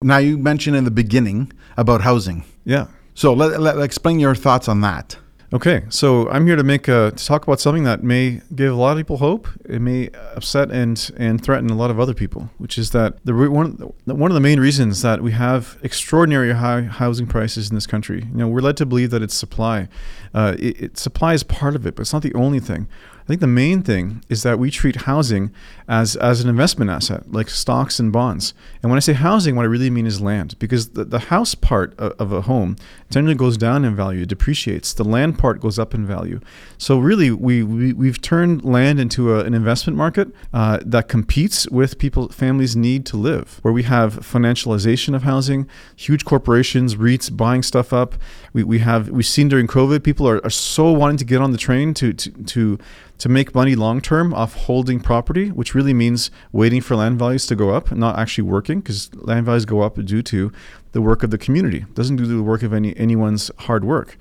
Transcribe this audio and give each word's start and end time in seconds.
Now, 0.00 0.18
you 0.18 0.38
mentioned 0.38 0.76
in 0.76 0.84
the 0.84 0.92
beginning 0.92 1.52
about 1.76 2.02
housing. 2.02 2.44
Yeah. 2.64 2.86
So, 3.14 3.32
let, 3.32 3.60
let, 3.60 3.80
explain 3.80 4.20
your 4.20 4.36
thoughts 4.36 4.68
on 4.68 4.80
that. 4.82 5.16
Okay, 5.52 5.86
so 5.88 6.28
I'm 6.28 6.46
here 6.46 6.54
to 6.54 6.62
make 6.62 6.86
a, 6.86 7.10
to 7.16 7.24
talk 7.24 7.42
about 7.42 7.58
something 7.58 7.82
that 7.82 8.04
may 8.04 8.42
give 8.54 8.72
a 8.72 8.76
lot 8.76 8.92
of 8.92 8.98
people 8.98 9.16
hope. 9.16 9.48
It 9.64 9.80
may 9.80 10.10
upset 10.36 10.70
and 10.70 11.10
and 11.16 11.42
threaten 11.42 11.70
a 11.70 11.74
lot 11.74 11.90
of 11.90 11.98
other 11.98 12.12
people, 12.12 12.50
which 12.58 12.76
is 12.76 12.90
that 12.90 13.24
the 13.24 13.32
one 13.32 13.70
one 14.04 14.30
of 14.30 14.34
the 14.34 14.40
main 14.40 14.60
reasons 14.60 15.00
that 15.02 15.22
we 15.22 15.32
have 15.32 15.78
extraordinary 15.82 16.52
high 16.52 16.82
housing 16.82 17.26
prices 17.26 17.70
in 17.70 17.74
this 17.74 17.86
country. 17.86 18.26
You 18.30 18.36
know, 18.36 18.48
we're 18.48 18.60
led 18.60 18.76
to 18.76 18.86
believe 18.86 19.10
that 19.10 19.22
it's 19.22 19.34
supply. 19.34 19.88
Uh, 20.34 20.54
it, 20.58 20.80
it, 20.82 20.98
supply 20.98 21.32
is 21.32 21.42
part 21.42 21.74
of 21.74 21.86
it, 21.86 21.96
but 21.96 22.02
it's 22.02 22.12
not 22.12 22.22
the 22.22 22.34
only 22.34 22.60
thing. 22.60 22.86
I 23.28 23.32
think 23.32 23.42
the 23.42 23.46
main 23.46 23.82
thing 23.82 24.24
is 24.30 24.42
that 24.42 24.58
we 24.58 24.70
treat 24.70 25.02
housing 25.02 25.52
as, 25.86 26.16
as 26.16 26.40
an 26.40 26.48
investment 26.48 26.90
asset, 26.90 27.30
like 27.30 27.50
stocks 27.50 28.00
and 28.00 28.10
bonds. 28.10 28.54
And 28.82 28.90
when 28.90 28.96
I 28.96 29.00
say 29.00 29.12
housing, 29.12 29.54
what 29.54 29.64
I 29.64 29.66
really 29.66 29.90
mean 29.90 30.06
is 30.06 30.18
land, 30.18 30.58
because 30.58 30.90
the, 30.90 31.04
the 31.04 31.18
house 31.18 31.54
part 31.54 31.92
of, 31.98 32.12
of 32.18 32.32
a 32.32 32.40
home 32.40 32.76
generally 33.10 33.34
goes 33.34 33.56
down 33.56 33.84
in 33.84 33.96
value, 33.96 34.22
it 34.22 34.28
depreciates. 34.28 34.92
The 34.92 35.04
land 35.04 35.38
part 35.38 35.60
goes 35.60 35.78
up 35.78 35.94
in 35.94 36.06
value. 36.06 36.40
So 36.76 36.98
really, 36.98 37.30
we, 37.30 37.62
we, 37.62 37.92
we've 37.92 38.20
turned 38.20 38.64
land 38.64 39.00
into 39.00 39.34
a, 39.34 39.44
an 39.44 39.54
investment 39.54 39.96
market 39.96 40.28
uh, 40.52 40.78
that 40.84 41.08
competes 41.08 41.68
with 41.68 41.98
people, 41.98 42.28
families' 42.28 42.76
need 42.76 43.06
to 43.06 43.16
live, 43.16 43.58
where 43.62 43.72
we 43.72 43.84
have 43.84 44.16
financialization 44.16 45.14
of 45.14 45.22
housing, 45.22 45.68
huge 45.96 46.24
corporations, 46.24 46.96
REITs 46.96 47.34
buying 47.34 47.62
stuff 47.62 47.92
up. 47.92 48.14
We, 48.52 48.62
we 48.64 48.80
have, 48.80 49.08
we've 49.08 49.26
seen 49.26 49.48
during 49.48 49.66
COVID, 49.66 50.02
people 50.02 50.28
are, 50.28 50.44
are 50.44 50.50
so 50.50 50.92
wanting 50.92 51.18
to 51.18 51.24
get 51.24 51.40
on 51.40 51.52
the 51.52 51.58
train 51.58 51.94
to, 51.94 52.12
to, 52.12 52.30
to 52.30 52.78
to 53.18 53.28
make 53.28 53.54
money 53.54 53.74
long 53.74 54.00
term 54.00 54.32
off 54.32 54.54
holding 54.54 55.00
property, 55.00 55.50
which 55.50 55.74
really 55.74 55.92
means 55.92 56.30
waiting 56.52 56.80
for 56.80 56.96
land 56.96 57.18
values 57.18 57.46
to 57.46 57.56
go 57.56 57.70
up, 57.70 57.90
not 57.92 58.18
actually 58.18 58.44
working, 58.44 58.80
because 58.80 59.12
land 59.14 59.44
values 59.44 59.64
go 59.64 59.80
up 59.80 60.02
due 60.04 60.22
to 60.22 60.52
the 60.92 61.00
work 61.00 61.22
of 61.22 61.30
the 61.30 61.38
community. 61.38 61.78
It 61.78 61.94
doesn't 61.94 62.16
do 62.16 62.26
the 62.26 62.42
work 62.42 62.62
of 62.62 62.72
any 62.72 62.96
anyone's 62.96 63.50
hard 63.58 63.84
work. 63.84 64.16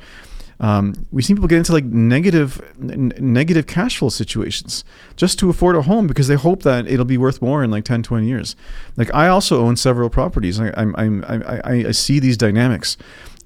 Um, 0.59 1.05
we 1.11 1.21
see 1.21 1.35
people 1.35 1.47
get 1.47 1.59
into 1.59 1.71
like 1.71 1.85
negative, 1.85 2.59
n- 2.81 3.13
negative 3.19 3.67
cash 3.67 3.97
flow 3.97 4.09
situations 4.09 4.83
just 5.15 5.37
to 5.39 5.49
afford 5.49 5.75
a 5.75 5.83
home 5.83 6.07
because 6.07 6.27
they 6.27 6.35
hope 6.35 6.63
that 6.63 6.87
it'll 6.87 7.05
be 7.05 7.17
worth 7.17 7.41
more 7.41 7.63
in 7.63 7.69
like 7.69 7.85
10, 7.85 8.01
20 8.01 8.27
years. 8.27 8.55
Like 8.95 9.13
I 9.13 9.27
also 9.27 9.61
own 9.61 9.75
several 9.75 10.09
properties. 10.09 10.59
I, 10.59 10.73
I'm, 10.75 10.95
I'm, 10.97 11.23
I, 11.27 11.61
I 11.87 11.91
see 11.91 12.19
these 12.19 12.37
dynamics. 12.37 12.97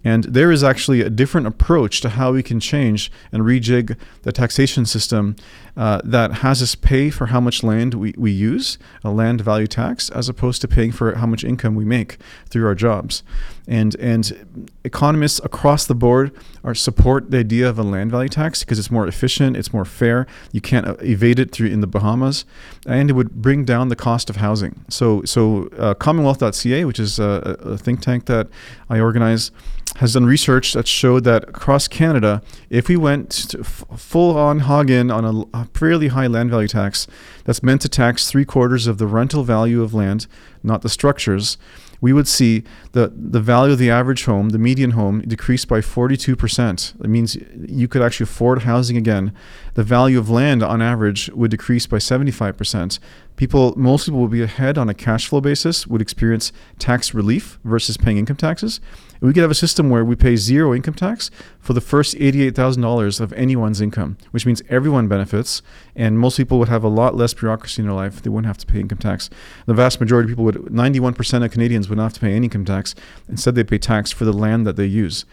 And 0.04 0.24
there 0.26 0.52
is 0.52 0.64
actually 0.64 1.02
a 1.02 1.10
different 1.10 1.48
approach 1.48 2.02
to 2.02 2.10
how 2.10 2.34
we 2.34 2.44
can 2.44 2.60
change 2.60 3.12
and 3.32 3.44
rejig 3.44 3.98
the 4.24 4.32
taxation 4.32 4.86
system 4.86 5.36
uh, 5.78 6.02
that 6.04 6.36
has 6.36 6.62
us 6.62 6.76
pay 6.76 7.10
for 7.10 7.28
how 7.28 7.40
much 7.40 7.64
land 7.64 7.94
we, 7.94 8.14
we 8.18 8.32
use, 8.32 8.78
a 9.04 9.12
land 9.12 9.42
value 9.42 9.68
tax, 9.68 10.10
as 10.10 10.28
opposed 10.28 10.62
to 10.62 10.68
paying 10.68 10.92
for 10.92 11.16
how 11.16 11.28
much 11.28 11.44
income 11.44 11.76
we 11.76 11.86
make 11.86 12.18
through 12.50 12.66
our 12.66 12.76
jobs. 12.76 13.24
And, 13.68 13.96
and 13.96 14.70
economists 14.84 15.40
across 15.44 15.86
the 15.86 15.96
board 15.96 16.32
are 16.64 16.76
support 16.76 17.32
the 17.32 17.38
idea 17.38 17.70
of 17.70 17.78
a 17.80 17.84
land 17.84 18.12
value 18.12 18.30
tax 18.30 18.62
because 18.62 18.80
it's 18.80 18.92
more 18.92 19.08
efficient, 19.08 19.56
it's 19.56 19.72
more 19.72 19.86
fair. 19.86 20.28
You 20.52 20.62
can't 20.62 20.88
uh, 20.88 20.96
evade 21.02 21.40
it 21.40 21.52
through 21.52 21.68
in 21.68 21.82
the 21.82 21.88
Bahamas, 21.88 22.46
and 22.86 23.10
it 23.10 23.14
would 23.14 23.42
bring 23.42 23.66
down 23.66 23.90
the 23.90 23.96
cost 23.96 24.30
of 24.30 24.38
housing. 24.38 24.84
So, 24.90 25.24
so 25.24 25.68
uh, 25.78 25.94
Commonwealth.ca, 25.94 26.86
which 26.86 27.00
is 27.00 27.20
a, 27.20 27.58
a 27.60 27.78
think 27.78 28.02
tank 28.02 28.26
that 28.26 28.48
I 28.90 29.00
organize, 29.00 29.52
has 29.98 30.14
done 30.14 30.26
research 30.26 30.74
that 30.74 30.88
showed 30.88 31.24
that 31.26 31.50
across 31.50 31.88
Canada, 31.88 32.42
if 32.70 32.88
we 32.88 32.96
went 32.96 33.56
f- 33.60 33.84
full 33.98 34.38
on 34.38 34.60
hog 34.60 34.90
in 34.90 35.12
on 35.12 35.26
a, 35.26 35.58
a, 35.58 35.66
fairly 35.74 36.08
high 36.10 36.28
land 36.28 36.50
value 36.50 36.68
tax 36.68 37.08
that's 37.44 37.62
meant 37.62 37.82
to 37.82 37.90
tax 37.90 38.30
three 38.30 38.46
quarters 38.46 38.88
of 38.88 38.98
the 38.98 39.08
rental 39.08 39.44
value 39.44 39.84
of 39.84 39.94
land, 39.94 40.28
not 40.64 40.82
the 40.82 40.90
structures, 40.90 41.58
we 42.02 42.12
would 42.12 42.28
see 42.28 42.64
the, 42.92 43.14
the 43.16 43.40
value 43.40 43.74
of 43.74 43.80
the 43.80 43.92
average 43.92 44.26
home, 44.26 44.50
the 44.50 44.58
median 44.58 44.92
home, 44.92 45.22
decrease 45.22 45.66
by 45.66 45.80
42%. 45.80 46.98
That 46.98 47.08
means 47.08 47.38
you 47.68 47.88
could 47.88 48.02
actually 48.02 48.24
afford 48.26 48.64
housing 48.64 48.98
again. 48.98 49.34
The 49.76 49.84
value 49.84 50.18
of 50.18 50.30
land 50.30 50.64
on 50.64 50.82
average 50.82 51.30
would 51.30 51.52
decrease 51.52 51.86
by 51.86 51.98
75%. 51.98 53.00
People, 53.36 53.78
most 53.78 54.06
people 54.06 54.20
would 54.20 54.32
be 54.32 54.42
ahead 54.42 54.78
on 54.78 54.90
a 54.90 54.94
cash 54.96 55.28
flow 55.28 55.42
basis, 55.42 55.86
would 55.86 56.02
experience 56.02 56.52
tax 56.80 57.14
relief 57.14 57.60
versus 57.64 57.98
paying 57.98 58.18
income 58.18 58.36
taxes. 58.36 58.82
We 59.22 59.34
could 59.34 59.44
have 59.44 59.52
a 59.52 59.56
system 59.56 59.92
where 59.92 60.04
we 60.04 60.16
pay 60.16 60.36
zero 60.36 60.74
income 60.74 60.96
tax 60.96 61.30
for 61.60 61.74
the 61.74 61.82
first 61.82 62.16
$88,000 62.16 63.22
of 63.22 63.32
anyone's 63.34 63.80
income, 63.80 64.18
which 64.32 64.48
means 64.48 64.64
everyone 64.68 65.08
benefits, 65.08 65.62
and 65.96 66.18
most 66.18 66.38
people 66.38 66.58
would 66.58 66.70
have 66.70 66.84
a 66.84 66.88
lot 66.88 67.16
less 67.16 67.36
bureaucracy 67.36 67.84
in 67.84 67.88
their 67.88 67.96
life. 67.96 68.24
They 68.24 68.32
wouldn't 68.32 68.48
have 68.48 68.58
to 68.58 68.66
pay 68.66 68.80
income 68.80 68.98
tax. 68.98 69.30
The 69.68 69.76
vast 69.76 70.00
majority 70.00 70.26
of 70.26 70.32
people 70.32 70.46
would, 70.46 70.56
91% 70.56 71.46
of 71.46 71.52
Canadians 71.52 71.88
would 71.88 71.98
not 71.98 72.04
have 72.06 72.14
to 72.14 72.20
pay 72.20 72.34
any 72.34 72.48
income 72.48 72.66
tax. 72.66 72.96
Instead, 73.30 73.54
they 73.54 73.64
pay 73.64 73.78
tax 73.78 74.12
for 74.12 74.26
the 74.26 74.34
land 74.34 74.66
that 74.66 74.76
they 74.76 74.86
use. 74.86 75.26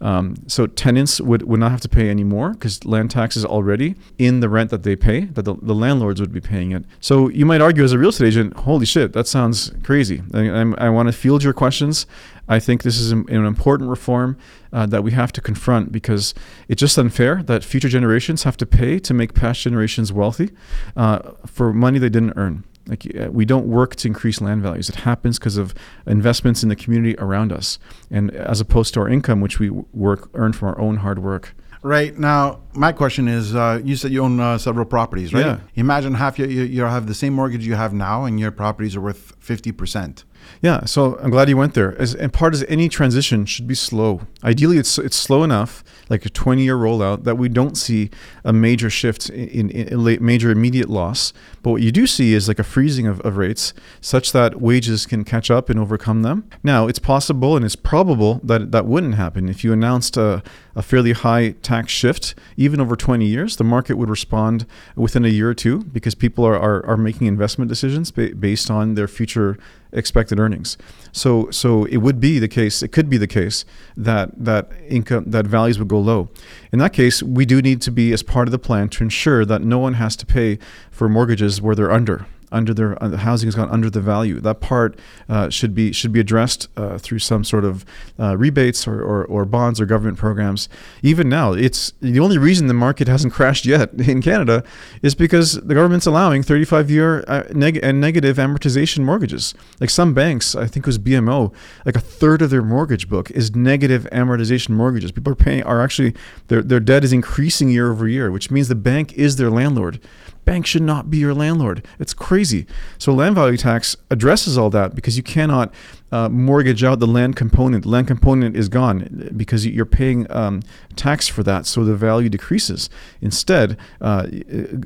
Um, 0.00 0.36
so 0.46 0.66
tenants 0.66 1.20
would, 1.20 1.42
would 1.42 1.60
not 1.60 1.70
have 1.70 1.80
to 1.82 1.88
pay 1.88 2.10
any 2.10 2.24
more 2.24 2.50
because 2.50 2.84
land 2.84 3.10
tax 3.10 3.36
is 3.36 3.44
already 3.44 3.94
in 4.18 4.40
the 4.40 4.48
rent 4.48 4.70
that 4.70 4.82
they 4.82 4.96
pay, 4.96 5.26
that 5.26 5.42
the, 5.42 5.54
the 5.54 5.74
landlords 5.74 6.20
would 6.20 6.32
be 6.32 6.40
paying 6.40 6.72
it. 6.72 6.84
So 7.00 7.28
you 7.28 7.46
might 7.46 7.60
argue 7.60 7.84
as 7.84 7.92
a 7.92 7.98
real 7.98 8.10
estate 8.10 8.28
agent, 8.28 8.54
holy 8.58 8.86
shit, 8.86 9.12
that 9.14 9.26
sounds 9.26 9.72
crazy. 9.82 10.22
I, 10.34 10.60
I 10.78 10.88
want 10.90 11.08
to 11.08 11.12
field 11.12 11.42
your 11.42 11.52
questions. 11.52 12.06
I 12.48 12.60
think 12.60 12.82
this 12.82 12.98
is 12.98 13.10
an, 13.10 13.24
an 13.28 13.44
important 13.44 13.90
reform 13.90 14.38
uh, 14.72 14.86
that 14.86 15.02
we 15.02 15.12
have 15.12 15.32
to 15.32 15.40
confront 15.40 15.90
because 15.90 16.34
it's 16.68 16.80
just 16.80 16.96
unfair 16.98 17.42
that 17.44 17.64
future 17.64 17.88
generations 17.88 18.44
have 18.44 18.56
to 18.58 18.66
pay 18.66 18.98
to 19.00 19.14
make 19.14 19.34
past 19.34 19.62
generations 19.62 20.12
wealthy 20.12 20.50
uh, 20.96 21.32
for 21.46 21.72
money 21.72 21.98
they 21.98 22.08
didn't 22.08 22.34
earn. 22.36 22.64
Like 22.86 23.06
uh, 23.18 23.30
we 23.30 23.44
don't 23.44 23.66
work 23.66 23.96
to 23.96 24.08
increase 24.08 24.40
land 24.40 24.62
values. 24.62 24.88
It 24.88 24.96
happens 24.96 25.38
because 25.38 25.56
of 25.56 25.74
investments 26.06 26.62
in 26.62 26.68
the 26.68 26.76
community 26.76 27.16
around 27.18 27.52
us, 27.52 27.78
and 28.10 28.30
as 28.30 28.60
opposed 28.60 28.94
to 28.94 29.00
our 29.00 29.08
income, 29.08 29.40
which 29.40 29.58
we 29.58 29.70
work 29.70 30.30
earn 30.34 30.52
from 30.52 30.68
our 30.68 30.78
own 30.78 30.98
hard 30.98 31.18
work. 31.18 31.54
Right 31.82 32.18
now, 32.18 32.60
my 32.74 32.92
question 32.92 33.28
is: 33.28 33.54
uh, 33.54 33.80
You 33.84 33.96
said 33.96 34.10
you 34.10 34.22
own 34.24 34.40
uh, 34.40 34.58
several 34.58 34.86
properties, 34.86 35.32
right? 35.32 35.46
Yeah. 35.46 35.58
Imagine 35.74 36.14
half 36.14 36.38
you, 36.38 36.46
you, 36.46 36.62
you 36.62 36.82
have 36.82 37.06
the 37.06 37.14
same 37.14 37.32
mortgage 37.32 37.66
you 37.66 37.74
have 37.74 37.92
now, 37.92 38.24
and 38.24 38.40
your 38.40 38.50
properties 38.50 38.96
are 38.96 39.00
worth 39.00 39.34
fifty 39.38 39.72
percent. 39.72 40.24
Yeah, 40.62 40.84
so 40.84 41.18
I'm 41.18 41.30
glad 41.30 41.48
you 41.48 41.56
went 41.56 41.74
there. 41.74 41.96
As, 42.00 42.14
and 42.14 42.32
part 42.32 42.54
of 42.54 42.64
any 42.68 42.88
transition 42.88 43.46
should 43.46 43.66
be 43.66 43.74
slow. 43.74 44.22
Ideally, 44.42 44.78
it's 44.78 44.98
it's 44.98 45.16
slow 45.16 45.42
enough, 45.44 45.84
like 46.08 46.26
a 46.26 46.30
20 46.30 46.62
year 46.62 46.76
rollout, 46.76 47.24
that 47.24 47.36
we 47.36 47.48
don't 47.48 47.76
see 47.76 48.10
a 48.44 48.52
major 48.52 48.90
shift 48.90 49.30
in, 49.30 49.70
in, 49.70 49.88
in 49.88 50.24
major 50.24 50.50
immediate 50.50 50.90
loss. 50.90 51.32
But 51.62 51.70
what 51.70 51.82
you 51.82 51.92
do 51.92 52.06
see 52.06 52.34
is 52.34 52.48
like 52.48 52.58
a 52.58 52.64
freezing 52.64 53.06
of, 53.06 53.20
of 53.20 53.36
rates, 53.36 53.72
such 54.00 54.32
that 54.32 54.60
wages 54.60 55.06
can 55.06 55.24
catch 55.24 55.50
up 55.50 55.70
and 55.70 55.78
overcome 55.78 56.22
them. 56.22 56.48
Now, 56.62 56.88
it's 56.88 56.98
possible 56.98 57.56
and 57.56 57.64
it's 57.64 57.76
probable 57.76 58.40
that 58.44 58.72
that 58.72 58.86
wouldn't 58.86 59.14
happen 59.14 59.48
if 59.48 59.64
you 59.64 59.72
announced 59.72 60.16
a, 60.16 60.42
a 60.74 60.82
fairly 60.82 61.12
high 61.12 61.50
tax 61.62 61.92
shift, 61.92 62.34
even 62.56 62.80
over 62.80 62.96
20 62.96 63.24
years. 63.24 63.56
The 63.56 63.64
market 63.64 63.96
would 63.96 64.10
respond 64.10 64.66
within 64.94 65.24
a 65.24 65.28
year 65.28 65.50
or 65.50 65.54
two 65.54 65.84
because 65.84 66.14
people 66.14 66.44
are 66.44 66.56
are, 66.56 66.84
are 66.86 66.96
making 66.96 67.26
investment 67.26 67.68
decisions 67.68 68.10
ba- 68.10 68.34
based 68.34 68.70
on 68.70 68.94
their 68.94 69.08
future 69.08 69.58
expected 69.96 70.38
earnings. 70.38 70.76
So 71.12 71.50
so 71.50 71.84
it 71.86 71.98
would 71.98 72.20
be 72.20 72.38
the 72.38 72.48
case, 72.48 72.82
it 72.82 72.88
could 72.88 73.08
be 73.08 73.16
the 73.16 73.26
case 73.26 73.64
that 73.96 74.30
that 74.36 74.70
income 74.88 75.24
that 75.26 75.46
values 75.46 75.78
would 75.78 75.88
go 75.88 75.98
low. 75.98 76.28
In 76.72 76.78
that 76.78 76.92
case, 76.92 77.22
we 77.22 77.46
do 77.46 77.62
need 77.62 77.80
to 77.82 77.90
be 77.90 78.12
as 78.12 78.22
part 78.22 78.46
of 78.48 78.52
the 78.52 78.58
plan 78.58 78.88
to 78.90 79.04
ensure 79.04 79.44
that 79.44 79.62
no 79.62 79.78
one 79.78 79.94
has 79.94 80.16
to 80.16 80.26
pay 80.26 80.58
for 80.90 81.08
mortgages 81.08 81.60
where 81.60 81.74
they're 81.74 81.92
under 81.92 82.26
under 82.52 82.72
their 82.72 83.02
uh, 83.02 83.16
housing 83.16 83.46
has 83.46 83.54
gone 83.54 83.68
under 83.70 83.90
the 83.90 84.00
value. 84.00 84.40
That 84.40 84.60
part 84.60 84.98
uh, 85.28 85.50
should 85.50 85.74
be 85.74 85.92
should 85.92 86.12
be 86.12 86.20
addressed 86.20 86.68
uh, 86.76 86.98
through 86.98 87.18
some 87.18 87.44
sort 87.44 87.64
of 87.64 87.84
uh, 88.18 88.36
rebates 88.36 88.86
or, 88.86 89.02
or, 89.02 89.24
or, 89.24 89.44
bonds 89.44 89.80
or 89.80 89.86
government 89.86 90.18
programs. 90.18 90.68
Even 91.02 91.28
now, 91.28 91.52
it's 91.52 91.92
the 92.00 92.20
only 92.20 92.38
reason 92.38 92.66
the 92.66 92.74
market 92.74 93.08
hasn't 93.08 93.32
crashed 93.32 93.66
yet 93.66 93.92
in 94.00 94.22
Canada 94.22 94.64
is 95.02 95.14
because 95.14 95.54
the 95.54 95.74
government's 95.74 96.06
allowing 96.06 96.42
35 96.42 96.90
year 96.90 97.24
uh, 97.28 97.44
neg- 97.52 97.80
and 97.82 98.00
negative 98.00 98.36
amortization 98.36 99.04
mortgages. 99.04 99.54
Like 99.80 99.90
some 99.90 100.14
banks, 100.14 100.54
I 100.54 100.66
think 100.66 100.84
it 100.84 100.86
was 100.86 100.98
BMO, 100.98 101.52
like 101.84 101.96
a 101.96 102.00
third 102.00 102.42
of 102.42 102.50
their 102.50 102.62
mortgage 102.62 103.08
book 103.08 103.30
is 103.30 103.54
negative 103.54 104.06
amortization 104.12 104.70
mortgages. 104.70 105.12
People 105.12 105.32
are 105.32 105.36
paying 105.36 105.62
are 105.64 105.82
actually 105.82 106.14
their 106.48 106.62
their 106.62 106.80
debt 106.80 107.04
is 107.04 107.12
increasing 107.12 107.70
year 107.70 107.90
over 107.90 108.08
year, 108.08 108.30
which 108.30 108.50
means 108.50 108.68
the 108.68 108.74
bank 108.74 109.12
is 109.14 109.36
their 109.36 109.50
landlord 109.50 110.00
bank 110.46 110.64
should 110.64 110.82
not 110.82 111.10
be 111.10 111.18
your 111.18 111.34
landlord. 111.34 111.86
It's 111.98 112.14
crazy. 112.14 112.66
So 112.96 113.12
land 113.12 113.34
value 113.34 113.58
tax 113.58 113.96
addresses 114.10 114.56
all 114.56 114.70
that 114.70 114.94
because 114.94 115.18
you 115.18 115.22
cannot 115.22 115.74
uh, 116.12 116.28
mortgage 116.28 116.84
out 116.84 117.00
the 117.00 117.06
land 117.06 117.36
component. 117.36 117.82
The 117.82 117.90
land 117.90 118.06
component 118.06 118.56
is 118.56 118.68
gone 118.68 119.32
because 119.36 119.66
you're 119.66 119.84
paying 119.84 120.30
um, 120.30 120.62
tax 120.94 121.28
for 121.28 121.42
that, 121.42 121.66
so 121.66 121.84
the 121.84 121.96
value 121.96 122.28
decreases. 122.28 122.88
Instead, 123.20 123.76
uh, 124.00 124.26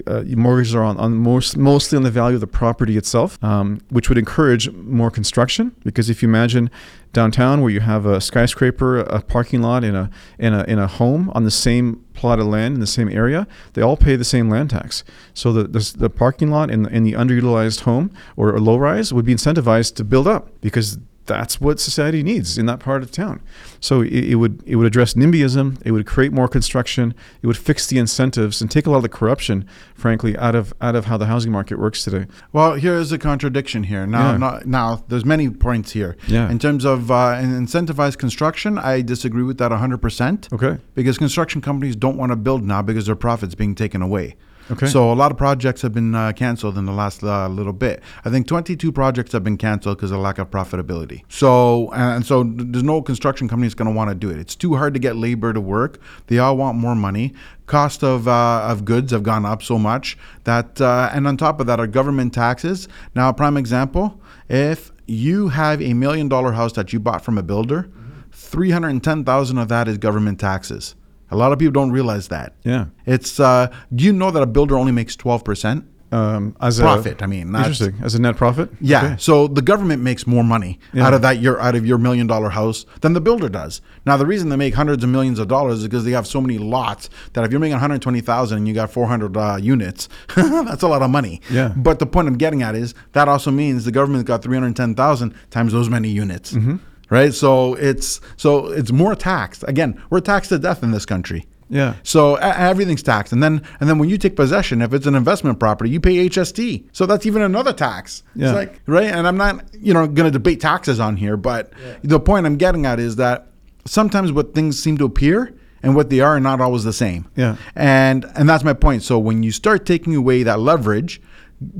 uh, 0.06 0.22
mortgages 0.28 0.74
are 0.74 0.82
on, 0.82 0.96
on 0.96 1.14
most, 1.14 1.56
mostly 1.56 1.96
on 1.96 2.02
the 2.02 2.10
value 2.10 2.36
of 2.36 2.40
the 2.40 2.46
property 2.46 2.96
itself, 2.96 3.42
um, 3.44 3.80
which 3.90 4.08
would 4.08 4.18
encourage 4.18 4.70
more 4.72 5.10
construction. 5.10 5.76
Because 5.84 6.08
if 6.08 6.22
you 6.22 6.28
imagine 6.28 6.70
downtown 7.12 7.60
where 7.60 7.70
you 7.70 7.80
have 7.80 8.06
a 8.06 8.20
skyscraper, 8.20 9.00
a 9.00 9.20
parking 9.20 9.60
lot, 9.62 9.84
and 9.84 9.96
a 9.96 10.10
in 10.38 10.54
a 10.54 10.64
in 10.64 10.78
a 10.78 10.86
home 10.86 11.30
on 11.34 11.44
the 11.44 11.50
same 11.50 12.04
plot 12.20 12.38
of 12.38 12.46
land 12.46 12.75
in 12.75 12.81
the 12.81 12.87
same 12.87 13.08
area, 13.08 13.46
they 13.72 13.82
all 13.82 13.96
pay 13.96 14.14
the 14.14 14.25
same 14.25 14.50
land 14.50 14.70
tax. 14.70 15.05
So 15.32 15.52
the 15.52 15.64
the, 15.64 15.82
the 15.96 16.11
parking 16.11 16.50
lot 16.50 16.70
and, 16.70 16.87
and 16.87 17.06
the 17.06 17.14
underutilized 17.14 17.81
home 17.81 18.11
or 18.37 18.55
a 18.55 18.61
low 18.61 18.76
rise 18.76 19.12
would 19.14 19.25
be 19.25 19.34
incentivized 19.34 19.94
to 19.96 20.05
build 20.05 20.28
up 20.28 20.43
because 20.61 20.99
that's 21.31 21.61
what 21.61 21.79
society 21.79 22.23
needs 22.25 22.59
in 22.59 22.67
that 22.67 22.81
part 22.81 23.03
of 23.05 23.12
town. 23.12 23.41
So 23.79 24.00
it, 24.03 24.12
it, 24.32 24.35
would 24.35 24.62
it 24.67 24.77
would 24.77 24.87
address 24.87 25.15
NIMBYism. 25.15 25.81
It 25.85 25.93
would 25.93 26.05
create 26.06 26.32
more 26.32 26.49
construction. 26.49 27.15
It 27.41 27.47
would 27.47 27.56
fix 27.56 27.87
the 27.87 27.99
incentives 27.99 28.61
and 28.61 28.69
take 28.69 28.87
a 28.87 28.91
lot 28.91 28.97
of 28.99 29.03
the 29.05 29.09
corruption, 29.09 29.67
frankly, 29.94 30.37
out 30.37 30.55
of 30.56 30.75
out 30.81 30.97
of 30.97 31.05
how 31.05 31.17
the 31.17 31.27
housing 31.27 31.53
market 31.53 31.79
works 31.79 32.03
today. 32.05 32.27
Well, 32.53 32.75
here 32.75 32.97
is 32.97 33.12
a 33.12 33.19
contradiction 33.19 33.85
here. 33.85 34.06
Now, 34.06 34.32
Yeah. 34.32 34.37
now, 34.38 34.61
now 34.65 35.05
there's 35.09 35.25
many 35.25 35.49
points 35.50 35.93
here. 35.93 36.17
Yeah. 36.27 36.50
In 36.50 36.59
terms 36.59 36.85
of 36.85 37.11
uh, 37.11 37.37
incentivized 37.41 38.19
construction, 38.19 38.77
I 38.79 39.03
disagree 39.03 39.44
with 39.44 39.59
that 39.59 39.71
100%. 39.71 40.53
Okay. 40.53 40.79
Because 40.94 41.17
construction 41.17 41.61
companies 41.61 41.94
don't 41.97 42.17
want 42.17 42.32
to 42.32 42.37
build 42.37 42.65
now 42.65 42.82
because 42.82 43.06
their 43.06 43.17
profits 43.17 43.55
being 43.55 43.75
taken 43.77 44.03
away. 44.03 44.35
Okay. 44.70 44.87
So 44.87 45.12
a 45.12 45.14
lot 45.14 45.31
of 45.32 45.37
projects 45.37 45.82
have 45.82 45.93
been 45.93 46.14
uh, 46.14 46.32
canceled 46.32 46.78
in 46.78 46.84
the 46.84 46.93
last 46.93 47.22
uh, 47.22 47.49
little 47.49 47.72
bit. 47.72 48.02
I 48.25 48.31
think 48.31 48.46
22 48.46 48.93
projects 48.93 49.32
have 49.32 49.43
been 49.43 49.56
canceled 49.56 49.96
because 49.99 50.12
of 50.12 50.20
lack 50.20 50.38
of 50.38 50.50
profitability. 50.50 51.22
So 51.28 51.90
and 51.93 52.25
so 52.25 52.44
there's 52.44 52.84
no 52.84 53.02
construction 53.02 53.49
company 53.49 53.67
that's 53.67 53.75
going 53.75 53.90
to 53.90 53.94
want 53.94 54.11
to 54.11 54.14
do 54.14 54.31
it. 54.31 54.38
It's 54.38 54.55
too 54.55 54.76
hard 54.76 54.94
to 54.94 55.00
get 55.00 55.17
labor 55.17 55.52
to 55.52 55.61
work. 55.61 56.00
They 56.28 56.38
all 56.38 56.56
want 56.56 56.78
more 56.78 56.94
money. 56.94 57.34
Cost 57.67 58.05
of 58.05 58.28
uh, 58.28 58.67
of 58.69 58.84
goods 58.84 59.12
have 59.12 59.22
gone 59.22 59.44
up 59.44 59.62
so 59.62 59.78
much 59.78 60.17
that 60.44 60.81
uh, 60.81 61.11
and 61.12 61.26
on 61.26 61.37
top 61.37 61.61
of 61.61 61.67
that, 61.67 61.81
our 61.81 61.87
government 61.87 62.32
taxes. 62.32 62.88
Now, 63.14 63.28
a 63.28 63.34
prime 63.34 63.56
example: 63.56 64.20
if 64.49 64.93
you 65.06 65.49
have 65.49 65.82
a 65.82 65.94
million 65.94 66.28
dollar 66.28 66.52
house 66.52 66.72
that 66.75 66.93
you 66.93 67.00
bought 67.00 67.25
from 67.25 67.38
a 67.38 67.43
builder, 67.43 67.90
310,000 68.32 69.58
of 69.58 69.69
that 69.69 69.88
is 69.88 69.99
government 69.99 70.38
taxes. 70.38 70.94
A 71.31 71.37
lot 71.37 71.53
of 71.53 71.59
people 71.59 71.73
don't 71.73 71.93
realize 71.93 72.29
that. 72.29 72.55
Yeah. 72.65 72.87
It's 73.06 73.38
uh, 73.41 73.69
do 73.94 74.05
you 74.05 74.12
know 74.12 74.31
that 74.31 74.43
a 74.43 74.47
builder 74.47 74.77
only 74.77 74.93
makes 74.93 75.15
twelve 75.17 75.44
percent 75.44 75.85
Um, 76.12 76.56
as 76.61 76.81
profit? 76.81 77.21
A, 77.21 77.25
I 77.25 77.27
mean, 77.29 77.53
that's- 77.53 77.81
interesting. 77.81 78.05
As 78.05 78.15
a 78.17 78.21
net 78.21 78.37
profit. 78.37 78.69
Yeah. 78.81 79.05
Okay. 79.05 79.15
So 79.19 79.47
the 79.47 79.62
government 79.62 80.03
makes 80.03 80.27
more 80.27 80.43
money 80.43 80.81
Yeah. 80.93 81.06
out 81.06 81.15
of 81.15 81.23
that 81.23 81.38
your 81.38 81.61
out 81.61 81.77
of 81.77 81.87
your 81.87 81.99
million 81.99 82.27
dollar 82.27 82.50
house 82.50 82.85
than 83.00 83.12
the 83.12 83.21
builder 83.21 83.49
does. 83.49 83.81
Now 84.05 84.17
the 84.17 84.27
reason 84.27 84.49
they 84.49 84.56
make 84.56 84.75
hundreds 84.75 85.05
of 85.05 85.11
millions 85.11 85.38
of 85.38 85.47
dollars 85.47 85.79
is 85.79 85.85
because 85.85 86.05
they 86.05 86.11
have 86.19 86.27
so 86.27 86.41
many 86.41 86.59
lots 86.59 87.09
that 87.35 87.44
if 87.44 87.50
you're 87.53 87.61
making 87.61 87.75
120,000 87.75 88.56
and 88.59 88.67
you 88.67 88.75
got 88.75 88.91
400 88.91 89.37
uh, 89.37 89.59
units, 89.62 90.09
that's 90.35 90.82
a 90.82 90.88
lot 90.88 91.03
of 91.03 91.11
money. 91.11 91.41
Yeah. 91.49 91.69
But 91.77 92.00
the 92.00 92.06
point 92.06 92.27
I'm 92.27 92.38
getting 92.38 92.62
at 92.65 92.75
is 92.75 92.93
that 93.12 93.29
also 93.29 93.50
means 93.53 93.85
the 93.85 93.93
government 93.93 94.27
got 94.27 94.43
310,000 94.43 95.32
times 95.50 95.73
those 95.73 95.88
many 95.88 96.09
units. 96.09 96.55
Mm-hmm. 96.55 96.77
Right? 97.10 97.34
So 97.34 97.74
it's 97.74 98.20
so 98.36 98.68
it's 98.68 98.92
more 98.92 99.14
taxed. 99.14 99.64
Again, 99.66 100.00
we're 100.10 100.20
taxed 100.20 100.50
to 100.50 100.58
death 100.58 100.82
in 100.82 100.92
this 100.92 101.04
country. 101.04 101.46
Yeah. 101.68 101.94
So 102.02 102.36
e- 102.38 102.42
everything's 102.42 103.02
taxed, 103.02 103.32
and 103.32 103.42
then 103.42 103.62
and 103.78 103.88
then 103.88 103.98
when 103.98 104.08
you 104.08 104.18
take 104.18 104.36
possession, 104.36 104.82
if 104.82 104.92
it's 104.92 105.06
an 105.06 105.14
investment 105.14 105.60
property, 105.60 105.90
you 105.90 106.00
pay 106.00 106.28
HST. 106.28 106.84
So 106.92 107.06
that's 107.06 107.26
even 107.26 107.42
another 107.42 107.72
tax. 107.72 108.22
Yeah. 108.34 108.48
It's 108.48 108.54
like 108.54 108.80
right, 108.86 109.06
and 109.06 109.26
I'm 109.26 109.36
not 109.36 109.64
you 109.74 109.94
know 109.94 110.06
going 110.06 110.26
to 110.26 110.30
debate 110.30 110.60
taxes 110.60 110.98
on 111.00 111.16
here, 111.16 111.36
but 111.36 111.72
the 112.02 112.20
point 112.20 112.46
I'm 112.46 112.56
getting 112.56 112.86
at 112.86 112.98
is 112.98 113.16
that 113.16 113.48
sometimes 113.86 114.32
what 114.32 114.54
things 114.54 114.80
seem 114.82 114.98
to 114.98 115.04
appear 115.04 115.54
and 115.82 115.94
what 115.96 116.10
they 116.10 116.20
are 116.20 116.36
are 116.36 116.40
not 116.40 116.60
always 116.60 116.84
the 116.84 116.92
same. 116.92 117.28
Yeah. 117.36 117.56
And 117.74 118.24
and 118.34 118.48
that's 118.48 118.64
my 118.64 118.74
point. 118.74 119.02
So 119.02 119.18
when 119.18 119.42
you 119.42 119.52
start 119.52 119.86
taking 119.86 120.14
away 120.16 120.42
that 120.42 120.58
leverage, 120.60 121.22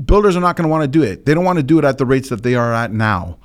builders 0.05 0.35
are 0.37 0.41
not 0.41 0.55
going 0.55 0.63
to 0.63 0.69
want 0.71 0.83
to 0.83 0.87
do 0.87 1.03
it. 1.03 1.25
They 1.25 1.33
don't 1.33 1.45
want 1.45 1.57
to 1.57 1.63
do 1.63 1.77
it 1.79 1.85
at 1.85 1.97
the 1.97 2.05
rates 2.05 2.29
that 2.29 2.43
they 2.43 2.55
are 2.55 2.73
at 2.73 2.91
now. 2.93 3.37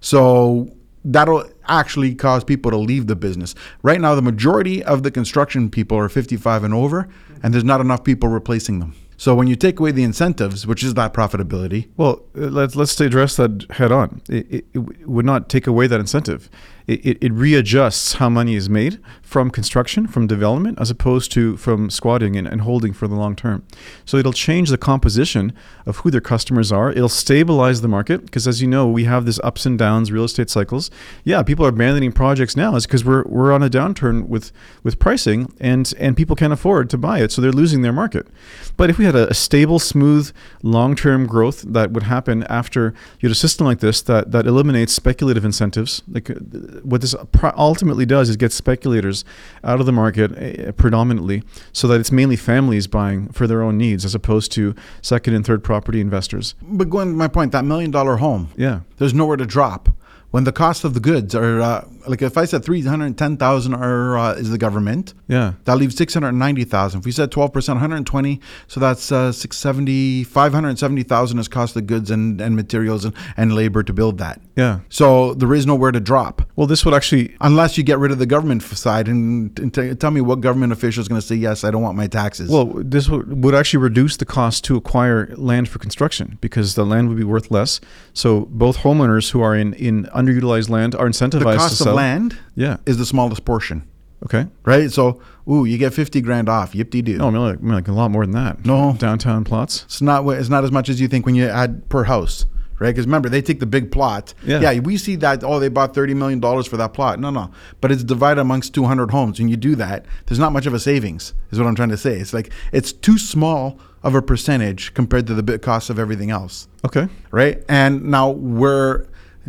So 0.00 0.70
that'll 1.04 1.44
actually 1.66 2.14
cause 2.14 2.44
people 2.44 2.70
to 2.70 2.76
leave 2.76 3.06
the 3.06 3.16
business. 3.16 3.54
Right 3.82 4.00
now, 4.00 4.14
the 4.14 4.22
majority 4.22 4.82
of 4.82 5.02
the 5.02 5.10
construction 5.10 5.70
people 5.70 5.98
are 5.98 6.08
55 6.08 6.64
and 6.64 6.74
over, 6.74 7.08
and 7.42 7.52
there's 7.52 7.64
not 7.64 7.80
enough 7.80 8.04
people 8.04 8.28
replacing 8.28 8.80
them. 8.80 8.94
So 9.16 9.34
when 9.34 9.46
you 9.46 9.54
take 9.54 9.78
away 9.78 9.92
the 9.92 10.02
incentives, 10.02 10.66
which 10.66 10.82
is 10.82 10.94
that 10.94 11.14
profitability, 11.14 11.88
Well, 11.96 12.22
let's 12.34 12.74
let's 12.74 13.00
address 13.00 13.36
that 13.36 13.66
head 13.70 13.92
on. 13.92 14.20
It, 14.28 14.46
it, 14.50 14.64
it 14.74 15.08
would 15.08 15.24
not 15.24 15.48
take 15.48 15.66
away 15.66 15.86
that 15.86 16.00
incentive. 16.00 16.50
It, 16.86 17.22
it, 17.22 17.32
readjusts 17.32 18.14
how 18.14 18.28
money 18.28 18.54
is 18.54 18.68
made 18.68 19.00
from 19.22 19.50
construction, 19.50 20.06
from 20.06 20.26
development, 20.26 20.78
as 20.78 20.90
opposed 20.90 21.32
to 21.32 21.56
from 21.56 21.88
squatting 21.88 22.36
and, 22.36 22.46
and 22.46 22.60
holding 22.60 22.92
for 22.92 23.08
the 23.08 23.14
long 23.14 23.34
term. 23.34 23.64
So 24.04 24.18
it'll 24.18 24.34
change 24.34 24.68
the 24.68 24.76
composition 24.76 25.54
of 25.86 25.96
who 25.98 26.10
their 26.10 26.20
customers 26.20 26.70
are. 26.70 26.90
It'll 26.90 27.08
stabilize 27.08 27.80
the 27.80 27.88
market 27.88 28.26
because, 28.26 28.46
as 28.46 28.60
you 28.60 28.68
know, 28.68 28.86
we 28.86 29.04
have 29.04 29.24
this 29.24 29.40
ups 29.42 29.64
and 29.64 29.78
downs 29.78 30.12
real 30.12 30.24
estate 30.24 30.50
cycles. 30.50 30.90
Yeah, 31.24 31.42
people 31.42 31.64
are 31.64 31.70
abandoning 31.70 32.12
projects 32.12 32.54
now 32.54 32.76
is 32.76 32.86
because 32.86 33.04
we're 33.04 33.24
we're 33.24 33.52
on 33.52 33.62
a 33.62 33.70
downturn 33.70 34.28
with 34.28 34.52
with 34.82 34.98
pricing 34.98 35.52
and 35.58 35.92
and 35.98 36.16
people 36.16 36.36
can't 36.36 36.52
afford 36.52 36.90
to 36.90 36.98
buy 36.98 37.20
it, 37.20 37.32
so 37.32 37.40
they're 37.40 37.50
losing 37.50 37.80
their 37.80 37.92
market. 37.92 38.28
But 38.76 38.90
if 38.90 38.98
we 38.98 39.04
had 39.04 39.16
a, 39.16 39.30
a 39.30 39.34
stable, 39.34 39.78
smooth, 39.78 40.32
long-term 40.62 41.26
growth 41.26 41.62
that 41.62 41.92
would 41.92 42.04
happen 42.04 42.44
after 42.44 42.92
you 43.20 43.28
had 43.28 43.32
a 43.32 43.34
system 43.34 43.66
like 43.66 43.80
this 43.80 44.02
that 44.02 44.32
that 44.32 44.46
eliminates 44.46 44.92
speculative 44.92 45.44
incentives, 45.44 46.02
like 46.08 46.30
uh, 46.30 46.34
what 46.82 47.00
this 47.00 47.14
ultimately 47.56 48.06
does 48.06 48.28
is 48.28 48.36
get 48.36 48.52
speculators 48.52 49.24
out 49.62 49.80
of 49.80 49.86
the 49.86 49.92
market 49.92 50.32
uh, 50.68 50.72
predominantly, 50.72 51.42
so 51.72 51.86
that 51.88 52.00
it's 52.00 52.12
mainly 52.12 52.36
families 52.36 52.86
buying 52.86 53.28
for 53.32 53.46
their 53.46 53.62
own 53.62 53.76
needs 53.78 54.04
as 54.04 54.14
opposed 54.14 54.50
to 54.52 54.74
second 55.02 55.34
and 55.34 55.44
third 55.46 55.62
property 55.62 56.00
investors. 56.00 56.54
but 56.62 56.90
going 56.90 57.08
to 57.08 57.14
my 57.14 57.28
point, 57.28 57.52
that 57.52 57.64
million 57.64 57.90
dollar 57.90 58.16
home, 58.16 58.48
Yeah. 58.56 58.80
there's 58.98 59.14
nowhere 59.14 59.36
to 59.36 59.46
drop. 59.46 59.88
When 60.34 60.42
the 60.42 60.50
cost 60.50 60.82
of 60.82 60.94
the 60.94 61.00
goods 61.00 61.32
are 61.36 61.60
uh, 61.60 61.84
like 62.06 62.22
if 62.22 62.36
I 62.36 62.44
said 62.44 62.64
310,000 62.64 63.74
are 63.74 64.18
uh, 64.18 64.32
is 64.34 64.50
the 64.50 64.58
government, 64.58 65.14
Yeah. 65.28 65.54
That 65.64 65.76
leaves 65.76 65.96
690,000. 65.96 66.98
If 66.98 67.06
we 67.06 67.12
said 67.12 67.30
12%, 67.30 67.54
120, 67.54 68.40
so 68.66 68.80
that's 68.80 69.10
uh, 69.10 69.32
670, 69.32 70.24
570,000 70.24 71.38
is 71.38 71.48
cost 71.48 71.76
of 71.76 71.86
goods 71.86 72.10
and, 72.10 72.40
and 72.40 72.54
materials 72.56 73.04
and, 73.04 73.14
and 73.36 73.54
labor 73.54 73.82
to 73.82 73.92
build 73.92 74.18
that. 74.18 74.40
Yeah. 74.56 74.80
So 74.88 75.34
there 75.34 75.52
is 75.54 75.66
nowhere 75.66 75.92
to 75.92 76.00
drop 76.00 76.42
Well, 76.56 76.66
this 76.66 76.84
would 76.84 76.94
actually 76.94 77.36
unless 77.40 77.78
you 77.78 77.84
get 77.84 77.98
rid 77.98 78.10
of 78.10 78.18
the 78.18 78.26
government 78.26 78.62
side 78.62 79.08
and, 79.08 79.58
and 79.58 79.72
t- 79.72 79.94
tell 79.94 80.10
me 80.10 80.20
what 80.20 80.40
government 80.40 80.72
official 80.72 81.00
is 81.00 81.08
going 81.08 81.20
to 81.20 81.26
say, 81.26 81.36
yes, 81.36 81.64
I 81.64 81.70
don't 81.70 81.82
want 81.82 81.96
my 81.96 82.06
taxes. 82.06 82.50
Well, 82.50 82.66
this 82.76 83.08
would, 83.08 83.44
would 83.44 83.54
actually 83.54 83.82
reduce 83.82 84.16
the 84.16 84.24
cost 84.24 84.64
to 84.64 84.76
acquire 84.76 85.34
land 85.36 85.68
for 85.68 85.78
construction 85.78 86.38
because 86.40 86.74
the 86.74 86.84
land 86.84 87.08
would 87.08 87.18
be 87.18 87.24
worth 87.24 87.50
less. 87.50 87.80
So 88.12 88.42
both 88.50 88.78
homeowners 88.78 89.30
who 89.30 89.40
are 89.40 89.54
in, 89.56 89.74
in 89.74 90.08
underutilized 90.24 90.68
land 90.70 90.94
are 90.94 91.06
incentivized 91.08 91.58
the 91.58 91.68
to 91.68 91.74
sell. 91.74 91.88
of 91.90 91.94
land 91.96 92.36
Yeah. 92.54 92.76
is 92.86 92.96
the 92.98 93.06
smallest 93.06 93.44
portion, 93.44 93.82
Okay. 94.24 94.46
right? 94.64 94.90
So, 94.90 95.20
ooh, 95.50 95.64
you 95.64 95.78
get 95.78 95.92
50 95.94 96.20
grand 96.20 96.48
off. 96.48 96.74
Yip 96.74 96.90
de 96.90 97.02
doo. 97.02 97.18
No, 97.18 97.28
I 97.28 97.30
mean, 97.30 97.40
like, 97.42 97.58
I 97.58 97.62
mean, 97.62 97.74
like 97.74 97.88
a 97.88 97.92
lot 97.92 98.10
more 98.10 98.24
than 98.24 98.34
that. 98.34 98.64
No. 98.64 98.96
Downtown 98.98 99.44
plots. 99.44 99.84
It's 99.84 100.02
not. 100.02 100.24
what- 100.24 100.38
It's 100.38 100.48
not 100.48 100.64
as 100.64 100.72
much 100.72 100.88
as 100.88 101.00
you 101.00 101.08
think 101.08 101.26
when 101.26 101.34
you 101.34 101.46
add 101.46 101.88
per 101.88 102.04
house, 102.04 102.46
right? 102.78 102.90
Because 102.90 103.06
remember, 103.06 103.28
they 103.28 103.42
take 103.42 103.60
the 103.60 103.66
big 103.66 103.90
plot. 103.92 104.34
Yeah. 104.44 104.78
we 104.80 104.96
see 104.96 105.16
that. 105.16 105.44
Oh, 105.44 105.58
they 105.60 105.68
bought 105.68 105.94
thirty 105.94 106.14
million 106.14 106.40
dollars 106.40 106.66
for 106.66 106.76
that 106.76 106.92
plot. 106.94 107.20
No, 107.20 107.30
no, 107.30 107.50
but 107.80 107.92
it's 107.92 108.02
divided 108.04 108.40
amongst 108.40 108.74
two 108.74 108.84
hundred 108.84 109.10
homes. 109.10 109.38
When 109.38 109.48
you 109.48 109.56
do 109.56 109.74
that, 109.76 110.06
there's 110.26 110.38
not 110.38 110.52
much 110.52 110.66
of 110.66 110.74
a 110.74 110.78
savings. 110.80 111.34
Is 111.50 111.58
what 111.58 111.66
I'm 111.68 111.74
trying 111.76 111.90
to 111.90 111.96
say. 111.96 112.18
It's 112.18 112.32
like 112.34 112.50
it's 112.72 112.92
too 112.92 113.18
small 113.18 113.78
of 114.02 114.14
a 114.14 114.20
percentage 114.20 114.92
compared 114.92 115.26
to 115.26 115.34
the 115.34 115.42
bit 115.42 115.62
cost 115.62 115.88
of 115.88 115.98
everything 115.98 116.30
else, 116.30 116.68
Okay. 116.84 117.08
right? 117.30 117.62
And 117.68 118.04
now 118.04 118.30
we're. 118.30 119.06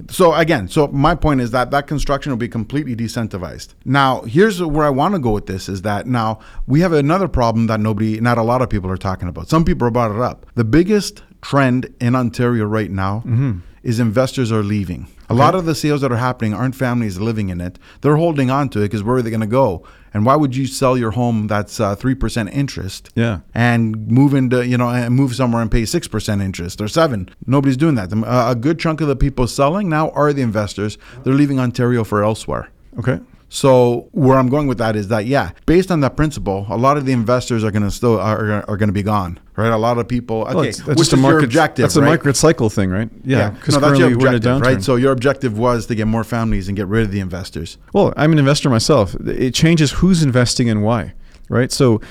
So 0.10 0.34
again, 0.34 0.68
so 0.68 0.88
my 0.88 1.16
point 1.16 1.42
is 1.42 1.52
that 1.52 1.72
that 1.72 1.88
construction 1.88 2.32
will 2.32 2.38
be 2.38 2.50
completely 2.50 2.96
decentralized. 2.96 3.74
Now, 3.86 4.22
here's 4.22 4.62
where 4.62 4.86
I 4.86 4.90
want 4.90 5.14
to 5.16 5.20
go 5.20 5.32
with 5.32 5.46
this: 5.46 5.70
is 5.70 5.82
that 5.84 6.06
now 6.08 6.40
we 6.68 6.82
have 6.82 6.94
another 6.94 7.28
problem 7.28 7.68
that 7.68 7.80
nobody, 7.80 8.20
not 8.20 8.38
a 8.38 8.44
lot 8.44 8.62
of 8.62 8.70
people 8.70 8.90
are 8.92 8.98
talking 8.98 9.28
about. 9.28 9.50
Some 9.50 9.64
people 9.64 9.90
brought 9.90 10.12
it 10.12 10.22
up. 10.22 10.46
The 10.56 10.64
biggest 10.64 11.24
trend 11.42 11.94
in 12.00 12.16
Ontario 12.16 12.66
right 12.66 12.92
now 12.92 13.20
mm-hmm. 13.20 13.60
is 13.84 14.00
investors 14.00 14.52
are 14.52 14.64
leaving. 14.64 15.08
A 15.30 15.34
lot 15.34 15.56
of 15.56 15.66
the 15.66 15.74
sales 15.76 16.02
that 16.02 16.12
are 16.12 16.18
happening 16.18 16.54
aren't 16.54 16.76
families 16.76 17.18
living 17.20 17.50
in 17.50 17.60
it; 17.62 17.80
they're 18.02 18.18
holding 18.18 18.50
on 18.52 18.70
to 18.70 18.80
it 18.80 18.84
because 18.86 19.04
where 19.04 19.18
are 19.18 19.22
they 19.22 19.30
going 19.32 19.42
to 19.42 19.48
go? 19.48 19.84
And 20.14 20.26
why 20.26 20.36
would 20.36 20.56
you 20.56 20.66
sell 20.66 20.98
your 20.98 21.12
home 21.12 21.48
that's 21.48 21.80
uh, 21.80 21.96
three 21.96 22.16
percent 22.16 22.50
interest? 22.54 23.10
Yeah. 23.16 23.40
and 23.54 24.08
move 24.08 24.34
into 24.34 24.66
you 24.66 24.78
know 24.78 24.90
and 24.90 25.14
move 25.16 25.36
somewhere 25.36 25.62
and 25.62 25.70
pay 25.72 25.86
six 25.86 26.08
percent 26.08 26.42
interest 26.42 26.80
or 26.80 26.88
seven. 26.88 27.30
Nobody's 27.46 27.78
doing 27.78 27.96
that. 27.96 28.14
Uh, 28.14 28.52
A 28.52 28.56
good 28.56 28.80
chunk 28.80 29.02
of 29.02 29.08
the 29.08 29.16
people 29.16 29.48
selling 29.48 29.90
now 29.90 30.10
are 30.12 30.32
the 30.32 30.42
investors. 30.42 30.98
They're 31.24 31.34
leaving 31.34 31.60
Ontario 31.60 32.04
for 32.04 32.24
elsewhere. 32.24 32.70
Okay. 33.00 33.20
So 33.56 34.10
where 34.12 34.38
I'm 34.38 34.50
going 34.50 34.68
with 34.68 34.80
that 34.80 34.98
is 34.98 35.08
that 35.08 35.28
yeah, 35.28 35.52
based 35.66 35.90
on 35.90 36.02
that 36.02 36.18
principle, 36.18 36.66
a 36.70 36.76
lot 36.76 36.98
of 36.98 37.06
the 37.06 37.14
investors 37.14 37.64
are 37.64 37.72
going 37.72 37.84
to 37.84 37.90
still 37.92 38.20
are, 38.20 38.70
are 38.70 38.76
going 38.76 38.90
to 38.90 38.94
be 38.94 39.02
gone, 39.02 39.40
right? 39.56 39.72
A 39.72 39.78
lot 39.78 39.98
of 39.98 40.10
people. 40.10 40.42
Okay, 40.42 40.54
Well, 40.56 40.64
it's- 40.66 40.82
that's 40.82 41.00
just 41.00 41.14
a 41.14 41.16
your 41.16 41.22
market 41.22 41.46
objective, 41.46 41.84
That's 41.84 41.96
right? 41.96 42.04
a 42.04 42.10
market 42.10 42.36
cycle 42.36 42.70
thing, 42.70 42.90
right? 42.90 43.10
Yeah. 43.24 43.52
Because 43.52 43.76
no, 43.76 43.80
currently 43.80 44.14
we're 44.18 44.28
in 44.28 44.36
a 44.36 44.40
downturn. 44.42 44.62
right? 44.62 44.84
So 44.84 44.98
your 44.98 45.14
objective 45.14 45.58
was 45.58 45.86
to 45.86 45.96
get 45.96 46.06
more 46.06 46.26
families 46.26 46.68
and 46.68 46.76
get 46.76 46.88
rid 46.88 47.04
of 47.04 47.12
the 47.12 47.22
investors. 47.22 47.78
Well, 47.94 48.14
I'm 48.18 48.34
an 48.34 48.40
investor 48.40 48.70
myself. 48.70 49.16
It 49.26 49.54
changes 49.54 49.94
who's 49.94 50.22
investing 50.22 50.70
and 50.70 50.84
why, 50.84 51.14
right? 51.48 51.72
So 51.72 52.02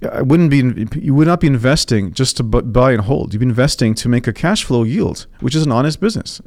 I 0.00 0.22
wouldn't 0.22 0.50
be 0.50 0.58
you 1.00 1.12
would 1.14 1.26
not 1.26 1.40
be 1.40 1.48
investing 1.48 2.12
just 2.12 2.36
to 2.36 2.44
buy 2.44 2.92
and 2.92 3.00
hold. 3.00 3.32
You'd 3.34 3.40
be 3.40 3.46
investing 3.46 3.94
to 3.94 4.08
make 4.08 4.28
a 4.28 4.32
cash 4.32 4.62
flow 4.62 4.84
yield, 4.84 5.26
which 5.40 5.56
is 5.56 5.66
an 5.66 5.72
honest 5.72 5.98
business. 6.00 6.40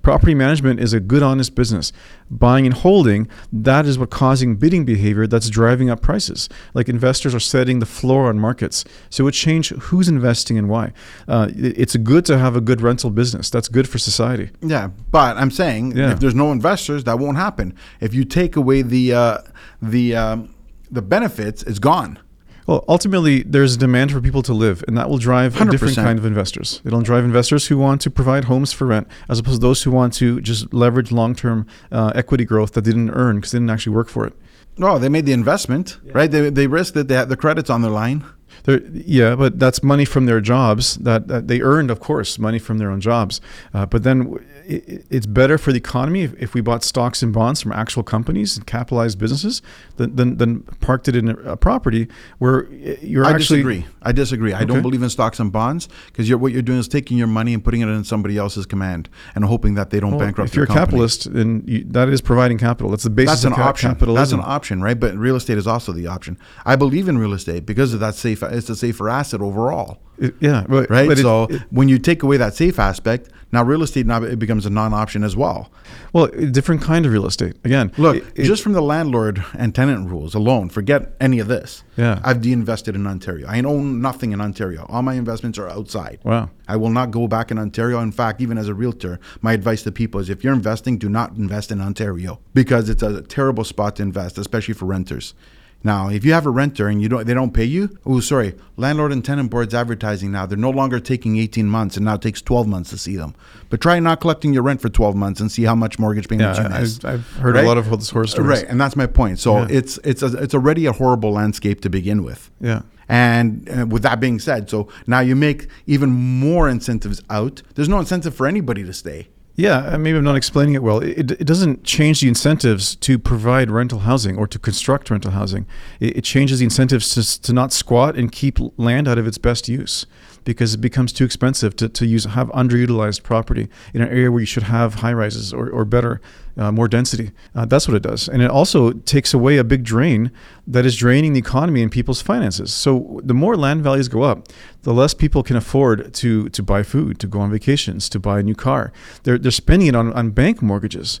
Property 0.00 0.34
management 0.34 0.80
is 0.80 0.94
a 0.94 1.00
good 1.00 1.22
honest 1.22 1.54
business. 1.54 1.92
Buying 2.30 2.64
and 2.64 2.74
holding 2.74 3.28
that 3.52 3.84
is 3.84 3.98
what 3.98 4.08
causing 4.08 4.56
bidding 4.56 4.86
behavior 4.86 5.26
that's 5.26 5.50
driving 5.50 5.90
up 5.90 6.00
prices. 6.00 6.48
Like 6.72 6.88
investors 6.88 7.34
are 7.34 7.40
setting 7.40 7.80
the 7.80 7.86
floor 7.86 8.28
on 8.30 8.38
markets, 8.38 8.84
so 9.10 9.24
it 9.24 9.26
would 9.26 9.34
change 9.34 9.70
who's 9.70 10.08
investing 10.08 10.56
and 10.56 10.68
why. 10.70 10.92
Uh, 11.28 11.48
it's 11.54 11.96
good 11.96 12.24
to 12.26 12.38
have 12.38 12.56
a 12.56 12.62
good 12.62 12.80
rental 12.80 13.10
business. 13.10 13.50
That's 13.50 13.68
good 13.68 13.88
for 13.90 13.98
society. 13.98 14.50
Yeah, 14.62 14.88
but 15.10 15.36
I'm 15.36 15.50
saying 15.50 15.96
Yeah. 15.98 16.12
if 16.12 16.20
there's 16.20 16.34
no 16.34 16.50
investors, 16.50 17.04
that 17.04 17.18
won't 17.18 17.36
happen. 17.36 17.74
If 18.00 18.14
you 18.14 18.24
take 18.24 18.56
away 18.56 18.80
the 18.80 19.12
uh, 19.12 19.38
the 19.82 20.16
um, 20.16 20.54
the 20.90 21.02
benefits, 21.02 21.62
it's 21.64 21.78
gone. 21.78 22.18
Well, 22.66 22.84
ultimately, 22.88 23.42
there's 23.42 23.74
a 23.74 23.78
demand 23.78 24.12
for 24.12 24.20
people 24.20 24.42
to 24.42 24.54
live, 24.54 24.84
and 24.86 24.96
that 24.96 25.08
will 25.08 25.18
drive 25.18 25.60
a 25.60 25.64
different 25.64 25.96
kind 25.96 26.18
of 26.18 26.24
investors. 26.24 26.80
It'll 26.84 27.00
drive 27.00 27.24
investors 27.24 27.66
who 27.66 27.78
want 27.78 28.00
to 28.02 28.10
provide 28.10 28.44
homes 28.44 28.72
for 28.72 28.86
rent, 28.86 29.08
as 29.28 29.38
opposed 29.38 29.60
to 29.60 29.66
those 29.66 29.82
who 29.82 29.90
want 29.90 30.12
to 30.14 30.40
just 30.40 30.72
leverage 30.72 31.10
long-term 31.10 31.66
uh, 31.90 32.12
equity 32.14 32.44
growth 32.44 32.72
that 32.72 32.84
they 32.84 32.90
didn't 32.90 33.10
earn 33.10 33.36
because 33.36 33.52
they 33.52 33.58
didn't 33.58 33.70
actually 33.70 33.94
work 33.94 34.08
for 34.08 34.26
it. 34.26 34.34
No, 34.78 34.98
they 34.98 35.08
made 35.08 35.26
the 35.26 35.32
investment, 35.32 35.98
right? 36.12 36.30
They, 36.30 36.48
they 36.48 36.66
risked 36.66 36.96
it. 36.96 37.08
They 37.08 37.14
had 37.14 37.28
the 37.28 37.36
credits 37.36 37.70
on 37.70 37.82
their 37.82 37.90
line. 37.90 38.24
They're, 38.64 38.80
yeah, 38.92 39.36
but 39.36 39.58
that's 39.58 39.82
money 39.82 40.04
from 40.04 40.26
their 40.26 40.40
jobs 40.40 40.96
that, 40.96 41.28
that 41.28 41.48
they 41.48 41.60
earned, 41.60 41.90
of 41.90 42.00
course, 42.00 42.38
money 42.38 42.58
from 42.58 42.78
their 42.78 42.90
own 42.90 43.00
jobs. 43.00 43.40
Uh, 43.74 43.86
but 43.86 44.02
then 44.02 44.38
it, 44.70 45.06
it's 45.10 45.26
better 45.26 45.58
for 45.58 45.72
the 45.72 45.78
economy 45.78 46.22
if, 46.22 46.34
if 46.40 46.54
we 46.54 46.60
bought 46.60 46.84
stocks 46.84 47.22
and 47.22 47.32
bonds 47.32 47.60
from 47.60 47.72
actual 47.72 48.02
companies 48.02 48.56
and 48.56 48.66
capitalized 48.66 49.18
businesses 49.18 49.62
than, 49.96 50.16
than, 50.16 50.36
than 50.36 50.60
parked 50.80 51.08
it 51.08 51.16
in 51.16 51.28
a, 51.28 51.34
a 51.52 51.56
property 51.56 52.08
where 52.38 52.66
uh, 52.66 52.96
you're 53.02 53.24
I 53.24 53.30
actually. 53.30 53.58
disagree. 53.58 53.86
I 54.02 54.12
disagree. 54.12 54.52
I 54.52 54.64
don't 54.64 54.82
believe 54.82 55.02
in 55.02 55.10
stocks 55.10 55.40
and 55.40 55.52
bonds 55.52 55.88
because 56.06 56.28
you're, 56.28 56.38
what 56.38 56.52
you're 56.52 56.62
doing 56.62 56.78
is 56.78 56.88
taking 56.88 57.18
your 57.18 57.26
money 57.26 57.52
and 57.54 57.62
putting 57.62 57.80
it 57.80 57.88
in 57.88 58.04
somebody 58.04 58.38
else's 58.38 58.66
command 58.66 59.08
and 59.34 59.44
hoping 59.44 59.74
that 59.74 59.90
they 59.90 60.00
don't 60.00 60.12
Well, 60.12 60.20
bankrupt 60.20 60.50
if 60.50 60.56
you're 60.56 60.66
your 60.66 60.76
a 60.76 60.78
capitalist, 60.78 61.32
then 61.32 61.64
you, 61.66 61.84
that 61.88 62.08
is 62.08 62.20
providing 62.20 62.58
capital. 62.58 62.90
That's 62.90 63.04
the 63.04 63.10
basis 63.10 63.42
That's 63.42 63.44
an 63.44 63.52
of 63.54 63.58
option. 63.58 63.96
That's 64.14 64.32
an 64.32 64.40
option, 64.42 64.82
right? 64.82 64.98
But 64.98 65.16
real 65.16 65.36
estate 65.36 65.58
is 65.58 65.66
also 65.66 65.92
the 65.92 66.06
option. 66.06 66.38
I 66.64 66.76
believe 66.76 67.08
in 67.08 67.18
real 67.18 67.32
estate 67.32 67.66
because 67.66 67.92
of 67.92 68.00
that 68.00 68.14
safe. 68.14 68.42
It's 68.42 68.70
a 68.70 68.76
safer 68.76 69.08
asset 69.08 69.40
overall, 69.40 69.98
yeah, 70.40 70.64
but, 70.68 70.90
right? 70.90 71.08
but 71.08 71.18
so 71.18 71.44
it- 71.44 71.62
when 71.70 71.88
you 71.88 71.98
take 71.98 72.22
away 72.22 72.36
that 72.36 72.54
safe 72.54 72.78
aspect, 72.78 73.28
now 73.52 73.64
real 73.64 73.82
estate 73.82 74.06
now 74.06 74.22
it 74.22 74.38
becomes 74.38 74.64
a 74.66 74.70
non-option 74.70 75.24
as 75.24 75.34
well. 75.36 75.70
well, 76.12 76.24
a 76.26 76.46
different 76.46 76.82
kind 76.82 77.04
of 77.06 77.12
real 77.12 77.26
estate. 77.26 77.54
Again, 77.64 77.90
Look, 77.98 78.16
it- 78.36 78.44
just 78.44 78.62
from 78.62 78.72
the 78.74 78.82
landlord 78.82 79.44
and 79.54 79.74
tenant 79.74 80.08
rules 80.10 80.34
alone, 80.34 80.68
forget 80.68 81.14
any 81.20 81.38
of 81.40 81.48
this. 81.48 81.82
Yeah. 81.96 82.20
I've 82.22 82.40
de-invested 82.40 82.94
in 82.94 83.06
Ontario. 83.06 83.46
I 83.48 83.60
own 83.62 84.00
nothing 84.00 84.32
in 84.32 84.40
Ontario. 84.40 84.86
All 84.88 85.02
my 85.02 85.14
investments 85.14 85.58
are 85.58 85.68
outside. 85.68 86.18
wow. 86.24 86.50
I 86.68 86.76
will 86.76 86.90
not 86.90 87.10
go 87.10 87.26
back 87.26 87.50
in 87.50 87.58
Ontario. 87.58 87.98
In 88.00 88.12
fact, 88.12 88.40
even 88.40 88.56
as 88.56 88.68
a 88.68 88.74
realtor, 88.74 89.18
my 89.42 89.52
advice 89.54 89.82
to 89.82 89.90
people 89.90 90.20
is 90.20 90.30
if 90.30 90.44
you're 90.44 90.52
investing, 90.54 90.98
do 90.98 91.08
not 91.08 91.32
invest 91.36 91.72
in 91.72 91.80
Ontario 91.80 92.38
because 92.54 92.88
it's 92.88 93.02
a 93.02 93.22
terrible 93.22 93.64
spot 93.64 93.96
to 93.96 94.02
invest, 94.04 94.38
especially 94.38 94.74
for 94.74 94.84
renters. 94.86 95.34
Now, 95.82 96.08
if 96.10 96.24
you 96.26 96.32
have 96.34 96.44
a 96.44 96.50
renter 96.50 96.88
and 96.88 97.00
you 97.00 97.08
don't, 97.08 97.26
they 97.26 97.32
don't 97.32 97.52
pay 97.54 97.64
you. 97.64 97.88
Oh, 98.04 98.20
sorry, 98.20 98.54
landlord 98.76 99.12
and 99.12 99.24
tenant 99.24 99.50
boards 99.50 99.72
advertising 99.74 100.30
now. 100.30 100.44
They're 100.44 100.58
no 100.58 100.68
longer 100.70 101.00
taking 101.00 101.38
18 101.38 101.66
months, 101.66 101.96
and 101.96 102.04
now 102.04 102.14
it 102.14 102.22
takes 102.22 102.42
12 102.42 102.66
months 102.68 102.90
to 102.90 102.98
see 102.98 103.16
them. 103.16 103.34
But 103.70 103.80
try 103.80 103.98
not 103.98 104.20
collecting 104.20 104.52
your 104.52 104.62
rent 104.62 104.82
for 104.82 104.90
12 104.90 105.16
months 105.16 105.40
and 105.40 105.50
see 105.50 105.62
how 105.64 105.74
much 105.74 105.98
mortgage 105.98 106.28
payments 106.28 106.58
Yeah, 106.58 106.64
you 106.74 106.80
miss. 106.80 107.02
I've, 107.04 107.14
I've 107.20 107.26
heard 107.36 107.54
Right? 107.54 107.64
a 107.64 107.66
lot 107.66 107.78
of 107.78 107.88
those 107.88 108.10
horror 108.10 108.26
stories. 108.26 108.60
Right, 108.60 108.68
and 108.68 108.78
that's 108.78 108.94
my 108.96 109.06
point. 109.06 109.38
So 109.38 109.60
Yeah. 109.60 109.68
it's 109.70 109.98
it's 110.04 110.22
a, 110.22 110.36
it's 110.36 110.54
already 110.54 110.84
a 110.86 110.92
horrible 110.92 111.32
landscape 111.32 111.80
to 111.82 111.88
begin 111.90 112.22
with. 112.24 112.50
Yeah. 112.60 112.82
And 113.08 113.68
uh, 113.70 113.86
with 113.86 114.02
that 114.02 114.20
being 114.20 114.38
said, 114.38 114.70
so 114.70 114.86
now 115.06 115.20
you 115.20 115.34
make 115.34 115.66
even 115.86 116.10
more 116.10 116.68
incentives 116.68 117.22
out. 117.30 117.62
There's 117.74 117.88
no 117.88 117.98
incentive 117.98 118.34
for 118.34 118.46
anybody 118.46 118.84
to 118.84 118.92
stay. 118.92 119.28
Yeah, 119.56 119.96
maybe 119.98 120.16
I'm 120.16 120.24
not 120.24 120.36
explaining 120.36 120.74
it 120.74 120.82
well. 120.82 121.00
It, 121.00 121.32
it 121.32 121.44
doesn't 121.44 121.84
change 121.84 122.20
the 122.20 122.28
incentives 122.28 122.94
to 122.96 123.18
provide 123.18 123.70
rental 123.70 124.00
housing 124.00 124.38
or 124.38 124.46
to 124.46 124.58
construct 124.58 125.10
rental 125.10 125.32
housing. 125.32 125.66
It, 125.98 126.18
it 126.18 126.24
changes 126.24 126.60
the 126.60 126.64
incentives 126.64 127.14
to, 127.14 127.42
to 127.42 127.52
not 127.52 127.72
squat 127.72 128.16
and 128.16 128.32
keep 128.32 128.58
land 128.78 129.06
out 129.06 129.18
of 129.18 129.26
its 129.26 129.38
best 129.38 129.68
use 129.68 130.06
because 130.44 130.74
it 130.74 130.78
becomes 130.78 131.12
too 131.12 131.24
expensive 131.24 131.76
to, 131.76 131.88
to 131.88 132.06
use 132.06 132.24
have 132.24 132.48
underutilized 132.48 133.22
property 133.22 133.68
in 133.94 134.02
an 134.02 134.08
area 134.08 134.30
where 134.30 134.40
you 134.40 134.46
should 134.46 134.64
have 134.64 134.94
high 134.96 135.12
rises 135.12 135.52
or, 135.52 135.68
or 135.68 135.84
better, 135.84 136.20
uh, 136.56 136.72
more 136.72 136.88
density. 136.88 137.30
Uh, 137.54 137.64
that's 137.64 137.86
what 137.86 137.96
it 137.96 138.02
does. 138.02 138.28
And 138.28 138.42
it 138.42 138.50
also 138.50 138.92
takes 138.92 139.32
away 139.34 139.56
a 139.56 139.64
big 139.64 139.84
drain 139.84 140.30
that 140.66 140.84
is 140.86 140.96
draining 140.96 141.32
the 141.32 141.40
economy 141.40 141.82
and 141.82 141.90
people's 141.90 142.22
finances. 142.22 142.72
So 142.72 143.20
the 143.22 143.34
more 143.34 143.56
land 143.56 143.82
values 143.82 144.08
go 144.08 144.22
up, 144.22 144.48
the 144.82 144.94
less 144.94 145.14
people 145.14 145.42
can 145.42 145.56
afford 145.56 146.12
to 146.14 146.48
to 146.48 146.62
buy 146.62 146.82
food, 146.82 147.18
to 147.20 147.26
go 147.26 147.40
on 147.40 147.50
vacations, 147.50 148.08
to 148.10 148.18
buy 148.18 148.40
a 148.40 148.42
new 148.42 148.54
car. 148.54 148.92
They're 149.22 149.38
they're 149.38 149.50
spending 149.50 149.88
it 149.88 149.94
on, 149.94 150.12
on 150.12 150.30
bank 150.30 150.62
mortgages. 150.62 151.20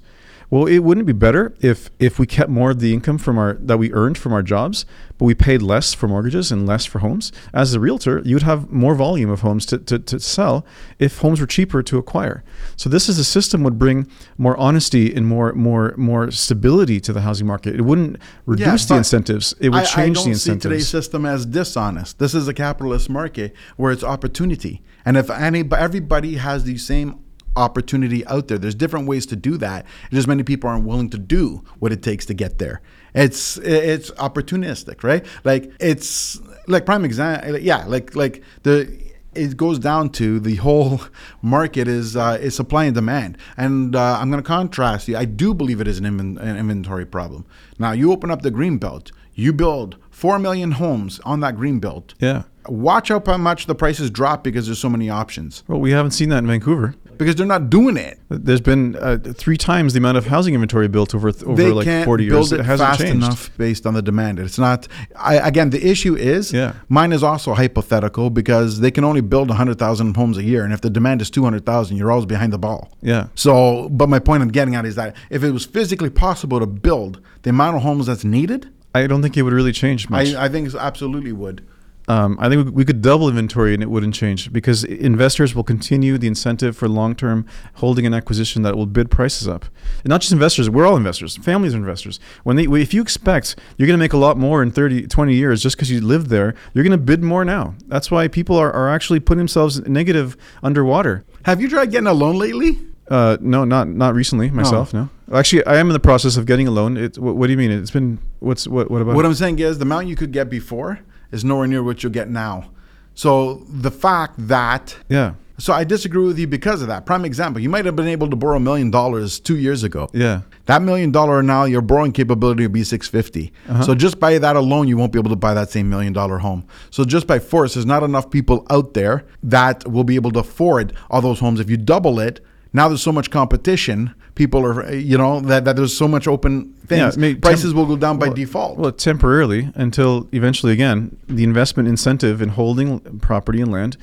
Well, 0.50 0.66
it 0.66 0.80
wouldn't 0.80 1.06
be 1.06 1.12
better 1.12 1.54
if 1.60 1.90
if 2.00 2.18
we 2.18 2.26
kept 2.26 2.50
more 2.50 2.72
of 2.72 2.80
the 2.80 2.92
income 2.92 3.18
from 3.18 3.38
our 3.38 3.54
that 3.54 3.78
we 3.78 3.92
earned 3.92 4.18
from 4.18 4.32
our 4.32 4.42
jobs, 4.42 4.84
but 5.16 5.24
we 5.24 5.34
paid 5.34 5.62
less 5.62 5.94
for 5.94 6.08
mortgages 6.08 6.50
and 6.50 6.66
less 6.66 6.84
for 6.84 6.98
homes. 6.98 7.30
As 7.54 7.72
a 7.72 7.78
realtor, 7.78 8.20
you'd 8.24 8.42
have 8.42 8.68
more 8.70 8.96
volume 8.96 9.30
of 9.30 9.42
homes 9.42 9.64
to, 9.66 9.78
to, 9.78 10.00
to 10.00 10.18
sell 10.18 10.66
if 10.98 11.18
homes 11.18 11.40
were 11.40 11.46
cheaper 11.46 11.84
to 11.84 11.98
acquire. 11.98 12.42
So 12.76 12.90
this 12.90 13.08
is 13.08 13.18
a 13.18 13.24
system 13.24 13.62
would 13.62 13.78
bring 13.78 14.08
more 14.38 14.56
honesty 14.56 15.14
and 15.14 15.24
more 15.24 15.52
more 15.52 15.94
more 15.96 16.32
stability 16.32 16.98
to 17.00 17.12
the 17.12 17.20
housing 17.20 17.46
market. 17.46 17.76
It 17.76 17.82
wouldn't 17.82 18.16
reduce 18.44 18.86
the 18.86 18.96
incentives. 18.96 19.54
It 19.60 19.68
would 19.68 19.82
I, 19.82 19.84
change 19.84 20.18
I 20.18 20.22
the 20.22 20.26
don't 20.30 20.34
see 20.34 20.56
today's 20.58 20.88
system 20.88 21.24
as 21.24 21.46
dishonest. 21.46 22.18
This 22.18 22.34
is 22.34 22.48
a 22.48 22.54
capitalist 22.54 23.08
market 23.08 23.54
where 23.76 23.92
it's 23.92 24.02
opportunity, 24.02 24.82
and 25.04 25.16
if 25.16 25.30
any, 25.30 25.62
everybody 25.70 26.36
has 26.36 26.64
the 26.64 26.76
same 26.76 27.20
opportunity 27.56 28.26
out 28.26 28.48
there, 28.48 28.58
there's 28.58 28.74
different 28.74 29.06
ways 29.06 29.26
to 29.26 29.36
do 29.36 29.56
that. 29.58 29.86
Just 30.10 30.28
many 30.28 30.42
people 30.42 30.70
aren't 30.70 30.84
willing 30.84 31.10
to 31.10 31.18
do 31.18 31.64
what 31.78 31.92
it 31.92 32.02
takes 32.02 32.26
to 32.26 32.34
get 32.34 32.58
there. 32.58 32.80
It's 33.14 33.56
it's 33.58 34.10
opportunistic, 34.12 35.02
right? 35.02 35.24
Like 35.44 35.72
it's 35.80 36.40
like 36.66 36.86
prime 36.86 37.04
example. 37.04 37.58
Yeah, 37.58 37.84
like 37.86 38.14
like 38.14 38.42
the 38.62 39.10
it 39.34 39.56
goes 39.56 39.78
down 39.78 40.10
to 40.10 40.40
the 40.40 40.56
whole 40.56 41.00
market 41.42 41.88
is 41.88 42.16
uh, 42.16 42.38
is 42.40 42.54
supply 42.54 42.84
and 42.84 42.94
demand, 42.94 43.38
and 43.56 43.94
uh, 43.94 44.18
I'm 44.20 44.30
going 44.30 44.42
to 44.42 44.46
contrast 44.46 45.08
you. 45.08 45.16
I 45.16 45.24
do 45.24 45.54
believe 45.54 45.80
it 45.80 45.88
is 45.88 45.98
an, 45.98 46.06
an 46.06 46.56
inventory 46.56 47.06
problem. 47.06 47.46
Now 47.78 47.92
you 47.92 48.12
open 48.12 48.30
up 48.30 48.42
the 48.42 48.50
green 48.50 48.78
belt, 48.78 49.12
you 49.34 49.52
build 49.52 49.96
four 50.10 50.38
million 50.38 50.72
homes 50.72 51.20
on 51.20 51.40
that 51.40 51.56
green 51.56 51.78
belt. 51.78 52.14
Yeah. 52.18 52.44
Watch 52.66 53.10
out 53.10 53.26
how 53.26 53.38
much 53.38 53.66
the 53.66 53.74
prices 53.74 54.10
drop 54.10 54.44
because 54.44 54.66
there's 54.66 54.78
so 54.78 54.90
many 54.90 55.08
options. 55.08 55.64
Well, 55.66 55.80
we 55.80 55.92
haven't 55.92 56.10
seen 56.10 56.28
that 56.28 56.38
in 56.38 56.46
Vancouver. 56.46 56.94
Because 57.20 57.36
they're 57.36 57.46
not 57.46 57.70
doing 57.70 57.96
it. 57.96 58.18
There's 58.30 58.60
been 58.62 58.96
uh, 58.96 59.18
three 59.42 59.56
times 59.58 59.92
the 59.92 59.98
amount 59.98 60.16
of 60.16 60.26
housing 60.26 60.54
inventory 60.54 60.88
built 60.88 61.14
over 61.14 61.28
over 61.28 61.54
they 61.54 61.70
like 61.70 61.84
can't 61.84 62.04
40 62.06 62.28
build 62.28 62.40
years. 62.50 62.52
it 62.52 62.60
It 62.60 62.66
hasn't 62.66 62.88
fast 62.88 63.00
changed. 63.02 63.16
enough 63.26 63.50
based 63.58 63.86
on 63.86 63.94
the 63.94 64.02
demand. 64.02 64.38
It's 64.38 64.58
not. 64.58 64.88
I, 65.14 65.34
again, 65.36 65.68
the 65.70 65.86
issue 65.86 66.14
is 66.16 66.52
Yeah. 66.52 66.72
mine 66.88 67.12
is 67.12 67.22
also 67.22 67.54
hypothetical 67.54 68.30
because 68.30 68.80
they 68.80 68.90
can 68.90 69.04
only 69.04 69.20
build 69.20 69.50
hundred 69.50 69.78
thousand 69.78 70.16
homes 70.16 70.38
a 70.38 70.42
year, 70.42 70.64
and 70.64 70.72
if 70.72 70.80
the 70.80 70.90
demand 70.90 71.20
is 71.22 71.28
two 71.30 71.44
hundred 71.44 71.64
thousand, 71.66 71.98
you're 71.98 72.10
always 72.10 72.26
behind 72.26 72.52
the 72.52 72.58
ball. 72.58 72.90
Yeah. 73.02 73.28
So, 73.34 73.88
but 73.90 74.08
my 74.08 74.18
point 74.18 74.42
I'm 74.42 74.48
getting 74.48 74.74
at 74.74 74.86
is 74.86 74.94
that 74.96 75.14
if 75.28 75.44
it 75.44 75.50
was 75.50 75.64
physically 75.66 76.10
possible 76.10 76.58
to 76.58 76.66
build 76.66 77.20
the 77.42 77.50
amount 77.50 77.76
of 77.76 77.82
homes 77.82 78.06
that's 78.06 78.24
needed, 78.24 78.68
I 78.94 79.06
don't 79.06 79.22
think 79.22 79.36
it 79.36 79.42
would 79.42 79.52
really 79.52 79.72
change 79.72 80.08
much. 80.08 80.34
I, 80.34 80.46
I 80.46 80.48
think 80.48 80.68
it 80.68 80.74
absolutely 80.74 81.32
would. 81.32 81.62
Um, 82.10 82.36
I 82.40 82.48
think 82.48 82.64
we- 82.66 82.70
we 82.80 82.84
could 82.84 83.02
double 83.02 83.28
inventory 83.28 83.72
and 83.72 83.82
it 83.82 83.90
wouldn't 83.90 84.14
change 84.14 84.52
because 84.52 84.82
investors 84.84 85.54
will 85.54 85.62
continue 85.62 86.18
the 86.18 86.26
incentive 86.26 86.76
for 86.76 86.88
long-term 86.88 87.44
holding 87.74 88.04
and 88.04 88.14
acquisition 88.14 88.62
that 88.62 88.76
will 88.76 88.86
bid 88.86 89.10
prices 89.10 89.46
up. 89.46 89.66
And 90.02 90.08
not 90.10 90.20
just 90.20 90.32
investors, 90.32 90.68
we're 90.68 90.86
all 90.86 90.96
investors. 90.96 91.36
Families 91.36 91.72
are 91.74 91.76
investors. 91.76 92.18
When 92.42 92.56
they, 92.56 92.64
if 92.64 92.92
you 92.92 93.00
expect 93.00 93.54
you're 93.76 93.86
going 93.86 93.98
to 93.98 94.04
make 94.06 94.12
a 94.12 94.22
lot 94.26 94.36
more 94.36 94.60
in 94.62 94.70
30, 94.72 95.06
20 95.06 95.34
years 95.34 95.62
just 95.62 95.76
because 95.76 95.90
you 95.90 96.00
lived 96.00 96.28
there, 96.30 96.54
you're 96.74 96.82
going 96.84 96.98
to 96.98 97.04
bid 97.12 97.22
more 97.22 97.44
now. 97.44 97.74
That's 97.86 98.10
why 98.10 98.26
people 98.28 98.56
are, 98.56 98.72
are 98.72 98.88
actually 98.88 99.20
putting 99.20 99.38
themselves 99.38 99.80
negative 99.86 100.36
underwater. 100.64 101.24
Have 101.44 101.60
you 101.60 101.68
tried 101.68 101.92
getting 101.92 102.08
a 102.08 102.12
loan 102.12 102.36
lately? 102.38 102.78
Uh, 103.08 103.36
no, 103.40 103.64
not 103.64 103.88
not 103.88 104.14
recently 104.14 104.50
myself. 104.50 104.94
No, 104.94 105.08
actually, 105.32 105.66
I 105.66 105.78
am 105.78 105.88
in 105.88 105.92
the 105.94 105.98
process 106.10 106.36
of 106.36 106.46
getting 106.46 106.68
a 106.68 106.70
loan. 106.70 106.96
It, 106.96 107.18
what, 107.18 107.34
what 107.36 107.46
do 107.48 107.52
you 107.52 107.58
mean? 107.58 107.72
It's 107.72 107.90
been 107.90 108.18
what's 108.38 108.68
what? 108.68 108.88
What 108.88 109.02
about? 109.02 109.16
What 109.16 109.24
it? 109.24 109.28
I'm 109.28 109.34
saying 109.34 109.58
is 109.58 109.78
the 109.78 109.82
amount 109.84 110.06
you 110.06 110.14
could 110.14 110.30
get 110.30 110.48
before 110.48 111.00
is 111.32 111.44
nowhere 111.44 111.66
near 111.66 111.82
what 111.82 112.02
you'll 112.02 112.12
get 112.12 112.28
now. 112.28 112.70
So 113.14 113.66
the 113.68 113.90
fact 113.90 114.34
that 114.48 114.96
yeah, 115.08 115.34
so 115.60 115.74
I 115.74 115.84
disagree 115.84 116.24
with 116.24 116.38
you 116.38 116.46
because 116.46 116.80
of 116.80 116.88
that. 116.88 117.04
Prime 117.04 117.24
example, 117.24 117.60
you 117.60 117.68
might 117.68 117.84
have 117.84 117.94
been 117.94 118.08
able 118.08 118.30
to 118.30 118.36
borrow 118.36 118.56
a 118.56 118.60
million 118.60 118.90
dollars 118.90 119.38
two 119.38 119.56
years 119.56 119.82
ago. 119.84 120.08
yeah. 120.12 120.42
That 120.66 120.82
million 120.82 121.10
dollar 121.10 121.42
now, 121.42 121.64
your 121.64 121.80
borrowing 121.82 122.12
capability 122.12 122.62
will 122.62 122.72
be 122.72 122.84
650. 122.84 123.52
Uh-huh. 123.68 123.82
So 123.82 123.94
just 123.94 124.20
by 124.20 124.38
that 124.38 124.54
alone, 124.54 124.86
you 124.86 124.96
won't 124.96 125.12
be 125.12 125.18
able 125.18 125.30
to 125.30 125.36
buy 125.36 125.52
that 125.52 125.68
same 125.68 125.90
million 125.90 126.12
dollar 126.12 126.38
home. 126.38 126.64
So 126.90 127.04
just 127.04 127.26
by 127.26 127.40
force, 127.40 127.74
there's 127.74 127.86
not 127.86 128.04
enough 128.04 128.30
people 128.30 128.66
out 128.70 128.94
there 128.94 129.26
that 129.42 129.90
will 129.90 130.04
be 130.04 130.14
able 130.14 130.30
to 130.32 130.38
afford 130.38 130.92
all 131.10 131.20
those 131.20 131.40
homes. 131.40 131.58
If 131.58 131.68
you 131.68 131.76
double 131.76 132.20
it, 132.20 132.40
now 132.72 132.86
there's 132.88 133.02
so 133.02 133.10
much 133.10 133.30
competition, 133.30 134.14
people 134.40 134.64
are, 134.64 134.90
you 134.94 135.18
know, 135.18 135.38
that, 135.40 135.66
that 135.66 135.76
there's 135.76 135.94
so 135.94 136.08
much 136.08 136.26
open 136.26 136.72
things, 136.86 137.18
may- 137.18 137.34
prices 137.34 137.74
will 137.74 137.84
go 137.84 137.94
down 137.94 138.18
by 138.18 138.28
well- 138.28 138.34
default. 138.34 138.78
Well, 138.78 138.90
temporarily 138.90 139.70
until 139.74 140.26
eventually, 140.32 140.72
again, 140.72 141.14
the 141.28 141.44
investment 141.44 141.90
incentive 141.90 142.40
in 142.40 142.48
holding 142.48 143.00
property 143.18 143.60
and 143.60 143.70
land 143.70 143.98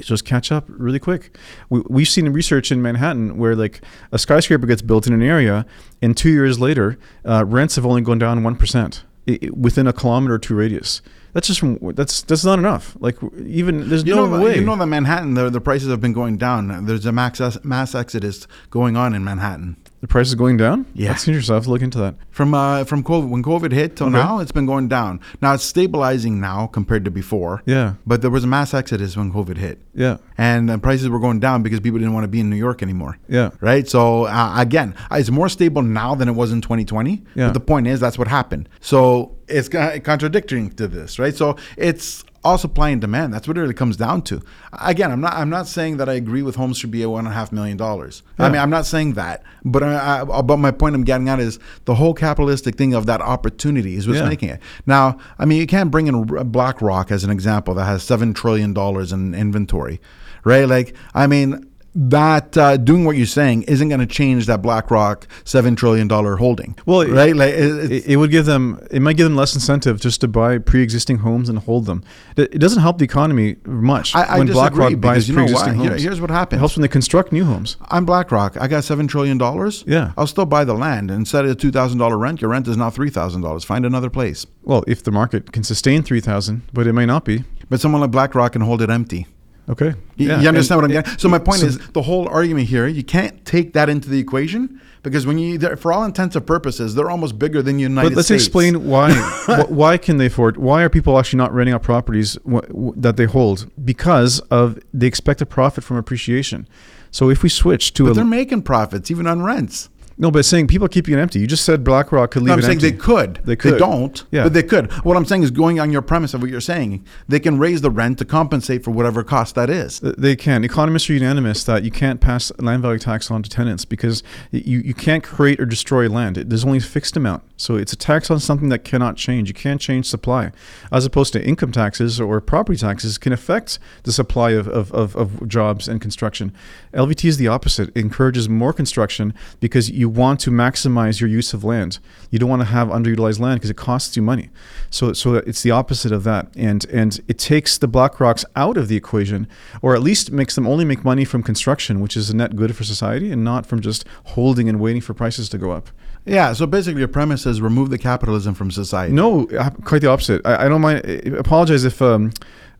just 0.00 0.24
catch 0.24 0.50
up 0.50 0.64
really 0.68 0.98
quick. 0.98 1.36
We, 1.70 1.82
we've 1.88 2.08
seen 2.08 2.28
research 2.30 2.72
in 2.72 2.82
Manhattan 2.82 3.38
where 3.38 3.54
like 3.54 3.80
a 4.10 4.18
skyscraper 4.18 4.66
gets 4.66 4.82
built 4.82 5.06
in 5.06 5.12
an 5.12 5.22
area, 5.22 5.64
and 6.02 6.16
two 6.16 6.30
years 6.30 6.58
later, 6.58 6.98
uh, 7.24 7.44
rents 7.46 7.76
have 7.76 7.86
only 7.86 8.02
gone 8.02 8.18
down 8.18 8.42
one 8.42 8.56
percent 8.56 9.04
within 9.52 9.86
a 9.86 9.92
kilometer 9.92 10.34
or 10.34 10.38
two 10.38 10.56
radius. 10.56 11.02
That's 11.32 11.46
just 11.46 11.62
that's 11.96 12.22
that's 12.22 12.44
not 12.44 12.58
enough. 12.58 12.96
Like 13.00 13.16
even 13.38 13.88
there's 13.88 14.04
you 14.04 14.14
no 14.14 14.26
know, 14.26 14.42
way. 14.42 14.56
you 14.56 14.64
know 14.64 14.76
that 14.76 14.86
Manhattan, 14.86 15.34
the, 15.34 15.50
the 15.50 15.60
prices 15.60 15.88
have 15.88 16.00
been 16.00 16.12
going 16.12 16.38
down. 16.38 16.86
There's 16.86 17.06
a 17.06 17.12
max 17.12 17.40
mass 17.64 17.94
exodus 17.94 18.46
going 18.70 18.96
on 18.96 19.14
in 19.14 19.24
Manhattan. 19.24 19.76
The 20.00 20.06
price 20.06 20.28
is 20.28 20.34
going 20.36 20.56
down. 20.56 20.86
Yeah. 20.94 21.08
that's 21.08 21.26
interesting. 21.26 21.52
I 21.52 21.56
have 21.56 21.64
to 21.64 21.70
look 21.70 21.82
into 21.82 21.98
that. 21.98 22.14
From 22.30 22.54
uh, 22.54 22.84
from 22.84 23.02
COVID, 23.02 23.28
when 23.28 23.42
COVID 23.42 23.72
hit 23.72 23.96
till 23.96 24.06
Okay. 24.08 24.16
now, 24.16 24.38
it's 24.38 24.52
been 24.52 24.66
going 24.66 24.88
down. 24.88 25.20
Now 25.42 25.54
it's 25.54 25.64
stabilizing 25.64 26.40
now 26.40 26.66
compared 26.68 27.04
to 27.06 27.10
before. 27.10 27.62
Yeah, 27.66 27.94
But 28.06 28.22
there 28.22 28.30
was 28.30 28.44
a 28.44 28.46
mass 28.46 28.74
exodus 28.74 29.16
when 29.16 29.32
COVID 29.32 29.56
hit, 29.58 29.80
yeah, 29.94 30.18
and 30.36 30.70
uh, 30.70 30.78
prices 30.78 31.08
were 31.08 31.18
going 31.18 31.40
down 31.40 31.62
because 31.62 31.80
people 31.80 31.98
didn't 31.98 32.14
want 32.14 32.24
to 32.24 32.28
be 32.28 32.40
in 32.40 32.48
New 32.50 32.56
York 32.56 32.82
anymore. 32.82 33.18
yeah. 33.28 33.50
Right. 33.60 33.88
So 33.88 34.24
uh, 34.26 34.54
again, 34.56 34.94
it's 35.10 35.30
more 35.30 35.48
stable 35.48 35.82
now 35.82 36.14
than 36.14 36.28
it 36.28 36.32
was 36.36 36.52
in 36.52 36.60
2020. 36.60 37.24
Yeah. 37.34 37.46
But 37.48 37.54
the 37.54 37.60
point 37.60 37.86
is, 37.88 37.98
that's 38.00 38.18
what 38.18 38.28
happened. 38.28 38.68
So 38.80 39.32
it's 39.48 39.68
contradicting 39.68 40.70
to 40.76 40.86
this, 40.88 41.18
right? 41.18 41.34
So 41.34 41.56
it's 41.76 42.24
all 42.44 42.56
supply 42.56 42.90
and 42.90 43.00
demand. 43.00 43.34
That's 43.34 43.48
what 43.48 43.56
it 43.58 43.60
really 43.60 43.74
comes 43.74 43.96
down 43.96 44.22
to. 44.22 44.40
Again, 44.80 45.10
I'm 45.10 45.20
not. 45.20 45.34
I'm 45.34 45.50
not 45.50 45.66
saying 45.66 45.96
that 45.96 46.08
I 46.08 46.14
agree 46.14 46.42
with 46.42 46.56
homes 46.56 46.78
should 46.78 46.90
be 46.90 47.02
at 47.02 47.10
one 47.10 47.20
and 47.26 47.28
a 47.28 47.36
half 47.36 47.50
million 47.52 47.76
dollars. 47.76 48.22
I 48.38 48.48
mean, 48.48 48.60
I'm 48.60 48.70
not 48.70 48.86
saying 48.86 49.14
that. 49.14 49.42
But 49.64 49.82
I, 49.82 50.20
I, 50.20 50.42
but 50.42 50.56
my 50.58 50.70
point 50.70 50.94
I'm 50.94 51.04
getting 51.04 51.28
at 51.28 51.40
is 51.40 51.58
the 51.84 51.96
whole 51.96 52.14
capitalistic 52.14 52.76
thing 52.76 52.94
of 52.94 53.06
that 53.06 53.20
opportunity 53.20 53.96
is 53.96 54.06
what's 54.06 54.20
Yeah. 54.20 54.28
making 54.28 54.50
it. 54.50 54.60
Now, 54.86 55.18
I 55.38 55.44
mean, 55.44 55.58
you 55.58 55.66
can't 55.66 55.90
bring 55.90 56.06
in 56.06 56.24
BlackRock 56.24 57.10
as 57.10 57.24
an 57.24 57.30
example 57.30 57.74
that 57.74 57.84
has 57.86 58.02
seven 58.02 58.34
trillion 58.34 58.72
dollars 58.72 59.12
in 59.12 59.34
inventory, 59.34 60.00
right? 60.44 60.68
Like, 60.68 60.94
I 61.14 61.26
mean. 61.26 61.64
That 62.00 62.56
uh, 62.56 62.76
doing 62.76 63.04
what 63.04 63.16
you're 63.16 63.26
saying 63.26 63.64
isn't 63.64 63.88
going 63.88 63.98
to 63.98 64.06
change 64.06 64.46
that 64.46 64.62
BlackRock 64.62 65.26
seven 65.42 65.74
trillion 65.74 66.06
dollar 66.06 66.36
holding. 66.36 66.78
Well, 66.86 67.04
right? 67.08 67.34
Like, 67.34 67.54
it, 67.54 68.06
it, 68.06 68.16
would 68.16 68.30
give 68.30 68.46
them 68.46 68.80
it 68.92 69.02
might 69.02 69.16
give 69.16 69.24
them 69.24 69.34
less 69.34 69.52
incentive 69.54 70.00
just 70.00 70.20
to 70.20 70.28
buy 70.28 70.58
pre-existing 70.58 71.18
homes 71.18 71.48
and 71.48 71.58
hold 71.58 71.86
them 71.86 72.04
it, 72.36 72.58
doesn't 72.60 72.82
help 72.82 72.98
the 72.98 73.04
economy 73.04 73.56
much 73.64 74.14
I, 74.14 74.22
I 74.22 74.38
when 74.38 74.46
blackrock 74.46 75.00
buys 75.00 75.28
you 75.28 75.34
know 75.34 75.44
pre-existing 75.44 75.80
Here- 75.80 75.90
homes 75.90 76.02
here's 76.04 76.20
what 76.20 76.30
happens: 76.30 76.58
it 76.58 76.60
helps 76.60 76.76
when 76.76 76.82
they 76.82 76.88
construct 76.88 77.32
new 77.32 77.44
homes 77.44 77.76
I'm 77.88 78.04
BlackRock. 78.04 78.56
I 78.56 78.68
got 78.68 78.84
seven 78.84 79.08
trillion 79.08 79.36
dollars. 79.36 79.82
Yeah. 79.86 80.12
I'll 80.16 80.28
still 80.28 80.46
buy 80.46 80.62
the 80.62 80.74
land 80.74 81.10
instead 81.10 81.46
of 81.46 81.58
two 81.58 81.72
thousand 81.72 81.98
dollar 81.98 82.16
rent. 82.16 82.40
Your 82.40 82.50
rent 82.50 82.68
is 82.68 82.76
now 82.76 82.90
three 82.90 83.10
thousand 83.10 83.42
dollars. 83.42 83.64
Find 83.64 83.84
another 83.84 84.10
place. 84.10 84.46
well 84.62 84.84
if 84.86 85.02
the 85.02 85.10
market 85.10 85.50
can 85.50 85.64
sustain 85.64 86.02
3000 86.04 86.62
but 86.72 86.86
it 86.86 86.92
may 86.92 87.06
not 87.06 87.24
be 87.24 87.42
But 87.68 87.80
someone 87.80 88.00
like 88.00 88.12
BlackRock 88.12 88.52
can 88.52 88.62
hold 88.62 88.82
it 88.82 88.90
empty. 88.90 89.26
Okay 89.68 89.94
You, 90.16 90.28
Yeah, 90.28 90.40
you 90.40 90.48
understand 90.48 90.80
and- 90.82 90.92
what 90.92 90.96
I'm 90.98 91.02
getting? 91.04 91.18
So 91.18 91.28
my 91.28 91.38
point 91.38 91.60
so- 91.60 91.66
is 91.66 91.78
the 91.92 92.02
whole 92.02 92.28
argument 92.28 92.68
here. 92.68 92.86
You 92.86 93.04
can't 93.04 93.44
take 93.44 93.72
that 93.74 93.88
into 93.88 94.08
the 94.10 94.18
equation 94.18 94.80
because 95.02 95.26
when 95.26 95.38
you, 95.38 95.58
for 95.76 95.92
all 95.92 96.04
intents 96.04 96.34
and 96.36 96.44
purposes, 96.46 96.94
they're 96.94 97.10
almost 97.10 97.38
bigger 97.38 97.62
than 97.62 97.76
the 97.76 97.82
United 97.82 98.10
but 98.10 98.16
let's 98.16 98.28
States. 98.28 98.44
explain 98.44 98.84
why 98.86 99.12
why 99.68 99.96
can 99.96 100.16
they 100.18 100.26
afford 100.26 100.56
why 100.56 100.82
are 100.82 100.88
people 100.88 101.18
actually 101.18 101.38
not 101.38 101.52
renting 101.54 101.74
out 101.74 101.82
properties 101.82 102.34
w- 102.44 102.60
w- 102.68 102.92
that 102.96 103.16
they 103.16 103.24
hold 103.26 103.70
because 103.84 104.40
of 104.50 104.78
the 104.92 105.06
expected 105.06 105.46
profit 105.46 105.84
from 105.84 105.96
appreciation 105.96 106.66
so 107.10 107.30
if 107.30 107.42
we 107.42 107.48
switch 107.48 107.94
to 107.94 108.04
But 108.04 108.10
a 108.10 108.14
they're 108.14 108.24
making 108.24 108.62
profits 108.62 109.10
even 109.10 109.26
on 109.26 109.42
rents. 109.42 109.88
No 110.18 110.30
but 110.30 110.44
saying 110.44 110.66
people 110.66 110.88
keeping 110.88 111.14
it 111.14 111.18
empty 111.18 111.40
you 111.40 111.46
just 111.46 111.64
said 111.64 111.84
BlackRock 111.84 112.32
could 112.32 112.42
leave 112.42 112.48
No, 112.48 112.52
I'm 112.54 112.58
it 112.58 112.62
saying 112.62 112.76
empty 112.78 112.90
they 112.90 112.96
could. 112.96 113.40
They 113.44 113.56
could. 113.56 113.74
They 113.74 113.78
don't. 113.78 114.24
Yeah. 114.30 114.44
But 114.44 114.52
they 114.52 114.62
could. 114.62 114.92
What 115.04 115.16
I'm 115.16 115.24
saying 115.24 115.42
is 115.42 115.50
going 115.50 115.80
on 115.80 115.90
your 115.90 116.02
premise 116.02 116.34
of 116.34 116.40
what 116.40 116.50
you're 116.50 116.60
saying. 116.60 117.04
They 117.28 117.40
can 117.40 117.58
raise 117.58 117.80
the 117.80 117.90
rent 117.90 118.18
to 118.18 118.24
compensate 118.24 118.84
for 118.84 118.90
whatever 118.90 119.22
cost 119.24 119.54
that 119.54 119.70
is. 119.70 120.00
They 120.00 120.36
can. 120.36 120.64
Economists 120.64 121.08
are 121.10 121.14
unanimous 121.14 121.64
that 121.64 121.84
you 121.84 121.90
can't 121.90 122.20
pass 122.20 122.52
land 122.58 122.82
value 122.82 122.98
tax 122.98 123.30
on 123.30 123.42
to 123.42 123.50
tenants 123.50 123.84
because 123.84 124.22
you, 124.50 124.78
you 124.80 124.94
can't 124.94 125.22
create 125.22 125.60
or 125.60 125.66
destroy 125.66 126.08
land. 126.08 126.36
There's 126.36 126.64
only 126.64 126.78
a 126.78 126.82
fixed 126.82 127.16
amount. 127.16 127.42
So 127.56 127.76
it's 127.76 127.92
a 127.92 127.96
tax 127.96 128.30
on 128.30 128.40
something 128.40 128.68
that 128.68 128.84
cannot 128.84 129.16
change. 129.16 129.48
You 129.48 129.54
can't 129.54 129.80
change 129.80 130.06
supply. 130.06 130.52
As 130.92 131.04
opposed 131.04 131.32
to 131.32 131.44
income 131.44 131.72
taxes 131.72 132.20
or 132.20 132.40
property 132.40 132.78
taxes 132.78 133.18
can 133.18 133.32
affect 133.32 133.78
the 134.04 134.12
supply 134.12 134.50
of, 134.50 134.68
of, 134.68 134.92
of, 134.92 135.16
of 135.16 135.48
jobs 135.48 135.88
and 135.88 136.00
construction. 136.00 136.52
LVT 136.94 137.24
is 137.24 137.36
the 137.36 137.48
opposite. 137.48 137.88
It 137.90 137.96
encourages 137.96 138.48
more 138.48 138.72
construction 138.72 139.34
because 139.60 139.90
you 139.90 140.07
want 140.08 140.40
to 140.40 140.50
maximize 140.50 141.20
your 141.20 141.28
use 141.28 141.54
of 141.54 141.64
land. 141.64 141.98
You 142.30 142.38
don't 142.38 142.48
want 142.48 142.62
to 142.62 142.66
have 142.66 142.88
underutilized 142.88 143.40
land 143.40 143.60
because 143.60 143.70
it 143.70 143.76
costs 143.76 144.16
you 144.16 144.22
money. 144.22 144.50
So, 144.90 145.12
so 145.12 145.34
it's 145.34 145.62
the 145.62 145.70
opposite 145.70 146.12
of 146.12 146.24
that. 146.24 146.48
And, 146.56 146.84
and 146.86 147.20
it 147.28 147.38
takes 147.38 147.78
the 147.78 147.88
black 147.88 148.20
rocks 148.20 148.44
out 148.56 148.76
of 148.76 148.88
the 148.88 148.96
equation, 148.96 149.46
or 149.82 149.94
at 149.94 150.02
least 150.02 150.32
makes 150.32 150.54
them 150.54 150.66
only 150.66 150.84
make 150.84 151.04
money 151.04 151.24
from 151.24 151.42
construction, 151.42 152.00
which 152.00 152.16
is 152.16 152.30
a 152.30 152.36
net 152.36 152.56
good 152.56 152.74
for 152.76 152.84
society, 152.84 153.30
and 153.30 153.44
not 153.44 153.66
from 153.66 153.80
just 153.80 154.04
holding 154.24 154.68
and 154.68 154.80
waiting 154.80 155.00
for 155.00 155.14
prices 155.14 155.48
to 155.50 155.58
go 155.58 155.70
up. 155.70 155.90
Yeah. 156.24 156.52
So 156.52 156.66
basically, 156.66 157.00
your 157.00 157.08
premise 157.08 157.46
is 157.46 157.60
remove 157.60 157.90
the 157.90 157.98
capitalism 157.98 158.54
from 158.54 158.70
society. 158.70 159.12
No, 159.12 159.48
uh, 159.50 159.70
quite 159.84 160.02
the 160.02 160.10
opposite. 160.10 160.42
I, 160.44 160.66
I 160.66 160.68
don't 160.68 160.80
mind. 160.80 161.02
I 161.06 161.36
apologize 161.38 161.84
if 161.84 162.02
um, 162.02 162.32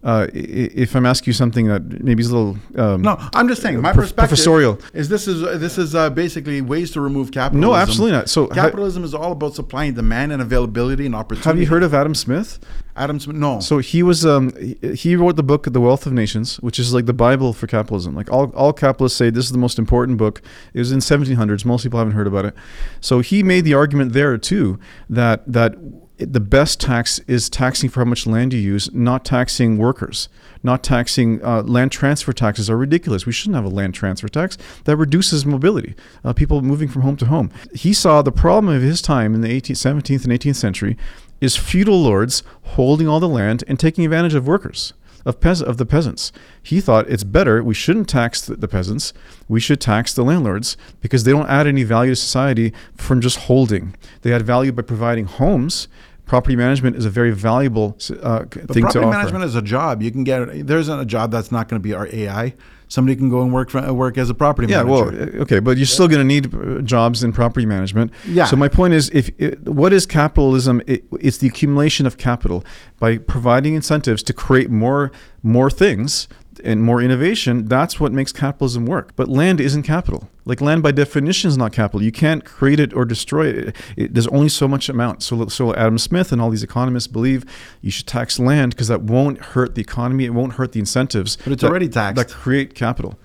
uh, 0.04 0.28
if 0.32 0.94
I'm 0.94 1.04
asking 1.06 1.26
you 1.30 1.32
something 1.32 1.66
that 1.66 2.04
maybe 2.04 2.22
is 2.22 2.30
a 2.30 2.36
little 2.36 2.56
um, 2.76 3.02
No, 3.02 3.16
I'm 3.34 3.48
just 3.48 3.62
saying 3.62 3.80
my 3.80 3.92
perspective 3.92 4.28
professorial. 4.28 4.78
is 4.94 5.08
this 5.08 5.26
is 5.26 5.40
this 5.60 5.76
is 5.76 5.94
uh, 5.94 6.08
basically 6.10 6.60
ways 6.60 6.92
to 6.92 7.00
remove 7.00 7.32
capitalism. 7.32 7.60
No, 7.60 7.74
absolutely 7.74 8.12
not. 8.12 8.28
So, 8.28 8.46
ha- 8.46 8.54
capitalism 8.54 9.02
is 9.02 9.12
all 9.14 9.32
about 9.32 9.54
supply 9.56 9.84
and 9.86 9.96
demand 9.96 10.30
and 10.32 10.40
availability 10.40 11.04
and 11.04 11.14
opportunity. 11.16 11.48
have 11.48 11.58
you 11.58 11.66
heard 11.66 11.82
of 11.82 11.94
Adam 11.94 12.14
Smith? 12.14 12.60
Adam 12.94 13.18
Smith? 13.18 13.36
No. 13.36 13.58
So 13.60 13.78
he 13.78 14.02
was 14.04 14.24
um 14.24 14.52
he- 14.56 14.94
he 14.94 15.16
wrote 15.16 15.34
the 15.36 15.42
book 15.42 15.64
The 15.72 15.80
Wealth 15.80 16.06
of 16.06 16.12
Nations, 16.12 16.56
which 16.58 16.78
is 16.78 16.94
like 16.94 17.06
the 17.06 17.12
Bible 17.12 17.52
for 17.52 17.66
capitalism. 17.66 18.14
Like 18.14 18.30
all 18.30 18.50
all 18.54 18.72
capitalists 18.72 19.18
say 19.18 19.30
this 19.30 19.46
is 19.46 19.52
the 19.52 19.58
most 19.58 19.78
important 19.80 20.16
book. 20.18 20.42
It 20.74 20.78
was 20.78 20.92
in 20.92 21.00
1700s. 21.00 21.64
Most 21.64 21.82
people 21.82 21.98
haven't 21.98 22.14
heard 22.14 22.26
about 22.28 22.44
it. 22.44 22.54
So 23.00 23.18
he 23.20 23.42
made 23.42 23.64
the 23.64 23.74
argument 23.74 24.12
there 24.12 24.38
too 24.38 24.78
that 25.10 25.42
that 25.52 25.74
the 26.18 26.40
best 26.40 26.80
tax 26.80 27.20
is 27.26 27.48
taxing 27.48 27.88
for 27.88 28.00
how 28.00 28.04
much 28.08 28.26
land 28.26 28.52
you 28.52 28.58
use, 28.58 28.92
not 28.92 29.24
taxing 29.24 29.78
workers, 29.78 30.28
not 30.62 30.82
taxing 30.82 31.42
uh, 31.44 31.62
land 31.62 31.92
transfer 31.92 32.32
taxes 32.32 32.68
are 32.68 32.76
ridiculous. 32.76 33.24
We 33.24 33.32
shouldn't 33.32 33.56
have 33.56 33.64
a 33.64 33.74
land 33.74 33.94
transfer 33.94 34.28
tax 34.28 34.58
that 34.84 34.96
reduces 34.96 35.46
mobility, 35.46 35.94
uh, 36.24 36.32
people 36.32 36.60
moving 36.60 36.88
from 36.88 37.02
home 37.02 37.16
to 37.18 37.26
home. 37.26 37.50
He 37.72 37.92
saw 37.92 38.22
the 38.22 38.32
problem 38.32 38.74
of 38.74 38.82
his 38.82 39.00
time 39.00 39.34
in 39.34 39.42
the 39.42 39.48
18th, 39.48 40.02
17th, 40.02 40.24
and 40.24 40.32
18th 40.32 40.56
century 40.56 40.96
is 41.40 41.56
feudal 41.56 42.02
lords 42.02 42.42
holding 42.62 43.06
all 43.06 43.20
the 43.20 43.28
land 43.28 43.62
and 43.68 43.78
taking 43.78 44.04
advantage 44.04 44.34
of 44.34 44.46
workers. 44.46 44.92
Of, 45.26 45.40
peas- 45.40 45.60
of 45.60 45.76
the 45.76 45.84
peasants. 45.84 46.32
He 46.62 46.80
thought 46.80 47.10
it's 47.10 47.24
better, 47.24 47.62
we 47.62 47.74
shouldn't 47.74 48.08
tax 48.08 48.40
the, 48.40 48.54
the 48.56 48.68
peasants, 48.68 49.12
we 49.46 49.60
should 49.60 49.78
tax 49.78 50.14
the 50.14 50.22
landlords 50.22 50.76
because 51.02 51.24
they 51.24 51.32
don't 51.32 51.50
add 51.50 51.66
any 51.66 51.82
value 51.82 52.12
to 52.12 52.16
society 52.16 52.72
from 52.96 53.20
just 53.20 53.40
holding. 53.40 53.94
They 54.22 54.32
add 54.32 54.42
value 54.42 54.72
by 54.72 54.82
providing 54.82 55.26
homes. 55.26 55.88
Property 56.28 56.56
management 56.56 56.94
is 56.94 57.06
a 57.06 57.10
very 57.10 57.30
valuable 57.30 57.96
uh, 58.22 58.44
thing 58.44 58.66
to 58.66 58.68
offer. 58.70 58.80
Property 58.80 59.06
management 59.06 59.44
is 59.44 59.54
a 59.54 59.62
job. 59.62 60.02
You 60.02 60.10
can 60.10 60.24
get 60.24 60.66
there 60.66 60.78
isn't 60.78 61.00
a 61.00 61.06
job 61.06 61.30
that's 61.30 61.50
not 61.50 61.68
going 61.68 61.80
to 61.80 61.82
be 61.82 61.94
our 61.94 62.06
AI. 62.12 62.54
Somebody 62.86 63.16
can 63.16 63.30
go 63.30 63.40
and 63.40 63.50
work 63.52 63.70
for, 63.70 63.92
work 63.94 64.18
as 64.18 64.28
a 64.28 64.34
property 64.34 64.68
Yeah, 64.70 64.82
well, 64.82 65.06
manager. 65.10 65.38
uh, 65.38 65.42
okay, 65.42 65.58
but 65.58 65.78
you're 65.78 65.86
still 65.86 66.06
going 66.06 66.20
to 66.20 66.24
need 66.24 66.54
uh, 66.54 66.82
jobs 66.82 67.24
in 67.24 67.32
property 67.32 67.64
management. 67.64 68.12
Yeah. 68.26 68.44
So 68.44 68.56
my 68.56 68.68
point 68.68 68.92
is, 68.92 69.08
if 69.10 69.30
it, 69.38 69.60
what 69.66 69.92
is 69.94 70.04
capitalism? 70.04 70.82
It, 70.86 71.04
it's 71.18 71.38
the 71.38 71.48
accumulation 71.48 72.06
of 72.06 72.18
capital 72.18 72.62
by 72.98 73.16
providing 73.18 73.74
incentives 73.74 74.22
to 74.24 74.32
create 74.34 74.70
more 74.70 75.10
more 75.42 75.70
things 75.70 76.28
and 76.60 76.82
more 76.82 77.00
innovation. 77.00 77.66
That's 77.66 77.98
what 78.00 78.12
makes 78.12 78.32
capitalism 78.32 78.86
work. 78.86 79.14
But 79.16 79.28
land 79.28 79.60
isn't 79.60 79.82
capital. 79.82 80.28
Like 80.44 80.60
land 80.60 80.82
by 80.82 80.92
definition 80.92 81.48
is 81.48 81.58
not 81.58 81.72
capital. 81.72 82.02
You 82.02 82.12
can't 82.12 82.44
create 82.44 82.80
it 82.80 82.94
or 82.94 83.04
destroy 83.04 83.48
it. 83.48 83.76
it 83.96 84.14
there's 84.14 84.26
only 84.28 84.48
so 84.48 84.66
much 84.66 84.88
amount. 84.88 85.22
So 85.22 85.46
so 85.48 85.74
Adam 85.74 85.98
Smith 85.98 86.32
and 86.32 86.40
all 86.40 86.50
these 86.50 86.62
economists 86.62 87.06
believe 87.06 87.44
you 87.82 87.90
should 87.90 88.06
tax 88.06 88.38
land 88.38 88.70
because 88.70 88.88
that 88.88 89.02
won't 89.02 89.38
hurt 89.38 89.74
the 89.74 89.82
economy. 89.82 90.24
It 90.24 90.34
won't 90.34 90.54
hurt 90.54 90.72
the 90.72 90.80
incentives. 90.80 91.36
But 91.44 91.52
it's 91.52 91.62
that- 91.62 91.70
already 91.70 91.88
taxed. 91.88 92.16
That 92.16 92.34
create 92.34 92.74
capital. 92.74 93.18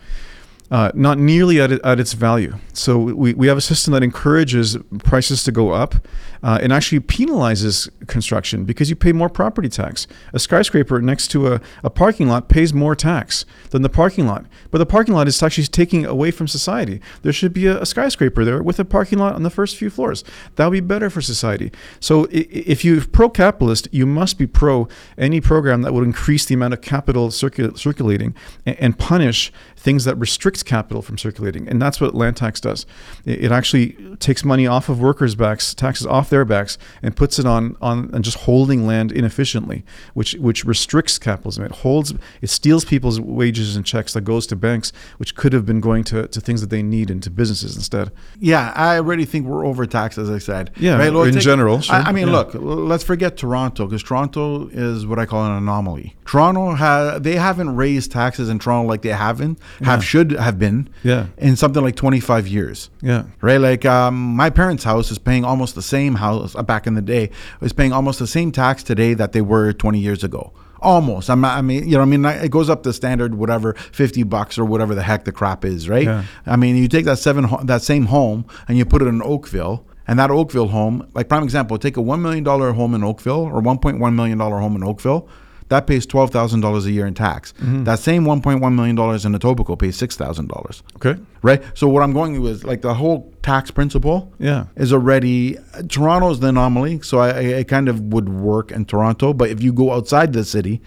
Uh, 0.72 0.92
not 0.96 1.20
nearly 1.20 1.62
at, 1.62 1.72
at 1.72 2.00
its 2.00 2.14
value. 2.14 2.56
So 2.74 2.98
we, 2.98 3.34
we 3.36 3.48
have 3.48 3.58
a 3.58 3.62
system 3.62 3.94
that 3.94 4.02
encourages 4.02 4.76
prices 5.04 5.44
to 5.44 5.52
go 5.52 5.70
up 5.70 5.96
uh, 6.44 6.60
and 6.62 6.72
actually 6.74 7.00
penalizes 7.00 7.90
construction 8.08 8.66
because 8.66 8.90
you 8.90 8.96
pay 8.96 9.14
more 9.14 9.30
property 9.30 9.70
tax. 9.70 10.06
A 10.34 10.40
skyscraper 10.40 11.02
next 11.02 11.30
to 11.30 11.54
a, 11.54 11.62
a 11.84 11.90
parking 11.90 12.28
lot 12.28 12.50
pays 12.50 12.74
more 12.74 12.96
tax 12.96 13.46
than 13.70 13.82
the 13.82 13.90
parking 13.90 14.28
lot. 14.28 14.46
But 14.70 14.78
the 14.78 14.86
parking 14.86 15.16
lot 15.16 15.28
is 15.28 15.42
actually 15.42 15.68
taking 15.68 16.06
away 16.06 16.32
from 16.32 16.48
society. 16.48 17.00
There 17.22 17.34
should 17.34 17.54
be 17.54 17.68
a, 17.68 17.82
a 17.82 17.86
skyscraper 17.86 18.44
there 18.44 18.62
with 18.62 18.80
a 18.80 18.86
parking 18.86 19.20
lot 19.20 19.36
on 19.36 19.44
the 19.44 19.50
first 19.50 19.78
few 19.78 19.90
floors. 19.90 20.24
That 20.56 20.66
would 20.66 20.74
be 20.74 20.80
better 20.82 21.10
for 21.10 21.22
society. 21.22 21.72
So 22.00 22.28
if 22.30 22.84
you're 22.84 23.06
pro-capitalist, 23.06 23.88
you 23.92 24.06
must 24.06 24.38
be 24.38 24.46
pro 24.46 24.88
any 25.18 25.40
program 25.40 25.82
that 25.84 25.94
would 25.94 26.04
increase 26.04 26.46
the 26.46 26.56
amount 26.56 26.74
of 26.74 26.82
capital 26.82 27.30
circul- 27.30 27.78
circulating 27.78 28.36
and, 28.66 28.78
and 28.80 29.00
punish 29.00 29.52
things 29.78 30.06
that 30.06 30.16
restrict 30.16 30.66
capital 30.66 31.02
from 31.02 31.18
circulating, 31.18 31.68
and 31.68 31.82
that's 31.82 32.00
what 32.00 32.16
land 32.16 32.38
tax 32.38 32.60
does. 32.60 32.86
It, 33.26 33.46
it 33.46 33.52
actually 33.52 33.94
takes 34.20 34.44
money 34.44 34.68
off 34.68 34.90
of 34.90 35.00
workers' 35.00 35.36
backs, 35.36 35.74
taxes 35.74 36.06
off 36.06 36.30
their 36.34 36.46
backs, 36.46 36.78
and 37.04 37.16
puts 37.16 37.36
it 37.40 37.46
on 37.46 37.76
on 37.82 38.10
and 38.14 38.24
just 38.24 38.38
holding 38.48 38.86
land 38.88 39.12
inefficiently, 39.12 39.80
which 40.14 40.34
which 40.48 40.66
restricts 40.66 41.18
capitalism. 41.20 41.64
It 41.64 41.72
holds, 41.84 42.14
it 42.42 42.50
steals 42.50 42.84
people's 42.86 43.20
wages 43.20 43.76
and 43.78 43.86
checks 43.86 44.14
that 44.14 44.22
goes 44.22 44.46
to 44.48 44.56
banks, 44.56 44.92
which 45.20 45.36
could 45.36 45.54
have 45.54 45.66
been 45.66 45.80
going 45.80 46.04
to, 46.06 46.28
to 46.28 46.40
things 46.42 46.62
that 46.62 46.70
they 46.70 46.84
need 46.84 47.10
and 47.12 47.22
to 47.24 47.30
businesses 47.30 47.76
instead. 47.76 48.12
Yeah, 48.40 48.74
I 48.76 48.98
already 48.98 49.26
think 49.26 49.46
we're 49.46 49.66
overtaxed, 49.66 50.18
as 50.18 50.30
I 50.30 50.40
said. 50.40 50.72
Yeah, 50.78 50.98
Look, 51.10 51.28
in 51.28 51.34
take- 51.36 51.44
general, 51.44 51.82
sure, 51.82 51.96
I, 51.96 52.10
I 52.10 52.12
mean, 52.12 52.28
yeah. 52.28 52.34
look, 52.38 52.50
let's 52.56 53.04
forget 53.04 53.38
Toronto 53.38 53.86
because 53.86 54.04
Toronto 54.04 54.68
is 54.70 55.06
what 55.06 55.20
I 55.20 55.26
call 55.26 55.46
an 55.46 55.52
anomaly. 55.54 56.16
Toronto 56.26 56.74
ha- 56.76 57.20
they 57.20 57.36
haven't 57.36 57.76
raised 57.76 58.12
taxes 58.12 58.50
in 58.50 58.58
Toronto 58.60 58.88
like 58.90 59.02
they 59.04 59.10
haven't 59.10 59.60
have 59.82 60.04
should 60.04 60.32
have 60.32 60.58
been 60.58 60.90
Yeah. 61.04 61.28
in 61.38 61.56
something 61.56 61.84
like 61.84 61.96
twenty 61.96 62.20
five 62.20 62.48
years. 62.48 62.90
Yeah. 63.02 63.24
Right, 63.42 63.58
like 63.60 63.86
um, 63.86 64.16
my 64.36 64.50
parents' 64.50 64.84
house 64.84 65.12
is 65.12 65.18
paying 65.20 65.44
almost 65.46 65.76
the 65.76 65.82
same 65.82 66.16
house 66.24 66.56
uh, 66.56 66.64
back 66.64 66.88
in 66.88 66.94
the 66.96 67.02
day 67.02 67.30
was 67.60 67.74
paying 67.74 67.94
almost 67.94 68.20
the 68.20 68.28
same 68.28 68.52
tax 68.52 68.84
today 68.84 69.14
that 69.14 69.34
they 69.34 69.42
were 69.42 69.74
20 69.74 70.00
years 70.00 70.24
ago. 70.24 70.54
Almost. 70.82 71.30
I'm 71.30 71.46
I 71.46 71.62
mean, 71.62 71.88
you 71.88 71.96
know, 71.96 72.02
I 72.02 72.06
mean, 72.06 72.26
it 72.26 72.52
goes 72.52 72.70
up 72.70 72.84
to 72.84 72.92
standard 72.92 73.36
whatever 73.36 73.74
50 73.74 74.24
bucks 74.24 74.58
or 74.58 74.66
whatever 74.66 74.94
the 74.94 75.04
heck 75.04 75.24
the 75.24 75.32
crap 75.32 75.64
is, 75.64 75.88
right? 75.88 76.04
Yeah. 76.04 76.24
I 76.46 76.58
mean, 76.58 76.76
you 76.76 76.90
take 76.90 77.06
that 77.06 77.20
seven 77.20 77.48
that 77.64 77.82
same 77.82 78.08
home 78.08 78.46
and 78.68 78.78
you 78.78 78.86
put 78.86 79.02
it 79.02 79.08
in 79.08 79.22
Oakville, 79.22 79.86
and 80.08 80.20
that 80.20 80.30
Oakville 80.30 80.68
home, 80.68 81.10
like 81.14 81.30
prime 81.30 81.44
example, 81.44 81.78
take 81.78 81.96
a 81.96 82.02
one 82.02 82.22
million 82.22 82.44
dollar 82.44 82.74
home 82.74 82.94
in 82.96 83.04
Oakville 83.04 83.44
or 83.44 83.62
1.1 83.62 84.14
million 84.14 84.38
dollar 84.38 84.60
home 84.60 84.76
in 84.76 84.84
Oakville. 84.84 85.28
That 85.74 85.88
pays 85.88 86.06
twelve 86.06 86.30
thousand 86.30 86.62
dollars 86.62 86.86
a 86.86 86.92
year 86.92 87.08
in 87.08 87.16
tax. 87.16 87.54
Mm-hmm. 87.54 87.84
That 87.86 88.00
same 88.00 88.26
one 88.26 88.42
point 88.42 88.62
one 88.62 88.76
million 88.76 88.96
dollars 88.96 89.26
in 89.26 89.34
Etobicoke 89.34 89.80
pays 89.80 89.96
six 89.98 90.16
thousand 90.16 90.48
dollars 90.54 90.84
Okay. 90.98 91.16
right? 91.42 91.62
So 91.74 91.88
what 91.88 92.04
I'm 92.04 92.14
going 92.14 92.32
is 92.46 92.64
like 92.64 92.82
the 92.84 92.94
whole 92.94 93.34
tax 93.42 93.72
principle 93.72 94.32
Yeah. 94.40 94.66
is 94.76 94.94
already 94.94 95.58
Toronto's 95.90 96.40
the 96.40 96.48
anomaly, 96.50 97.02
so 97.02 97.18
I, 97.20 97.30
I 97.30 97.40
it 97.62 97.68
kind 97.68 97.90
of 97.90 97.96
would 98.14 98.30
work 98.30 98.72
in 98.72 98.86
Toronto. 98.86 99.34
But 99.34 99.50
if 99.50 99.64
you 99.64 99.74
go 99.74 99.92
outside 99.94 100.32
the 100.34 100.46
city, 100.46 100.80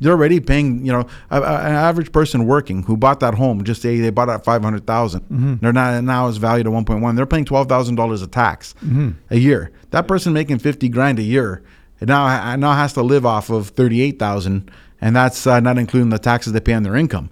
they're 0.00 0.12
already 0.12 0.40
paying. 0.40 0.84
You 0.84 0.92
know, 0.92 1.06
a, 1.30 1.40
a- 1.40 1.60
an 1.70 1.74
average 1.88 2.10
person 2.12 2.44
working 2.46 2.82
who 2.82 2.96
bought 2.96 3.20
that 3.20 3.34
home, 3.34 3.64
just 3.64 3.80
say 3.80 3.98
they 4.00 4.10
bought 4.10 4.28
it 4.28 4.32
at 4.32 4.44
five 4.44 4.62
hundred 4.62 4.84
They're 4.86 5.72
not 5.72 6.04
now 6.04 6.28
it's 6.28 6.36
valued 6.38 6.66
at 6.66 6.72
one 6.72 6.84
point 6.84 7.00
one. 7.00 7.14
They're 7.16 7.32
paying 7.34 7.46
twelve 7.46 7.68
thousand 7.68 7.94
dollars 7.94 8.20
a 8.20 8.26
tax 8.26 8.74
a 9.30 9.38
year. 9.48 9.70
That 9.90 10.06
person 10.06 10.32
making 10.34 10.58
fifty 10.58 10.88
grand 10.90 11.18
a 11.18 11.22
year 11.22 11.62
now 12.00 12.56
now 12.56 12.72
has 12.72 12.92
to 12.94 13.02
live 13.02 13.24
off 13.26 13.50
of 13.50 13.68
thirty 13.68 14.00
eight 14.02 14.18
thousand, 14.18 14.70
and 15.00 15.14
that's 15.16 15.46
uh, 15.46 15.60
not 15.60 15.78
including 15.78 16.10
the 16.10 16.18
taxes 16.18 16.52
they 16.52 16.60
pay 16.60 16.74
on 16.74 16.82
their 16.82 16.96
income. 16.96 17.30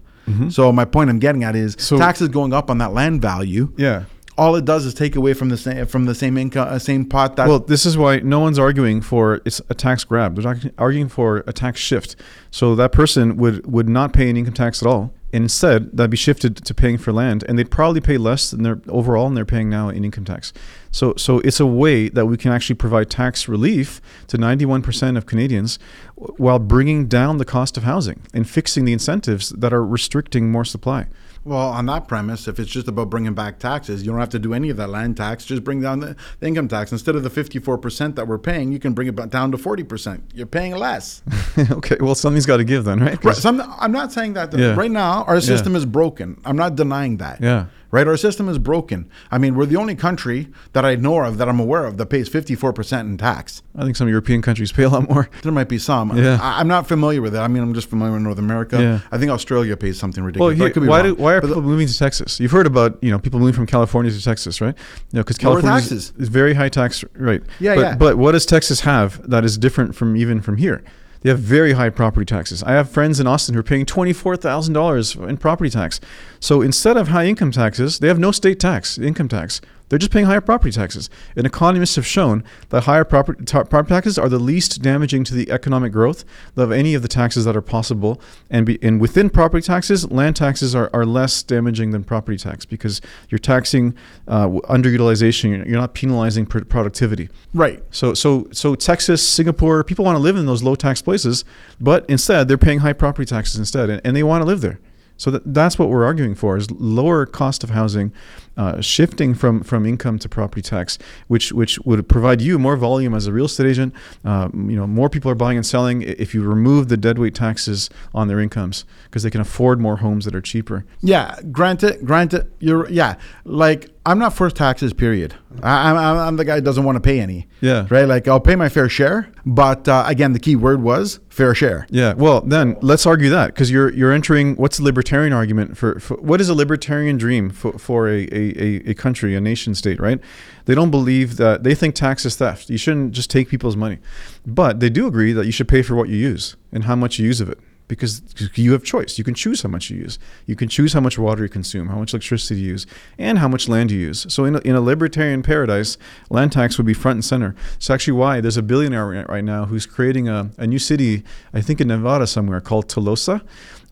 So 0.50 0.72
my 0.72 0.84
point 0.86 1.10
I'm 1.10 1.18
getting 1.18 1.44
at 1.44 1.54
is 1.56 1.76
So- 1.78 1.98
taxes 1.98 2.28
going 2.28 2.52
up 2.54 2.70
on 2.70 2.78
that 2.78 2.94
land 2.94 3.20
value 3.20 3.70
Yeah. 3.76 4.04
all 4.38 4.54
it 4.56 4.64
does 4.64 4.86
is 4.86 4.94
take 4.94 5.14
away 5.14 5.34
from 5.34 5.50
the 5.50 5.56
same 5.58 5.84
from 5.86 6.06
the 6.06 6.14
same 6.14 6.38
income, 6.38 6.68
uh, 6.70 6.78
same 6.78 7.04
pot. 7.04 7.36
That 7.36 7.48
Well, 7.48 7.58
this 7.58 7.84
is 7.84 7.98
why 7.98 8.20
no 8.20 8.38
one's 8.40 8.58
arguing 8.58 9.02
for 9.02 9.42
it's 9.44 9.60
a 9.68 9.74
tax 9.74 10.04
grab. 10.04 10.36
They're 10.36 10.56
arguing 10.78 11.08
for 11.08 11.42
a 11.46 11.52
tax 11.52 11.80
shift. 11.80 12.16
So 12.50 12.74
that 12.76 12.92
person 12.92 13.36
would 13.36 13.66
would 13.70 13.88
not 13.90 14.12
pay 14.14 14.30
an 14.30 14.36
income 14.38 14.54
tax 14.54 14.80
at 14.82 14.86
all. 14.88 15.12
Instead, 15.32 15.96
that'd 15.96 16.10
be 16.10 16.16
shifted 16.16 16.56
to 16.56 16.74
paying 16.74 16.98
for 16.98 17.10
land, 17.10 17.42
and 17.48 17.58
they'd 17.58 17.70
probably 17.70 18.02
pay 18.02 18.18
less 18.18 18.50
than 18.50 18.62
they're 18.62 18.80
overall 18.88 19.24
than 19.24 19.34
they're 19.34 19.46
paying 19.46 19.70
now 19.70 19.88
in 19.88 20.04
income 20.04 20.26
tax. 20.26 20.52
So, 20.90 21.14
so 21.16 21.38
it's 21.40 21.58
a 21.58 21.66
way 21.66 22.10
that 22.10 22.26
we 22.26 22.36
can 22.36 22.52
actually 22.52 22.76
provide 22.76 23.08
tax 23.08 23.48
relief 23.48 24.02
to 24.26 24.36
91% 24.36 25.16
of 25.16 25.24
Canadians, 25.24 25.78
while 26.16 26.58
bringing 26.58 27.06
down 27.06 27.38
the 27.38 27.46
cost 27.46 27.78
of 27.78 27.84
housing 27.84 28.20
and 28.34 28.48
fixing 28.48 28.84
the 28.84 28.92
incentives 28.92 29.48
that 29.50 29.72
are 29.72 29.84
restricting 29.84 30.52
more 30.52 30.66
supply. 30.66 31.06
Well, 31.44 31.68
on 31.70 31.86
that 31.86 32.06
premise, 32.08 32.46
if 32.46 32.60
it's 32.60 32.70
just 32.70 32.86
about 32.88 33.10
bringing 33.10 33.34
back 33.34 33.58
taxes, 33.58 34.02
you 34.04 34.10
don't 34.10 34.20
have 34.20 34.28
to 34.30 34.38
do 34.38 34.54
any 34.54 34.70
of 34.70 34.76
that 34.76 34.88
land 34.90 35.16
tax. 35.16 35.44
Just 35.44 35.64
bring 35.64 35.80
down 35.80 36.00
the, 36.00 36.16
the 36.40 36.46
income 36.46 36.68
tax 36.68 36.92
instead 36.92 37.16
of 37.16 37.22
the 37.22 37.30
fifty 37.30 37.58
four 37.58 37.78
percent 37.78 38.16
that 38.16 38.28
we're 38.28 38.38
paying. 38.38 38.70
You 38.72 38.78
can 38.78 38.92
bring 38.92 39.08
it 39.08 39.30
down 39.30 39.50
to 39.52 39.58
forty 39.58 39.82
percent. 39.82 40.30
You're 40.34 40.46
paying 40.46 40.76
less. 40.76 41.22
okay, 41.70 41.96
well, 42.00 42.14
something's 42.14 42.46
got 42.46 42.58
to 42.58 42.64
give 42.64 42.84
then, 42.84 43.00
right? 43.00 43.22
Right, 43.24 43.36
so 43.36 43.48
I'm, 43.48 43.60
I'm 43.60 43.92
not 43.92 44.12
saying 44.12 44.34
that 44.34 44.52
Yeah. 44.56 44.74
right 44.74 44.90
now 44.90 45.24
our 45.24 45.40
system 45.40 45.74
is 45.74 45.84
broken. 45.84 46.40
I'm 46.44 46.56
not 46.56 46.76
denying 46.76 47.16
that. 47.18 47.40
Yeah. 47.40 47.66
Right, 47.92 48.08
our 48.08 48.16
system 48.16 48.48
is 48.48 48.58
broken. 48.58 49.06
I 49.30 49.36
mean, 49.36 49.54
we're 49.54 49.66
the 49.66 49.76
only 49.76 49.94
country 49.94 50.48
that 50.72 50.82
I 50.82 50.94
know 50.94 51.20
of 51.24 51.36
that 51.36 51.46
I'm 51.46 51.60
aware 51.60 51.84
of 51.84 51.98
that 51.98 52.06
pays 52.06 52.26
54% 52.26 53.00
in 53.00 53.18
tax. 53.18 53.62
I 53.76 53.84
think 53.84 53.96
some 53.96 54.08
European 54.08 54.40
countries 54.40 54.72
pay 54.72 54.84
a 54.84 54.88
lot 54.88 55.06
more. 55.10 55.28
There 55.42 55.52
might 55.52 55.68
be 55.68 55.76
some. 55.78 56.16
Yeah. 56.16 56.38
I, 56.40 56.60
I'm 56.60 56.68
not 56.68 56.88
familiar 56.88 57.20
with 57.20 57.34
it. 57.34 57.38
I 57.38 57.48
mean, 57.48 57.62
I'm 57.62 57.74
just 57.74 57.90
familiar 57.90 58.14
with 58.14 58.22
North 58.22 58.38
America. 58.38 58.80
Yeah. 58.80 59.00
I 59.12 59.18
think 59.18 59.30
Australia 59.30 59.76
pays 59.76 59.98
something 59.98 60.24
Well, 60.24 60.48
ridiculous. 60.48 60.72
but 60.74 60.80
here, 60.82 60.88
why, 60.90 61.02
do, 61.02 61.14
why 61.16 61.34
are 61.34 61.40
But 61.42 61.48
the- 61.48 61.54
people 61.56 61.68
moving 61.68 61.86
to 61.86 61.98
Texas? 61.98 62.40
You've 62.40 62.50
heard 62.50 62.66
about 62.66 62.96
you 63.02 63.10
know 63.10 63.18
people 63.18 63.38
moving 63.40 63.52
from 63.54 63.66
California 63.66 64.10
to 64.10 64.22
Texas, 64.22 64.62
right? 64.62 64.74
You 65.12 65.18
know, 65.18 65.22
because 65.22 65.36
California 65.36 65.76
is 65.82 66.12
very 66.16 66.54
high 66.54 66.70
tax, 66.70 67.04
right? 67.14 67.42
Yeah, 67.60 67.74
but, 67.74 67.80
yeah. 67.82 67.94
But 67.96 68.16
what 68.16 68.32
does 68.32 68.46
Texas 68.46 68.80
have 68.80 69.28
that 69.28 69.44
is 69.44 69.58
different 69.58 69.94
from 69.94 70.16
even 70.16 70.40
from 70.40 70.56
here? 70.56 70.82
They 71.22 71.30
have 71.30 71.38
very 71.38 71.72
high 71.72 71.90
property 71.90 72.26
taxes. 72.26 72.62
I 72.62 72.72
have 72.72 72.90
friends 72.90 73.20
in 73.20 73.26
Austin 73.26 73.54
who 73.54 73.60
are 73.60 73.64
paying 73.64 73.86
twenty 73.86 74.12
four 74.12 74.36
thousand 74.36 74.74
dollars 74.74 75.14
in 75.14 75.36
property 75.36 75.70
tax. 75.70 76.00
So 76.40 76.62
instead 76.62 76.96
of 76.96 77.08
high 77.08 77.26
income 77.26 77.52
taxes, 77.52 78.00
they 78.00 78.08
have 78.08 78.18
no 78.18 78.32
state 78.32 78.58
tax, 78.58 78.98
income 78.98 79.28
tax. 79.28 79.60
They're 79.92 79.98
just 79.98 80.10
paying 80.10 80.24
higher 80.24 80.40
property 80.40 80.72
taxes. 80.72 81.10
And 81.36 81.46
economists 81.46 81.96
have 81.96 82.06
shown 82.06 82.44
that 82.70 82.84
higher 82.84 83.04
property, 83.04 83.44
ta- 83.44 83.64
property 83.64 83.94
taxes 83.94 84.18
are 84.18 84.30
the 84.30 84.38
least 84.38 84.80
damaging 84.80 85.22
to 85.24 85.34
the 85.34 85.50
economic 85.50 85.92
growth 85.92 86.24
of 86.56 86.72
any 86.72 86.94
of 86.94 87.02
the 87.02 87.08
taxes 87.08 87.44
that 87.44 87.54
are 87.54 87.60
possible. 87.60 88.18
And, 88.48 88.64
be, 88.64 88.78
and 88.82 89.02
within 89.02 89.28
property 89.28 89.60
taxes, 89.60 90.10
land 90.10 90.34
taxes 90.34 90.74
are, 90.74 90.88
are 90.94 91.04
less 91.04 91.42
damaging 91.42 91.90
than 91.90 92.04
property 92.04 92.38
tax 92.38 92.64
because 92.64 93.02
you're 93.28 93.38
taxing 93.38 93.94
uh, 94.26 94.48
underutilization. 94.48 95.50
You're, 95.50 95.68
you're 95.68 95.80
not 95.80 95.92
penalizing 95.92 96.46
pr- 96.46 96.60
productivity. 96.60 97.28
right. 97.52 97.82
So, 97.90 98.14
so, 98.14 98.48
so 98.50 98.74
Texas, 98.74 99.28
Singapore, 99.28 99.84
people 99.84 100.06
want 100.06 100.16
to 100.16 100.22
live 100.22 100.36
in 100.36 100.46
those 100.46 100.62
low 100.62 100.74
tax 100.74 101.02
places, 101.02 101.44
but 101.78 102.06
instead 102.08 102.48
they're 102.48 102.56
paying 102.56 102.78
high 102.78 102.94
property 102.94 103.26
taxes 103.26 103.58
instead, 103.58 103.90
and, 103.90 104.00
and 104.06 104.16
they 104.16 104.22
want 104.22 104.40
to 104.40 104.46
live 104.46 104.62
there. 104.62 104.80
So 105.18 105.30
that, 105.30 105.54
that's 105.54 105.78
what 105.78 105.88
we're 105.88 106.04
arguing 106.04 106.34
for: 106.34 106.56
is 106.56 106.68
lower 106.70 107.26
cost 107.26 107.62
of 107.62 107.70
housing, 107.70 108.12
uh, 108.56 108.80
shifting 108.80 109.34
from 109.34 109.62
from 109.62 109.86
income 109.86 110.18
to 110.18 110.28
property 110.28 110.62
tax, 110.62 110.98
which 111.28 111.52
which 111.52 111.78
would 111.80 112.08
provide 112.08 112.40
you 112.40 112.58
more 112.58 112.76
volume 112.76 113.14
as 113.14 113.26
a 113.26 113.32
real 113.32 113.46
estate 113.46 113.66
agent. 113.66 113.94
Um, 114.24 114.68
you 114.70 114.76
know, 114.76 114.86
more 114.86 115.08
people 115.08 115.30
are 115.30 115.34
buying 115.34 115.56
and 115.56 115.66
selling 115.66 116.02
if 116.02 116.34
you 116.34 116.42
remove 116.42 116.88
the 116.88 116.96
deadweight 116.96 117.34
taxes 117.34 117.90
on 118.14 118.28
their 118.28 118.40
incomes 118.40 118.84
because 119.04 119.22
they 119.22 119.30
can 119.30 119.40
afford 119.40 119.80
more 119.80 119.98
homes 119.98 120.24
that 120.24 120.34
are 120.34 120.40
cheaper. 120.40 120.84
Yeah, 121.00 121.38
granted, 121.50 122.04
granted, 122.04 122.50
you're 122.58 122.88
yeah. 122.90 123.16
Like 123.44 123.90
I'm 124.04 124.18
not 124.18 124.34
for 124.34 124.50
taxes. 124.50 124.92
Period. 124.92 125.34
I, 125.62 125.90
I'm 125.90 125.96
I'm 125.96 126.16
I'm 126.18 126.36
the 126.36 126.44
guy 126.44 126.56
who 126.56 126.60
doesn't 126.60 126.84
want 126.84 126.96
to 126.96 127.00
pay 127.00 127.20
any. 127.20 127.46
Yeah. 127.60 127.86
Right. 127.90 128.04
Like 128.04 128.28
I'll 128.28 128.40
pay 128.40 128.56
my 128.56 128.68
fair 128.68 128.88
share, 128.88 129.30
but 129.46 129.88
uh, 129.88 130.04
again, 130.06 130.32
the 130.32 130.40
key 130.40 130.56
word 130.56 130.82
was 130.82 131.20
fair 131.28 131.54
share. 131.54 131.86
Yeah, 131.90 132.12
well, 132.12 132.42
then 132.42 132.76
let's 132.82 133.06
argue 133.06 133.30
that 133.30 133.48
because 133.48 133.70
you're 133.70 133.92
you're 133.92 134.12
entering 134.12 134.54
what's 134.56 134.76
the 134.76 134.84
libertarian 134.84 135.32
argument 135.32 135.76
for, 135.76 135.98
for 135.98 136.16
what 136.18 136.40
is 136.40 136.48
a 136.48 136.54
libertarian 136.54 137.16
dream 137.16 137.50
for, 137.50 137.78
for 137.78 138.08
a, 138.08 138.28
a, 138.30 138.41
a, 138.50 138.90
a 138.90 138.94
country, 138.94 139.34
a 139.34 139.40
nation 139.40 139.74
state, 139.74 140.00
right? 140.00 140.20
They 140.66 140.74
don't 140.74 140.90
believe 140.90 141.36
that 141.36 141.62
they 141.62 141.74
think 141.74 141.94
tax 141.94 142.24
is 142.24 142.36
theft. 142.36 142.70
You 142.70 142.78
shouldn't 142.78 143.12
just 143.12 143.30
take 143.30 143.48
people's 143.48 143.76
money, 143.76 143.98
but 144.46 144.80
they 144.80 144.90
do 144.90 145.06
agree 145.06 145.32
that 145.32 145.46
you 145.46 145.52
should 145.52 145.68
pay 145.68 145.82
for 145.82 145.94
what 145.94 146.08
you 146.08 146.16
use 146.16 146.56
and 146.72 146.84
how 146.84 146.96
much 146.96 147.18
you 147.18 147.26
use 147.26 147.40
of 147.40 147.48
it 147.48 147.58
because 147.92 148.22
you 148.54 148.72
have 148.72 148.82
choice. 148.82 149.18
You 149.18 149.24
can 149.24 149.34
choose 149.34 149.60
how 149.60 149.68
much 149.68 149.90
you 149.90 149.98
use. 149.98 150.18
You 150.46 150.56
can 150.56 150.68
choose 150.68 150.94
how 150.94 151.00
much 151.00 151.18
water 151.18 151.42
you 151.42 151.48
consume, 151.50 151.88
how 151.88 151.98
much 151.98 152.14
electricity 152.14 152.60
you 152.60 152.68
use, 152.68 152.86
and 153.18 153.38
how 153.38 153.48
much 153.48 153.68
land 153.68 153.90
you 153.90 153.98
use. 153.98 154.24
So 154.32 154.46
in 154.46 154.56
a, 154.56 154.58
in 154.60 154.74
a 154.74 154.80
libertarian 154.80 155.42
paradise, 155.42 155.98
land 156.30 156.52
tax 156.52 156.78
would 156.78 156.86
be 156.86 156.94
front 156.94 157.16
and 157.16 157.24
center. 157.24 157.54
It's 157.74 157.90
actually 157.90 158.14
why 158.14 158.40
there's 158.40 158.56
a 158.56 158.62
billionaire 158.62 159.26
right 159.28 159.44
now 159.44 159.66
who's 159.66 159.84
creating 159.84 160.26
a, 160.26 160.50
a 160.56 160.66
new 160.66 160.78
city, 160.78 161.22
I 161.52 161.60
think 161.60 161.82
in 161.82 161.88
Nevada 161.88 162.26
somewhere, 162.26 162.62
called 162.62 162.88
Telosa. 162.88 163.42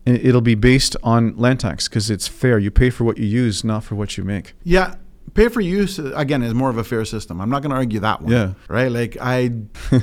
It'll 0.05 0.41
be 0.41 0.55
based 0.55 0.95
on 1.03 1.35
land 1.37 1.59
tax 1.59 1.87
because 1.87 2.09
it's 2.09 2.27
fair. 2.27 2.57
You 2.57 2.71
pay 2.71 2.89
for 2.89 3.03
what 3.03 3.17
you 3.17 3.25
use, 3.25 3.63
not 3.63 3.83
for 3.83 3.95
what 3.95 4.17
you 4.17 4.23
make. 4.23 4.53
Yeah. 4.63 4.95
Pay 5.33 5.47
for 5.47 5.61
use 5.61 5.97
uh, 5.99 6.11
again 6.15 6.41
is 6.43 6.53
more 6.53 6.69
of 6.69 6.77
a 6.77 6.83
fair 6.83 7.05
system. 7.05 7.39
I'm 7.39 7.49
not 7.49 7.61
going 7.61 7.69
to 7.69 7.77
argue 7.77 7.99
that 8.01 8.21
one. 8.21 8.31
Yeah. 8.31 8.53
Right. 8.67 8.91
Like 8.91 9.17
I. 9.21 9.51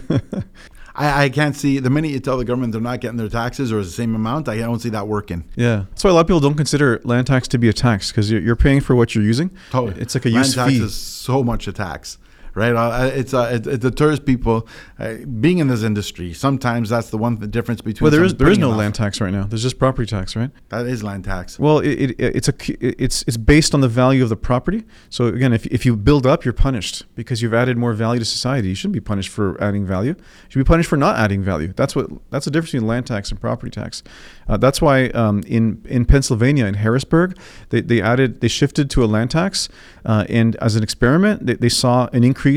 I, 0.99 1.25
I 1.25 1.29
can't 1.29 1.55
see 1.55 1.79
the 1.79 1.91
minute 1.91 2.11
you 2.11 2.19
tell 2.19 2.37
the 2.37 2.45
government 2.45 2.73
they're 2.73 2.81
not 2.81 3.01
getting 3.01 3.17
their 3.19 3.29
taxes 3.29 3.73
or 3.73 3.85
the 3.85 3.91
same 3.91 4.17
amount. 4.17 4.49
I 4.49 4.59
don't 4.59 4.81
see 4.81 4.89
that 4.89 5.07
working. 5.07 5.45
Yeah, 5.55 5.85
that's 5.91 6.03
why 6.03 6.11
a 6.11 6.13
lot 6.13 6.23
of 6.23 6.27
people 6.27 6.41
don't 6.41 6.57
consider 6.57 7.01
land 7.05 7.29
tax 7.29 7.47
to 7.49 7.59
be 7.59 7.69
a 7.69 7.73
tax 7.73 8.11
because 8.11 8.31
you're, 8.31 8.41
you're 8.41 8.57
paying 8.57 8.81
for 8.81 8.97
what 8.97 9.15
you're 9.15 9.23
using. 9.23 9.51
Totally. 9.71 10.01
It's 10.01 10.17
like 10.17 10.27
a 10.27 10.31
use. 10.31 10.35
Land 10.35 10.47
use 10.47 10.55
tax 10.57 10.73
fee. 10.73 10.81
is 10.81 10.97
so 10.97 11.45
much 11.45 11.69
a 11.69 11.73
tax, 11.73 12.19
right? 12.59 12.75
Uh, 12.75 13.11
it's 13.15 13.33
uh, 13.33 13.51
it, 13.53 13.67
it 13.67 13.81
deters 13.81 14.21
people 14.21 14.69
uh, 14.99 15.15
being 15.41 15.59
in 15.59 15.69
this 15.69 15.83
industry. 15.83 16.35
Sometimes 16.35 16.91
that's 16.91 17.11
the 17.11 17.19
one 17.19 17.39
th- 17.39 17.51
difference 17.51 17.81
between. 17.81 18.05
Well, 18.05 18.11
there 18.11 18.25
is 18.25 18.35
there 18.35 18.51
is 18.51 18.59
no 18.59 18.71
land 18.71 18.95
tax 18.95 19.21
right 19.21 19.33
now. 19.33 19.45
There's 19.45 19.63
just 19.63 19.79
property 19.79 20.07
tax, 20.07 20.37
right? 20.37 20.51
That 20.69 20.87
is 20.87 21.03
land 21.03 21.25
tax. 21.25 21.59
Well, 21.59 21.79
it, 21.79 22.11
it, 22.11 22.17
it's 22.19 22.49
a 22.49 22.55
it's 22.81 23.25
it's 23.27 23.37
based 23.37 23.75
on 23.75 23.81
the 23.81 23.89
value 23.89 24.23
of 24.23 24.29
the 24.29 24.37
property. 24.37 24.85
So 25.09 25.27
again, 25.27 25.53
if, 25.53 25.67
if 25.67 25.87
you 25.87 25.97
build 25.97 26.27
up, 26.27 26.45
you're 26.45 26.53
punished 26.53 27.05
because 27.15 27.41
you've 27.41 27.55
added 27.55 27.79
more 27.79 27.93
value 27.93 28.19
to 28.19 28.25
society. 28.25 28.69
You 28.69 28.75
shouldn't 28.75 28.95
be 28.95 29.01
punished 29.01 29.31
for 29.31 29.57
adding 29.63 29.87
value. 29.87 30.15
You 30.19 30.51
should 30.51 30.59
be 30.59 30.65
punished 30.65 30.89
for 30.89 30.97
not 30.97 31.17
adding 31.17 31.43
value. 31.43 31.73
That's 31.75 31.95
what 31.95 32.11
that's 32.31 32.45
the 32.45 32.51
difference 32.51 32.73
between 32.73 32.89
land 32.89 33.07
tax 33.07 33.31
and 33.31 33.41
property 33.41 33.71
tax. 33.71 34.03
Uh, 34.49 34.57
that's 34.57 34.83
why 34.83 35.07
um, 35.09 35.43
in 35.47 35.83
in 35.89 36.05
Pennsylvania 36.05 36.67
in 36.67 36.75
Harrisburg, 36.75 37.39
they, 37.71 37.81
they 37.81 38.03
added 38.03 38.41
they 38.41 38.49
shifted 38.49 38.91
to 38.91 39.05
a 39.05 39.07
land 39.07 39.31
tax, 39.31 39.69
uh, 40.05 40.25
and 40.29 40.57
as 40.57 40.75
an 40.75 40.83
experiment, 40.83 41.47
they, 41.47 41.55
they 41.55 41.69
saw 41.69 42.09
an 42.13 42.25
increase 42.25 42.48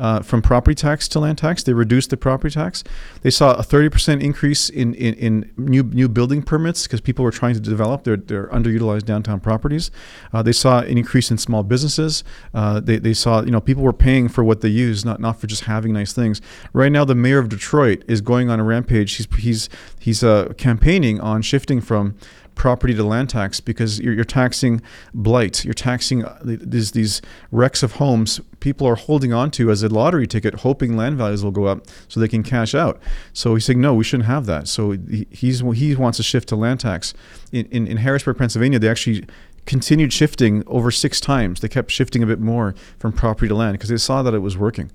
uh, 0.00 0.20
from 0.20 0.42
property 0.42 0.74
tax 0.74 1.08
to 1.08 1.18
land 1.20 1.38
tax. 1.38 1.62
They 1.62 1.72
reduced 1.72 2.10
the 2.10 2.16
property 2.16 2.54
tax. 2.54 2.84
They 3.22 3.30
saw 3.30 3.54
a 3.54 3.62
30% 3.62 4.22
increase 4.22 4.68
in, 4.70 4.94
in, 4.94 5.14
in 5.14 5.52
new 5.56 5.82
new 5.82 6.08
building 6.08 6.42
permits 6.42 6.84
because 6.84 7.00
people 7.00 7.24
were 7.24 7.30
trying 7.30 7.54
to 7.54 7.60
develop 7.60 8.04
their, 8.04 8.16
their 8.16 8.46
underutilized 8.48 9.04
downtown 9.04 9.40
properties. 9.40 9.90
Uh, 10.32 10.42
they 10.42 10.52
saw 10.52 10.80
an 10.80 10.96
increase 10.96 11.30
in 11.30 11.38
small 11.38 11.62
businesses. 11.62 12.24
Uh, 12.54 12.80
they, 12.80 12.98
they 12.98 13.14
saw 13.14 13.42
you 13.42 13.50
know 13.50 13.60
people 13.60 13.82
were 13.82 13.92
paying 13.92 14.28
for 14.28 14.44
what 14.44 14.60
they 14.60 14.68
use, 14.68 15.04
not 15.04 15.20
not 15.20 15.40
for 15.40 15.46
just 15.46 15.64
having 15.64 15.92
nice 15.92 16.12
things. 16.12 16.40
Right 16.72 16.92
now, 16.92 17.04
the 17.04 17.14
mayor 17.14 17.38
of 17.38 17.48
Detroit 17.48 18.04
is 18.06 18.20
going 18.20 18.50
on 18.50 18.60
a 18.60 18.64
rampage. 18.64 19.14
He's 19.14 19.26
he's 19.38 19.68
he's 19.98 20.22
uh, 20.22 20.52
campaigning 20.56 21.20
on 21.20 21.42
shifting 21.42 21.80
from 21.80 22.14
property 22.58 22.92
to 22.92 23.04
land 23.04 23.30
tax 23.30 23.60
because 23.60 24.00
you're, 24.00 24.12
you're 24.12 24.24
taxing 24.24 24.82
blight. 25.14 25.64
You're 25.64 25.72
taxing 25.72 26.24
uh, 26.24 26.38
these 26.42 26.92
these 26.92 27.22
wrecks 27.50 27.82
of 27.82 27.92
homes 27.92 28.40
people 28.60 28.86
are 28.86 28.96
holding 28.96 29.32
on 29.32 29.50
to 29.52 29.70
as 29.70 29.82
a 29.82 29.88
lottery 29.88 30.26
ticket, 30.26 30.54
hoping 30.56 30.96
land 30.96 31.16
values 31.16 31.44
will 31.44 31.52
go 31.52 31.66
up 31.66 31.86
so 32.08 32.20
they 32.20 32.28
can 32.28 32.42
cash 32.42 32.74
out. 32.74 33.00
So 33.32 33.54
he's 33.54 33.64
saying 33.64 33.80
no, 33.80 33.94
we 33.94 34.04
shouldn't 34.04 34.26
have 34.26 34.46
that. 34.46 34.68
So 34.68 34.90
he, 34.90 35.26
he's 35.30 35.60
he 35.60 35.94
wants 35.94 36.18
to 36.18 36.22
shift 36.22 36.48
to 36.48 36.56
land 36.56 36.80
tax. 36.80 37.14
In, 37.52 37.66
in 37.66 37.86
in 37.86 37.96
Harrisburg, 37.98 38.36
Pennsylvania, 38.36 38.78
they 38.78 38.88
actually 38.88 39.24
continued 39.64 40.12
shifting 40.12 40.64
over 40.66 40.90
six 40.90 41.20
times. 41.20 41.60
They 41.60 41.68
kept 41.68 41.90
shifting 41.90 42.22
a 42.22 42.26
bit 42.26 42.40
more 42.40 42.74
from 42.98 43.12
property 43.12 43.48
to 43.48 43.54
land 43.54 43.74
because 43.74 43.90
they 43.90 43.98
saw 43.98 44.22
that 44.22 44.34
it 44.34 44.40
was 44.40 44.56
working. 44.56 44.90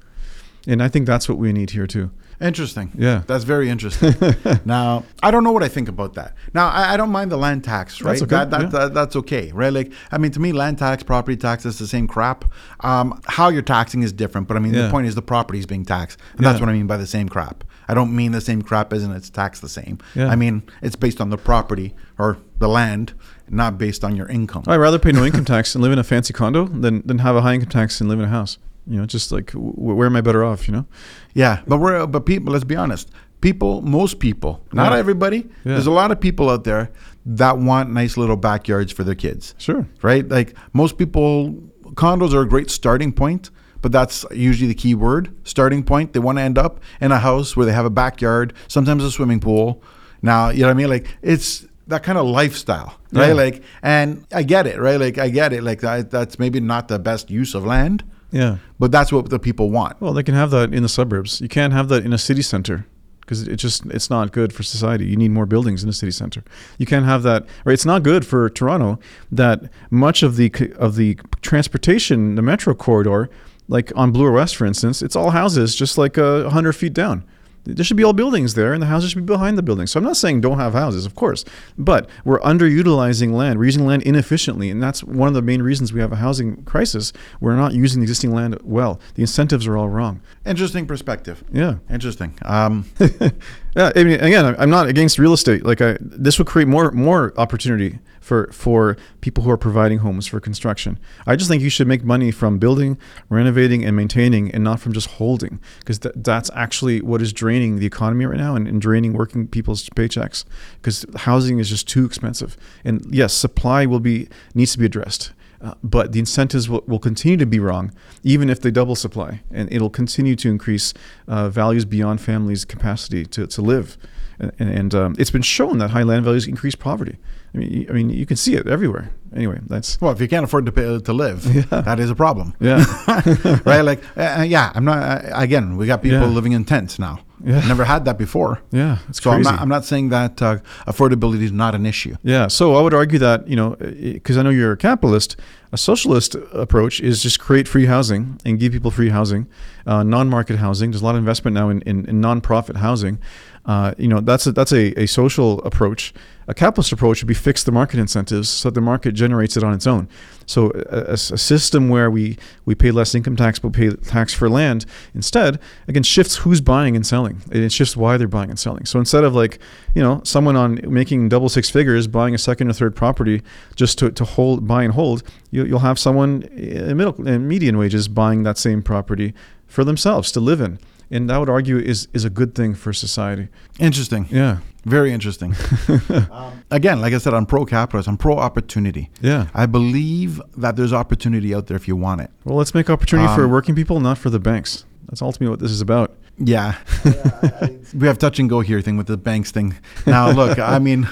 And 0.67 0.81
I 0.81 0.87
think 0.89 1.05
that's 1.05 1.27
what 1.27 1.37
we 1.37 1.51
need 1.53 1.71
here 1.71 1.87
too. 1.87 2.11
Interesting. 2.41 2.91
Yeah. 2.97 3.23
That's 3.27 3.43
very 3.43 3.69
interesting. 3.69 4.13
now, 4.65 5.03
I 5.21 5.31
don't 5.31 5.43
know 5.43 5.51
what 5.51 5.63
I 5.63 5.67
think 5.69 5.87
about 5.89 6.13
that. 6.15 6.35
Now, 6.53 6.67
I, 6.69 6.93
I 6.93 6.97
don't 6.97 7.11
mind 7.11 7.31
the 7.31 7.37
land 7.37 7.63
tax, 7.63 8.01
right? 8.01 8.11
That's 8.11 8.23
okay, 8.23 8.35
That, 8.35 8.49
that, 8.51 8.61
yeah. 8.61 8.67
that- 8.67 8.93
that's 8.93 9.15
okay, 9.17 9.51
right? 9.53 9.71
Like, 9.71 9.91
I 10.11 10.17
mean, 10.17 10.31
to 10.31 10.39
me, 10.39 10.51
land 10.51 10.77
tax, 10.79 11.03
property 11.03 11.37
tax 11.37 11.65
is 11.65 11.79
the 11.79 11.87
same 11.87 12.07
crap. 12.07 12.45
Um, 12.81 13.19
how 13.25 13.49
you're 13.49 13.61
taxing 13.61 14.03
is 14.03 14.11
different, 14.11 14.47
but 14.47 14.57
I 14.57 14.59
mean, 14.59 14.73
Yeah. 14.73 14.83
the 14.83 14.91
point 14.91 15.07
is 15.07 15.15
the 15.15 15.21
property 15.21 15.59
is 15.59 15.65
being 15.65 15.85
taxed. 15.85 16.19
And 16.37 16.45
that's 16.45 16.59
what 16.59 16.69
I 16.69 16.73
mean 16.73 16.87
by 16.87 16.97
the 16.97 17.07
same 17.07 17.29
crap. 17.29 17.63
I 17.87 17.93
don't 17.93 18.15
mean 18.15 18.31
the 18.31 18.41
same 18.41 18.61
crap 18.61 18.93
as 18.93 19.03
in 19.03 19.11
it's 19.11 19.29
taxed 19.29 19.61
the 19.61 19.69
same. 19.69 19.97
Yeah. 20.15 20.27
I 20.29 20.35
mean, 20.35 20.63
it's 20.81 20.95
based 20.95 21.19
on 21.19 21.29
the 21.29 21.37
property 21.37 21.93
or 22.17 22.37
the 22.59 22.67
land, 22.69 23.13
not 23.49 23.77
based 23.77 24.03
on 24.03 24.15
your 24.15 24.27
income. 24.27 24.63
I'd 24.67 24.77
rather 24.77 24.97
pay 24.99 25.11
no 25.11 25.25
income 25.25 25.43
tax 25.45 25.75
and 25.75 25.81
live 25.83 25.91
in 25.91 25.99
a 25.99 26.03
fancy 26.03 26.33
condo 26.33 26.65
than, 26.65 27.05
than 27.05 27.19
have 27.19 27.35
a 27.35 27.41
high 27.41 27.55
income 27.55 27.69
tax 27.69 27.99
and 27.99 28.09
live 28.09 28.19
in 28.19 28.25
a 28.25 28.29
house. 28.29 28.57
You 28.87 28.99
know, 28.99 29.05
just 29.05 29.31
like 29.31 29.51
w- 29.53 29.73
where 29.73 30.07
am 30.07 30.15
I 30.15 30.21
better 30.21 30.43
off? 30.43 30.67
You 30.67 30.73
know, 30.73 30.85
Yeah, 31.33 31.61
but 31.67 31.77
we're 31.77 32.01
uh, 32.01 32.07
but 32.07 32.25
people. 32.25 32.51
Let's 32.53 32.65
be 32.65 32.75
honest. 32.75 33.09
People, 33.41 33.81
most 33.81 34.19
people, 34.19 34.63
not 34.71 34.93
Yeah. 34.93 34.97
everybody. 34.99 35.37
Yeah. 35.65 35.73
There's 35.73 35.85
a 35.87 35.91
lot 35.91 36.11
of 36.11 36.19
people 36.21 36.49
out 36.49 36.63
there 36.63 36.91
that 37.25 37.57
want 37.57 37.91
nice 37.91 38.15
little 38.15 38.37
backyards 38.37 38.91
for 38.93 39.03
their 39.03 39.15
kids. 39.15 39.53
sure. 39.57 39.85
right? 40.01 40.27
Like 40.27 40.53
most 40.73 40.97
people, 40.97 41.53
condos 41.95 42.33
are 42.33 42.41
a 42.41 42.47
great 42.47 42.69
starting 42.71 43.11
point, 43.11 43.49
but 43.81 43.91
that's 43.91 44.25
usually 44.31 44.69
the 44.69 44.73
key 44.75 44.95
word 44.95 45.29
starting 45.43 45.83
point. 45.83 46.13
They 46.13 46.19
want 46.19 46.37
to 46.37 46.41
end 46.41 46.57
up 46.57 46.79
in 47.01 47.11
a 47.11 47.19
house 47.19 47.57
where 47.57 47.65
they 47.65 47.73
have 47.73 47.85
a 47.85 47.89
backyard, 47.89 48.53
sometimes 48.69 49.03
a 49.03 49.11
swimming 49.11 49.41
pool. 49.41 49.83
Now, 50.21 50.47
you 50.49 50.61
know 50.61 50.67
what 50.67 50.71
I 50.71 50.75
mean? 50.75 50.89
Like 50.89 51.07
it's 51.21 51.65
that 51.87 52.01
kind 52.01 52.17
of 52.17 52.25
lifestyle, 52.25 52.97
right? 53.11 53.27
Yeah. 53.27 53.33
Like, 53.33 53.61
and 53.81 54.25
I 54.33 54.43
get 54.43 54.67
it, 54.67 54.79
right? 54.79 54.97
Like 54.97 55.17
I 55.17 55.27
get 55.27 55.51
it. 55.51 55.63
Like 55.63 55.81
that, 55.81 56.11
that's 56.11 56.39
maybe 56.39 56.61
not 56.61 56.87
the 56.87 56.97
best 56.97 57.29
use 57.29 57.55
of 57.55 57.65
land, 57.65 58.05
Yeah. 58.33 58.57
but 58.79 58.91
that's 58.91 59.11
what 59.11 59.29
the 59.29 59.39
people 59.39 59.69
want. 59.69 60.01
Well, 60.01 60.11
they 60.11 60.23
can 60.23 60.35
have 60.35 60.51
that 60.51 60.73
in 60.73 60.83
the 60.83 60.89
suburbs. 60.89 61.39
You 61.39 61.47
can't 61.47 61.71
have 61.71 61.87
that 61.89 62.03
in 62.03 62.11
a 62.11 62.17
city 62.17 62.41
center 62.41 62.85
because 63.21 63.47
it 63.47 63.55
just 63.55 63.85
it's 63.85 64.09
not 64.09 64.31
good 64.33 64.51
for 64.51 64.63
society. 64.63 65.05
You 65.05 65.15
need 65.15 65.31
more 65.31 65.45
buildings 65.45 65.83
in 65.83 65.87
the 65.87 65.93
city 65.93 66.11
center. 66.11 66.43
You 66.77 66.85
can't 66.85 67.05
have 67.05 67.23
that. 67.23 67.45
Right? 67.63 67.73
It's 67.73 67.85
not 67.85 68.03
good 68.03 68.25
for 68.25 68.49
Toronto 68.49 68.99
that 69.31 69.69
much 69.89 70.23
of 70.23 70.35
the 70.35 70.51
of 70.77 70.95
the 70.95 71.17
transportation, 71.41 72.35
the 72.35 72.41
metro 72.41 72.73
corridor, 72.73 73.29
like 73.67 73.91
on 73.95 74.11
Bloor 74.11 74.31
West, 74.31 74.55
for 74.55 74.65
instance, 74.65 75.01
it's 75.01 75.15
all 75.15 75.29
houses, 75.29 75.75
just 75.75 75.97
like 75.97 76.17
uh, 76.17 76.49
hundred 76.49 76.73
feet 76.73 76.93
down. 76.93 77.23
There 77.65 77.83
should 77.85 77.95
be 77.97 78.03
all 78.03 78.13
buildings 78.13 78.55
there, 78.55 78.73
and 78.73 78.81
the 78.81 78.87
houses 78.87 79.11
should 79.11 79.25
be 79.25 79.33
behind 79.33 79.57
the 79.57 79.63
buildings. 79.63 79.91
So 79.91 79.97
I'm 79.97 80.03
not 80.03 80.17
saying 80.17 80.41
don't 80.41 80.59
have 80.59 80.73
houses, 80.73 81.05
of 81.05 81.15
course, 81.15 81.45
but 81.77 82.09
we're 82.25 82.39
underutilizing 82.41 83.31
land. 83.33 83.57
We're 83.57 83.65
using 83.65 83.85
land 83.85 84.03
inefficiently, 84.03 84.69
and 84.69 84.83
that's 84.83 85.03
one 85.03 85.27
of 85.29 85.33
the 85.33 85.41
main 85.41 85.61
reasons 85.61 85.93
we 85.93 86.01
have 86.01 86.11
a 86.11 86.17
housing 86.17 86.63
crisis. 86.65 87.13
We're 87.39 87.55
not 87.55 87.73
using 87.73 88.01
the 88.01 88.03
existing 88.03 88.31
land 88.31 88.59
well. 88.63 88.99
The 89.15 89.21
incentives 89.21 89.65
are 89.67 89.77
all 89.77 89.87
wrong. 89.89 90.21
Interesting 90.45 90.85
perspective. 90.85 91.43
Yeah. 91.53 91.75
Interesting. 91.89 92.37
Um, 92.43 92.85
Yeah, 93.75 93.91
I 93.95 94.03
mean, 94.03 94.19
again, 94.19 94.45
I'm- 94.45 94.55
I'm 94.59 94.69
not 94.69 94.87
against 94.87 95.17
real 95.17 95.33
estate. 95.33 95.65
Like, 95.65 95.81
I, 95.81 95.97
this 95.99 96.37
would 96.37 96.45
create 96.45 96.67
more 96.67 96.91
more 96.91 97.33
opportunity 97.37 97.97
for 98.23 98.49
for 98.51 98.95
people 99.21 99.43
who 99.43 99.51
are 99.51 99.57
providing 99.57 99.99
homes 99.99 100.25
for 100.25 100.39
construction. 100.39 100.97
I 101.27 101.35
just 101.35 101.49
think 101.49 101.61
you 101.61 101.69
should 101.69 101.87
make 101.87 102.03
money 102.03 102.31
from 102.31 102.57
building, 102.57 102.97
renovating, 103.29 103.83
and 103.83 103.95
maintaining, 103.95 104.49
and 104.51 104.63
not 104.63 104.79
from 104.79 104.93
just 104.93 105.07
holding, 105.11 105.59
because 105.79 105.99
th- 105.99 106.15
that's 106.17 106.49
actually 106.55 107.01
what 107.01 107.21
is 107.21 107.33
draining 107.33 107.79
the 107.79 107.85
economy 107.85 108.25
right 108.25 108.37
now 108.37 108.55
and, 108.55 108.67
and 108.67 108.81
draining 108.81 109.13
working 109.13 109.47
people's 109.47 109.89
paychecks. 109.89 110.45
Because 110.81 111.05
housing 111.17 111.59
is 111.59 111.69
just 111.69 111.87
too 111.87 112.05
expensive. 112.05 112.57
And 112.85 113.05
yes, 113.13 113.33
supply 113.33 113.85
will 113.85 113.99
be 113.99 114.29
needs 114.55 114.71
to 114.71 114.79
be 114.79 114.85
addressed. 114.85 115.33
Uh, 115.61 115.73
but 115.81 116.11
the 116.11 116.19
incentives 116.19 116.67
will, 116.69 116.83
will 116.87 116.99
continue 116.99 117.37
to 117.37 117.45
be 117.45 117.57
wrong, 117.57 117.93
even 118.21 118.49
if 118.49 118.59
they 118.59 118.69
double 118.69 118.95
supply, 118.95 119.41
and 119.49 119.71
it'll 119.71 119.89
continue 119.89 120.35
to 120.35 120.49
increase 120.49 120.93
uh, 121.27 121.47
values 121.47 121.85
beyond 121.85 122.19
families' 122.19 122.65
capacity 122.65 123.25
to, 123.25 123.47
to 123.47 123.61
live. 123.61 123.97
And, 124.39 124.51
and, 124.59 124.95
um, 124.95 125.15
it's 125.17 125.31
been 125.31 125.41
shown 125.41 125.77
that 125.77 125.91
high 125.91 126.03
land 126.03 126.25
values 126.25 126.47
increase 126.47 126.75
poverty. 126.75 127.17
I 127.53 127.57
mean, 127.57 127.71
you- 127.71 127.85
I 127.89 127.93
mean, 127.93 128.09
you 128.09 128.25
can 128.25 128.37
see 128.37 128.55
it 128.55 128.67
everywhere. 128.67 129.11
Anyway, 129.35 129.59
that's 129.67 129.99
well, 129.99 130.11
if 130.11 130.21
you 130.21 130.27
can't 130.27 130.43
afford 130.43 130.65
to 130.67 130.71
pay, 130.71 130.99
to 130.99 131.13
live, 131.13 131.43
Yeah. 131.55 131.81
that 131.81 131.99
is 131.99 132.09
a 132.11 132.15
problem. 132.15 132.53
yeah, 132.59 132.85
right? 133.65 133.81
Like, 133.81 134.03
uh, 134.15 134.45
yeah, 134.47 134.71
I'm 134.75 134.85
not. 134.85 134.99
Uh, 135.01 135.21
again, 135.33 135.75
we 135.77 135.87
got 135.87 136.01
people 136.03 136.19
Yeah. 136.19 136.25
living 136.27 136.51
in 136.53 136.65
tents 136.65 136.99
now. 136.99 137.17
Yeah. 137.45 137.67
Never 137.67 137.83
had 137.83 138.05
that 138.05 138.17
before. 138.17 138.61
yeah. 138.71 138.99
It's 139.09 139.21
So 139.21 139.31
I'm 139.31 139.41
not, 139.41 139.59
I'm 139.59 139.67
not 139.67 139.83
saying 139.85 140.09
that 140.09 140.41
uh, 140.41 140.59
affordability 140.87 141.41
is 141.41 141.51
not 141.51 141.73
an 141.75 141.85
issue. 141.85 142.15
Yeah, 142.23 142.47
so 142.47 142.75
I 142.75 142.81
would 142.81 142.93
argue 142.93 143.19
that 143.19 143.47
you 143.49 143.55
know, 143.55 143.75
because 143.79 144.37
I 144.37 144.43
know 144.43 144.49
you're 144.51 144.73
a 144.73 144.77
capitalist, 144.77 145.35
a 145.71 145.77
socialist 145.77 146.35
approach 146.53 147.01
is 147.01 147.21
just 147.23 147.39
create 147.39 147.67
free 147.67 147.87
housing 147.87 148.39
and 148.45 148.59
give 148.59 148.71
people 148.71 148.91
free 148.91 149.09
housing, 149.09 149.47
uh, 149.87 150.03
non-market 150.03 150.57
housing. 150.59 150.91
There's 150.91 151.01
a 151.01 151.05
lot 151.05 151.15
of 151.15 151.19
investment 151.19 151.53
now 151.55 151.69
in, 151.69 151.81
in, 151.81 152.05
in 152.05 152.21
non-profit 152.21 152.77
housing. 152.77 153.17
Uh, 153.65 153.93
you 153.97 154.09
know, 154.09 154.19
that's 154.19 154.45
a, 154.45 154.51
that's 154.51 154.73
a, 154.73 154.99
a 154.99 155.05
social 155.05 155.61
approach. 155.63 156.13
A 156.49 156.53
capitalist 156.53 156.91
approach 156.91 157.21
would 157.21 157.27
be 157.27 157.33
fix 157.33 157.63
the 157.63 157.71
market 157.71 157.97
incentives 157.97 158.49
so 158.49 158.67
that 158.69 158.75
the 158.75 158.81
market 158.81 159.13
generates 159.13 159.55
it 159.55 159.63
on 159.63 159.73
its 159.73 159.87
own. 159.87 160.09
So 160.45 160.71
a, 160.89 161.13
a- 161.13 161.17
system 161.17 161.87
where 161.87 162.11
we, 162.11 162.37
we 162.65 162.75
pay 162.75 162.91
less 162.91 163.15
income 163.15 163.37
tax 163.37 163.59
but 163.59 163.71
pay 163.71 163.91
tax 163.91 164.33
for 164.33 164.49
land 164.49 164.85
instead 165.15 165.57
again 165.87 166.03
shifts 166.03 166.35
who's 166.37 166.59
buying 166.59 166.97
and 166.97 167.07
selling. 167.07 167.41
It 167.51 167.71
shifts 167.71 167.95
why 167.95 168.17
they're 168.17 168.27
buying 168.27 168.49
and 168.49 168.59
selling. 168.59 168.83
So 168.85 168.99
instead 168.99 169.23
of 169.23 169.33
like 169.33 169.59
you 169.95 170.03
know 170.03 170.19
someone 170.25 170.57
on 170.57 170.81
making 170.83 171.29
double 171.29 171.47
six 171.47 171.69
figures 171.69 172.07
buying 172.07 172.35
a 172.35 172.37
second 172.37 172.69
or 172.69 172.73
third 172.73 172.97
property 172.97 173.41
just 173.77 173.97
to, 173.99 174.11
to 174.11 174.25
hold 174.25 174.67
buy 174.67 174.83
and 174.83 174.93
hold, 174.93 175.23
you, 175.51 175.63
you'll 175.63 175.79
have 175.79 175.97
someone 175.97 176.41
in 176.41 176.97
middle 176.97 177.25
in 177.25 177.47
median 177.47 177.77
wages 177.77 178.09
buying 178.09 178.43
that 178.43 178.57
same 178.57 178.83
property 178.83 179.33
for 179.65 179.85
themselves 179.85 180.29
to 180.33 180.41
live 180.41 180.59
in. 180.59 180.77
And 181.13 181.31
I 181.31 181.37
would 181.37 181.49
argue 181.49 181.77
is 181.77 182.07
is 182.13 182.25
a 182.25 182.29
good 182.29 182.55
thing 182.55 182.75
for 182.75 182.91
society. 182.93 183.47
Interesting. 183.79 184.25
Yeah. 184.31 184.57
Very 184.85 185.13
interesting. 185.13 185.55
um, 186.31 186.63
again, 186.71 186.99
like 187.01 187.13
I 187.13 187.19
said, 187.19 187.33
I'm 187.33 187.45
pro 187.45 187.65
capitalist. 187.65 188.09
I'm 188.09 188.17
pro 188.17 188.37
opportunity. 188.37 189.09
Yeah. 189.21 189.47
I 189.53 189.65
believe 189.67 190.41
that 190.57 190.75
there's 190.75 190.91
opportunity 190.91 191.55
out 191.55 191.67
there 191.67 191.77
if 191.77 191.87
you 191.87 191.95
want 191.95 192.21
it. 192.21 192.29
Well, 192.43 192.57
let's 192.57 192.73
make 192.73 192.89
opportunity 192.89 193.33
for 193.35 193.43
Um, 193.45 193.51
working 193.51 193.75
people, 193.75 193.99
not 193.99 194.17
for 194.17 194.29
the 194.29 194.39
banks. 194.39 194.85
That's 195.07 195.21
ultimately 195.21 195.51
what 195.51 195.59
this 195.59 195.71
is 195.71 195.81
about. 195.81 196.09
Yeah. 196.37 196.75
we 197.99 198.07
have 198.07 198.17
touch 198.17 198.39
and 198.39 198.49
go 198.49 198.61
here 198.61 198.81
thing 198.81 198.97
with 198.97 199.07
the 199.07 199.17
banks 199.17 199.51
thing. 199.51 199.75
Now, 200.05 200.31
look, 200.31 200.57
I 200.57 200.79
mean, 200.79 201.07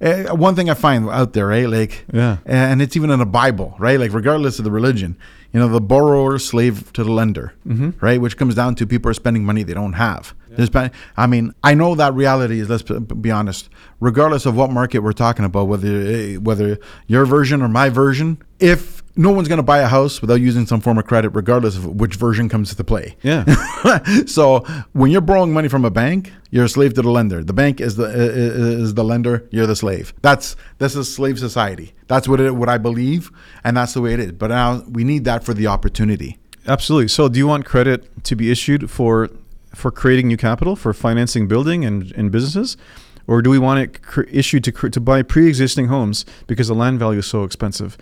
eh, 0.00 0.30
one 0.32 0.54
thing 0.54 0.68
I 0.68 0.74
find 0.74 1.08
out 1.08 1.32
there, 1.32 1.46
right? 1.46 1.68
Like, 1.68 2.04
Yeah. 2.12 2.38
and 2.44 2.82
it's 2.82 2.96
even 2.96 3.10
in 3.10 3.18
the 3.20 3.26
Bible, 3.26 3.74
right? 3.78 3.98
Like, 4.00 4.12
regardless 4.12 4.58
of 4.58 4.64
the 4.64 4.70
religion, 4.70 5.16
you 5.54 5.60
know, 5.60 5.68
the 5.68 5.80
borrower 5.80 6.38
slave 6.38 6.92
to 6.94 7.04
the 7.04 7.12
lender, 7.12 7.54
right? 8.00 8.20
Which 8.20 8.36
comes 8.36 8.54
down 8.56 8.74
to 8.74 8.86
people 8.86 9.08
are 9.10 9.14
spending 9.14 9.44
money 9.44 9.62
they 9.62 9.72
don't 9.74 9.92
have. 9.94 10.34
Spend- 10.64 10.90
I 11.16 11.26
mean, 11.28 11.54
I 11.62 11.74
know 11.74 11.94
that 11.94 12.12
reality 12.14 12.58
is. 12.58 12.68
Let's 12.68 12.82
be 12.82 13.30
honest. 13.30 13.68
Regardless 14.00 14.46
of 14.46 14.56
what 14.56 14.70
market 14.72 14.98
we're 14.98 15.12
talking 15.12 15.44
about, 15.44 15.68
whether 15.68 15.86
eh, 16.02 16.36
whether 16.38 16.78
your 17.06 17.24
version 17.24 17.62
or 17.62 17.68
my 17.68 17.88
version, 17.88 18.38
if 18.58 19.03
no 19.16 19.30
one's 19.30 19.48
going 19.48 19.58
to 19.58 19.62
buy 19.62 19.78
a 19.78 19.86
house 19.86 20.20
without 20.20 20.40
using 20.40 20.66
some 20.66 20.80
form 20.80 20.98
of 20.98 21.06
credit, 21.06 21.30
regardless 21.30 21.76
of 21.76 21.86
which 21.86 22.16
version 22.16 22.48
comes 22.48 22.74
to 22.74 22.84
play. 22.84 23.16
Yeah. 23.22 23.44
so 24.26 24.60
when 24.92 25.10
you're 25.10 25.20
borrowing 25.20 25.52
money 25.52 25.68
from 25.68 25.84
a 25.84 25.90
bank, 25.90 26.32
you're 26.50 26.64
a 26.64 26.68
slave 26.68 26.94
to 26.94 27.02
the 27.02 27.10
lender. 27.10 27.44
The 27.44 27.52
bank 27.52 27.80
is 27.80 27.96
the 27.96 28.06
is 28.06 28.94
the 28.94 29.04
lender. 29.04 29.46
You're 29.50 29.66
the 29.66 29.76
slave. 29.76 30.12
That's 30.22 30.56
this 30.78 30.96
is 30.96 31.12
slave 31.12 31.38
society. 31.38 31.94
That's 32.08 32.26
what 32.26 32.40
it 32.40 32.54
what 32.54 32.68
I 32.68 32.78
believe, 32.78 33.30
and 33.62 33.76
that's 33.76 33.94
the 33.94 34.00
way 34.00 34.14
it 34.14 34.20
is. 34.20 34.32
But 34.32 34.48
now 34.48 34.82
we 34.88 35.04
need 35.04 35.24
that 35.24 35.44
for 35.44 35.54
the 35.54 35.68
opportunity. 35.68 36.38
Absolutely. 36.66 37.08
So, 37.08 37.28
do 37.28 37.38
you 37.38 37.46
want 37.46 37.66
credit 37.66 38.24
to 38.24 38.36
be 38.36 38.50
issued 38.50 38.90
for 38.90 39.30
for 39.74 39.90
creating 39.90 40.28
new 40.28 40.36
capital 40.36 40.76
for 40.76 40.92
financing 40.92 41.46
building 41.46 41.84
and, 41.84 42.12
and 42.12 42.30
businesses? 42.30 42.76
Or 43.26 43.40
do 43.42 43.50
we 43.50 43.58
want 43.58 43.80
it 43.80 44.02
cr- 44.02 44.22
issued 44.22 44.64
to, 44.64 44.72
cr- 44.72 44.88
to 44.88 45.00
buy 45.00 45.22
pre 45.22 45.48
existing 45.48 45.86
homes 45.86 46.26
because 46.46 46.68
the 46.68 46.74
land 46.74 46.98
value 46.98 47.20
is 47.20 47.26
so 47.26 47.44
expensive? 47.44 47.96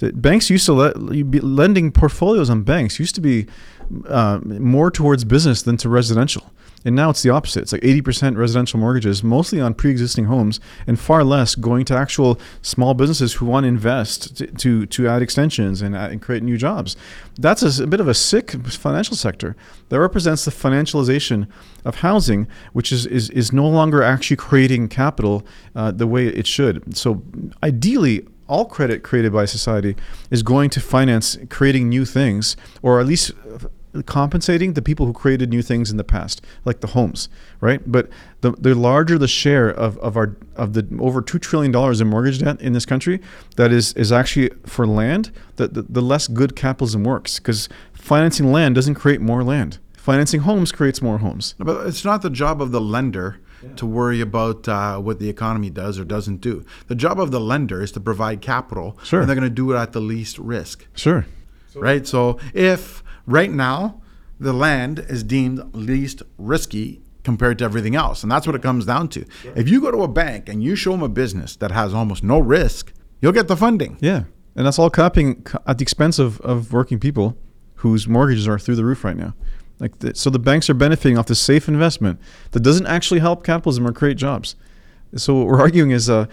Banks 0.00 0.48
used 0.50 0.66
to 0.66 0.72
let 0.72 0.96
lending 1.00 1.90
portfolios 1.90 2.48
on 2.48 2.62
banks 2.62 3.00
used 3.00 3.14
to 3.16 3.20
be 3.20 3.46
uh, 4.06 4.38
more 4.44 4.90
towards 4.90 5.24
business 5.24 5.62
than 5.62 5.76
to 5.78 5.88
residential. 5.88 6.52
And 6.84 6.94
now 6.94 7.10
it's 7.10 7.22
the 7.22 7.30
opposite. 7.30 7.62
It's 7.62 7.72
like 7.72 7.82
80% 7.82 8.36
residential 8.36 8.78
mortgages, 8.78 9.22
mostly 9.22 9.60
on 9.60 9.74
pre 9.74 9.90
existing 9.90 10.26
homes, 10.26 10.60
and 10.86 10.98
far 10.98 11.24
less 11.24 11.54
going 11.54 11.84
to 11.86 11.96
actual 11.96 12.38
small 12.62 12.94
businesses 12.94 13.34
who 13.34 13.46
want 13.46 13.64
to 13.64 13.68
invest 13.68 14.36
to, 14.36 14.46
to, 14.46 14.86
to 14.86 15.08
add 15.08 15.22
extensions 15.22 15.82
and, 15.82 15.96
and 15.96 16.22
create 16.22 16.42
new 16.42 16.56
jobs. 16.56 16.96
That's 17.38 17.62
a, 17.62 17.82
a, 17.82 17.86
bit 17.86 18.00
of 18.00 18.08
a 18.08 18.14
sick 18.14 18.52
financial 18.66 19.16
sector 19.16 19.56
that 19.88 19.98
represents 19.98 20.44
the 20.44 20.50
financialization 20.50 21.48
of 21.84 21.96
housing, 21.96 22.46
which 22.72 22.92
is, 22.92 23.06
is, 23.06 23.30
is 23.30 23.52
no 23.52 23.68
longer 23.68 24.02
actually 24.02 24.36
creating 24.36 24.88
capital 24.88 25.44
uh, 25.74 25.90
the 25.90 26.06
way 26.06 26.28
it 26.28 26.46
should. 26.46 26.96
So, 26.96 27.22
ideally, 27.62 28.26
all 28.48 28.64
credit 28.64 29.02
created 29.02 29.32
by 29.32 29.44
society 29.44 29.94
is 30.30 30.42
going 30.42 30.70
to 30.70 30.80
finance 30.80 31.36
creating 31.50 31.88
new 31.88 32.04
things, 32.04 32.56
or 32.82 32.98
at 32.98 33.06
least 33.06 33.32
compensating 34.06 34.74
the 34.74 34.82
people 34.82 35.06
who 35.06 35.12
created 35.12 35.50
new 35.50 35.62
things 35.62 35.90
in 35.90 35.96
the 35.96 36.04
past, 36.04 36.44
like 36.64 36.80
the 36.80 36.88
homes, 36.88 37.28
right? 37.60 37.80
But 37.90 38.08
the, 38.40 38.52
the 38.52 38.74
larger 38.74 39.18
the 39.18 39.28
share 39.28 39.68
of, 39.68 39.98
of 39.98 40.16
our 40.16 40.36
of 40.56 40.74
the 40.74 40.86
over 41.00 41.22
two 41.22 41.38
trillion 41.38 41.72
dollars 41.72 42.00
in 42.00 42.08
mortgage 42.08 42.38
debt 42.38 42.60
in 42.60 42.72
this 42.72 42.86
country 42.86 43.20
that 43.56 43.72
is 43.72 43.92
is 43.94 44.12
actually 44.12 44.50
for 44.66 44.86
land, 44.86 45.30
the, 45.56 45.68
the, 45.68 45.82
the 45.82 46.02
less 46.02 46.28
good 46.28 46.56
capitalism 46.56 47.04
works 47.04 47.38
because 47.38 47.68
financing 47.92 48.52
land 48.52 48.74
doesn't 48.74 48.94
create 48.94 49.20
more 49.20 49.42
land. 49.42 49.78
Financing 49.94 50.40
homes 50.40 50.72
creates 50.72 51.02
more 51.02 51.18
homes. 51.18 51.54
But 51.58 51.86
it's 51.86 52.04
not 52.04 52.22
the 52.22 52.30
job 52.30 52.62
of 52.62 52.70
the 52.70 52.80
lender 52.80 53.40
yeah. 53.62 53.74
to 53.74 53.86
worry 53.86 54.20
about 54.20 54.66
uh, 54.68 54.98
what 54.98 55.18
the 55.18 55.28
economy 55.28 55.70
does 55.70 55.98
or 55.98 56.04
doesn't 56.04 56.40
do. 56.40 56.64
The 56.86 56.94
job 56.94 57.20
of 57.20 57.30
the 57.30 57.40
lender 57.40 57.82
is 57.82 57.92
to 57.92 58.00
provide 58.00 58.40
capital, 58.40 58.98
sure. 59.02 59.20
and 59.20 59.28
they're 59.28 59.36
going 59.36 59.48
to 59.48 59.54
do 59.54 59.72
it 59.72 59.76
at 59.76 59.92
the 59.92 60.00
least 60.00 60.38
risk. 60.38 60.86
Sure. 60.94 61.26
Right. 61.74 62.06
So 62.06 62.40
if 62.54 63.04
Right 63.28 63.50
now, 63.50 64.00
the 64.40 64.54
land 64.54 65.00
is 65.00 65.22
deemed 65.22 65.74
least 65.74 66.22
risky 66.38 67.02
compared 67.24 67.58
to 67.58 67.64
everything 67.64 67.94
else. 67.94 68.22
And 68.22 68.32
that's 68.32 68.46
what 68.46 68.56
it 68.56 68.62
comes 68.62 68.86
down 68.86 69.08
to. 69.08 69.26
Sure. 69.42 69.52
If 69.54 69.68
you 69.68 69.82
go 69.82 69.90
to 69.90 69.98
a 69.98 70.08
bank 70.08 70.48
and 70.48 70.64
you 70.64 70.74
show 70.74 70.92
them 70.92 71.02
a 71.02 71.10
business 71.10 71.54
that 71.56 71.70
has 71.70 71.92
almost 71.92 72.24
no 72.24 72.38
risk, 72.38 72.94
you'll 73.20 73.32
get 73.32 73.46
the 73.46 73.56
funding. 73.56 73.98
Yeah. 74.00 74.24
And 74.56 74.66
that's 74.66 74.78
all 74.78 74.88
capping 74.88 75.46
at 75.66 75.76
the 75.76 75.82
expense 75.82 76.18
of, 76.18 76.40
of 76.40 76.72
working 76.72 76.98
people 76.98 77.36
whose 77.76 78.08
mortgages 78.08 78.48
are 78.48 78.58
through 78.58 78.76
the 78.76 78.84
roof 78.84 79.04
right 79.04 79.16
now. 79.16 79.34
Like 79.78 79.98
the, 79.98 80.14
so 80.14 80.30
the 80.30 80.38
banks 80.38 80.70
are 80.70 80.74
benefiting 80.74 81.18
off 81.18 81.26
this 81.26 81.38
safe 81.38 81.68
investment 81.68 82.18
that 82.52 82.60
doesn't 82.60 82.86
actually 82.86 83.20
help 83.20 83.44
capitalism 83.44 83.86
or 83.86 83.92
create 83.92 84.16
jobs. 84.16 84.56
So 85.16 85.34
what 85.34 85.48
we're 85.48 85.60
arguing 85.60 85.90
is 85.90 86.08
uh, 86.08 86.26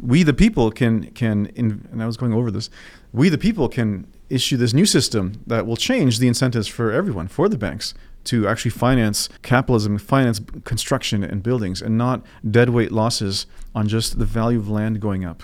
we 0.00 0.24
the 0.24 0.34
people 0.34 0.70
can 0.72 1.10
can 1.12 1.46
in, 1.54 1.86
and 1.92 2.02
I 2.02 2.06
was 2.06 2.16
going 2.16 2.34
over 2.34 2.50
this. 2.50 2.70
We 3.12 3.28
the 3.28 3.38
people 3.38 3.68
can 3.68 4.06
issue 4.30 4.56
this 4.56 4.72
new 4.72 4.86
system 4.86 5.42
that 5.46 5.66
will 5.66 5.76
change 5.76 6.18
the 6.18 6.28
incentives 6.28 6.68
for 6.68 6.90
everyone, 6.92 7.28
for 7.28 7.48
the 7.48 7.58
banks, 7.58 7.92
to 8.24 8.46
actually 8.46 8.70
finance 8.70 9.28
capitalism, 9.42 9.98
finance 9.98 10.40
construction 10.64 11.22
and 11.24 11.42
buildings, 11.42 11.82
and 11.82 11.98
not 11.98 12.24
deadweight 12.48 12.92
losses 12.92 13.46
on 13.74 13.88
just 13.88 14.18
the 14.18 14.24
value 14.24 14.58
of 14.58 14.68
land 14.68 15.00
going 15.00 15.24
up. 15.24 15.42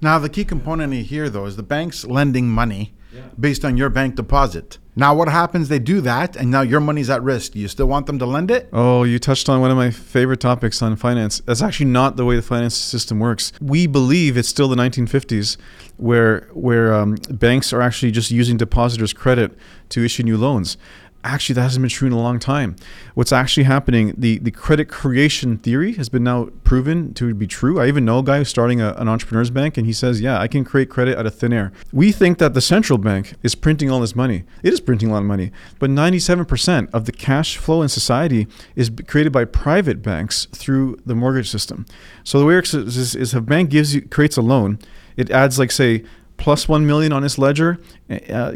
Now, 0.00 0.18
the 0.18 0.28
key 0.28 0.44
component 0.44 0.92
here, 0.92 1.28
though, 1.30 1.46
is 1.46 1.56
the 1.56 1.62
banks 1.62 2.04
lending 2.04 2.48
money 2.48 2.94
based 3.38 3.64
on 3.64 3.76
your 3.76 3.90
bank 3.90 4.14
deposit. 4.14 4.78
Now, 4.96 5.14
what 5.14 5.28
happens? 5.28 5.68
They 5.68 5.80
do 5.80 6.00
that, 6.02 6.36
and 6.36 6.52
now 6.52 6.60
your 6.60 6.78
money's 6.78 7.10
at 7.10 7.20
risk. 7.22 7.56
You 7.56 7.66
still 7.66 7.86
want 7.86 8.06
them 8.06 8.20
to 8.20 8.26
lend 8.26 8.50
it? 8.52 8.68
Oh, 8.72 9.02
you 9.02 9.18
touched 9.18 9.48
on 9.48 9.60
one 9.60 9.72
of 9.72 9.76
my 9.76 9.90
favorite 9.90 10.38
topics 10.38 10.80
on 10.82 10.94
finance. 10.94 11.40
That's 11.46 11.62
actually 11.62 11.86
not 11.86 12.16
the 12.16 12.24
way 12.24 12.36
the 12.36 12.42
finance 12.42 12.76
system 12.76 13.18
works. 13.18 13.52
We 13.60 13.88
believe 13.88 14.36
it's 14.36 14.48
still 14.48 14.68
the 14.68 14.76
1950s, 14.76 15.56
where 15.96 16.48
where 16.52 16.94
um, 16.94 17.16
banks 17.28 17.72
are 17.72 17.82
actually 17.82 18.12
just 18.12 18.30
using 18.30 18.56
depositors' 18.56 19.12
credit 19.12 19.56
to 19.90 20.04
issue 20.04 20.22
new 20.22 20.36
loans 20.36 20.76
actually 21.24 21.54
that 21.54 21.62
hasn't 21.62 21.82
been 21.82 21.90
true 21.90 22.06
in 22.06 22.12
a 22.12 22.20
long 22.20 22.38
time. 22.38 22.76
What's 23.14 23.32
actually 23.32 23.64
happening, 23.64 24.14
the, 24.16 24.38
the 24.38 24.50
credit 24.50 24.88
creation 24.88 25.58
theory 25.58 25.94
has 25.94 26.08
been 26.08 26.22
now 26.22 26.50
proven 26.62 27.14
to 27.14 27.34
be 27.34 27.46
true. 27.46 27.80
I 27.80 27.88
even 27.88 28.04
know 28.04 28.18
a 28.18 28.22
guy 28.22 28.38
who's 28.38 28.48
starting 28.48 28.80
a, 28.80 28.92
an 28.94 29.08
entrepreneur's 29.08 29.50
bank 29.50 29.76
and 29.76 29.86
he 29.86 29.92
says, 29.92 30.20
yeah, 30.20 30.38
I 30.38 30.46
can 30.46 30.64
create 30.64 30.90
credit 30.90 31.18
out 31.18 31.26
of 31.26 31.34
thin 31.34 31.52
air. 31.52 31.72
We 31.92 32.12
think 32.12 32.38
that 32.38 32.54
the 32.54 32.60
central 32.60 32.98
bank 32.98 33.34
is 33.42 33.54
printing 33.54 33.90
all 33.90 34.00
this 34.00 34.14
money. 34.14 34.44
It 34.62 34.72
is 34.72 34.80
printing 34.80 35.08
a 35.08 35.12
lot 35.12 35.18
of 35.18 35.24
money, 35.24 35.50
but 35.78 35.90
97% 35.90 36.90
of 36.92 37.06
the 37.06 37.12
cash 37.12 37.56
flow 37.56 37.82
in 37.82 37.88
society 37.88 38.46
is 38.76 38.90
created 39.06 39.32
by 39.32 39.44
private 39.44 40.02
banks 40.02 40.46
through 40.52 40.98
the 41.06 41.14
mortgage 41.14 41.50
system. 41.50 41.86
So 42.22 42.38
the 42.38 42.44
way 42.44 42.54
it 42.54 42.56
works 42.56 42.74
is, 42.74 43.14
is, 43.14 43.32
if 43.32 43.38
a 43.38 43.40
bank 43.40 43.70
gives 43.70 43.94
you, 43.94 44.02
creates 44.02 44.36
a 44.36 44.42
loan, 44.42 44.78
it 45.16 45.30
adds 45.30 45.58
like 45.58 45.70
say 45.70 46.04
plus 46.44 46.68
1 46.68 46.86
million 46.86 47.10
on 47.10 47.24
its 47.24 47.38
ledger 47.38 47.78
uh, 48.10 48.52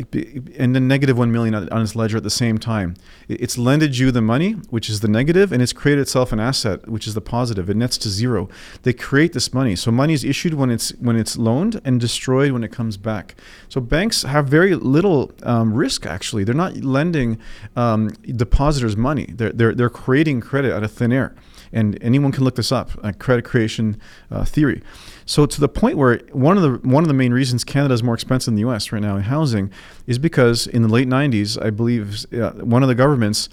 and 0.59 0.75
then 0.75 0.87
negative 0.87 1.17
1 1.17 1.33
million 1.33 1.55
on 1.55 1.81
its 1.81 1.97
ledger 1.97 2.19
at 2.19 2.23
the 2.23 2.29
same 2.29 2.59
time. 2.59 2.95
It's 3.31 3.57
lended 3.57 3.97
you 3.97 4.13
the 4.13 4.21
money, 4.21 4.53
which 4.69 4.91
is 4.91 5.01
the 5.01 5.09
negative, 5.09 5.53
and 5.53 5.63
it's 5.63 5.73
created 5.73 6.03
itself 6.03 6.31
an 6.31 6.39
asset, 6.39 6.87
which 6.87 7.07
is 7.07 7.15
the 7.15 7.23
positive. 7.23 7.71
It 7.71 7.79
nets 7.79 7.97
to 7.99 8.11
zero. 8.11 8.51
They 8.83 8.93
create 8.93 9.33
this 9.33 9.55
money. 9.55 9.75
So 9.75 9.91
money 9.91 10.13
is 10.13 10.23
issued 10.23 10.53
when 10.53 10.69
it's 10.69 10.91
when 10.99 11.17
it's 11.17 11.39
loaned 11.39 11.81
and 11.83 11.99
destroyed 11.99 12.53
when 12.53 12.63
it 12.63 12.71
comes 12.71 12.99
back. 12.99 13.37
So 13.71 13.81
banks 13.81 14.23
have 14.23 14.49
very 14.49 14.75
little 14.75 15.33
um, 15.45 15.73
risk 15.73 16.05
actually. 16.05 16.45
They're 16.45 16.55
not 16.55 16.77
lending 16.85 17.39
um, 17.75 18.09
depositors 18.37 18.99
money. 18.99 19.33
They're, 19.35 19.53
they're, 19.53 19.75
they're 19.75 19.89
creating 19.89 20.43
credit 20.43 20.75
out 20.75 20.83
of 20.83 20.93
thin 20.93 21.11
air 21.11 21.35
and 21.73 21.99
anyone 22.03 22.33
can 22.33 22.45
look 22.45 22.57
this 22.57 22.73
up, 22.73 22.91
uh, 23.03 23.13
credit 23.19 23.45
creation 23.45 24.01
uh, 24.31 24.45
theory. 24.45 24.83
So 25.27 25.47
to 25.47 25.61
the 25.61 25.69
point 25.69 25.97
where 25.97 26.21
one 26.33 26.57
of 26.57 26.63
the 26.63 26.89
one 26.89 27.05
of 27.05 27.09
the 27.09 27.15
main 27.15 27.33
reasons 27.33 27.65
Canada 27.65 27.95
is 27.95 28.03
more 28.03 28.15
expensive 28.15 28.47
than 28.47 28.57
the 28.57 28.61
U.S. 28.61 28.93
right 28.93 29.03
now 29.03 29.17
in 29.17 29.23
housing 29.23 29.71
is 30.07 30.19
because 30.19 30.67
in 30.67 30.83
the 30.83 30.89
late 30.89 31.09
'90s, 31.09 31.63
I 31.63 31.71
believe 31.71 32.25
uh, 32.33 32.53
one 32.65 32.83
of 32.83 32.89
the 32.89 32.95
governments 32.95 33.49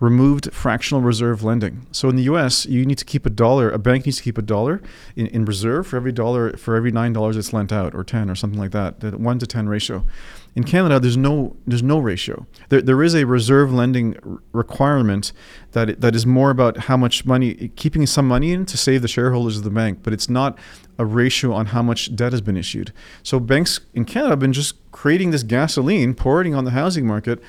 removed 0.00 0.50
fractional 0.52 1.02
reserve 1.02 1.44
lending. 1.44 1.86
So 1.92 2.08
in 2.08 2.16
the 2.16 2.22
U.S., 2.24 2.64
you 2.64 2.86
need 2.86 2.98
to 2.98 3.04
keep 3.04 3.26
a 3.26 3.30
dollar. 3.30 3.70
A 3.70 3.78
bank 3.78 4.06
needs 4.06 4.16
to 4.16 4.22
keep 4.22 4.38
a 4.38 4.42
dollar 4.42 4.80
in, 5.14 5.26
in 5.26 5.44
reserve 5.44 5.86
for 5.86 5.96
every 5.96 6.12
dollar 6.12 6.56
for 6.56 6.74
every 6.74 6.90
nine 6.90 7.12
dollars 7.12 7.36
it's 7.36 7.52
lent 7.52 7.70
out, 7.70 7.94
or 7.94 8.02
ten, 8.02 8.30
or 8.30 8.34
something 8.34 8.58
like 8.58 8.72
that. 8.72 9.00
The 9.00 9.16
one 9.16 9.38
to 9.38 9.46
ten 9.46 9.68
ratio. 9.68 10.04
In 10.56 10.64
Canada, 10.64 10.98
there's 10.98 11.16
no 11.16 11.56
there's 11.66 11.82
no 11.82 11.98
ratio. 11.98 12.46
There, 12.68 12.82
there 12.82 13.02
is 13.02 13.14
a 13.14 13.24
reserve 13.24 13.72
lending 13.72 14.16
requirement 14.52 15.32
that 15.72 16.00
that 16.00 16.14
is 16.14 16.26
more 16.26 16.50
about 16.50 16.76
how 16.78 16.96
much 16.96 17.24
money 17.24 17.68
keeping 17.76 18.06
some 18.06 18.26
money 18.26 18.52
in 18.52 18.66
to 18.66 18.76
save 18.76 19.02
the 19.02 19.08
shareholders 19.08 19.56
of 19.56 19.64
the 19.64 19.70
bank, 19.70 20.00
but 20.02 20.12
it's 20.12 20.28
not 20.28 20.58
a 20.98 21.06
ratio 21.06 21.52
on 21.52 21.66
how 21.66 21.82
much 21.82 22.14
debt 22.14 22.32
has 22.32 22.40
been 22.40 22.56
issued. 22.56 22.92
So 23.22 23.38
banks 23.38 23.80
in 23.94 24.04
Canada 24.04 24.30
have 24.30 24.40
been 24.40 24.52
just 24.52 24.74
creating 24.90 25.30
this 25.30 25.42
gasoline, 25.42 26.14
pouring 26.14 26.54
on 26.54 26.64
the 26.64 26.72
housing 26.72 27.06
market 27.06 27.40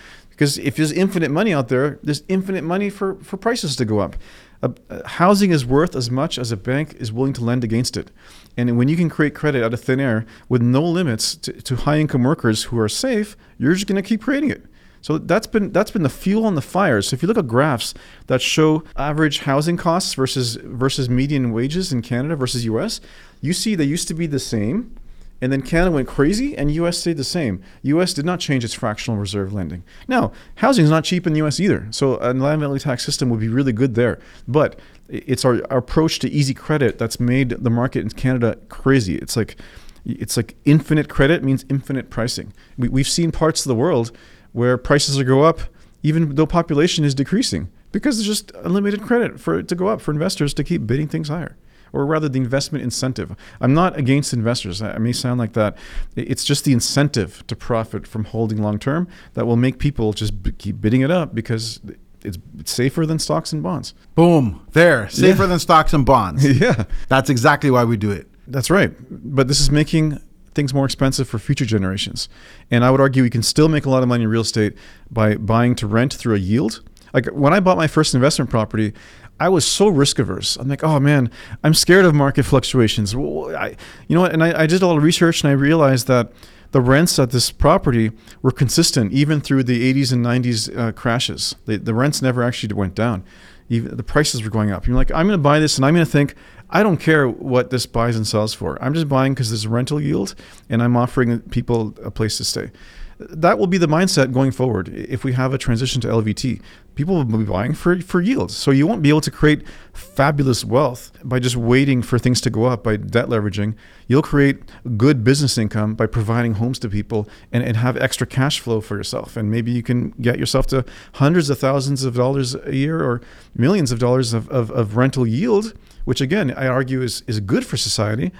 because 0.42 0.58
if 0.58 0.76
there's 0.76 0.92
infinite 0.92 1.30
money 1.30 1.54
out 1.54 1.68
there, 1.68 2.00
there's 2.02 2.24
infinite 2.28 2.64
money 2.64 2.90
for, 2.90 3.14
for 3.22 3.38
prices 3.38 3.76
to 3.76 3.86
go 3.86 4.00
up. 4.00 4.16
Uh, 4.63 4.69
housing 5.06 5.52
is 5.52 5.65
worth 5.65 5.95
as 5.95 6.12
much 6.12 6.38
as 6.38 6.52
a 6.52 6.58
bank 6.58 6.95
is 7.00 7.12
willing 7.12 7.34
to 7.34 7.43
lend 7.43 7.63
against 7.63 7.97
it. 7.97 8.12
And 8.56 8.78
when 8.78 8.88
you 8.88 8.95
can 8.95 9.10
create 9.10 9.34
credit 9.34 9.63
out 9.63 9.74
of 9.74 9.82
thin 9.82 10.00
air 10.00 10.26
with 10.50 10.62
no 10.62 10.84
limits 10.84 11.36
to, 11.38 11.54
to 11.54 11.76
high 11.78 11.97
income 11.97 12.24
workers 12.24 12.63
who 12.65 12.78
are 12.80 12.89
safe, 12.89 13.36
you're 13.58 13.74
just 13.74 13.88
going 13.88 14.02
to 14.02 14.08
keep 14.08 14.21
creating 14.21 14.52
it. 14.52 14.65
So 15.02 15.17
that's 15.17 15.47
been 15.47 15.71
that's 15.71 15.89
been 15.89 16.04
the 16.04 16.10
fuel 16.10 16.45
on 16.45 16.54
the 16.54 16.62
fire. 16.62 17.02
So 17.02 17.15
if 17.15 17.24
you 17.24 17.28
look 17.28 17.38
at 17.38 17.47
graphs 17.47 17.95
that 18.28 18.41
show 18.41 18.84
average 18.95 19.39
housing 19.39 19.76
costs 19.76 20.13
versus 20.13 20.56
versus 20.58 21.10
median 21.10 21.52
wages 21.52 21.91
in 21.91 22.04
Canada 22.04 22.36
versus 22.36 22.65
US, 22.65 23.02
you 23.41 23.54
see 23.54 23.74
they 23.74 23.84
used 23.84 24.08
to 24.10 24.13
be 24.13 24.28
the 24.28 24.39
same 24.39 24.95
and 25.42 25.52
then 25.52 25.64
Canada 25.64 25.92
went 25.92 26.08
crazy 26.08 26.56
and 26.56 26.72
US 26.72 27.00
stayed 27.00 27.18
the 27.18 27.24
same. 27.24 27.62
US 27.82 28.14
did 28.14 28.26
not 28.26 28.40
change 28.40 28.64
its 28.64 28.74
fractional 28.74 29.20
reserve 29.20 29.54
lending. 29.54 29.84
Now, 30.08 30.32
housing 30.56 30.86
is 30.86 30.92
not 30.92 31.04
cheap 31.04 31.26
in 31.26 31.34
the 31.34 31.44
US 31.44 31.60
either. 31.60 31.88
So 31.90 32.20
a 32.22 32.34
land 32.34 32.62
value 32.62 32.80
tax 32.80 33.04
system 33.04 33.30
would 33.30 33.40
be 33.40 33.50
really 33.50 33.74
good 33.74 33.96
there. 33.96 34.20
But 34.48 34.80
it's 35.10 35.44
our, 35.44 35.62
our 35.72 35.80
approach 35.80 36.20
to 36.20 36.30
easy 36.30 36.54
credit 36.54 36.98
that's 37.00 37.20
made 37.20 37.50
the 37.50 37.70
market 37.70 38.02
in 38.02 38.10
Canada 38.10 38.58
crazy. 38.70 39.16
It's 39.16 39.36
like 39.36 39.58
it's 40.06 40.36
like 40.38 40.56
infinite 40.66 41.10
credit 41.10 41.44
means 41.44 41.66
infinite 41.70 42.10
pricing. 42.10 42.54
We, 42.78 42.88
we've 42.90 43.08
seen 43.08 43.32
parts 43.32 43.66
of 43.66 43.70
the 43.70 43.76
world 43.76 44.12
where 44.52 44.78
prices 44.78 45.22
go 45.24 45.44
up 45.44 45.62
even 46.04 46.36
though 46.36 46.48
population 46.48 47.06
is 47.06 47.14
decreasing 47.14 47.70
because 47.92 48.18
there's 48.18 48.28
just 48.28 48.52
unlimited 48.64 49.02
credit 49.02 49.40
for 49.40 49.60
it 49.60 49.68
to 49.68 49.76
go 49.76 49.88
up 49.88 50.02
for 50.02 50.12
investors 50.12 50.54
to 50.56 50.64
keep 50.64 50.88
bidding 50.88 51.08
things 51.08 51.28
higher 51.28 51.56
or 51.94 52.06
rather 52.06 52.30
the 52.30 52.38
investment 52.40 52.84
incentive. 52.84 53.36
I'm 53.60 53.74
not 53.74 53.98
against 53.98 54.34
investors. 54.34 54.82
I 54.82 54.98
may 54.98 55.12
sound 55.12 55.40
like 55.40 55.54
that. 55.54 55.78
It's 56.16 56.44
just 56.44 56.66
the 56.66 56.74
incentive 56.74 57.46
to 57.48 57.56
profit 57.56 58.08
from 58.08 58.26
holding 58.26 58.62
long 58.62 58.80
term 58.80 59.08
that 59.34 59.46
will 59.46 59.58
make 59.58 59.78
people 59.80 60.14
just 60.14 60.42
b- 60.44 60.52
keep 60.52 60.80
bidding 60.82 61.02
it 61.02 61.12
up 61.12 61.34
because 61.36 61.80
it's, 62.24 62.38
safer 62.66 63.06
than 63.06 63.18
stocks 63.20 63.52
and 63.52 63.64
bonds. 63.64 63.94
Boom. 64.16 64.66
There. 64.74 65.10
Safer 65.10 65.44
Yeah. 65.44 65.48
than 65.48 65.60
stocks 65.60 65.94
and 65.94 66.06
bonds. 66.06 66.46
yeah. 66.62 66.84
That's 67.08 67.30
exactly 67.30 67.72
why 67.72 67.84
we 67.84 67.98
do 67.98 68.12
it. 68.12 68.28
That's 68.48 68.70
right. 68.70 68.94
But 69.10 69.48
this 69.48 69.60
is 69.60 69.72
making 69.72 70.20
things 70.54 70.74
more 70.74 70.86
expensive 70.86 71.28
for 71.30 71.39
future 71.39 71.66
generations. 71.66 72.28
And 72.70 72.84
I 72.84 72.92
would 72.92 73.00
argue 73.02 73.24
we 73.24 73.30
can 73.30 73.42
still 73.42 73.70
make 73.70 73.86
a 73.86 73.89
lot 73.89 74.04
of 74.04 74.10
money 74.10 74.24
in 74.26 74.30
real 74.30 74.42
estate 74.42 74.76
by 75.10 75.36
buying 75.36 75.76
to 75.76 75.88
rent 75.88 76.14
through 76.14 76.36
a 76.36 76.39
yield. 76.39 76.84
Like 77.14 77.26
when 77.28 77.54
I 77.54 77.60
bought 77.60 77.78
my 77.78 77.88
first 77.88 78.14
investment 78.14 78.50
property, 78.52 78.94
I 79.42 79.50
was 79.50 79.66
so 79.66 79.88
risk 79.88 80.20
averse. 80.20 80.56
I'm 80.56 80.68
like, 80.68 80.84
oh 80.84 81.00
man, 81.00 81.32
I'm 81.64 81.74
scared 81.74 82.06
of 82.06 82.14
market 82.14 82.44
fluctuations. 82.44 83.16
I, 83.16 83.76
you 84.08 84.14
know 84.14 84.22
what? 84.22 84.34
And 84.34 84.44
I, 84.44 84.62
I 84.62 84.66
did 84.68 84.84
a 84.84 84.88
lot 84.88 84.98
of 84.98 85.04
research 85.04 85.44
and 85.44 85.50
I 85.50 85.54
realized 85.54 86.06
that 86.06 86.32
the 86.74 86.80
rents 86.80 87.18
at 87.18 87.32
this 87.32 87.50
property 87.50 88.12
were 88.44 88.52
consistent 88.52 89.12
even 89.14 89.42
through 89.42 89.64
the 89.64 89.94
80s 89.94 90.14
and 90.14 90.24
90s 90.24 90.78
uh, 90.78 90.92
crashes. 90.92 91.56
The, 91.66 91.78
the 91.78 91.96
rents 91.96 92.22
never 92.22 92.44
actually 92.44 92.72
went 92.76 92.94
down. 92.94 93.24
Even 93.68 93.98
the 93.98 94.04
prices 94.04 94.44
were 94.44 94.52
going 94.52 94.70
up. 94.70 94.86
You're 94.86 94.96
like, 94.96 95.10
I'm 95.10 95.26
going 95.26 95.39
to 95.39 95.44
buy 95.44 95.60
this 95.60 95.76
and 95.76 95.86
I'm 95.88 95.96
going 95.96 96.06
to 96.06 96.12
think, 96.12 96.36
I 96.70 96.84
don't 96.84 96.98
care 96.98 97.28
what 97.28 97.72
this 97.72 97.88
buys 97.88 98.16
and 98.16 98.28
sells 98.28 98.54
for. 98.54 98.78
I'm 98.80 98.94
just 98.94 99.10
buying 99.10 99.34
because 99.34 99.50
there's 99.50 99.66
rental 99.66 100.00
yield 100.00 100.36
and 100.70 100.84
I'm 100.84 100.96
offering 100.96 101.39
people 101.50 101.96
a 102.04 102.12
place 102.12 102.38
to 102.38 102.46
stay. 102.46 102.70
That 103.18 103.58
will 103.58 103.68
be 103.68 103.78
the 103.80 103.88
mindset 103.88 104.32
going 104.32 104.52
forward 104.52 104.89
if 104.89 105.24
we 105.24 105.34
have 105.34 105.52
a 105.52 105.58
transition 105.58 106.00
to 106.02 106.08
LVT. 106.08 106.62
People 106.96 107.16
will 107.16 107.38
be 107.38 107.46
buying 107.46 107.74
for, 107.74 108.00
for 108.02 108.22
yield. 108.22 108.52
So 108.52 108.70
you 108.72 108.86
won't 108.86 109.02
be 109.02 109.10
able 109.10 109.22
to 109.22 109.32
create 109.32 109.64
fabulous 109.94 110.66
wealth 110.66 111.12
by 111.24 111.39
just 111.39 111.56
waiting 111.56 112.02
for 112.02 112.20
things 112.20 112.42
to 112.42 112.50
go 112.50 112.66
up 112.66 112.84
by 112.84 112.98
debt 112.98 113.28
leveraging. 113.28 113.76
You'll 114.08 114.22
create 114.22 114.58
good 114.98 115.24
business 115.24 115.58
income 115.58 115.96
by 115.96 116.08
providing 116.08 116.56
homes 116.56 116.80
to 116.80 116.89
people 116.89 117.30
and, 117.52 117.64
and 117.64 117.78
have 117.78 117.96
extra 117.98 118.28
cash 118.28 118.60
flow 118.60 118.82
for 118.82 118.98
yourself. 118.98 119.38
And 119.38 119.50
maybe 119.50 119.72
you 119.72 119.84
can 119.84 120.10
get 120.22 120.38
yourself 120.38 120.68
to 120.68 120.86
hundreds 121.14 121.50
of 121.50 121.60
thousands 121.60 122.04
of 122.04 122.16
dollars 122.16 122.56
a 122.56 122.76
year 122.76 123.02
or 123.02 123.22
millions 123.56 123.92
of 123.92 124.00
dollars 124.00 124.34
of, 124.34 124.50
of, 124.50 124.70
of 124.72 124.98
rental 124.98 125.26
yield, 125.26 125.74
which 126.06 126.20
again, 126.20 126.52
I 126.52 126.68
argue 126.68 127.02
is, 127.02 127.24
is 127.26 127.39
good 127.39 127.66
for 127.66 127.78
society 127.78 128.32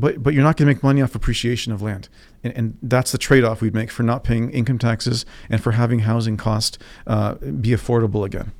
but 0.00 0.22
but 0.22 0.34
you're 0.34 0.42
not 0.42 0.56
going 0.56 0.66
to 0.68 0.74
make 0.74 0.82
money 0.82 1.02
off 1.02 1.14
appreciation 1.14 1.72
of 1.72 1.82
land, 1.82 2.08
and, 2.44 2.52
and 2.56 2.78
that's 2.82 3.12
the 3.12 3.18
trade-off 3.18 3.60
we'd 3.60 3.74
make 3.74 3.90
for 3.90 4.02
not 4.02 4.24
paying 4.24 4.50
income 4.50 4.78
taxes 4.78 5.24
and 5.48 5.62
for 5.62 5.72
having 5.72 6.00
housing 6.00 6.36
cost 6.36 6.78
uh, 7.06 7.34
be 7.34 7.70
affordable 7.70 8.24
again. 8.24 8.52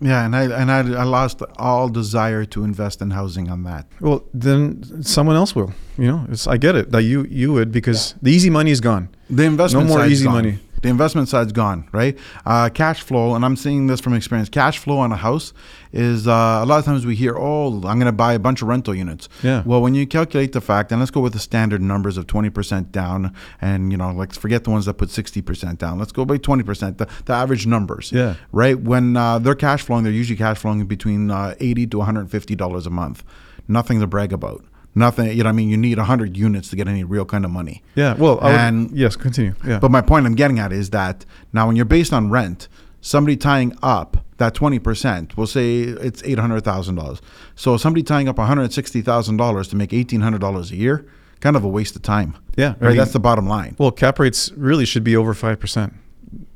Yeah, 0.00 0.24
and 0.24 0.36
I 0.36 0.42
and 0.44 0.70
I, 0.70 0.78
I 1.00 1.02
lost 1.02 1.42
all 1.56 1.88
desire 1.88 2.44
to 2.44 2.62
invest 2.62 3.02
in 3.02 3.10
housing 3.10 3.50
on 3.50 3.64
that. 3.64 3.86
Well, 4.00 4.22
then 4.32 5.02
someone 5.02 5.34
else 5.34 5.56
will. 5.56 5.72
You 5.96 6.06
know, 6.06 6.26
it's, 6.30 6.46
I 6.46 6.56
get 6.56 6.76
it 6.76 6.92
that 6.92 7.02
you 7.02 7.24
you 7.28 7.52
would 7.52 7.72
because 7.72 8.14
the 8.22 8.30
easy 8.30 8.48
money 8.48 8.70
is 8.70 8.80
gone. 8.80 9.08
The 9.28 9.42
investment 9.42 9.88
No 9.88 9.94
more 9.96 10.06
easy 10.06 10.24
gone. 10.24 10.34
money. 10.34 10.58
The 10.82 10.88
investment 10.88 11.28
side's 11.28 11.52
gone, 11.52 11.88
right? 11.92 12.16
Uh, 12.46 12.68
cash 12.68 13.02
flow, 13.02 13.34
and 13.34 13.44
I'm 13.44 13.56
seeing 13.56 13.86
this 13.86 14.00
from 14.00 14.14
experience. 14.14 14.48
Cash 14.48 14.78
flow 14.78 14.98
on 14.98 15.10
a 15.12 15.16
house 15.16 15.52
is 15.92 16.28
uh, 16.28 16.60
a 16.62 16.66
lot 16.66 16.78
of 16.78 16.84
times 16.84 17.04
we 17.04 17.16
hear, 17.16 17.36
"Oh, 17.36 17.74
I'm 17.74 17.98
going 17.98 18.06
to 18.06 18.12
buy 18.12 18.34
a 18.34 18.38
bunch 18.38 18.62
of 18.62 18.68
rental 18.68 18.94
units." 18.94 19.28
Yeah. 19.42 19.62
Well, 19.66 19.80
when 19.82 19.94
you 19.94 20.06
calculate 20.06 20.52
the 20.52 20.60
fact, 20.60 20.92
and 20.92 21.00
let's 21.00 21.10
go 21.10 21.20
with 21.20 21.32
the 21.32 21.38
standard 21.38 21.82
numbers 21.82 22.16
of 22.16 22.26
20% 22.26 22.92
down, 22.92 23.34
and 23.60 23.90
you 23.90 23.98
know, 23.98 24.12
let's 24.12 24.36
forget 24.36 24.64
the 24.64 24.70
ones 24.70 24.86
that 24.86 24.94
put 24.94 25.08
60% 25.08 25.78
down. 25.78 25.98
Let's 25.98 26.12
go 26.12 26.24
by 26.24 26.38
20%, 26.38 26.98
the, 26.98 27.08
the 27.24 27.32
average 27.32 27.66
numbers. 27.66 28.12
Yeah. 28.12 28.34
Right. 28.52 28.78
When 28.78 29.16
uh, 29.16 29.38
they're 29.38 29.54
cash 29.54 29.82
flowing, 29.82 30.04
they're 30.04 30.12
usually 30.12 30.36
cash 30.36 30.58
flowing 30.58 30.84
between 30.86 31.30
uh, 31.30 31.54
80 31.58 31.86
to 31.88 31.98
150 31.98 32.54
dollars 32.54 32.86
a 32.86 32.90
month. 32.90 33.24
Nothing 33.66 34.00
to 34.00 34.06
brag 34.06 34.32
about. 34.32 34.64
Nothing. 34.98 35.28
You 35.30 35.38
know, 35.38 35.44
what 35.44 35.50
I 35.50 35.52
mean, 35.52 35.68
you 35.70 35.76
need 35.76 35.96
100 35.98 36.36
units 36.36 36.68
to 36.70 36.76
get 36.76 36.88
any 36.88 37.04
real 37.04 37.24
kind 37.24 37.44
of 37.44 37.50
money. 37.50 37.82
Yeah. 37.94 38.14
Well, 38.14 38.38
I 38.40 38.44
would- 38.50 38.60
And- 38.60 38.90
yes, 38.92 39.16
continue. 39.16 39.54
Yeah. 39.66 39.78
But 39.78 39.90
my 39.90 40.00
point 40.00 40.26
I'm 40.26 40.34
getting 40.34 40.58
at 40.58 40.72
is 40.72 40.90
that 40.90 41.24
now 41.52 41.66
when 41.66 41.76
you're 41.76 41.84
based 41.84 42.12
on 42.12 42.30
rent, 42.30 42.68
somebody 43.00 43.36
tying 43.36 43.76
up 43.82 44.24
that 44.38 44.54
20%, 44.54 45.36
we'll 45.36 45.46
say 45.46 45.80
it's 45.80 46.22
$800,000. 46.22 47.20
So 47.56 47.76
somebody 47.76 48.02
tying 48.02 48.28
up 48.28 48.36
$160,000 48.36 49.68
to 49.70 49.76
make 49.76 49.90
$1,800 49.90 50.70
a 50.70 50.76
year, 50.76 51.06
kind 51.40 51.56
of 51.56 51.64
a 51.64 51.68
waste 51.68 51.96
of 51.96 52.02
time. 52.02 52.36
Yeah, 52.56 52.74
I 52.80 52.88
mean- 52.88 52.96
That's 52.96 53.12
the 53.12 53.20
bottom 53.20 53.46
line. 53.48 53.76
Well, 53.78 53.90
cap 53.90 54.18
rates 54.18 54.52
really 54.56 54.84
should 54.84 55.04
be 55.04 55.16
over 55.16 55.34
five 55.34 55.60
percent. 55.60 55.94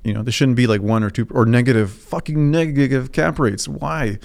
You 0.05 0.13
know, 0.15 0.23
they 0.23 0.33
shouldn't 0.33 0.57
be 0.57 0.67
like 0.67 0.83
one 0.83 1.03
or 1.05 1.11
two 1.11 1.27
or 1.31 1.47
negative, 1.47 1.91
fucking 1.93 2.51
negative 2.51 3.13
cap 3.13 3.39
rates. 3.39 3.69
Why? 3.69 4.19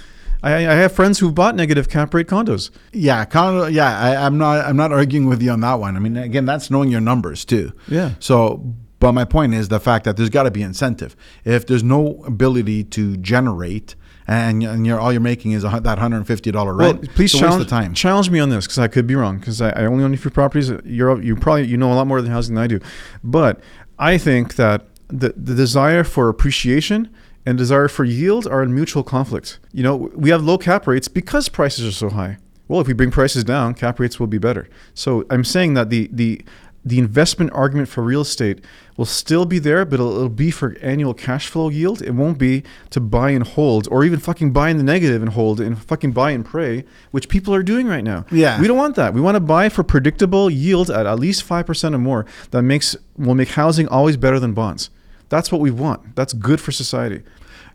I, 0.44 0.54
I 0.56 0.74
have 0.76 0.92
friends 0.92 1.20
who 1.20 1.32
bought 1.32 1.56
negative 1.56 1.90
cap 1.90 2.14
rate 2.14 2.28
condos. 2.28 2.70
Yeah, 2.94 3.26
condo, 3.26 3.66
yeah, 3.68 3.98
I, 4.00 4.26
I'm 4.26 4.38
not 4.38 4.66
I'm 4.66 4.78
not 4.78 4.92
arguing 4.92 5.28
with 5.28 5.42
you 5.42 5.52
on 5.52 5.62
that 5.62 5.76
one. 5.76 5.96
I 5.96 6.00
mean, 6.00 6.18
again, 6.18 6.46
that's 6.46 6.70
knowing 6.70 6.90
your 6.90 7.02
numbers 7.02 7.44
too. 7.46 7.74
Yeah. 7.88 8.12
So, 8.20 8.76
but 9.00 9.14
my 9.14 9.26
point 9.26 9.54
is 9.54 9.70
the 9.70 9.80
fact 9.80 10.06
that 10.06 10.18
there's 10.18 10.30
got 10.30 10.44
to 10.44 10.52
be 10.52 10.62
incentive. 10.62 11.16
If 11.44 11.66
there's 11.68 11.84
no 11.84 12.24
ability 12.26 12.84
to 12.86 13.18
generate, 13.18 13.96
and, 14.28 14.64
and 14.64 14.86
you're 14.86 15.00
all 15.00 15.12
you're 15.12 15.22
making 15.22 15.52
is 15.54 15.64
a, 15.64 15.80
that 15.84 16.00
hundred 16.00 16.18
and 16.18 16.28
fifty 16.28 16.52
dollar 16.52 16.76
Well, 16.76 16.94
rent, 16.94 17.10
please 17.16 17.34
it's 17.34 17.40
challenge, 17.40 17.64
of 17.64 17.70
time. 17.70 17.94
challenge 17.94 18.30
me 18.30 18.40
on 18.40 18.50
this 18.50 18.66
because 18.66 18.80
I 18.80 18.88
could 18.88 19.08
be 19.08 19.16
wrong 19.16 19.40
because 19.40 19.62
I, 19.62 19.70
I 19.70 19.86
only 19.86 20.04
own 20.04 20.14
a 20.14 20.18
few 20.18 20.32
properties. 20.32 20.72
You're 20.86 21.22
you 21.22 21.36
probably 21.36 21.68
you 21.68 21.78
know 21.78 21.92
a 21.92 21.96
lot 21.96 22.08
more 22.08 22.22
than 22.22 22.32
housing 22.32 22.56
than 22.56 22.64
I 22.64 22.68
do, 22.68 22.80
but 23.24 23.60
I 23.98 24.18
think 24.18 24.56
that 24.56 24.86
the 25.08 25.34
the 25.38 25.56
desire 25.56 26.04
for 26.04 26.28
appreciation 26.30 27.10
and 27.48 27.58
desire 27.58 27.88
for 27.88 28.04
yield 28.04 28.46
are 28.46 28.62
in 28.62 28.76
mutual 28.76 29.04
conflict. 29.04 29.58
You 29.72 29.82
know, 29.82 29.96
we 30.14 30.32
have 30.32 30.44
low 30.44 30.58
cap 30.58 30.86
rates 30.86 31.08
because 31.08 31.48
prices 31.48 31.88
are 31.88 31.94
so 31.94 32.10
high. 32.10 32.40
Well, 32.68 32.82
if 32.82 32.88
we 32.88 32.94
bring 32.94 33.10
prices 33.10 33.46
down, 33.46 33.74
cap 33.74 34.02
rates 34.02 34.20
will 34.20 34.28
be 34.28 34.38
better. 34.38 34.68
So 34.94 35.24
I'm 35.30 35.46
saying 35.46 35.74
that 35.76 35.90
the 35.90 36.10
the 36.12 36.42
the 36.84 37.00
investment 37.00 37.52
argument 37.54 37.88
for 37.88 38.02
real 38.02 38.22
estate 38.22 38.64
will 38.98 39.06
still 39.06 39.46
be 39.46 39.60
there, 39.60 39.86
but 39.86 39.96
it'll, 39.96 40.16
it'll 40.16 40.30
be 40.30 40.52
for 40.52 40.78
annual 40.82 41.14
cash 41.14 41.48
flow 41.48 41.70
yield. 41.70 42.02
It 42.02 42.12
won't 42.12 42.38
be 42.38 42.64
to 42.90 43.00
buy 43.00 43.30
and 43.32 43.48
hold, 43.48 43.88
or 43.92 44.04
even 44.04 44.20
fucking 44.20 44.52
buy 44.52 44.70
in 44.70 44.78
the 44.78 44.84
negative 44.84 45.22
and 45.22 45.32
hold, 45.32 45.62
and 45.62 45.82
fucking 45.82 46.12
buy 46.12 46.32
and 46.32 46.46
pray, 46.46 46.84
which 47.12 47.30
people 47.30 47.54
are 47.56 47.64
doing 47.64 47.88
right 47.88 48.04
now. 48.04 48.26
Yeah. 48.30 48.60
we 48.60 48.68
don't 48.68 48.78
want 48.78 48.96
that. 48.98 49.14
We 49.14 49.22
want 49.22 49.36
to 49.36 49.42
buy 49.42 49.70
for 49.70 49.84
predictable 49.84 50.50
yield 50.50 50.90
at 50.90 51.06
at 51.06 51.18
least 51.18 51.44
five 51.44 51.66
percent 51.66 51.96
or 51.96 52.00
more. 52.00 52.26
That 52.52 52.64
makes 52.64 52.98
will 53.18 53.36
make 53.36 53.50
housing 53.50 53.88
always 53.88 54.18
better 54.18 54.38
than 54.38 54.52
bonds. 54.52 54.90
That's 55.30 55.52
what 55.52 55.62
we 55.62 55.72
want. 55.72 56.16
That's 56.16 56.34
good 56.34 56.60
for 56.62 56.72
society. 56.72 57.24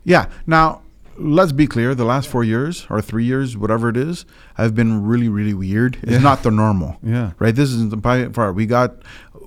Yeah. 0.03 0.27
Now, 0.47 0.81
let's 1.17 1.51
be 1.51 1.67
clear. 1.67 1.93
The 1.95 2.05
last 2.05 2.27
four 2.27 2.43
years 2.43 2.87
or 2.89 3.01
three 3.01 3.23
years, 3.25 3.55
whatever 3.55 3.89
it 3.89 3.97
is, 3.97 4.25
have 4.55 4.73
been 4.75 5.03
really, 5.05 5.29
really 5.29 5.53
weird. 5.53 5.97
It's 6.01 6.13
Yeah. 6.13 6.17
not 6.19 6.43
the 6.43 6.51
normal. 6.51 6.97
Yeah. 7.03 7.31
Right. 7.39 7.55
This 7.55 7.69
is 7.71 7.89
the 7.89 7.97
by 7.97 8.27
far. 8.29 8.51
We 8.53 8.65
got, 8.65 8.95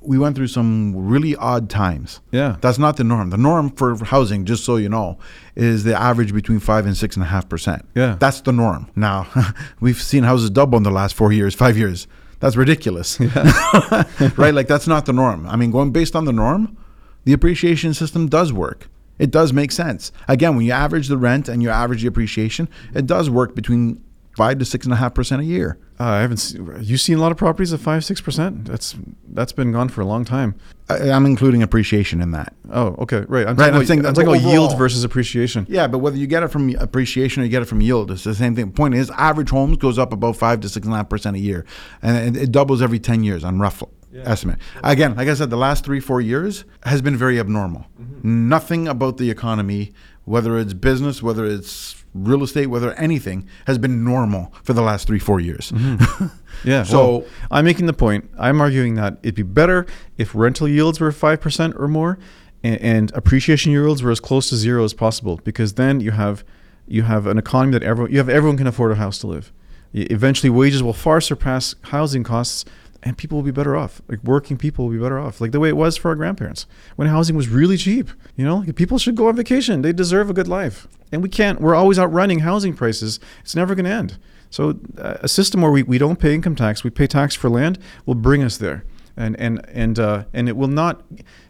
we 0.00 0.18
went 0.18 0.36
through 0.36 0.46
some 0.46 0.94
really 0.94 1.34
odd 1.34 1.68
times. 1.68 2.20
Yeah. 2.30 2.57
That's 2.61 2.78
not 2.78 2.96
the 2.96 3.02
norm. 3.04 3.30
The 3.30 3.36
norm 3.36 3.70
for 3.70 3.96
housing, 4.04 4.44
just 4.44 4.64
so 4.64 4.76
you 4.76 4.88
know, 4.88 5.18
is 5.57 5.82
the 5.82 6.00
average 6.00 6.32
between 6.32 6.61
five 6.61 6.86
and 6.86 6.96
six 6.96 7.16
and 7.16 7.24
a 7.24 7.26
half 7.28 7.48
percent. 7.48 7.84
Yeah. 7.96 8.16
That's 8.20 8.40
the 8.42 8.52
norm. 8.52 8.88
Now, 8.94 9.26
we've 9.80 10.00
seen 10.00 10.22
houses 10.22 10.50
double 10.50 10.76
in 10.76 10.84
the 10.84 10.90
last 10.92 11.14
four 11.16 11.32
years, 11.32 11.54
five 11.57 11.76
years. 11.76 12.07
That's 12.38 12.54
ridiculous. 12.54 13.18
yeah. 13.18 14.04
right? 14.36 14.54
Like 14.54 14.68
that's 14.68 14.86
not 14.86 15.07
the 15.07 15.12
norm. 15.12 15.46
I 15.48 15.57
mean, 15.57 15.70
going 15.72 15.90
based 15.90 16.14
on 16.14 16.24
the 16.26 16.32
norm, 16.32 16.76
the 17.26 17.34
appreciation 17.34 17.92
system 17.92 18.28
does 18.28 18.52
work. 18.54 18.88
It 19.18 19.30
does 19.30 19.52
make 19.52 19.72
sense. 19.72 20.12
Again, 20.28 20.56
when 20.56 20.64
you 20.64 20.72
average 20.72 21.08
the 21.08 21.18
rent 21.18 21.48
and 21.48 21.62
you 21.62 21.68
average 21.70 22.02
the 22.02 22.08
appreciation, 22.08 22.68
it 22.94 23.06
does 23.06 23.28
work 23.28 23.54
between 23.54 24.02
five 24.36 24.58
to 24.58 24.64
six 24.66 24.84
and 24.84 24.92
a 24.92 24.96
half 24.96 25.14
percent 25.14 25.40
a 25.40 25.44
year. 25.44 25.78
Uh, 25.98 26.04
I 26.04 26.20
haven't 26.20 26.36
seen, 26.36 26.76
you 26.82 26.98
seen 26.98 27.16
a 27.16 27.20
lot 27.22 27.32
of 27.32 27.38
properties 27.38 27.72
at 27.72 27.80
five 27.80 28.04
six 28.04 28.20
percent. 28.20 28.66
That's 28.66 28.94
that's 29.28 29.52
been 29.52 29.72
gone 29.72 29.88
for 29.88 30.02
a 30.02 30.04
long 30.04 30.26
time. 30.26 30.54
I, 30.90 31.10
I'm 31.10 31.24
including 31.24 31.62
appreciation 31.62 32.20
in 32.20 32.32
that. 32.32 32.52
Oh, 32.70 32.88
okay, 32.98 33.24
right. 33.28 33.46
I'm 33.46 33.56
Right, 33.56 33.56
talking 33.56 33.62
I'm 33.62 33.74
about, 33.76 33.86
saying 33.86 33.98
I'm 34.00 34.04
that 34.04 34.14
talking 34.14 34.38
about 34.42 34.52
yield 34.52 34.76
versus 34.76 35.02
appreciation. 35.04 35.64
Yeah, 35.70 35.86
but 35.86 35.98
whether 36.00 36.18
you 36.18 36.26
get 36.26 36.42
it 36.42 36.48
from 36.48 36.68
appreciation 36.76 37.40
or 37.40 37.46
you 37.46 37.50
get 37.50 37.62
it 37.62 37.64
from 37.64 37.80
yield, 37.80 38.10
it's 38.10 38.24
the 38.24 38.34
same 38.34 38.54
thing. 38.54 38.70
Point 38.72 38.94
is, 38.94 39.10
average 39.12 39.48
homes 39.48 39.78
goes 39.78 39.98
up 39.98 40.12
about 40.12 40.36
five 40.36 40.60
to 40.60 40.68
six 40.68 40.84
and 40.84 40.92
a 40.92 40.98
half 40.98 41.08
percent 41.08 41.34
a 41.34 41.40
year, 41.40 41.64
and 42.02 42.36
it, 42.36 42.42
it 42.42 42.52
doubles 42.52 42.82
every 42.82 42.98
ten 42.98 43.24
years 43.24 43.42
on 43.42 43.58
rough 43.58 43.82
estimate. 44.24 44.58
Again, 44.82 45.14
like 45.16 45.28
I 45.28 45.34
said, 45.34 45.50
the 45.50 45.56
last 45.56 45.84
three 45.84 46.00
four 46.00 46.20
years 46.20 46.64
has 46.84 47.02
been 47.02 47.16
very 47.16 47.38
abnormal. 47.40 47.86
Mm-hmm. 48.00 48.48
Nothing 48.48 48.88
about 48.88 49.16
the 49.18 49.30
economy, 49.30 49.92
whether 50.24 50.58
it's 50.58 50.72
business, 50.74 51.22
whether 51.22 51.44
it's 51.44 52.04
real 52.14 52.42
estate, 52.42 52.66
whether 52.66 52.92
anything, 52.94 53.46
has 53.66 53.76
been 53.78 54.02
normal 54.02 54.52
for 54.62 54.72
the 54.72 54.82
last 54.82 55.06
three 55.06 55.18
four 55.18 55.40
years. 55.40 55.72
Mm-hmm. 55.72 56.26
Yeah. 56.64 56.84
So- 56.84 57.18
well, 57.18 57.24
I'm 57.50 57.66
making 57.66 57.84
the 57.84 57.92
point. 57.92 58.30
I'm 58.38 58.62
arguing 58.62 58.94
that 58.94 59.18
it'd 59.22 59.34
be 59.34 59.42
better 59.42 59.84
if 60.16 60.34
rental 60.34 60.66
yields 60.66 60.98
were 61.00 61.12
five 61.12 61.38
percent 61.40 61.74
or 61.76 61.86
more, 61.86 62.18
and, 62.64 62.80
and 62.80 63.12
appreciation 63.14 63.72
yields 63.72 64.02
were 64.02 64.10
as 64.10 64.20
close 64.20 64.48
to 64.48 64.56
zero 64.56 64.82
as 64.82 64.94
possible, 64.94 65.38
because 65.44 65.74
then 65.74 66.00
you 66.00 66.12
have 66.12 66.44
you 66.88 67.02
have 67.02 67.26
an 67.26 67.36
economy 67.36 67.72
that 67.72 67.82
everyone 67.82 68.10
you 68.10 68.16
have 68.16 68.30
everyone 68.30 68.56
can 68.56 68.66
afford 68.66 68.90
a 68.92 68.94
house 68.94 69.18
to 69.18 69.26
live. 69.26 69.52
Eventually, 69.92 70.48
wages 70.48 70.82
will 70.82 70.94
far 70.94 71.20
surpass 71.20 71.74
housing 71.82 72.22
costs, 72.24 72.64
and 73.03 73.16
people 73.16 73.36
will 73.36 73.44
be 73.44 73.51
better 73.51 73.76
off. 73.76 74.01
Like 74.09 74.22
working 74.24 74.57
people 74.57 74.86
will 74.86 74.92
be 74.92 74.99
better 74.99 75.18
off, 75.18 75.40
like 75.40 75.53
the 75.53 75.61
way 75.61 75.68
it 75.68 75.76
was 75.76 75.97
for 75.97 76.09
our 76.09 76.14
grandparents 76.14 76.66
when 76.97 77.09
housing 77.09 77.36
was 77.36 77.49
really 77.49 77.76
cheap. 77.76 78.11
You 78.36 78.44
know, 78.44 78.59
like 78.59 78.74
people 78.76 78.99
should 78.99 79.14
go 79.14 79.28
on 79.28 79.36
vacation. 79.36 79.82
They 79.82 79.92
deserve 79.92 80.30
a 80.30 80.34
good 80.34 80.49
life, 80.49 80.86
and 81.12 81.22
we 81.22 81.28
can't. 81.28 81.61
We're 81.61 81.74
always 81.74 81.99
outrunning 81.99 82.40
housing 82.40 82.74
prices. 82.74 83.20
It's 83.40 83.55
never 83.55 83.74
going 83.74 83.84
to 83.84 83.90
end. 83.90 84.18
So 84.51 84.78
uh, 84.99 85.18
a 85.20 85.28
system 85.28 85.61
where 85.61 85.70
we, 85.70 85.82
we 85.82 85.99
don't 85.99 86.18
pay 86.18 86.34
income 86.34 86.57
tax, 86.57 86.84
we 86.84 86.90
pay 86.90 87.07
tax 87.07 87.34
for 87.34 87.51
land, 87.51 87.78
will 88.05 88.14
bring 88.14 88.42
us 88.42 88.57
there, 88.57 88.84
and 89.16 89.38
and 89.40 89.64
and 89.68 89.99
uh, 89.99 90.24
and 90.32 90.49
it 90.49 90.57
will 90.57 90.68
not 90.68 91.03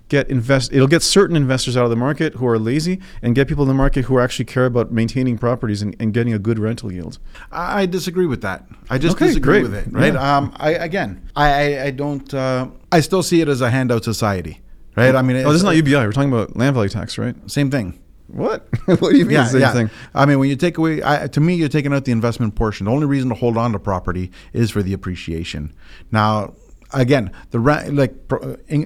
get 0.09 0.29
invest. 0.31 0.73
It'll 0.73 0.87
get 0.87 1.03
certain 1.03 1.37
investors 1.37 1.77
out 1.77 1.85
of 1.85 1.91
the 1.91 1.97
market 1.97 2.35
who 2.35 2.47
are 2.47 2.59
lazy, 2.59 3.01
and 3.23 3.35
get 3.35 3.49
people 3.49 3.63
in 3.65 3.69
the 3.69 3.75
market 3.75 4.05
who 4.07 4.19
actually 4.19 4.45
care 4.45 4.67
about 4.67 4.93
maintaining 4.93 5.39
properties 5.39 5.83
and, 5.83 5.97
and 6.01 6.13
getting 6.15 6.33
a 6.33 6.39
good 6.39 6.59
rental 6.59 6.93
yield. 6.93 7.19
I, 7.51 7.83
I 7.83 7.87
disagree 7.87 8.27
with 8.27 8.43
that. 8.43 8.67
I 8.91 8.99
just 8.99 9.17
Okay, 9.17 9.27
disagree 9.29 9.61
great. 9.61 9.63
with 9.71 9.75
it. 9.75 9.93
Right? 9.93 10.15
Yeah. 10.15 10.37
Um, 10.37 10.53
I 10.57 10.71
again, 10.73 11.29
I 11.35 11.81
I, 11.81 11.91
don't. 11.91 12.33
Uh, 12.33 12.69
I 12.93 13.01
still 13.01 13.23
see 13.23 13.41
it 13.41 13.49
as 13.49 13.61
a 13.61 13.71
handout 13.71 14.05
society. 14.05 14.61
Right? 14.97 15.15
I 15.15 15.21
mean, 15.21 15.37
Oh, 15.45 15.51
this 15.53 15.57
is 15.59 15.65
not 15.65 15.77
UBI. 15.77 15.93
We're 15.95 16.13
talking 16.13 16.33
about 16.33 16.57
land 16.57 16.75
value 16.75 16.89
tax, 16.89 17.19
right? 17.19 17.35
Same 17.51 17.71
thing. 17.71 17.99
What? 18.29 18.67
what 18.87 19.01
do 19.01 19.17
you 19.17 19.25
mean 19.27 19.35
yeah, 19.35 19.45
same 19.47 19.61
yeah. 19.61 19.73
thing? 19.73 19.91
I 20.15 20.25
mean, 20.25 20.39
when 20.39 20.49
you 20.49 20.57
take 20.57 20.79
away, 20.79 21.03
I, 21.05 21.27
to 21.29 21.41
me, 21.41 21.55
you're 21.55 21.69
taking 21.69 21.93
out 21.93 22.07
the 22.07 22.13
investment 22.13 22.55
portion. 22.55 22.87
The 22.87 22.93
only 22.93 23.07
reason 23.07 23.29
to 23.29 23.35
hold 23.35 23.57
on 23.57 23.73
to 23.73 23.79
property 23.79 24.33
is 24.53 24.71
for 24.71 24.83
the 24.83 24.95
appreciation. 24.95 25.73
Now, 26.11 26.55
again, 26.97 27.31
the 27.51 27.59
like 27.59 28.15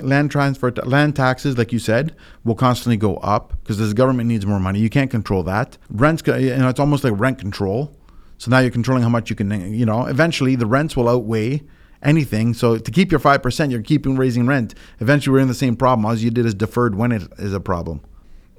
land 0.03 0.31
transfer, 0.31 0.71
land 0.85 1.17
taxes, 1.17 1.57
like 1.57 1.73
you 1.73 1.79
said, 1.79 2.15
will 2.45 2.55
constantly 2.55 2.97
go 2.97 3.17
up 3.17 3.55
because 3.63 3.79
the 3.79 3.95
government 3.95 4.29
needs 4.29 4.45
more 4.45 4.61
money. 4.61 4.81
You 4.81 4.91
can't 4.91 5.11
control 5.11 5.43
that. 5.45 5.79
Rents, 5.91 6.23
you 6.27 6.57
know, 6.57 6.69
it's 6.69 6.81
almost 6.81 7.05
like 7.05 7.15
rent 7.17 7.39
control. 7.39 7.97
So 8.39 8.51
now 8.51 8.59
you're 8.59 8.71
controlling 8.71 9.03
how 9.03 9.09
much 9.09 9.31
you 9.31 9.37
can, 9.37 9.73
you 9.73 9.85
know. 9.85 10.07
Eventually, 10.07 10.57
the 10.57 10.67
rents 10.67 10.97
will 10.97 11.09
outweigh 11.09 11.63
anything. 12.03 12.55
So 12.55 12.79
to 12.79 12.91
keep 12.91 13.11
your 13.11 13.21
five 13.21 13.43
percent, 13.43 13.71
you're 13.71 13.83
keeping 13.83 14.17
raising 14.17 14.47
rent. 14.47 14.75
Eventually, 15.01 15.35
we're 15.35 15.41
in 15.41 15.49
the 15.49 15.55
same 15.55 15.77
problem. 15.77 16.07
All 16.07 16.17
you 16.17 16.31
did 16.31 16.47
is 16.47 16.55
deferred 16.55 16.95
when 16.95 17.13
it 17.13 17.23
is 17.39 17.53
a 17.53 17.61
problem. 17.61 18.01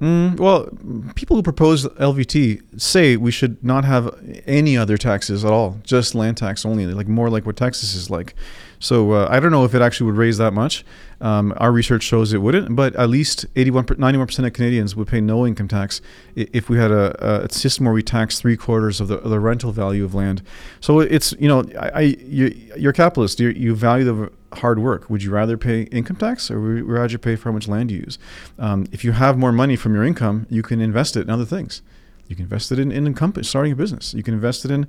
Mm, 0.02 0.36
well, 0.40 0.68
people 1.14 1.36
who 1.36 1.44
propose 1.44 1.86
LVT 1.86 2.80
say 2.80 3.16
we 3.16 3.30
should 3.30 3.62
not 3.62 3.84
have 3.84 4.12
any 4.46 4.76
other 4.76 4.96
taxes 4.96 5.44
at 5.44 5.52
all, 5.52 5.78
just 5.84 6.16
land 6.16 6.36
tax 6.36 6.66
only, 6.66 6.86
like 6.86 7.06
more 7.06 7.30
like 7.30 7.46
what 7.46 7.56
Texas 7.56 7.94
is 7.94 8.10
like. 8.10 8.34
So 8.82 9.12
uh, 9.12 9.28
I 9.30 9.38
don't 9.38 9.52
know 9.52 9.64
if 9.64 9.76
it 9.76 9.80
actually 9.80 10.06
would 10.06 10.16
raise 10.16 10.38
that 10.38 10.52
much. 10.52 10.84
Um, 11.20 11.54
our 11.58 11.70
research 11.70 12.02
shows 12.02 12.32
it 12.32 12.38
wouldn't, 12.38 12.74
but 12.74 12.96
at 12.96 13.08
least 13.08 13.46
81, 13.54 13.84
per- 13.84 13.94
91% 13.94 14.44
of 14.44 14.52
Canadians 14.52 14.96
would 14.96 15.06
pay 15.06 15.20
no 15.20 15.46
income 15.46 15.68
tax 15.68 16.00
if 16.34 16.68
we 16.68 16.78
had 16.78 16.90
a, 16.90 17.44
a 17.44 17.52
system 17.52 17.84
where 17.84 17.94
we 17.94 18.02
tax 18.02 18.40
three 18.40 18.56
quarters 18.56 19.00
of 19.00 19.06
the, 19.06 19.18
of 19.18 19.30
the 19.30 19.38
rental 19.38 19.70
value 19.70 20.04
of 20.04 20.16
land. 20.16 20.42
So 20.80 20.98
it's, 20.98 21.32
you 21.38 21.46
know, 21.46 21.62
I, 21.78 21.88
I, 21.88 22.00
you, 22.00 22.46
you're 22.76 22.90
a 22.90 22.94
capitalist, 22.94 23.38
you 23.38 23.50
you 23.50 23.76
value 23.76 24.04
the 24.04 24.32
hard 24.56 24.80
work. 24.80 25.08
Would 25.08 25.22
you 25.22 25.30
rather 25.30 25.56
pay 25.56 25.82
income 25.82 26.16
tax 26.16 26.50
or 26.50 26.60
would 26.60 26.78
you 26.78 26.84
rather 26.84 27.18
pay 27.18 27.36
for 27.36 27.50
how 27.50 27.52
much 27.52 27.68
land 27.68 27.92
you 27.92 28.00
use? 28.00 28.18
Um, 28.58 28.88
if 28.90 29.04
you 29.04 29.12
have 29.12 29.38
more 29.38 29.52
money 29.52 29.76
from 29.76 29.94
your 29.94 30.02
income, 30.02 30.48
you 30.50 30.62
can 30.62 30.80
invest 30.80 31.16
it 31.16 31.20
in 31.20 31.30
other 31.30 31.44
things. 31.44 31.82
You 32.26 32.34
can 32.34 32.42
invest 32.46 32.72
it 32.72 32.80
in, 32.80 32.90
in 32.90 33.06
a 33.06 33.12
company, 33.12 33.44
starting 33.44 33.70
a 33.70 33.76
business. 33.76 34.12
You 34.12 34.24
can 34.24 34.34
invest 34.34 34.64
it 34.64 34.72
in 34.72 34.88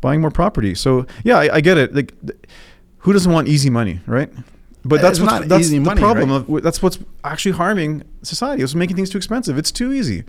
buying 0.00 0.22
more 0.22 0.30
property. 0.30 0.74
So 0.74 1.06
yeah, 1.24 1.38
I, 1.38 1.56
I 1.56 1.60
get 1.60 1.76
it. 1.76 1.94
Like, 1.94 2.14
who 3.04 3.12
doesn't 3.12 3.30
want 3.32 3.48
easy 3.48 3.70
money, 3.70 4.00
right? 4.06 4.30
But 4.84 5.00
that's 5.00 5.18
It's 5.18 5.20
what's, 5.26 5.40
not 5.40 5.48
that's 5.48 5.68
the 5.70 5.78
money, 5.78 6.00
problem. 6.00 6.30
right? 6.30 6.48
Of, 6.58 6.62
that's 6.62 6.82
what's 6.82 6.98
actually 7.22 7.52
harming 7.52 8.02
society. 8.22 8.62
It's 8.62 8.74
making 8.74 8.96
things 8.96 9.08
too 9.10 9.18
expensive. 9.18 9.56
It's 9.56 9.70
too 9.70 9.92
easy. 9.92 10.24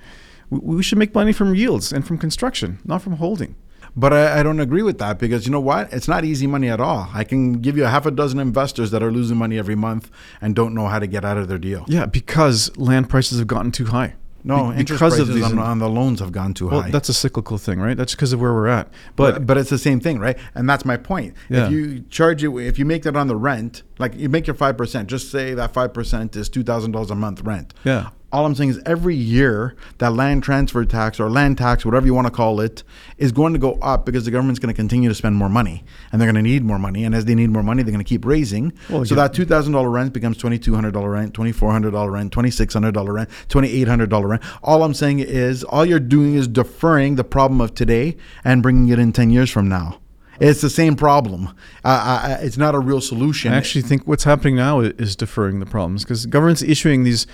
We, 0.49 0.59
we 0.77 0.83
should 0.83 0.97
make 0.97 1.13
money 1.13 1.33
from 1.33 1.55
yields 1.55 1.91
and 1.91 2.05
from 2.07 2.17
construction, 2.17 2.79
not 2.85 3.01
from 3.01 3.13
holding. 3.13 3.55
But 3.97 4.11
I, 4.13 4.39
I 4.39 4.43
don't 4.43 4.59
agree 4.59 4.81
with 4.81 4.97
that 4.99 5.19
because 5.19 5.45
you 5.45 5.51
know 5.51 5.59
what? 5.61 5.91
It's 5.93 6.07
not 6.07 6.25
easy 6.25 6.47
money 6.47 6.69
at 6.69 6.81
all. 6.81 7.09
I 7.13 7.23
can 7.23 7.53
give 7.53 7.77
you 7.77 7.85
a 7.85 7.89
half 7.89 8.05
a 8.05 8.11
dozen 8.11 8.39
investors 8.39 8.91
that 8.91 9.01
are 9.01 9.11
losing 9.11 9.37
money 9.37 9.57
every 9.57 9.75
month 9.75 10.11
and 10.41 10.53
don't 10.53 10.73
know 10.73 10.87
how 10.87 10.99
to 10.99 11.07
get 11.07 11.23
out 11.23 11.37
of 11.37 11.47
their 11.47 11.57
deal. 11.57 11.85
Yeah, 11.87 12.05
because 12.05 12.75
land 12.77 13.09
prices 13.09 13.39
have 13.39 13.47
gotten 13.47 13.71
too 13.71 13.85
high. 13.85 14.15
No, 14.45 14.71
Be- 14.71 14.77
interest 14.79 14.99
because 15.01 15.19
of 15.19 15.27
these- 15.33 15.43
on, 15.43 15.57
on 15.59 15.79
the 15.79 15.89
loans 15.89 16.19
have 16.19 16.31
gone 16.31 16.53
too 16.53 16.67
Well, 16.69 16.83
high. 16.83 16.91
that's 16.91 17.09
a 17.09 17.13
cyclical 17.13 17.57
thing, 17.57 17.79
right? 17.79 17.97
That's 17.97 18.13
because 18.15 18.31
of 18.31 18.39
where 18.39 18.53
we're 18.53 18.67
at. 18.67 18.87
But 19.15 19.33
but 19.33 19.47
but 19.47 19.57
it's 19.57 19.69
the 19.71 19.77
same 19.79 19.99
thing, 19.99 20.19
right? 20.19 20.37
And 20.53 20.69
that's 20.69 20.85
my 20.85 20.97
point. 20.97 21.33
Yeah. 21.49 21.65
If 21.65 21.71
you 21.71 22.01
charge 22.09 22.43
it, 22.43 22.51
if 22.55 22.77
you 22.79 22.85
make 22.85 23.03
that 23.03 23.15
on 23.15 23.27
the 23.27 23.35
rent, 23.35 23.83
like 23.97 24.15
you 24.15 24.29
make 24.29 24.45
your 24.47 24.53
five 24.55 24.77
percent, 24.77 25.09
just 25.09 25.31
say 25.31 25.53
that 25.55 25.73
five 25.73 25.93
percent 25.93 26.35
is 26.35 26.47
two 26.47 26.63
thousand 26.63 26.91
dollars 26.91 27.09
a 27.11 27.15
month 27.15 27.41
rent. 27.41 27.73
Yeah. 27.83 28.09
All 28.31 28.45
I'm 28.45 28.55
saying 28.55 28.71
is 28.71 28.81
every 28.85 29.15
year 29.15 29.75
that 29.99 30.13
land 30.13 30.43
transfer 30.43 30.83
tax 30.83 31.19
or 31.19 31.29
land 31.29 31.57
tax, 31.57 31.85
whatever 31.85 32.05
you 32.05 32.13
want 32.13 32.27
to 32.27 32.33
call 32.33 32.59
it, 32.59 32.83
is 33.17 33.31
going 33.31 33.53
to 33.53 33.59
go 33.59 33.73
up 33.81 34.05
because 34.05 34.25
the 34.25 34.31
government's 34.31 34.59
going 34.59 34.73
to 34.73 34.75
continue 34.75 35.07
to 35.07 35.15
spend 35.15 35.35
more 35.35 35.47
money 35.47 35.83
and 36.11 36.19
they're 36.19 36.31
going 36.31 36.43
to 36.43 36.49
need 36.49 36.63
more 36.63 36.79
money. 36.79 37.05
And 37.05 37.15
as 37.15 37.25
they 37.25 37.35
need 37.35 37.49
more 37.49 37.63
money, 37.63 37.83
they're 37.83 37.93
going 37.93 38.03
to 38.03 38.07
keep 38.07 38.25
raising. 38.25 38.73
Well, 38.89 39.05
so 39.05 39.15
yeah. 39.15 39.23
that 39.23 39.33
two 39.33 39.45
thousand 39.45 39.73
dollar 39.73 39.89
rent 39.89 40.11
becomes 40.11 40.37
twenty 40.37 40.59
two 40.59 40.75
hundred 40.75 40.91
dollar 40.91 41.11
rent, 41.11 41.33
twenty 41.33 41.51
four 41.51 41.71
hundred 41.71 41.91
dollar 41.91 42.11
rent, 42.11 42.33
twenty 42.33 42.51
six 42.51 42.73
hundred 42.73 42.93
dollar 42.93 43.13
rent, 43.13 43.29
twenty 43.47 43.69
eight 43.69 43.87
hundred 43.87 44.09
dollar 44.09 44.27
rent. 44.27 44.43
All 44.63 44.83
I'm 44.83 44.93
saying 44.93 45.19
is 45.19 45.63
all 45.63 45.85
you're 45.85 45.99
doing 45.99 46.35
is 46.35 46.47
deferring 46.47 47.15
the 47.15 47.23
problem 47.23 47.61
of 47.61 47.73
today 47.73 48.17
and 48.43 48.61
bringing 48.61 48.89
it 48.89 48.99
in 48.99 49.13
ten 49.13 49.29
years 49.29 49.49
from 49.49 49.69
now. 49.69 49.99
It's 50.39 50.59
the 50.59 50.69
same 50.69 50.97
problem. 50.97 51.47
Uh, 51.85 51.87
uh, 52.23 52.37
it's 52.41 52.57
not 52.57 52.75
a 52.75 52.79
real 52.79 52.99
solution. 52.99 53.53
I 53.53 53.55
actually 53.55 53.83
think 53.83 54.05
what's 54.05 54.25
happening 54.25 54.57
now 54.57 54.81
is 54.81 55.15
deferring 55.15 55.59
the 55.61 55.65
problems 55.65 56.03
because 56.03 56.25
government's 56.25 56.61
issuing 56.61 57.03
these 57.03 57.25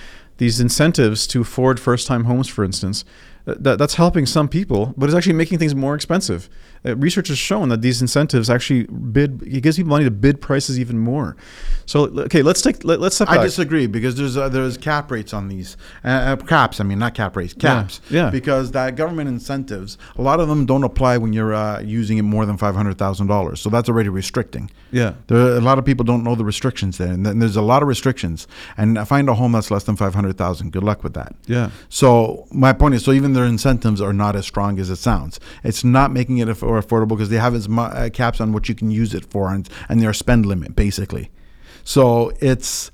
these 0.42 0.60
incentives 0.60 1.28
to 1.28 1.42
afford 1.42 1.80
first 1.80 2.08
time 2.08 2.24
homes, 2.24 2.48
for 2.48 2.64
instance. 2.64 3.06
Uh, 3.46 3.54
That, 3.60 3.78
that's 3.78 3.96
helping 3.96 4.26
some 4.26 4.48
people, 4.48 4.94
but 4.98 5.06
it's 5.08 5.16
actually 5.16 5.38
making 5.44 5.60
things 5.60 5.76
more 5.76 5.94
expensive. 5.94 6.50
Uh, 6.84 6.96
research 6.98 7.28
has 7.28 7.38
shown 7.38 7.70
that 7.70 7.82
these 7.82 8.02
incentives 8.02 8.50
actually 8.50 8.84
bid. 8.86 9.42
It 9.44 9.62
gives 9.62 9.78
people 9.78 9.90
money 9.90 10.04
to 10.06 10.12
bid 10.12 10.42
prices 10.42 10.80
even 10.80 10.98
more. 10.98 11.36
So 11.86 12.06
okay, 12.22 12.42
let's 12.42 12.62
take 12.62 12.84
let, 12.84 13.00
let's 13.00 13.16
step 13.16 13.30
I 13.30 13.36
back. 13.36 13.46
disagree 13.46 13.86
because 13.88 14.16
there's 14.16 14.36
uh, 14.38 14.50
there's 14.50 14.78
cap 14.78 15.12
rates 15.12 15.34
on 15.34 15.48
these 15.48 15.78
uh, 16.04 16.08
uh, 16.08 16.36
caps. 16.38 16.80
I 16.80 16.84
mean, 16.84 17.00
not 17.00 17.14
cap 17.14 17.36
rates, 17.36 17.54
caps. 17.54 18.02
yeah. 18.10 18.30
Because 18.30 18.72
that 18.72 18.96
government 18.96 19.30
incentives, 19.30 19.98
a 20.16 20.22
lot 20.22 20.40
of 20.40 20.48
them 20.48 20.66
don't 20.66 20.84
apply 20.84 21.18
when 21.18 21.34
you're 21.34 21.54
uh, 21.54 21.82
using 21.82 22.18
it 22.18 22.24
more 22.24 22.46
than 22.46 22.58
five 22.58 22.76
hundred 22.76 22.98
thousand 22.98 23.28
dollars. 23.28 23.60
So 23.62 23.70
that's 23.70 23.88
already 23.90 24.10
restricting. 24.10 24.72
yeah. 24.92 25.14
There 25.28 25.38
are, 25.38 25.58
a 25.58 25.62
lot 25.62 25.78
of 25.78 25.86
people 25.86 26.04
don't 26.06 26.24
know 26.24 26.36
the 26.36 26.46
restrictions 26.46 26.98
there, 26.98 27.12
and 27.12 27.26
then 27.26 27.40
there's 27.40 27.56
a 27.58 27.62
lot 27.62 27.82
of 27.84 27.88
restrictions. 27.88 28.48
And 28.78 28.98
find 29.08 29.30
a 29.30 29.36
home 29.36 29.52
that's 29.52 29.70
less 29.70 29.84
than 29.84 29.96
five 29.98 30.16
hundred 30.16 30.38
thousand. 30.38 30.72
Good 30.72 30.84
luck 30.84 31.04
with 31.04 31.14
that. 31.14 31.36
Yeah. 31.46 31.70
So 31.90 32.48
my 32.52 32.74
point 32.74 32.96
is, 32.96 33.04
so 33.04 33.12
even 33.12 33.34
their 33.34 33.46
incentives 33.46 34.02
are 34.02 34.14
not 34.14 34.36
as 34.36 34.46
strong 34.48 34.80
as 34.80 34.90
it 34.90 34.96
sounds. 34.96 35.40
It's 35.64 35.84
not 35.84 36.12
making 36.12 36.38
it 36.40 36.48
aff- 36.50 36.64
or 36.72 36.82
affordable 36.82 37.10
because 37.10 37.30
they 37.30 37.38
have 37.38 37.54
as 37.56 37.68
mu- 37.68 37.82
uh, 37.82 38.10
caps 38.10 38.42
on 38.42 38.54
what 38.54 38.70
you 38.70 38.76
can 38.76 38.92
use 38.92 39.14
it 39.14 39.26
for, 39.26 39.54
and, 39.54 39.70
and 39.90 40.02
their 40.02 40.14
spend 40.14 40.46
limit 40.46 40.76
basically. 40.76 41.30
So 41.84 42.32
it's 42.40 42.92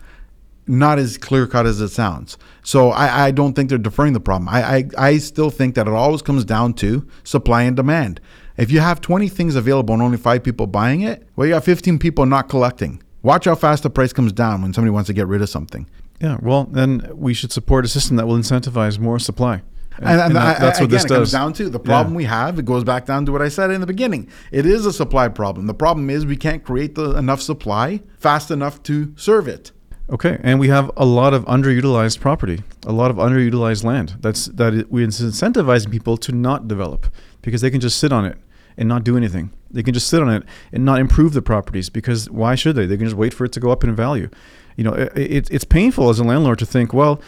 not 0.67 0.99
as 0.99 1.17
clear 1.17 1.47
cut 1.47 1.65
as 1.65 1.79
it 1.79 1.89
sounds. 1.89 2.37
So 2.63 2.89
I, 2.89 3.27
I 3.27 3.31
don't 3.31 3.53
think 3.53 3.69
they're 3.69 3.77
deferring 3.77 4.13
the 4.13 4.19
problem. 4.19 4.49
I, 4.49 4.77
I 4.77 4.89
I 4.97 5.17
still 5.17 5.49
think 5.49 5.75
that 5.75 5.87
it 5.87 5.93
always 5.93 6.21
comes 6.21 6.43
down 6.43 6.73
to 6.75 7.07
supply 7.23 7.63
and 7.63 7.75
demand. 7.75 8.19
If 8.57 8.71
you 8.71 8.79
have 8.79 9.01
20 9.01 9.29
things 9.29 9.55
available 9.55 9.93
and 9.93 10.01
only 10.01 10.17
five 10.17 10.43
people 10.43 10.65
buying 10.65 11.01
it, 11.01 11.27
well, 11.35 11.47
you 11.47 11.53
got 11.53 11.63
15 11.63 11.99
people 11.99 12.25
not 12.25 12.49
collecting. 12.49 13.01
Watch 13.21 13.45
how 13.45 13.55
fast 13.55 13.83
the 13.83 13.89
price 13.89 14.11
comes 14.13 14.33
down 14.33 14.61
when 14.61 14.73
somebody 14.73 14.89
wants 14.89 15.07
to 15.07 15.13
get 15.13 15.27
rid 15.27 15.41
of 15.41 15.49
something. 15.49 15.87
Yeah. 16.19 16.37
Well, 16.41 16.63
then 16.65 17.09
we 17.13 17.33
should 17.33 17.51
support 17.51 17.85
a 17.85 17.87
system 17.87 18.17
that 18.17 18.25
will 18.25 18.37
incentivize 18.37 18.97
more 18.97 19.19
supply. 19.19 19.61
And, 19.99 20.21
and 20.21 20.35
that- 20.35 20.57
I- 20.57 20.59
that's 20.59 20.79
what 20.79 20.85
again, 20.85 20.95
this 20.95 21.05
it 21.05 21.07
comes 21.09 21.19
does. 21.19 21.31
down 21.31 21.53
to 21.53 21.69
the 21.69 21.79
problem 21.79 22.13
we 22.15 22.25
have. 22.25 22.59
It 22.59 22.65
goes 22.65 22.83
back 22.83 23.05
down 23.05 23.25
to 23.25 23.31
what 23.31 23.41
I 23.41 23.49
said 23.49 23.71
in 23.71 23.81
the 23.81 23.87
beginning. 23.87 24.27
It 24.51 24.65
is 24.65 24.85
a 24.85 24.93
supply 24.93 25.27
problem. 25.27 25.67
The 25.67 25.73
problem 25.73 26.09
is 26.09 26.25
we 26.25 26.37
can't 26.37 26.63
create 26.63 26.95
the, 26.95 27.15
enough 27.17 27.41
supply 27.41 28.01
fast 28.17 28.51
enough 28.51 28.83
to 28.83 29.13
serve 29.15 29.47
it. 29.47 29.71
Okay, 30.09 30.39
and 30.41 30.57
we 30.57 30.69
have 30.69 30.89
a 30.95 31.05
lot 31.05 31.33
of 31.33 31.43
underutilized 31.45 32.21
property, 32.21 32.63
a 32.85 32.93
lot 32.93 33.11
of 33.11 33.17
underutilized 33.17 33.83
land. 33.83 34.15
That's 34.21 34.45
that 34.45 34.73
it, 34.73 34.91
we're 34.91 35.05
incentivizing 35.05 35.91
people 35.91 36.15
to 36.17 36.31
not 36.31 36.67
develop 36.67 37.07
because 37.41 37.59
they 37.59 37.69
can 37.69 37.81
just 37.81 37.97
sit 37.97 38.13
on 38.13 38.23
it 38.23 38.37
and 38.77 38.87
not 38.87 39.03
do 39.03 39.17
anything. 39.17 39.51
They 39.69 39.83
can 39.83 39.93
just 39.93 40.07
sit 40.07 40.21
on 40.21 40.29
it 40.29 40.43
and 40.71 40.85
not 40.85 40.99
improve 41.01 41.33
the 41.33 41.41
properties 41.41 41.89
because 41.89 42.29
why 42.29 42.55
should 42.55 42.77
they? 42.77 42.85
They 42.85 42.95
can 42.95 43.05
just 43.05 43.17
wait 43.17 43.33
for 43.33 43.43
it 43.43 43.51
to 43.53 43.59
go 43.59 43.69
up 43.69 43.83
in 43.83 43.93
value. 43.95 44.29
You 44.77 44.85
know, 44.85 44.93
it, 44.93 45.11
it, 45.17 45.51
it's 45.51 45.65
painful 45.65 46.09
as 46.09 46.19
a 46.19 46.23
landlord 46.23 46.59
to 46.59 46.65
think, 46.65 46.93
well, 46.93 47.19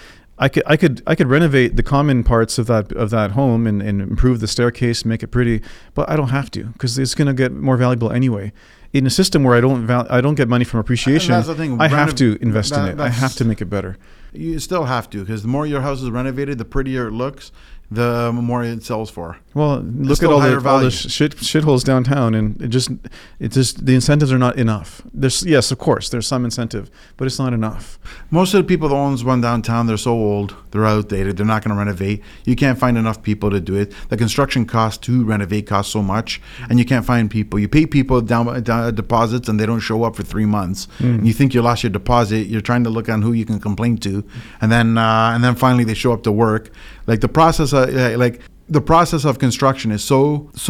I 0.41 0.47
could 0.49 0.63
I 0.65 0.77
could 0.77 1.03
I 1.05 1.15
could 1.15 1.27
renovate 1.27 1.75
the 1.75 1.83
common 1.83 2.23
parts 2.23 2.57
of 2.57 2.67
that 2.67 2.91
of 2.93 3.09
that 3.09 3.31
home 3.31 3.67
and, 3.67 3.81
and 3.81 4.01
improve 4.01 4.39
the 4.39 4.47
staircase, 4.47 5.03
make 5.03 5.21
it 5.21 5.27
pretty, 5.27 5.61
but 5.93 6.09
I 6.09 6.15
don't 6.15 6.29
have 6.29 6.49
to 6.51 6.65
because 6.65 6.97
it's 6.97 7.13
going 7.13 7.27
to 7.27 7.33
get 7.33 7.51
more 7.51 7.77
valuable 7.77 8.11
anyway. 8.11 8.53
In 8.91 9.05
a 9.05 9.09
system 9.11 9.43
where 9.43 9.55
I 9.55 9.61
don't 9.61 9.85
val- 9.85 10.07
I 10.09 10.19
don't 10.21 10.35
get 10.35 10.47
money 10.47 10.65
from 10.65 10.79
appreciation, 10.79 11.31
that's 11.31 11.47
the 11.47 11.53
thing, 11.55 11.79
I 11.79 11.89
have 11.89 12.15
to 12.15 12.37
invest 12.41 12.71
in 12.75 12.85
it. 12.87 12.99
I 12.99 13.09
have 13.09 13.35
to 13.35 13.45
make 13.45 13.61
it 13.61 13.65
better. 13.65 13.97
You 14.33 14.59
still 14.59 14.85
have 14.85 15.09
to 15.11 15.19
because 15.19 15.41
the 15.41 15.47
more 15.47 15.67
your 15.67 15.81
house 15.81 16.01
is 16.01 16.09
renovated, 16.09 16.57
the 16.57 16.65
prettier 16.65 17.07
it 17.07 17.11
looks, 17.11 17.51
the 17.91 18.61
it 18.63 18.83
sells 18.83 19.09
for. 19.09 19.37
Well, 19.55 19.79
look 19.79 20.21
at 20.21 20.29
all 20.29 20.39
the, 20.39 20.69
all 20.69 20.79
the 20.79 20.91
shit 20.91 21.35
shitholes 21.37 21.83
downtown, 21.83 22.35
and 22.35 22.61
it 22.61 22.67
just 22.67 22.91
it 23.39 23.51
just 23.51 23.85
the 23.85 23.95
incentives 23.95 24.31
are 24.31 24.37
not 24.37 24.57
enough. 24.59 25.01
There's 25.11 25.43
yes, 25.43 25.71
of 25.71 25.79
course, 25.79 26.09
there's 26.09 26.27
some 26.27 26.45
incentive, 26.45 26.91
but 27.17 27.25
it's 27.25 27.39
not 27.39 27.51
enough. 27.51 27.97
Most 28.29 28.53
of 28.53 28.59
the 28.61 28.67
people 28.67 28.89
that 28.89 28.95
owns 28.95 29.23
one 29.23 29.41
downtown, 29.41 29.87
they're 29.87 29.97
so 29.97 30.11
old, 30.11 30.55
they're 30.69 30.85
outdated, 30.85 31.37
they're 31.37 31.45
not 31.47 31.63
going 31.63 31.73
to 31.75 31.79
renovate. 31.79 32.21
You 32.45 32.55
can't 32.55 32.77
find 32.77 32.95
enough 32.95 33.23
people 33.23 33.49
to 33.49 33.59
do 33.59 33.75
it. 33.75 33.93
The 34.09 34.17
construction 34.17 34.65
cost 34.65 35.01
to 35.03 35.23
renovate 35.25 35.65
costs 35.65 35.91
so 35.91 36.03
much, 36.03 36.39
and 36.69 36.77
you 36.77 36.85
can't 36.85 37.05
find 37.05 37.29
people. 37.29 37.57
You 37.57 37.67
pay 37.67 37.87
people 37.87 38.21
down, 38.21 38.61
down 38.61 38.93
deposits, 38.93 39.49
and 39.49 39.59
they 39.59 39.65
don't 39.65 39.79
show 39.79 40.03
up 40.03 40.15
for 40.15 40.23
three 40.23 40.45
months. 40.45 40.87
And 40.99 41.25
you 41.25 41.33
think 41.33 41.55
you 41.55 41.63
lost 41.63 41.81
your 41.81 41.89
deposit. 41.89 42.47
You're 42.47 42.61
trying 42.61 42.83
to 42.83 42.91
look 42.91 43.09
on 43.09 43.23
who 43.23 43.31
you 43.33 43.45
can 43.45 43.59
complain 43.59 43.97
to, 43.99 44.23
and 44.61 44.71
then 44.71 44.99
uh, 44.99 45.31
and 45.33 45.43
then 45.43 45.55
finally 45.55 45.85
they 45.85 45.95
show 45.95 46.13
up 46.13 46.21
to 46.23 46.31
work. 46.31 46.69
Like 47.09 47.21
the 47.21 47.27
process, 47.39 47.69
uh, 47.73 48.15
like 48.25 48.35
the 48.77 48.81
process 48.81 49.25
of 49.29 49.33
construction 49.45 49.91
is 49.97 50.03
so 50.03 50.19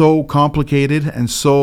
so 0.00 0.24
complicated 0.24 1.02
and 1.16 1.28
so 1.44 1.54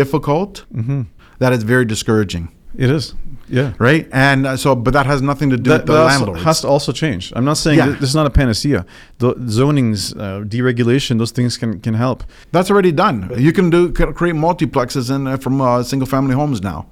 difficult 0.00 0.52
Mm-hmm. 0.74 1.00
that 1.40 1.50
it's 1.54 1.64
very 1.74 1.84
discouraging, 1.94 2.44
It 2.84 2.90
is. 2.98 3.14
Yeah. 3.58 3.70
right? 3.88 4.04
And 4.12 4.40
uh, 4.46 4.56
so, 4.56 4.74
but 4.74 4.92
that 4.98 5.06
has 5.06 5.20
nothing 5.30 5.50
to 5.50 5.56
do 5.56 5.70
That, 5.70 5.82
with 5.82 5.86
the 5.96 6.04
landlords. 6.04 6.42
has 6.42 6.60
to 6.62 6.68
also 6.74 6.90
change. 6.92 7.32
I'm 7.36 7.44
not 7.44 7.56
saying 7.64 7.78
Yeah. 7.78 7.86
th- 7.88 7.98
this 8.00 8.08
is 8.10 8.14
not 8.20 8.26
a 8.26 8.34
panacea. 8.40 8.80
The 9.22 9.34
zonings, 9.60 10.00
uh, 10.16 10.44
deregulation, 10.54 11.18
those 11.18 11.32
things 11.38 11.56
can, 11.60 11.70
can 11.86 11.94
help. 11.94 12.18
That's 12.54 12.70
already 12.72 12.92
done. 13.04 13.16
You 13.46 13.52
can 13.58 13.70
do 13.70 13.80
create 14.20 14.36
multiplexes 14.48 15.06
in 15.14 15.26
uh, 15.26 15.36
from 15.44 15.60
uh, 15.60 15.82
single 15.92 16.06
family 16.14 16.34
homes 16.34 16.60
now. 16.72 16.86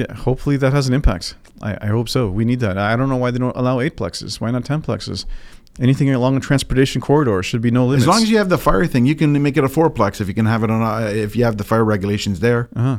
Yeah, 0.00 0.10
hopefully 0.26 0.56
that 0.62 0.72
has 0.72 0.84
an 0.88 0.94
impact. 1.00 1.24
I, 1.68 1.72
I 1.86 1.88
hope 1.96 2.08
so. 2.08 2.20
We 2.38 2.44
need 2.50 2.60
that. 2.66 2.76
I 2.78 2.96
don't 2.98 3.08
know 3.12 3.20
why 3.24 3.30
they 3.32 3.38
don't 3.44 3.56
allow 3.62 3.76
eight 3.84 3.96
plexes. 4.00 4.40
Why 4.40 4.50
not 4.50 4.64
ten 4.64 4.80
plexes? 4.88 5.24
Anything 5.80 6.10
along 6.14 6.36
a 6.36 6.40
transportation 6.40 7.00
corridor 7.00 7.42
should 7.42 7.62
be 7.62 7.70
no 7.70 7.86
limits. 7.86 8.02
As 8.04 8.08
long 8.08 8.22
as 8.22 8.30
you 8.30 8.36
have 8.38 8.50
the 8.50 8.58
fire 8.58 8.86
thing, 8.86 9.06
you 9.06 9.14
can 9.14 9.40
make 9.42 9.56
it 9.56 9.64
a 9.64 9.68
fourplex 9.68 10.20
if 10.20 10.28
you 10.28 10.34
can 10.34 10.46
have 10.46 10.62
it 10.62 10.70
on. 10.70 10.82
A, 10.82 11.06
if 11.06 11.34
you 11.34 11.44
have 11.44 11.56
the 11.56 11.64
fire 11.64 11.84
regulations 11.84 12.40
there. 12.40 12.68
uh-huh. 12.76 12.98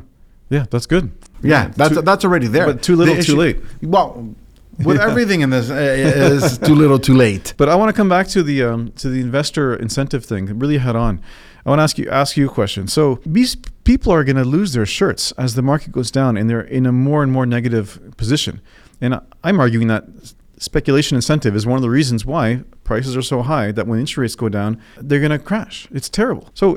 Yeah, 0.50 0.66
that's 0.70 0.86
good. 0.86 1.12
Yeah, 1.42 1.70
that's 1.76 1.96
Too- 1.96 2.02
that's 2.02 2.26
already 2.26 2.48
there. 2.48 2.66
but 2.66 2.82
too 2.84 2.96
little, 2.96 3.16
The 3.16 3.24
too 3.24 3.36
late. 3.36 3.60
Well, 3.82 4.36
with 4.84 4.98
Yeah. 4.98 5.08
everything 5.10 5.42
in 5.42 5.50
this 5.52 5.70
uh, 5.70 5.74
is 6.36 6.58
too 6.58 6.76
little, 6.76 7.00
too 7.00 7.16
late. 7.16 7.54
But 7.58 7.70
I 7.70 7.76
want 7.76 7.90
to 7.90 7.94
come 7.94 8.10
back 8.10 8.28
to 8.30 8.44
the 8.44 8.64
um, 8.64 8.92
to 8.98 9.10
the 9.10 9.20
investor 9.22 9.76
incentive 9.76 10.26
thing, 10.26 10.46
really 10.60 10.78
head 10.80 10.96
on. 10.96 11.22
I 11.66 11.70
want 11.70 11.80
to 11.80 11.84
ask 11.84 11.98
you 11.98 12.10
ask 12.10 12.38
you 12.38 12.48
a 12.48 12.54
question. 12.54 12.88
So 12.88 13.20
these 13.26 13.56
people 13.84 14.12
are 14.12 14.24
going 14.24 14.36
to 14.36 14.44
lose 14.46 14.74
their 14.74 14.86
shirts 14.86 15.32
as 15.38 15.54
the 15.56 15.62
market 15.62 15.92
goes 15.92 16.12
down, 16.12 16.38
and 16.38 16.50
they're 16.50 16.62
in 16.62 16.86
a 16.86 16.92
more 16.92 17.24
and 17.24 17.32
more 17.32 17.46
negative 17.46 18.00
position. 18.18 18.62
And 19.00 19.20
I'm 19.44 19.60
arguing 19.60 19.88
that 19.88 20.06
speculation 20.64 21.16
incentive 21.16 21.56
is 21.56 21.66
one 21.66 21.76
of 21.76 21.82
the 21.82 21.90
reasons 21.90 22.26
why 22.26 22.64
prices 22.86 23.18
are 23.18 23.22
so 23.22 23.42
high 23.42 23.72
that 23.72 23.86
when 23.86 24.00
interest 24.00 24.18
rates 24.18 24.36
go 24.36 24.48
down, 24.48 24.80
they're 24.98 25.20
going 25.20 25.32
to 25.32 25.40
crash. 25.40 25.88
It's 25.92 26.10
terrible. 26.10 26.50
So, 26.54 26.76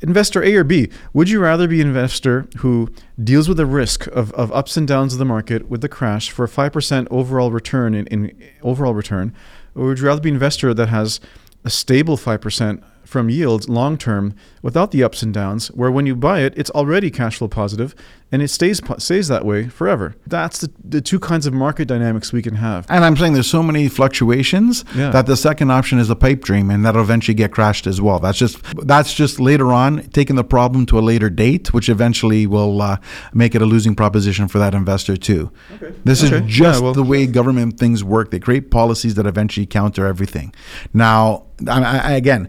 investor 0.00 0.42
A 0.42 0.54
or 0.56 0.64
B, 0.64 0.88
would 1.12 1.30
you 1.30 1.40
rather 1.40 1.68
be 1.68 1.80
an 1.80 1.86
investor 1.86 2.48
who 2.58 2.90
deals 3.22 3.48
with 3.48 3.58
the 3.58 3.66
risk 3.66 4.08
of, 4.08 4.32
of 4.32 4.50
ups 4.52 4.76
and 4.76 4.88
downs 4.88 5.12
of 5.12 5.20
the 5.20 5.24
market 5.24 5.68
with 5.68 5.82
the 5.82 5.88
crash 5.88 6.30
for 6.30 6.44
a 6.44 6.48
5% 6.48 7.06
overall 7.10 7.52
return 7.52 7.94
in, 7.94 8.06
in 8.08 8.36
overall 8.62 8.94
return, 8.94 9.32
or 9.74 9.86
would 9.86 10.00
you 10.00 10.06
rather 10.06 10.20
be 10.20 10.28
an 10.28 10.34
investor 10.34 10.74
that 10.74 10.88
has 10.88 11.20
a 11.64 11.70
stable 11.70 12.16
5% 12.16 12.82
from 13.04 13.28
yields 13.30 13.68
long 13.68 13.98
term 13.98 14.34
without 14.62 14.90
the 14.90 15.02
ups 15.02 15.22
and 15.22 15.34
downs, 15.34 15.68
where 15.68 15.90
when 15.90 16.06
you 16.06 16.14
buy 16.16 16.40
it, 16.40 16.54
it's 16.56 16.70
already 16.70 17.10
cash 17.10 17.38
flow 17.38 17.48
positive 17.48 17.94
and 18.30 18.40
it 18.40 18.48
stays 18.48 18.80
stays 18.98 19.28
that 19.28 19.44
way 19.44 19.68
forever. 19.68 20.14
That's 20.26 20.60
the, 20.60 20.72
the 20.82 21.00
two 21.02 21.18
kinds 21.20 21.44
of 21.46 21.52
market 21.52 21.86
dynamics 21.88 22.32
we 22.32 22.40
can 22.40 22.54
have. 22.54 22.86
And 22.88 23.04
I'm 23.04 23.16
saying 23.16 23.34
there's 23.34 23.50
so 23.50 23.62
many 23.62 23.88
fluctuations 23.88 24.84
Yeah. 24.94 25.10
that 25.10 25.26
the 25.26 25.36
second 25.36 25.70
option 25.70 25.98
is 25.98 26.08
a 26.08 26.16
pipe 26.16 26.42
dream, 26.42 26.70
and 26.70 26.84
that'll 26.84 27.02
eventually 27.02 27.34
get 27.34 27.52
crashed 27.52 27.86
as 27.86 28.00
well. 28.00 28.18
That's 28.20 28.38
just 28.38 28.58
that's 28.86 29.12
just 29.12 29.40
later 29.40 29.72
on 29.72 30.04
taking 30.10 30.36
the 30.36 30.44
problem 30.44 30.86
to 30.86 30.98
a 30.98 31.00
later 31.00 31.28
date, 31.28 31.74
which 31.74 31.88
eventually 31.88 32.46
will 32.46 32.80
uh, 32.80 32.96
make 33.34 33.54
it 33.54 33.62
a 33.62 33.66
losing 33.66 33.94
proposition 33.94 34.48
for 34.48 34.58
that 34.58 34.74
investor 34.74 35.16
too. 35.16 35.50
Okay. 35.74 35.92
This 36.04 36.22
Okay. 36.24 36.36
is 36.36 36.40
Yeah, 36.42 36.46
just 36.46 36.82
well- 36.82 36.94
the 36.94 37.02
way 37.02 37.26
government 37.26 37.78
things 37.78 38.02
work. 38.04 38.30
They 38.30 38.38
create 38.40 38.70
policies 38.70 39.14
that 39.16 39.26
eventually 39.26 39.66
counter 39.66 40.06
everything. 40.06 40.54
Now, 40.94 41.44
I, 41.68 41.98
I, 41.98 42.12
again. 42.12 42.48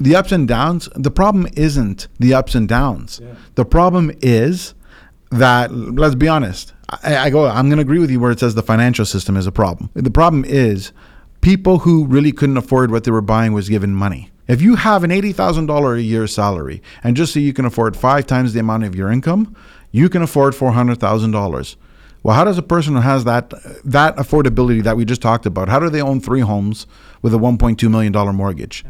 The 0.00 0.16
ups 0.16 0.32
and 0.32 0.48
downs, 0.48 0.88
the 0.94 1.10
problem 1.10 1.46
isn't 1.54 2.08
the 2.18 2.34
ups 2.34 2.54
and 2.54 2.68
downs. 2.68 3.20
The 3.54 3.64
problem 3.64 4.10
is 4.20 4.74
that 5.30 5.72
let's 5.72 6.14
be 6.14 6.28
honest 6.28 6.72
I, 7.02 7.16
I 7.16 7.30
go 7.30 7.46
i'm 7.46 7.68
going 7.68 7.78
to 7.78 7.82
agree 7.82 7.98
with 7.98 8.10
you 8.10 8.20
where 8.20 8.30
it 8.30 8.38
says 8.38 8.54
the 8.54 8.62
financial 8.62 9.04
system 9.04 9.36
is 9.36 9.46
a 9.46 9.52
problem. 9.52 9.90
The 9.94 10.10
problem 10.10 10.44
is 10.44 10.92
people 11.40 11.80
who 11.80 12.06
really 12.06 12.32
couldn't 12.32 12.56
afford 12.56 12.90
what 12.90 13.04
they 13.04 13.10
were 13.10 13.20
buying 13.20 13.52
was 13.52 13.68
given 13.68 13.94
money. 13.94 14.30
If 14.46 14.60
you 14.60 14.76
have 14.76 15.04
an 15.04 15.10
$80000 15.10 15.96
a 15.96 16.02
year 16.02 16.26
salary 16.26 16.82
and 17.02 17.16
just 17.16 17.32
so 17.32 17.40
you 17.40 17.52
can 17.52 17.64
afford 17.64 17.96
five 17.96 18.26
times 18.26 18.52
the 18.52 18.60
amount 18.60 18.84
of 18.84 18.94
your 18.94 19.10
income 19.10 19.56
you 19.90 20.08
can 20.08 20.22
afford 20.22 20.54
$400000 20.54 21.76
well 22.22 22.36
how 22.36 22.44
does 22.44 22.58
a 22.58 22.62
person 22.62 22.94
who 22.94 23.00
has 23.00 23.24
that 23.24 23.50
that 23.84 24.16
affordability 24.16 24.82
that 24.82 24.96
we 24.96 25.04
just 25.04 25.22
talked 25.22 25.46
about 25.46 25.68
how 25.68 25.78
do 25.78 25.88
they 25.88 26.02
own 26.02 26.20
three 26.20 26.40
homes 26.40 26.86
with 27.22 27.32
a 27.32 27.38
$1.2 27.38 27.90
million 27.90 28.12
mortgage 28.36 28.84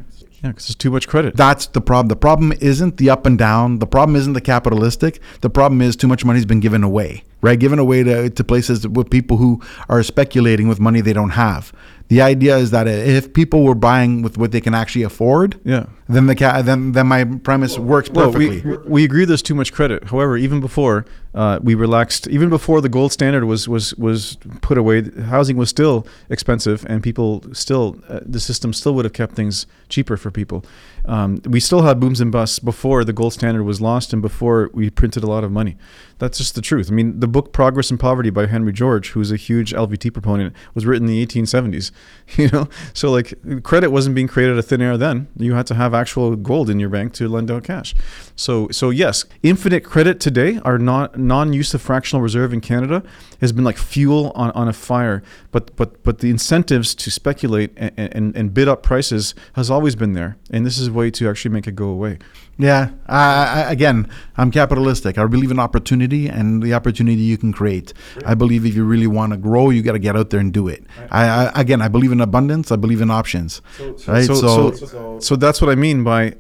Yeah, 0.45 0.51
because 0.51 0.67
it's 0.67 0.75
too 0.75 0.91
much 0.91 1.09
credit. 1.09 1.37
that's 1.37 1.69
the 1.69 1.81
problem. 1.81 2.09
The 2.09 2.17
problem 2.17 2.53
isn't 2.61 2.99
the 2.99 3.09
up 3.09 3.25
and 3.25 3.39
down. 3.39 3.79
The 3.79 3.87
problem 3.87 4.15
isn't 4.15 4.35
the 4.35 4.43
capitalistic. 4.43 5.19
The 5.41 5.49
problem 5.49 5.81
is 5.81 5.97
too 5.97 6.07
much 6.07 6.23
money's 6.23 6.45
been 6.45 6.61
given 6.61 6.85
away, 6.85 7.25
right? 7.45 7.59
Given 7.65 7.79
away 7.79 8.03
to, 8.09 8.31
to 8.39 8.45
places 8.53 8.79
with 8.97 9.07
people 9.11 9.37
who 9.43 9.61
are 9.89 10.03
speculating 10.03 10.67
with 10.69 10.79
money 10.89 11.01
they 11.03 11.13
don't 11.21 11.35
have. 11.47 11.73
The 12.09 12.21
idea 12.21 12.55
is 12.59 12.71
that 12.71 12.87
if 12.87 13.33
people 13.33 13.61
were 13.69 13.75
buying 13.91 14.23
with 14.25 14.37
what 14.37 14.51
they 14.53 14.61
can 14.61 14.75
actually 14.75 15.05
afford, 15.05 15.59
Yeah. 15.65 15.85
then 16.15 16.27
the 16.27 16.35
ca- 16.35 16.61
then 16.69 16.93
then 16.93 17.07
my 17.07 17.25
premise 17.49 17.79
works 17.79 18.09
perfectly. 18.11 18.49
Well, 18.49 18.61
perfectly. 18.61 18.89
we, 18.91 18.93
we 18.97 19.05
agree 19.09 19.25
there's 19.25 19.43
too 19.51 19.55
much 19.55 19.71
credit. 19.73 20.01
However, 20.13 20.37
even 20.47 20.61
before 20.61 20.97
uh, 21.35 21.59
we 21.63 21.75
relaxed, 21.75 22.29
even 22.37 22.49
before 22.51 22.79
the 22.83 22.91
gold 22.91 23.11
standard 23.19 23.45
was 23.53 23.63
was 23.75 23.95
was 24.07 24.37
put 24.61 24.77
away, 24.83 24.99
housing 25.35 25.57
was 25.57 25.71
still 25.71 25.97
expensive, 26.29 26.79
and 26.91 27.03
people 27.03 27.43
still 27.53 27.97
uh, 28.11 28.21
the 28.35 28.41
system 28.41 28.73
still 28.75 28.93
would 28.97 29.07
have 29.09 29.15
kept 29.15 29.35
things 29.35 29.67
cheaper 29.89 30.17
for 30.19 30.31
people. 30.31 30.59
Um, 31.07 31.41
we 31.45 31.61
still 31.61 31.83
had 31.83 32.01
booms 32.01 32.21
and 32.21 32.33
busts 32.33 32.59
before 32.59 33.05
the 33.05 33.13
gold 33.13 33.33
standard 33.33 33.65
was 33.65 33.81
lost 33.81 34.13
and 34.13 34.23
before 34.23 34.71
we 34.73 34.91
printed 34.91 35.23
a 35.23 35.27
lot 35.27 35.45
of 35.45 35.53
money. 35.53 35.77
That's 36.19 36.39
just 36.39 36.55
the 36.55 36.63
truth. 36.63 36.91
I 36.91 36.95
mean, 36.95 37.21
the 37.21 37.29
book 37.29 37.53
Progress 37.53 37.91
and 37.91 37.99
Poverty 37.99 38.31
by 38.31 38.47
Henry 38.47 38.73
George, 38.73 39.11
who's 39.11 39.33
a 39.33 39.37
huge 39.37 39.73
LVT 39.75 40.13
proponent, 40.13 40.55
was 40.75 40.87
written 40.87 41.09
in 41.09 41.15
the 41.15 41.27
1870s. 41.27 41.91
You 42.37 42.49
know, 42.49 42.69
so 42.95 43.11
like 43.11 43.35
credit 43.63 43.91
wasn't 43.91 44.17
being 44.17 44.27
created 44.27 44.55
out 44.55 44.59
of 44.59 44.67
thin 44.67 44.83
air 44.83 44.97
then. 44.97 45.29
You 45.37 45.55
had 45.55 45.67
to 45.69 45.75
have 45.75 45.95
actual 45.95 46.35
gold 46.37 46.69
in 46.69 46.81
your 46.81 46.89
bank 46.89 47.13
to 47.15 47.29
lend 47.29 47.51
out 47.51 47.65
cash. 47.65 47.95
So, 48.35 48.69
so 48.71 48.91
yes, 48.91 49.25
infinite 49.43 49.85
credit 49.85 50.19
today, 50.21 50.59
our 50.65 50.79
non 50.79 51.11
non-use 51.15 51.75
of 51.75 51.83
fractional 51.83 52.23
reserve 52.23 52.53
in 52.53 52.61
Canada 52.61 53.05
has 53.41 53.53
been 53.53 53.63
like 53.63 53.79
fuel 53.79 54.33
on, 54.35 54.51
on 54.53 54.69
a 54.69 54.73
fire. 54.73 55.23
But 55.53 55.77
but 55.77 56.03
but 56.03 56.19
the 56.19 56.31
incentives 56.31 56.95
to 56.97 57.11
speculate 57.11 57.73
and, 57.77 57.93
and, 57.97 58.37
and 58.37 58.53
bid 58.53 58.67
up 58.67 58.83
prices 58.83 59.35
has 59.53 59.71
always 59.71 59.95
been 59.95 60.15
there, 60.15 60.37
and 60.51 60.67
this 60.67 60.79
is 60.79 60.89
a 60.89 60.93
way 60.95 61.11
to 61.11 61.29
actually 61.29 61.53
make 61.53 61.67
it 61.67 61.75
go 61.75 61.89
away. 61.89 62.19
Yeah. 62.57 62.91
I, 63.07 63.65
I, 63.67 63.73
again, 63.73 64.09
I'm 64.37 64.51
capitalistic. 64.51 65.19
I 65.19 65.27
believe 65.27 65.51
in 65.51 65.59
opportunity 65.59 66.29
and 66.29 66.63
the 66.63 66.73
opportunity 66.75 67.21
you 67.23 67.37
can 67.37 67.53
create. 67.53 67.93
I 68.25 68.35
believe 68.35 68.65
if 68.65 68.75
you 68.75 68.85
really 68.85 69.09
want 69.09 69.33
to 69.33 69.37
grow, 69.37 69.71
you 69.71 69.83
got 69.83 69.93
to 69.93 69.99
get 69.99 70.17
out 70.17 70.31
there 70.31 70.41
and 70.41 70.53
do 70.53 70.69
it. 70.69 70.85
I, 71.11 71.47
I 71.47 71.61
again, 71.61 71.83
I 71.83 71.89
believe 71.89 72.13
in 72.13 72.21
abundance. 72.21 72.71
I 72.71 72.77
believe 72.77 73.01
in 73.01 73.11
options. 73.11 73.61
right. 74.07 74.25
So, 74.25 74.35
So, 74.35 74.73
so, 74.73 75.21
so 75.21 75.37
that's 75.37 75.61
what 75.61 75.71
I 75.71 75.75
mean 75.75 76.05
by 76.05 76.37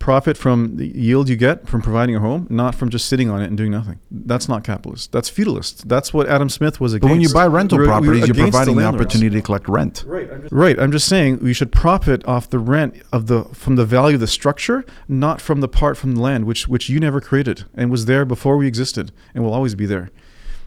profit 0.00 0.36
from 0.36 0.76
the 0.78 0.88
yield 0.98 1.28
you 1.28 1.36
get 1.36 1.68
from 1.68 1.80
providing 1.82 2.16
a 2.16 2.20
home, 2.20 2.46
not 2.50 2.74
from 2.74 2.88
just 2.88 3.06
sitting 3.06 3.30
on 3.30 3.40
it 3.40 3.46
and 3.46 3.56
doing 3.56 3.70
nothing. 3.70 4.00
That's 4.10 4.48
not 4.48 4.64
capitalist. 4.64 5.12
That's 5.12 5.28
feudalist. 5.28 5.86
That's 5.88 6.12
what 6.12 6.26
Adam 6.28 6.48
Smith 6.48 6.80
was 6.80 6.94
against. 6.94 7.02
but 7.02 7.10
when 7.12 7.20
you 7.20 7.28
buy 7.32 7.46
rental 7.46 7.78
We 7.78 7.82
were- 7.82 7.84
we 7.86 7.88
were 7.88 8.00
properties, 8.14 8.26
you're 8.26 8.34
providing 8.34 8.74
the, 8.76 8.80
landlords. 8.82 9.06
opportunity 9.06 9.36
to 9.36 9.42
collect 9.42 9.68
rent. 9.68 10.04
Right. 10.50 10.80
I'm 10.80 10.90
just 10.90 11.06
saying 11.06 11.38
we 11.42 11.52
should 11.52 11.70
profit 11.70 12.26
off 12.26 12.48
the 12.50 12.58
rent 12.58 12.94
of 13.12 13.26
the 13.26 13.44
from 13.52 13.76
the 13.76 13.84
value 13.84 14.14
of 14.16 14.20
the 14.20 14.26
structure, 14.26 14.84
not 15.06 15.40
from 15.40 15.60
the 15.60 15.68
part 15.68 15.96
from 15.96 16.14
the 16.16 16.20
land 16.20 16.44
which 16.46 16.66
which 16.66 16.88
you 16.88 16.98
never 16.98 17.20
created 17.20 17.64
and 17.74 17.90
was 17.90 18.06
there 18.06 18.24
before 18.24 18.56
we 18.56 18.66
existed 18.66 19.12
and 19.34 19.44
will 19.44 19.52
always 19.54 19.74
be 19.74 19.86
there. 19.86 20.10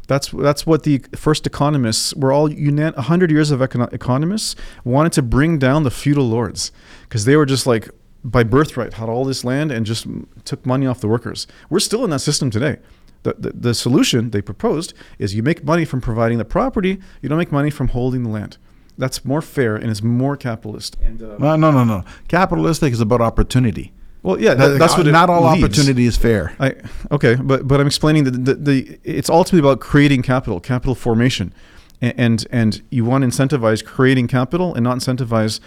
That's 0.07 0.27
that's 0.29 0.67
what 0.67 0.83
the 0.83 1.01
first 1.15 1.47
economists 1.47 2.13
were 2.15 2.31
all 2.31 2.49
unan- 2.49 2.95
100 2.97 3.31
years 3.31 3.51
of 3.51 3.61
econo- 3.61 3.91
economists 3.93 4.55
wanted 4.83 5.11
to 5.13 5.21
bring 5.21 5.57
down 5.57 5.83
the 5.83 5.91
feudal 5.91 6.27
lords 6.29 6.71
because 7.09 7.25
they 7.25 7.35
were 7.35 7.45
just 7.47 7.65
like 7.65 7.89
by 8.23 8.43
birthright 8.43 8.93
had 8.93 9.09
all 9.09 9.25
this 9.25 9.43
land 9.43 9.71
and 9.71 9.85
just 9.85 10.07
took 10.45 10.65
money 10.65 10.85
off 10.87 11.01
the 11.01 11.07
workers. 11.07 11.47
We're 11.69 11.79
still 11.79 12.03
in 12.03 12.09
that 12.11 12.19
system 12.19 12.49
today. 12.49 12.77
The, 13.23 13.35
the, 13.39 13.51
the 13.51 13.73
solution 13.73 14.31
they 14.31 14.41
proposed 14.41 14.93
is 15.17 15.33
you 15.35 15.43
make 15.43 15.63
money 15.63 15.85
from 15.85 16.01
providing 16.01 16.37
the 16.37 16.45
property, 16.45 16.99
you 17.21 17.29
don't 17.29 17.37
make 17.37 17.51
money 17.51 17.69
from 17.69 17.89
holding 17.89 18.23
the 18.23 18.29
land. 18.29 18.57
That's 18.97 19.23
more 19.25 19.41
fair 19.41 19.75
and 19.75 19.89
it's 19.89 20.03
more 20.03 20.35
capitalist. 20.37 20.97
And 21.01 21.21
uh, 21.21 21.37
No, 21.37 21.55
no, 21.55 21.71
no, 21.71 21.83
no. 21.83 22.03
Capitalistic 22.27 22.93
is 22.93 23.01
about 23.01 23.21
opportunity. 23.21 23.91
well, 24.23 24.39
yeah, 24.39 24.53
that, 24.53 24.77
that's 24.77 24.97
what 24.97 25.07
it 25.07 25.11
not 25.11 25.29
all 25.29 25.51
leads. 25.51 25.63
opportunity 25.63 26.05
is 26.05 26.15
fair. 26.17 26.55
I 26.59 26.75
okay, 27.11 27.35
but 27.35 27.67
but 27.67 27.79
I'm 27.81 27.87
explaining 27.87 28.25
that 28.25 28.45
the, 28.45 28.53
the 28.55 28.99
it's 29.03 29.29
ultimately 29.29 29.67
about 29.67 29.79
creating 29.79 30.21
capital, 30.21 30.59
capital 30.59 30.93
formation, 30.95 31.53
and 32.01 32.13
and, 32.17 32.45
and 32.51 32.81
you 32.89 33.03
want 33.03 33.23
to 33.23 33.27
incentivize 33.29 33.83
creating 33.83 34.27
capital 34.27 34.75
and 34.75 34.83
not 34.83 34.97
incentivize 34.97 35.59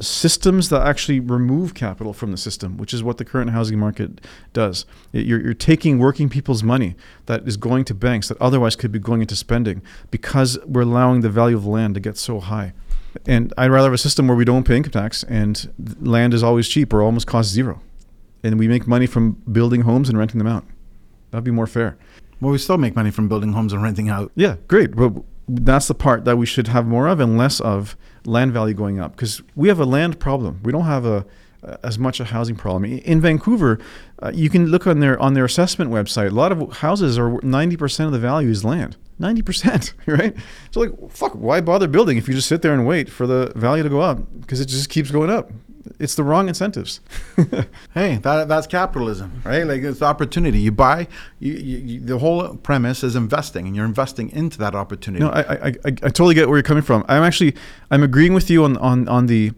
systems 0.00 0.68
that 0.70 0.86
actually 0.86 1.20
remove 1.20 1.74
capital 1.74 2.12
from 2.12 2.30
the 2.30 2.36
system, 2.36 2.76
which 2.76 2.92
is 2.92 3.02
what 3.02 3.18
the 3.18 3.24
current 3.24 3.50
housing 3.50 3.78
market 3.78 4.20
does. 4.52 4.86
You're, 5.12 5.40
you're 5.40 5.54
taking 5.54 5.98
working 5.98 6.28
people's 6.28 6.62
money 6.62 6.96
that 7.26 7.46
is 7.46 7.56
going 7.56 7.84
to 7.86 7.94
banks 7.94 8.28
that 8.28 8.40
otherwise 8.40 8.76
could 8.76 8.92
be 8.92 8.98
going 8.98 9.20
into 9.20 9.36
spending 9.36 9.82
because 10.10 10.58
we're 10.66 10.82
allowing 10.82 11.20
the 11.20 11.30
value 11.30 11.56
of 11.56 11.66
land 11.66 11.94
to 11.94 12.00
get 12.00 12.16
so 12.16 12.40
high. 12.40 12.72
And 13.26 13.52
I'd 13.56 13.70
rather 13.70 13.88
have 13.88 13.94
a 13.94 13.98
system 13.98 14.26
where 14.26 14.36
we 14.36 14.44
don't 14.44 14.64
pay 14.64 14.76
income 14.76 14.90
tax 14.92 15.22
and 15.24 15.72
land 16.00 16.34
is 16.34 16.42
always 16.42 16.68
cheap 16.68 16.92
or 16.92 17.02
almost 17.02 17.26
costs 17.26 17.52
zero. 17.52 17.80
And 18.42 18.58
we 18.58 18.68
make 18.68 18.86
money 18.86 19.06
from 19.06 19.32
building 19.50 19.82
homes 19.82 20.08
and 20.08 20.18
renting 20.18 20.38
them 20.38 20.48
out. 20.48 20.64
That'd 21.30 21.44
be 21.44 21.50
more 21.50 21.66
fair. 21.66 21.96
Well, 22.40 22.52
we 22.52 22.58
still 22.58 22.78
make 22.78 22.96
money 22.96 23.10
from 23.10 23.28
building 23.28 23.52
homes 23.52 23.72
and 23.72 23.82
renting 23.82 24.08
out. 24.08 24.32
Yeah, 24.34 24.56
great. 24.68 24.94
But 24.96 25.14
that's 25.48 25.88
the 25.88 25.94
part 25.94 26.24
that 26.24 26.36
we 26.36 26.46
should 26.46 26.68
have 26.68 26.86
more 26.86 27.06
of 27.06 27.20
and 27.20 27.38
less 27.38 27.60
of 27.60 27.96
land 28.26 28.52
value 28.52 28.74
going 28.74 29.00
up 29.00 29.12
because 29.12 29.42
we 29.54 29.68
have 29.68 29.80
a 29.80 29.84
land 29.84 30.18
problem. 30.18 30.60
We 30.62 30.72
don't 30.72 30.84
have 30.84 31.04
a, 31.04 31.26
as 31.82 31.98
much 31.98 32.20
a 32.20 32.24
housing 32.24 32.56
problem. 32.56 32.84
In 32.84 33.20
Vancouver, 33.20 33.78
uh, 34.22 34.30
you 34.34 34.50
can 34.50 34.66
look 34.66 34.86
on 34.86 35.00
their 35.00 35.18
on 35.20 35.34
their 35.34 35.44
assessment 35.44 35.90
website. 35.90 36.28
A 36.28 36.34
lot 36.34 36.52
of 36.52 36.78
houses 36.78 37.18
are 37.18 37.40
ninety 37.42 37.76
percent 37.76 38.06
of 38.06 38.12
the 38.12 38.18
value 38.18 38.50
is 38.50 38.64
land. 38.64 38.96
Ninety 39.18 39.42
percent, 39.42 39.94
right? 40.06 40.34
So 40.70 40.80
like, 40.80 41.10
fuck, 41.10 41.32
why 41.32 41.60
bother 41.60 41.88
building 41.88 42.18
if 42.18 42.28
you 42.28 42.34
just 42.34 42.48
sit 42.48 42.62
there 42.62 42.74
and 42.74 42.86
wait 42.86 43.08
for 43.08 43.26
the 43.26 43.52
value 43.54 43.82
to 43.82 43.88
go 43.88 44.00
up 44.00 44.18
because 44.40 44.60
it 44.60 44.66
just 44.66 44.90
keeps 44.90 45.10
going 45.10 45.30
up. 45.30 45.50
It's 45.98 46.14
the 46.14 46.24
wrong 46.24 46.48
incentives. 46.48 47.00
Hey, 47.94 48.16
that, 48.16 48.48
that's 48.48 48.66
capitalism, 48.66 49.40
right? 49.44 49.62
Like 49.64 49.82
it's 49.82 50.02
opportunity. 50.02 50.58
You 50.58 50.72
buy. 50.72 51.06
You, 51.38 51.52
you, 51.52 51.78
you, 51.78 52.00
the 52.00 52.18
whole 52.18 52.56
premise 52.56 53.04
is 53.04 53.14
investing, 53.14 53.68
and 53.68 53.76
you're 53.76 53.84
investing 53.84 54.30
into 54.30 54.58
that 54.58 54.74
opportunity. 54.74 55.22
No, 55.22 55.30
I, 55.30 55.40
I, 55.40 55.66
I, 55.66 55.72
I 55.84 55.92
totally 55.92 56.34
get 56.34 56.48
where 56.48 56.56
you're 56.58 56.64
coming 56.64 56.82
from. 56.82 57.04
I'm 57.08 57.22
actually, 57.22 57.54
I'm 57.92 58.02
agreeing 58.02 58.34
with 58.34 58.50
you 58.50 58.64
on, 58.64 58.76
on, 58.78 59.06
on 59.06 59.26
the, 59.26 59.52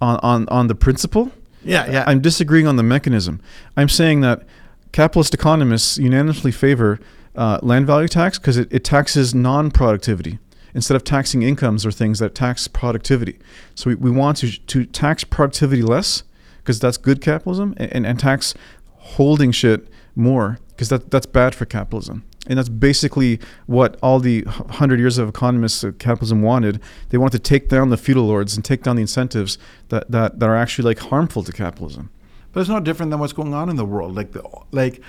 on, 0.00 0.20
on, 0.22 0.48
on 0.48 0.68
the 0.68 0.76
principle. 0.76 1.32
yeah, 1.64 1.90
yeah. 1.90 2.04
I'm 2.06 2.20
disagreeing 2.20 2.68
on 2.68 2.76
the 2.76 2.84
mechanism. 2.84 3.40
I'm 3.76 3.88
saying 3.88 4.20
that 4.20 4.44
capitalist 4.92 5.34
economists 5.34 5.98
unanimously 5.98 6.52
favor 6.52 7.00
uh, 7.34 7.58
land 7.62 7.86
value 7.86 8.08
tax 8.08 8.38
because 8.38 8.56
it, 8.56 8.68
it 8.70 8.84
taxes 8.84 9.34
non-productivity 9.34 10.38
instead 10.74 10.96
of 10.96 11.04
taxing 11.04 11.42
incomes 11.42 11.84
or 11.84 11.92
things 11.92 12.18
that 12.18 12.34
tax 12.34 12.68
productivity. 12.68 13.38
So 13.74 13.90
we, 13.90 13.94
we 13.96 14.10
want 14.10 14.38
to, 14.38 14.58
to 14.58 14.84
tax 14.84 15.24
productivity 15.24 15.82
less 15.82 16.22
because 16.58 16.80
that's 16.80 16.96
good 16.96 17.20
capitalism 17.20 17.74
and, 17.76 17.92
and, 17.92 18.06
and 18.06 18.18
tax 18.18 18.54
holding 18.96 19.52
shit 19.52 19.88
more 20.14 20.58
because 20.68 20.88
that, 20.88 21.10
that's 21.10 21.26
bad 21.26 21.54
for 21.54 21.64
capitalism. 21.64 22.24
And 22.48 22.58
that's 22.58 22.68
basically 22.68 23.38
what 23.66 23.96
all 24.02 24.18
the 24.18 24.42
hundred 24.42 24.98
years 24.98 25.16
of 25.16 25.28
economists 25.28 25.84
of 25.84 25.98
capitalism 25.98 26.42
wanted. 26.42 26.80
They 27.10 27.18
wanted 27.18 27.42
to 27.42 27.48
take 27.48 27.68
down 27.68 27.90
the 27.90 27.96
feudal 27.96 28.24
lords 28.24 28.56
and 28.56 28.64
take 28.64 28.82
down 28.82 28.96
the 28.96 29.02
incentives 29.02 29.58
that, 29.90 30.10
that, 30.10 30.40
that 30.40 30.48
are 30.48 30.56
actually 30.56 30.86
like 30.86 30.98
harmful 30.98 31.44
to 31.44 31.52
capitalism. 31.52 32.10
But 32.52 32.60
it's 32.60 32.68
no 32.68 32.80
different 32.80 33.10
than 33.10 33.20
what's 33.20 33.32
going 33.32 33.54
on 33.54 33.70
in 33.70 33.76
the 33.76 33.84
world. 33.84 34.16
Like, 34.16 34.32
the, 34.32 34.42
like 34.72 35.00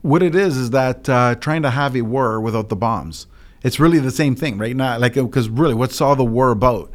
what 0.00 0.22
it 0.22 0.34
is 0.34 0.56
is 0.56 0.70
that 0.70 1.08
uh, 1.08 1.34
trying 1.34 1.62
to 1.62 1.70
have 1.70 1.94
a 1.94 2.02
war 2.02 2.40
without 2.40 2.70
the 2.70 2.76
bombs. 2.76 3.26
It's 3.68 3.78
really 3.84 4.00
the 4.10 4.10
same 4.22 4.34
thing, 4.42 4.54
right? 4.58 4.74
Not 4.84 5.00
like 5.04 5.14
because 5.14 5.48
really, 5.62 5.74
what's 5.80 6.00
all 6.04 6.16
the 6.16 6.24
war 6.36 6.48
about? 6.58 6.90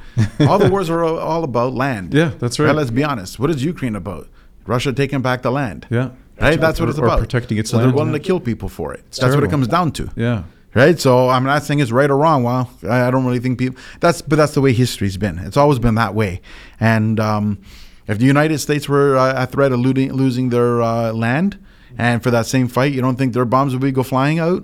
all 0.49 0.57
the 0.59 0.69
wars 0.74 0.89
are 0.89 1.03
all- 1.03 1.43
about 1.43 1.74
land. 1.86 2.13
Yeah, 2.13 2.32
that's 2.41 2.57
right. 2.59 2.76
Let's 2.76 2.91
be 2.91 3.03
honest. 3.11 3.32
What 3.39 3.49
is 3.53 3.63
Ukraine 3.74 3.95
about? 4.03 4.28
Russia 4.65 4.91
taking 4.93 5.21
back 5.21 5.41
the 5.47 5.51
land. 5.51 5.88
Yeah. 5.89 6.09
Right. 6.41 6.59
That's 6.59 6.80
what 6.80 6.89
it's 6.89 6.97
Or 6.99 7.05
about. 7.05 7.19
protecting 7.19 7.57
its 7.57 7.69
so 7.69 7.78
land. 7.78 7.89
They're 7.89 7.95
willing 7.95 8.13
to 8.13 8.19
kill 8.30 8.39
people 8.39 8.69
for 8.69 8.88
it. 8.93 9.01
that's 9.19 9.36
what 9.36 9.43
it 9.43 9.49
comes 9.55 9.67
down 9.67 9.91
to. 9.99 10.03
Yeah. 10.15 10.43
Right. 10.74 10.97
So 10.99 11.30
I'm 11.30 11.43
not 11.43 11.61
saying 11.63 11.80
it's 11.84 11.91
right 11.91 12.09
or 12.09 12.17
wrong. 12.17 12.39
Well, 12.43 12.63
I 12.89 12.97
I 13.07 13.11
don't 13.11 13.26
really 13.28 13.39
think 13.45 13.59
people. 13.59 13.78
That's 13.99 14.19
but 14.30 14.38
that's 14.38 14.53
the 14.57 14.61
way 14.65 14.74
history's 14.74 15.17
been. 15.26 15.38
It's 15.47 15.57
always 15.63 15.80
been 15.86 15.95
that 16.03 16.13
way. 16.21 16.41
And 16.80 17.19
um, 17.19 17.45
if 18.07 18.17
the 18.17 18.26
United 18.26 18.57
States 18.59 18.89
were 18.89 19.15
uh, 19.24 19.41
at 19.43 19.51
threat 19.51 19.71
of 19.71 19.80
looting, 19.80 20.11
losing 20.13 20.49
their 20.49 20.82
uh, 20.82 21.11
land, 21.26 21.51
and 21.97 22.24
for 22.24 22.32
that 22.32 22.45
same 22.47 22.67
fight, 22.67 22.91
you 22.95 23.01
don't 23.05 23.17
think 23.19 23.34
their 23.34 23.45
bombs 23.45 23.74
would 23.74 23.82
be 23.84 23.91
go 23.91 24.03
flying 24.03 24.39
out? 24.39 24.63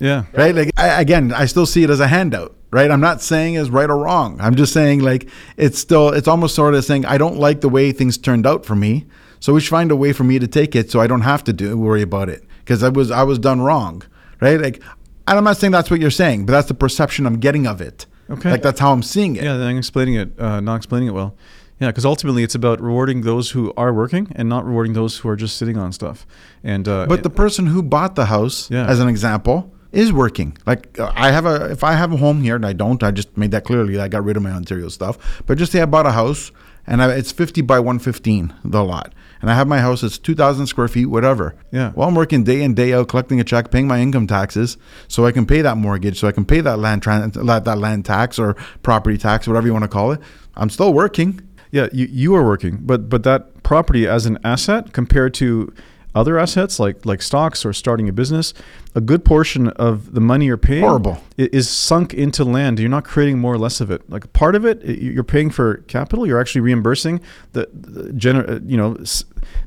Yeah. 0.00 0.24
Right. 0.32 0.54
Like 0.54 0.70
I, 0.76 1.00
again, 1.00 1.32
I 1.32 1.46
still 1.46 1.66
see 1.66 1.84
it 1.84 1.90
as 1.90 2.00
a 2.00 2.08
handout. 2.08 2.56
Right. 2.72 2.90
I'm 2.90 3.00
not 3.00 3.20
saying 3.20 3.54
it's 3.54 3.68
right 3.68 3.88
or 3.90 3.98
wrong. 3.98 4.40
I'm 4.40 4.54
just 4.54 4.72
saying 4.72 5.00
like 5.00 5.28
it's 5.56 5.78
still 5.78 6.08
it's 6.10 6.26
almost 6.28 6.54
sort 6.54 6.74
of 6.74 6.84
saying 6.84 7.04
I 7.04 7.18
don't 7.18 7.36
like 7.36 7.60
the 7.60 7.68
way 7.68 7.92
things 7.92 8.16
turned 8.18 8.46
out 8.46 8.64
for 8.64 8.74
me. 8.74 9.06
So 9.40 9.52
we 9.54 9.60
should 9.60 9.70
find 9.70 9.90
a 9.90 9.96
way 9.96 10.12
for 10.12 10.24
me 10.24 10.38
to 10.38 10.46
take 10.46 10.74
it 10.76 10.90
so 10.90 11.00
I 11.00 11.06
don't 11.06 11.22
have 11.22 11.42
to 11.44 11.52
do 11.52 11.76
worry 11.78 12.02
about 12.02 12.28
it 12.28 12.44
because 12.60 12.82
I 12.82 12.88
was 12.88 13.10
I 13.10 13.22
was 13.24 13.38
done 13.38 13.60
wrong. 13.60 14.02
Right. 14.40 14.60
Like 14.60 14.82
and 15.28 15.38
I'm 15.38 15.44
not 15.44 15.56
saying 15.58 15.72
that's 15.72 15.90
what 15.90 16.00
you're 16.00 16.10
saying, 16.10 16.46
but 16.46 16.52
that's 16.52 16.68
the 16.68 16.74
perception 16.74 17.26
I'm 17.26 17.38
getting 17.38 17.66
of 17.66 17.80
it. 17.80 18.06
Okay. 18.30 18.52
Like 18.52 18.62
that's 18.62 18.80
how 18.80 18.92
I'm 18.92 19.02
seeing 19.02 19.36
it. 19.36 19.42
Yeah, 19.44 19.54
I'm 19.54 19.76
explaining 19.76 20.14
it, 20.14 20.38
uh, 20.40 20.60
not 20.60 20.76
explaining 20.76 21.08
it 21.08 21.12
well. 21.12 21.36
Yeah, 21.80 21.88
because 21.88 22.04
ultimately 22.04 22.42
it's 22.42 22.54
about 22.54 22.80
rewarding 22.80 23.22
those 23.22 23.50
who 23.52 23.72
are 23.76 23.92
working 23.92 24.30
and 24.36 24.48
not 24.48 24.64
rewarding 24.66 24.92
those 24.92 25.18
who 25.18 25.28
are 25.28 25.36
just 25.36 25.56
sitting 25.56 25.76
on 25.78 25.92
stuff. 25.92 26.26
And 26.62 26.86
uh, 26.86 27.06
But 27.08 27.22
the 27.22 27.30
person 27.30 27.66
who 27.66 27.82
bought 27.82 28.14
the 28.16 28.26
house, 28.26 28.70
Yeah. 28.70 28.86
as 28.86 29.00
an 29.00 29.08
example, 29.08 29.72
is 29.92 30.12
working. 30.12 30.56
Like 30.66 30.98
uh, 30.98 31.12
I 31.14 31.30
have 31.30 31.46
a, 31.46 31.70
if 31.70 31.82
I 31.84 31.92
have 31.94 32.12
a 32.12 32.16
home 32.16 32.42
here, 32.42 32.56
and 32.56 32.66
I 32.66 32.72
don't, 32.72 33.02
I 33.02 33.10
just 33.10 33.36
made 33.36 33.50
that 33.50 33.64
clearly. 33.64 33.98
I 33.98 34.08
got 34.08 34.24
rid 34.24 34.36
of 34.36 34.42
my 34.42 34.50
Ontario 34.52 34.88
stuff. 34.88 35.42
But 35.46 35.58
just 35.58 35.72
say 35.72 35.80
I 35.80 35.86
bought 35.86 36.06
a 36.06 36.12
house, 36.12 36.52
and 36.86 37.02
I, 37.02 37.12
it's 37.12 37.32
50 37.32 37.62
by 37.62 37.78
115, 37.78 38.54
the 38.64 38.84
lot, 38.84 39.12
and 39.40 39.50
I 39.50 39.54
have 39.54 39.66
my 39.68 39.78
house. 39.78 40.02
It's 40.02 40.18
2,000 40.18 40.66
square 40.66 40.88
feet, 40.88 41.06
whatever. 41.06 41.54
Yeah. 41.72 41.92
Well, 41.94 42.08
I'm 42.08 42.14
working 42.14 42.44
day 42.44 42.62
in 42.62 42.74
day 42.74 42.92
out, 42.92 43.08
collecting 43.08 43.40
a 43.40 43.44
check, 43.44 43.70
paying 43.70 43.86
my 43.88 44.00
income 44.00 44.26
taxes, 44.26 44.76
so 45.08 45.26
I 45.26 45.32
can 45.32 45.46
pay 45.46 45.62
that 45.62 45.76
mortgage, 45.76 46.18
so 46.18 46.28
I 46.28 46.32
can 46.32 46.44
pay 46.44 46.60
that 46.60 46.78
land 46.78 47.02
tran- 47.02 47.32
that 47.46 47.64
that 47.64 47.78
land 47.78 48.04
tax 48.04 48.38
or 48.38 48.54
property 48.82 49.18
tax, 49.18 49.46
whatever 49.48 49.66
you 49.66 49.72
want 49.72 49.84
to 49.84 49.88
call 49.88 50.12
it. 50.12 50.20
I'm 50.56 50.70
still 50.70 50.92
working. 50.92 51.40
yeah, 51.72 51.88
you, 51.92 52.06
you 52.10 52.34
are 52.34 52.44
working, 52.44 52.78
but 52.82 53.08
but 53.08 53.22
that 53.24 53.62
property 53.62 54.06
as 54.06 54.26
an 54.26 54.38
asset 54.44 54.92
compared 54.92 55.32
to 55.34 55.72
other 56.14 56.38
assets 56.38 56.78
like 56.80 57.04
like 57.06 57.22
stocks 57.22 57.64
or 57.64 57.72
starting 57.72 58.08
a 58.08 58.12
business, 58.12 58.52
a 58.94 59.00
good 59.00 59.24
portion 59.24 59.68
of 59.68 60.14
the 60.14 60.20
money 60.20 60.46
you're 60.46 60.56
paying 60.56 60.82
Horrible. 60.82 61.22
is 61.36 61.68
sunk 61.68 62.12
into 62.14 62.44
land. 62.44 62.78
You're 62.78 62.88
not 62.88 63.04
creating 63.04 63.38
more 63.38 63.54
or 63.54 63.58
less 63.58 63.80
of 63.80 63.90
it. 63.90 64.08
Like 64.10 64.32
part 64.32 64.54
of 64.54 64.64
it, 64.64 64.82
you're 64.84 65.24
paying 65.24 65.50
for 65.50 65.78
capital. 65.88 66.26
You're 66.26 66.40
actually 66.40 66.62
reimbursing 66.62 67.20
the, 67.52 67.68
the 67.72 68.10
gener- 68.12 68.48
uh, 68.48 68.60
you 68.66 68.76
know 68.76 68.96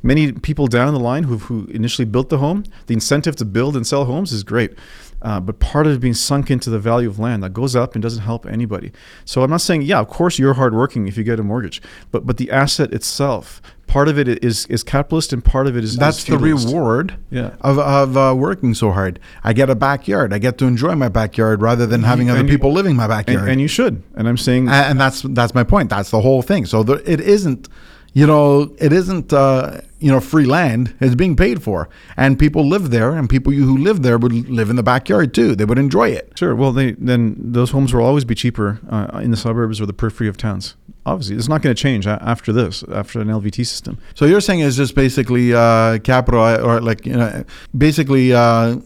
many 0.01 0.31
people 0.31 0.67
down 0.67 0.93
the 0.93 0.99
line 0.99 1.23
who 1.23 1.37
who 1.37 1.65
initially 1.67 2.05
built 2.05 2.29
the 2.29 2.37
home. 2.39 2.63
The 2.87 2.93
incentive 2.93 3.35
to 3.37 3.45
build 3.45 3.75
and 3.75 3.87
sell 3.87 4.05
homes 4.05 4.31
is 4.31 4.43
great. 4.43 4.73
Uh, 5.21 5.39
but 5.39 5.57
part 5.59 5.87
of 5.87 5.93
it 5.93 5.99
being 6.01 6.13
sunk 6.13 6.51
into 6.51 6.69
the 6.69 6.77
value 6.77 7.07
of 7.07 7.17
land 7.17 7.41
that 7.41 7.53
goes 7.53 7.77
up 7.77 7.95
and 7.95 8.01
doesn't 8.01 8.23
help 8.23 8.45
anybody. 8.45 8.91
So 9.23 9.41
I'm 9.41 9.49
not 9.49 9.61
saying, 9.61 9.83
yeah, 9.83 9.99
of 9.99 10.09
course 10.09 10.37
you're 10.37 10.55
hardworking 10.55 11.07
if 11.07 11.15
you 11.15 11.23
get 11.23 11.39
a 11.39 11.43
mortgage, 11.43 11.81
but 12.11 12.25
but 12.25 12.35
the 12.35 12.51
asset 12.51 12.93
itself, 12.93 13.61
part 13.93 14.07
of 14.11 14.17
it 14.17 14.27
is 14.49 14.65
is 14.75 14.81
capitalist 14.83 15.31
and 15.33 15.41
part 15.45 15.67
of 15.67 15.73
it 15.77 15.83
is 15.83 15.95
That's 15.97 16.19
is 16.19 16.25
the 16.25 16.37
reward 16.39 17.15
Yeah. 17.29 17.51
of, 17.61 17.77
of 17.77 18.17
uh, 18.17 18.33
working 18.47 18.73
so 18.73 18.91
hard. 18.91 19.19
I 19.43 19.53
get 19.53 19.69
a 19.69 19.75
backyard. 19.75 20.33
I 20.33 20.39
get 20.39 20.57
to 20.61 20.65
enjoy 20.65 20.95
my 20.95 21.09
backyard 21.09 21.61
rather 21.61 21.85
than 21.85 22.01
having 22.03 22.29
other 22.29 22.39
and 22.39 22.49
you- 22.49 22.55
people 22.55 22.71
living 22.79 22.95
my 22.95 23.07
backyard. 23.07 23.47
and 23.49 23.61
you 23.61 23.67
should. 23.77 24.01
And 24.17 24.27
I'm 24.29 24.37
saying, 24.47 24.67
A- 24.67 24.87
and 24.89 24.99
that's 24.99 25.21
that's 25.39 25.53
my 25.59 25.63
point. 25.73 25.87
That's 25.95 26.09
the 26.09 26.21
whole 26.21 26.41
thing. 26.41 26.65
So 26.65 26.81
there, 26.87 27.01
it 27.13 27.21
isn't, 27.21 27.69
you 28.13 28.25
know, 28.31 28.47
it 28.79 28.91
isn't, 29.01 29.31
uh, 29.31 29.81
you 30.03 30.11
know, 30.11 30.19
free 30.19 30.45
land. 30.45 30.93
is 30.99 31.15
being 31.15 31.35
paid 31.35 31.63
for, 31.63 31.87
and 32.17 32.37
people 32.37 32.67
live 32.67 32.89
there, 32.91 33.11
and 33.13 33.29
people 33.29 33.53
who 33.53 33.77
live 33.77 34.03
there 34.03 34.17
would 34.17 34.33
live 34.49 34.69
in 34.69 34.75
the 34.75 34.83
backyard 34.83 35.33
too. 35.33 35.55
They 35.55 35.63
would 35.63 35.79
enjoy 35.79 36.09
it. 36.09 36.33
sure. 36.35 36.53
Well, 36.55 36.73
they 36.73 36.91
then 36.91 37.35
those 37.37 37.71
homes 37.71 37.93
will 37.93 38.03
always 38.03 38.25
be 38.25 38.35
cheaper 38.35 38.79
uh, 38.89 39.19
in 39.23 39.31
the 39.31 39.37
suburbs 39.37 39.79
or 39.79 39.85
the 39.85 39.93
periphery 39.93 40.27
of 40.27 40.35
towns. 40.35 40.75
Obviously, 41.05 41.37
it's 41.37 41.47
not 41.47 41.61
going 41.61 41.73
to 41.73 41.81
change 41.81 42.05
after 42.05 42.51
this, 42.51 42.83
after 42.91 43.21
an 43.21 43.27
LVT 43.27 43.65
system. 43.65 43.97
So 44.13 44.25
you're 44.25 44.41
saying 44.41 44.59
it's 44.59 44.75
just 44.75 44.93
basically 44.93 45.53
uh, 45.53 45.99
capital 45.99 46.41
or 46.41 46.81
like 46.81 47.05
you 47.05 47.13
know, 47.13 47.45
basically 47.77 48.33
uh, 48.33 48.77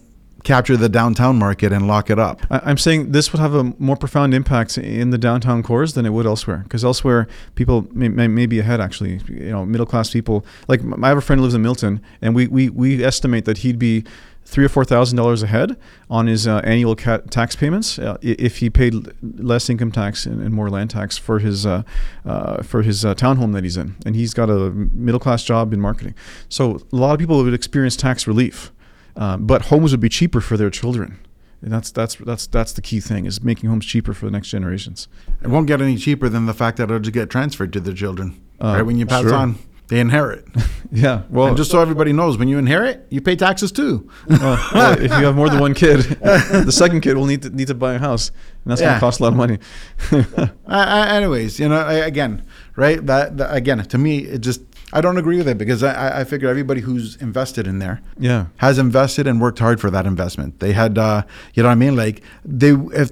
capture 0.48 0.78
the 0.78 0.88
downtown 0.88 1.38
market 1.38 1.74
and 1.74 1.88
lock 1.88 2.10
it 2.10 2.18
up. 2.18 2.38
I'm 2.50 2.78
saying 2.78 3.12
this 3.12 3.34
would 3.34 3.42
have 3.42 3.54
a 3.54 3.66
more 3.78 3.98
profound 3.98 4.34
impact 4.34 4.78
in 4.78 5.10
the 5.10 5.18
downtown 5.18 5.62
cores 5.62 5.94
than 5.94 6.06
it 6.06 6.14
would 6.16 6.26
elsewhere. 6.26 6.60
Because 6.64 6.86
elsewhere, 6.86 7.28
people 7.56 7.88
may, 7.92 8.08
may, 8.08 8.28
may 8.28 8.46
be 8.46 8.60
ahead. 8.60 8.80
Actually, 8.80 9.20
you 9.28 9.52
know, 9.52 9.66
middle 9.66 9.86
class 9.86 10.10
people. 10.10 10.46
Like 10.70 10.82
I 11.04 11.10
have 11.10 11.18
a 11.18 11.22
friend 11.22 11.40
who 11.40 11.44
lives 11.44 11.56
in 11.56 11.62
Milton, 11.62 12.02
and 12.22 12.34
we 12.34 12.48
we, 12.48 12.70
we 12.70 13.04
estimate 13.04 13.44
that 13.46 13.60
he'd 13.60 13.78
be 13.78 14.06
three 14.46 14.64
or 14.64 14.70
four 14.70 14.86
thousand 14.86 15.18
dollars 15.18 15.44
ahead 15.44 15.76
on 16.10 16.28
his 16.28 16.48
uh, 16.48 16.62
annual 16.64 16.96
ca- 16.96 17.18
tax 17.30 17.54
payments 17.58 18.00
uh, 18.00 18.18
if 18.22 18.60
he 18.60 18.70
paid 18.70 18.94
l- 18.96 19.04
less 19.22 19.70
income 19.70 19.92
tax 19.92 20.26
and, 20.26 20.42
and 20.42 20.54
more 20.54 20.70
land 20.70 20.90
tax 20.90 21.18
for 21.18 21.40
his 21.40 21.66
uh, 21.66 21.84
uh, 22.26 22.64
for 22.64 22.82
his 22.84 23.04
uh, 23.04 23.14
townhome 23.14 23.52
that 23.52 23.66
he's 23.66 23.76
in, 23.76 23.96
and 24.06 24.16
he's 24.16 24.34
got 24.34 24.50
a 24.50 24.72
middle 25.08 25.20
class 25.20 25.44
job 25.44 25.74
in 25.74 25.82
marketing. 25.82 26.16
So 26.48 26.80
a 26.94 26.96
lot 26.96 27.14
of 27.14 27.20
people 27.20 27.44
would 27.44 27.54
experience 27.54 27.98
tax 27.98 28.26
relief, 28.26 28.72
uh, 29.18 29.36
but 29.38 29.64
homes 29.64 29.92
would 29.92 30.00
be 30.00 30.10
cheaper 30.10 30.40
for 30.40 30.56
their 30.56 30.70
children. 30.70 31.20
And 31.62 31.72
that's 31.72 31.90
that's 31.90 32.16
that's 32.16 32.46
that's 32.46 32.74
the 32.74 32.84
key 32.84 33.00
thing 33.00 33.26
is 33.26 33.44
making 33.44 33.70
homes 33.70 33.86
cheaper 33.86 34.14
for 34.14 34.26
the 34.26 34.32
next 34.32 34.50
generations. 34.50 35.08
It 35.42 35.48
won't 35.48 35.66
get 35.66 35.82
any 35.82 35.98
cheaper 35.98 36.30
than 36.30 36.46
the 36.46 36.54
fact 36.54 36.78
that 36.78 36.84
it'll 36.84 37.00
just 37.00 37.14
get 37.14 37.32
transferred 37.32 37.74
to 37.74 37.80
the 37.80 37.96
children. 37.96 38.40
Uh, 38.62 38.76
right 38.76 38.84
when 38.84 38.98
you 39.00 39.08
pass 39.08 39.24
sure. 39.24 39.34
on, 39.34 39.58
they 39.88 40.00
inherit. 40.00 40.46
Yeah, 40.90 41.24
well, 41.30 41.48
and 41.48 41.58
just 41.58 41.70
so 41.70 41.82
everybody 41.82 42.14
knows, 42.14 42.38
when 42.38 42.48
you 42.48 42.58
inherit, 42.58 43.08
you 43.10 43.20
pay 43.20 43.36
taxes 43.36 43.74
too. 43.74 44.10
uh, 44.30 44.96
if 44.98 45.12
you 45.12 45.26
have 45.26 45.36
more 45.36 45.50
than 45.50 45.60
one 45.60 45.74
kid, 45.74 46.00
the 46.22 46.72
second 46.72 47.02
kid 47.02 47.18
will 47.18 47.26
need 47.26 47.42
to 47.42 47.50
need 47.50 47.68
to 47.68 47.74
buy 47.74 47.96
a 47.96 48.00
house, 48.00 48.30
and 48.64 48.72
that's 48.72 48.80
going 48.80 48.94
to 48.94 49.00
cost 49.02 49.20
a 49.20 49.24
lot 49.24 49.34
of 49.34 49.36
money. 49.36 49.60
Uh, 50.40 50.48
uh, 50.66 51.08
anyways, 51.10 51.60
you 51.60 51.68
know, 51.68 51.76
I, 51.76 51.96
again, 51.96 52.46
right? 52.78 53.06
That, 53.06 53.36
that 53.36 53.54
again, 53.54 53.80
to 53.80 53.98
me, 53.98 54.20
it 54.20 54.40
just 54.40 54.62
I 54.94 55.02
don't 55.02 55.18
agree 55.18 55.38
with 55.38 55.48
it 55.50 55.58
because 55.58 55.84
I, 55.84 55.94
I- 55.94 56.20
I 56.22 56.24
figure 56.24 56.48
everybody 56.50 56.82
who's 56.82 57.16
invested 57.18 57.68
in 57.68 57.80
there 57.80 58.02
yeah, 58.20 58.46
has 58.58 58.78
invested 58.80 59.28
and 59.28 59.42
worked 59.42 59.60
hard 59.60 59.82
for 59.82 59.90
that 59.92 60.06
investment. 60.06 60.60
They 60.60 60.72
had, 60.74 60.98
uh, 60.98 61.24
you 61.54 61.64
know, 61.64 61.70
what 61.70 61.74
I 61.74 61.76
mean, 61.76 61.96
like 61.96 62.22
they 62.46 62.72
if 62.72 63.12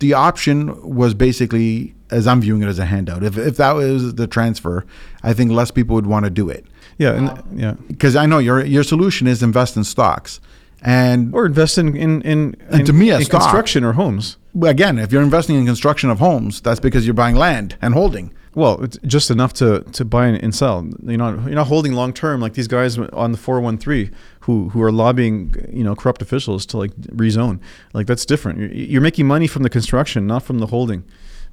the 0.00 0.12
option 0.14 0.56
was 0.96 1.14
basically 1.14 1.94
as 2.10 2.26
I'm 2.26 2.40
viewing 2.40 2.62
it 2.62 2.66
as 2.68 2.78
a 2.78 2.84
handout. 2.84 3.22
If 3.22 3.38
if 3.38 3.56
that 3.58 3.72
was 3.72 4.14
the 4.16 4.26
transfer, 4.26 4.84
I 5.22 5.32
think 5.32 5.50
less 5.52 5.70
people 5.70 5.94
would 5.94 6.06
want 6.06 6.24
to 6.24 6.30
do 6.30 6.48
it 6.50 6.66
yeah, 6.98 7.12
and 7.14 7.60
yeah, 7.60 7.74
because 7.88 8.14
I 8.16 8.26
know 8.26 8.38
your 8.38 8.64
your 8.64 8.82
solution 8.84 9.26
is 9.26 9.42
invest 9.42 9.76
in 9.76 9.84
stocks. 9.84 10.40
And 10.86 11.34
or 11.34 11.46
invest 11.46 11.78
in 11.78 11.96
in 11.96 12.20
in, 12.22 12.56
in, 12.70 12.84
to 12.84 12.92
me, 12.92 13.08
a 13.10 13.16
in 13.18 13.24
stock- 13.24 13.40
construction 13.40 13.84
or 13.84 13.92
homes. 13.94 14.36
again, 14.62 14.98
if 14.98 15.12
you're 15.12 15.22
investing 15.22 15.56
in 15.56 15.64
construction 15.64 16.10
of 16.10 16.18
homes, 16.18 16.60
that's 16.60 16.78
because 16.80 17.06
you're 17.06 17.14
buying 17.14 17.36
land 17.36 17.76
and 17.80 17.94
holding. 17.94 18.34
Well, 18.54 18.82
it's 18.84 18.98
just 19.04 19.30
enough 19.30 19.52
to, 19.54 19.80
to 19.92 20.04
buy 20.04 20.26
and 20.28 20.54
sell. 20.54 20.88
You're 21.02 21.18
not 21.18 21.42
you're 21.44 21.54
not 21.54 21.66
holding 21.66 21.92
long 21.92 22.12
term 22.12 22.40
like 22.40 22.54
these 22.54 22.68
guys 22.68 22.98
on 22.98 23.32
the 23.32 23.38
413 23.38 24.14
who 24.40 24.68
who 24.68 24.82
are 24.82 24.92
lobbying 24.92 25.54
you 25.72 25.82
know 25.82 25.96
corrupt 25.96 26.22
officials 26.22 26.64
to 26.66 26.78
like 26.78 26.94
rezone. 26.96 27.60
Like 27.92 28.06
that's 28.06 28.24
different. 28.24 28.60
You're, 28.60 28.72
you're 28.72 29.00
making 29.00 29.26
money 29.26 29.46
from 29.46 29.64
the 29.64 29.70
construction, 29.70 30.26
not 30.26 30.42
from 30.42 30.60
the 30.60 30.66
holding 30.66 31.04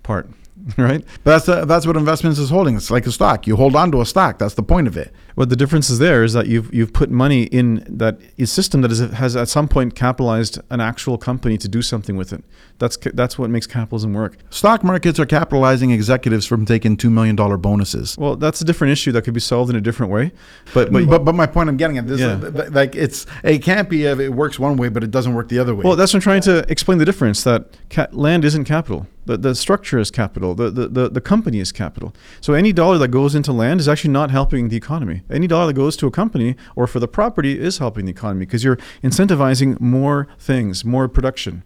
part, 0.03 0.29
right? 0.77 1.03
But 1.23 1.31
that's 1.31 1.49
uh, 1.49 1.65
that's 1.65 1.87
what 1.87 1.97
investments 1.97 2.39
is 2.39 2.49
holding. 2.49 2.75
It's 2.75 2.91
like 2.91 3.05
a 3.05 3.11
stock. 3.11 3.47
You 3.47 3.55
hold 3.55 3.75
on 3.75 3.91
to 3.91 4.01
a 4.01 4.05
stock. 4.05 4.37
That's 4.37 4.53
the 4.53 4.63
point 4.63 4.87
of 4.87 4.97
it. 4.97 5.13
What 5.35 5.49
the 5.49 5.55
difference 5.55 5.89
is 5.89 5.99
there 5.99 6.23
is 6.23 6.33
that 6.33 6.47
you've 6.47 6.73
you've 6.73 6.93
put 6.93 7.09
money 7.09 7.43
in 7.43 7.85
that 7.87 8.19
system 8.45 8.81
that 8.81 8.91
is, 8.91 8.99
has 8.99 9.35
at 9.35 9.49
some 9.49 9.67
point 9.67 9.95
capitalized 9.95 10.59
an 10.69 10.81
actual 10.81 11.17
company 11.17 11.57
to 11.57 11.67
do 11.67 11.81
something 11.81 12.15
with 12.15 12.33
it. 12.33 12.43
That's 12.79 12.97
that's 13.13 13.39
what 13.39 13.49
makes 13.49 13.65
capitalism 13.65 14.13
work. 14.13 14.37
Stock 14.49 14.83
markets 14.83 15.19
are 15.19 15.25
capitalizing 15.25 15.91
executives 15.91 16.45
from 16.45 16.65
taking 16.65 16.97
two 16.97 17.09
million 17.09 17.35
dollar 17.35 17.57
bonuses. 17.57 18.17
Well, 18.17 18.35
that's 18.35 18.61
a 18.61 18.65
different 18.65 18.91
issue 18.91 19.11
that 19.13 19.23
could 19.23 19.33
be 19.33 19.39
solved 19.39 19.69
in 19.69 19.75
a 19.75 19.81
different 19.81 20.11
way. 20.11 20.31
But 20.73 20.91
but 20.91 21.07
but, 21.07 21.25
but 21.25 21.35
my 21.35 21.47
point 21.47 21.69
I'm 21.69 21.77
getting 21.77 21.97
at 21.97 22.07
this 22.07 22.19
yeah. 22.19 22.39
is, 22.39 22.71
like 22.71 22.95
it's 22.95 23.25
it 23.43 23.63
can't 23.63 23.89
be 23.89 24.05
if 24.05 24.19
it 24.19 24.29
works 24.29 24.59
one 24.59 24.77
way 24.77 24.89
but 24.89 25.03
it 25.03 25.11
doesn't 25.11 25.33
work 25.33 25.49
the 25.49 25.59
other 25.59 25.73
way. 25.73 25.83
Well, 25.83 25.95
that's 25.95 26.13
what 26.13 26.17
I'm 26.17 26.21
trying 26.21 26.41
to 26.41 26.65
explain 26.69 26.97
the 26.97 27.05
difference 27.05 27.43
that 27.43 27.77
ca- 27.89 28.07
land 28.11 28.45
isn't 28.45 28.65
capital. 28.65 29.07
The, 29.25 29.37
the 29.37 29.53
structure 29.53 29.99
is 29.99 30.09
capital. 30.09 30.55
The, 30.55 30.71
the, 30.71 30.87
the, 30.87 31.09
the 31.09 31.21
company 31.21 31.59
is 31.59 31.71
capital. 31.71 32.13
So 32.39 32.53
any 32.53 32.73
dollar 32.73 32.97
that 32.97 33.09
goes 33.09 33.35
into 33.35 33.51
land 33.51 33.79
is 33.79 33.87
actually 33.87 34.11
not 34.11 34.31
helping 34.31 34.69
the 34.69 34.77
economy. 34.77 35.21
Any 35.29 35.47
dollar 35.47 35.67
that 35.67 35.73
goes 35.73 35.95
to 35.97 36.07
a 36.07 36.11
company 36.11 36.55
or 36.75 36.87
for 36.87 36.99
the 36.99 37.07
property 37.07 37.59
is 37.59 37.77
helping 37.77 38.05
the 38.05 38.11
economy 38.11 38.45
because 38.45 38.63
you're 38.63 38.77
incentivizing 39.03 39.79
more 39.79 40.27
things, 40.39 40.83
more 40.83 41.07
production. 41.07 41.63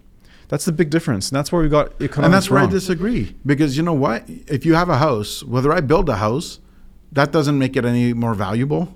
That's 0.49 0.65
the 0.65 0.73
big 0.73 0.89
difference. 0.89 1.29
And 1.29 1.37
that's 1.37 1.51
where 1.51 1.61
we 1.61 1.69
got 1.69 1.93
economics 2.01 2.17
And 2.17 2.33
that's 2.33 2.49
where 2.49 2.59
wrong. 2.59 2.69
I 2.69 2.71
disagree. 2.71 3.35
Because 3.45 3.77
you 3.77 3.83
know 3.83 3.93
what? 3.93 4.25
If 4.27 4.65
you 4.65 4.75
have 4.75 4.89
a 4.89 4.97
house, 4.97 5.43
whether 5.43 5.71
I 5.71 5.81
build 5.81 6.09
a 6.09 6.17
house, 6.17 6.59
that 7.11 7.31
doesn't 7.31 7.57
make 7.57 7.77
it 7.77 7.85
any 7.85 8.13
more 8.13 8.35
valuable. 8.35 8.93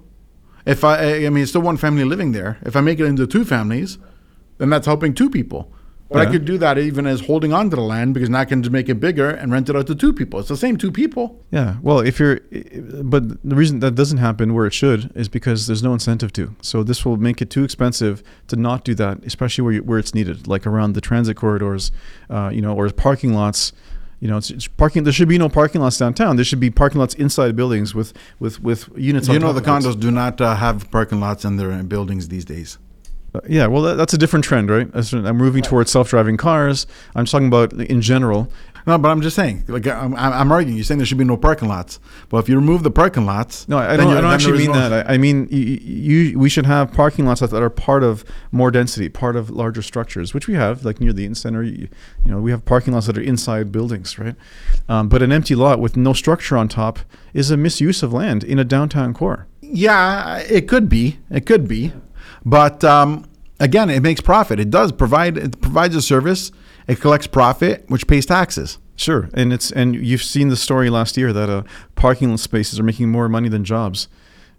If 0.66 0.84
I, 0.84 1.26
I 1.26 1.30
mean, 1.30 1.44
it's 1.44 1.52
still 1.52 1.62
one 1.62 1.78
family 1.78 2.04
living 2.04 2.34
there. 2.34 2.60
If 2.64 2.76
I 2.76 2.82
make 2.82 3.00
it 3.00 3.06
into 3.06 3.26
two 3.26 3.46
families, 3.46 3.98
then 4.58 4.70
that's 4.70 4.86
helping 4.86 5.14
two 5.14 5.30
people. 5.30 5.72
But 6.10 6.24
yeah. 6.24 6.30
I 6.30 6.32
could 6.32 6.46
do 6.46 6.58
that 6.58 6.80
even 6.80 7.06
as 7.06 7.22
holding 7.22 7.54
on 7.54 7.70
to 7.70 7.76
the 7.76 7.84
land 7.84 8.16
because 8.16 8.32
now 8.32 8.40
I 8.40 8.46
can 8.46 8.64
just 8.64 8.72
make 8.72 8.90
it 8.90 8.96
bigger 8.96 9.30
and 9.30 9.52
rent 9.52 9.70
it 9.70 9.76
out 9.76 9.86
to 9.88 9.96
two 9.96 10.12
people. 10.12 10.40
It's 10.40 10.50
the 10.50 10.58
same 10.58 10.76
two 10.76 10.92
people. 10.92 11.40
Yeah. 11.52 11.78
Well, 11.84 12.00
if 12.00 12.20
you're, 12.20 12.40
but 13.04 13.44
the 13.48 13.56
reason 13.56 13.80
that 13.82 13.94
doesn't 13.94 14.18
happen 14.18 14.56
where 14.56 14.66
it 14.66 14.74
should 14.74 15.12
is 15.16 15.30
because 15.30 15.68
there's 15.68 15.84
no 15.84 15.94
incentive 15.94 16.34
to. 16.34 16.56
So 16.62 16.82
this 16.82 17.06
will 17.06 17.18
make 17.18 17.44
it 17.44 17.52
too 17.52 17.64
expensive 17.64 18.24
to 18.48 18.56
not 18.56 18.84
do 18.84 18.96
that, 18.96 19.24
especially 19.24 19.64
where 19.64 19.74
you, 19.74 19.84
where 19.84 20.00
it's 20.00 20.16
needed, 20.16 20.48
like 20.48 20.66
around 20.66 20.94
the 20.94 21.02
transit 21.02 21.38
corridors, 21.38 21.92
uh, 22.32 22.50
you 22.52 22.62
know, 22.62 22.76
or 22.76 22.90
parking 22.90 23.34
lots. 23.36 23.72
You 24.20 24.28
know, 24.28 24.38
it's, 24.38 24.50
it's, 24.50 24.68
parking. 24.68 25.04
There 25.04 25.14
should 25.14 25.30
be 25.30 25.38
no 25.38 25.48
parking 25.48 25.80
lots 25.80 25.98
downtown. 25.98 26.36
There 26.38 26.44
should 26.44 26.60
be 26.60 26.72
parking 26.72 27.00
lots 27.00 27.14
inside 27.14 27.56
buildings 27.56 27.96
with 27.96 28.14
with 28.40 28.62
with 28.62 28.90
units. 28.98 29.30
You 29.30 29.40
know, 29.40 29.54
the 29.54 29.62
condos 29.62 29.98
do 29.98 30.12
not 30.12 30.42
uh, 30.42 30.56
have 30.56 30.92
parking 30.92 31.22
lots 31.22 31.46
in 31.46 31.56
their 31.56 31.82
buildings 31.84 32.28
these 32.28 32.44
days. 32.44 32.80
Uh, 33.34 33.42
yeah, 33.48 33.68
well, 33.68 33.82
that, 33.84 33.96
that's 33.96 34.14
a 34.14 34.18
different 34.18 34.46
trend, 34.46 34.70
right? 34.70 34.88
I'm 35.14 35.38
moving 35.38 35.62
towards 35.62 35.92
self-driving 35.92 36.38
cars. 36.38 36.88
I'm 37.16 37.26
talking 37.26 37.48
about 37.48 37.74
in 37.74 38.02
general. 38.02 38.52
No, 38.88 38.98
but 38.98 39.10
I'm 39.10 39.22
just 39.22 39.36
saying. 39.36 39.66
Like 39.68 39.86
I'm, 39.86 40.16
I'm 40.16 40.52
arguing. 40.52 40.76
You're 40.76 40.84
saying 40.84 40.98
there 40.98 41.06
should 41.06 41.18
be 41.18 41.24
no 41.24 41.38
parking 41.38 41.68
lots. 41.68 42.00
Well, 42.32 42.42
if 42.42 42.50
you 42.50 42.56
remove 42.56 42.82
the 42.82 42.90
parking 42.90 43.26
lots, 43.26 43.68
no, 43.68 43.78
I 43.78 43.96
don't, 43.98 44.08
I 44.08 44.22
don't 44.22 44.34
actually 44.34 44.60
mean 44.60 44.72
no 44.72 44.90
that. 44.90 45.08
I, 45.08 45.14
I 45.14 45.18
mean 45.18 45.48
you, 45.52 45.60
you, 45.60 46.40
we 46.40 46.50
should 46.50 46.66
have 46.66 46.92
parking 46.92 47.26
lots 47.26 47.42
that 47.42 47.54
are 47.54 47.70
part 47.70 48.04
of 48.04 48.26
more 48.52 48.72
density, 48.72 49.10
part 49.10 49.36
of 49.36 49.50
larger 49.52 49.82
structures, 49.82 50.34
which 50.34 50.48
we 50.48 50.56
have, 50.56 50.86
like 50.86 51.00
near 51.00 51.14
the 51.14 51.22
Eaton 51.24 51.36
Center. 51.36 51.62
You, 51.62 51.88
you 52.26 52.32
know, 52.32 52.40
we 52.40 52.52
have 52.52 52.66
parking 52.66 52.94
lots 52.94 53.06
that 53.08 53.18
are 53.18 53.22
inside 53.22 53.72
buildings, 53.72 54.18
right? 54.18 54.36
Um, 54.88 55.08
but 55.08 55.22
an 55.22 55.32
empty 55.32 55.56
lot 55.56 55.80
with 55.80 55.96
no 55.96 56.14
structure 56.14 56.58
on 56.58 56.68
top 56.68 57.00
is 57.34 57.52
a 57.52 57.58
misuse 57.58 58.02
of 58.02 58.12
land 58.12 58.44
in 58.44 58.58
a 58.58 58.64
downtown 58.64 59.14
core. 59.14 59.46
Yeah, 59.62 60.40
it 60.40 60.68
could 60.68 60.90
be. 60.90 61.20
It 61.30 61.46
could 61.46 61.68
be. 61.68 61.94
But 62.46 62.84
um, 62.84 63.26
again, 63.60 63.90
it 63.90 64.02
makes 64.02 64.22
profit. 64.22 64.60
It 64.60 64.70
does 64.70 64.92
provide 64.92 65.38
it 65.38 65.62
provides 65.62 65.96
a 65.96 66.02
service. 66.02 66.52
It 66.88 67.00
collects 67.00 67.28
profit, 67.28 67.86
which 67.88 68.08
pays 68.08 68.26
taxes. 68.26 68.80
Sure, 68.96 69.30
and 69.34 69.54
it's 69.54 69.72
and 69.72 69.96
you've 69.96 70.24
seen 70.24 70.50
the 70.50 70.58
story 70.58 70.90
last 70.90 71.16
year 71.18 71.32
that 71.32 71.50
uh, 71.50 71.64
parking 71.96 72.36
spaces 72.38 72.80
are 72.80 72.84
making 72.84 73.10
more 73.10 73.30
money 73.30 73.48
than 73.48 73.64
jobs 73.64 74.08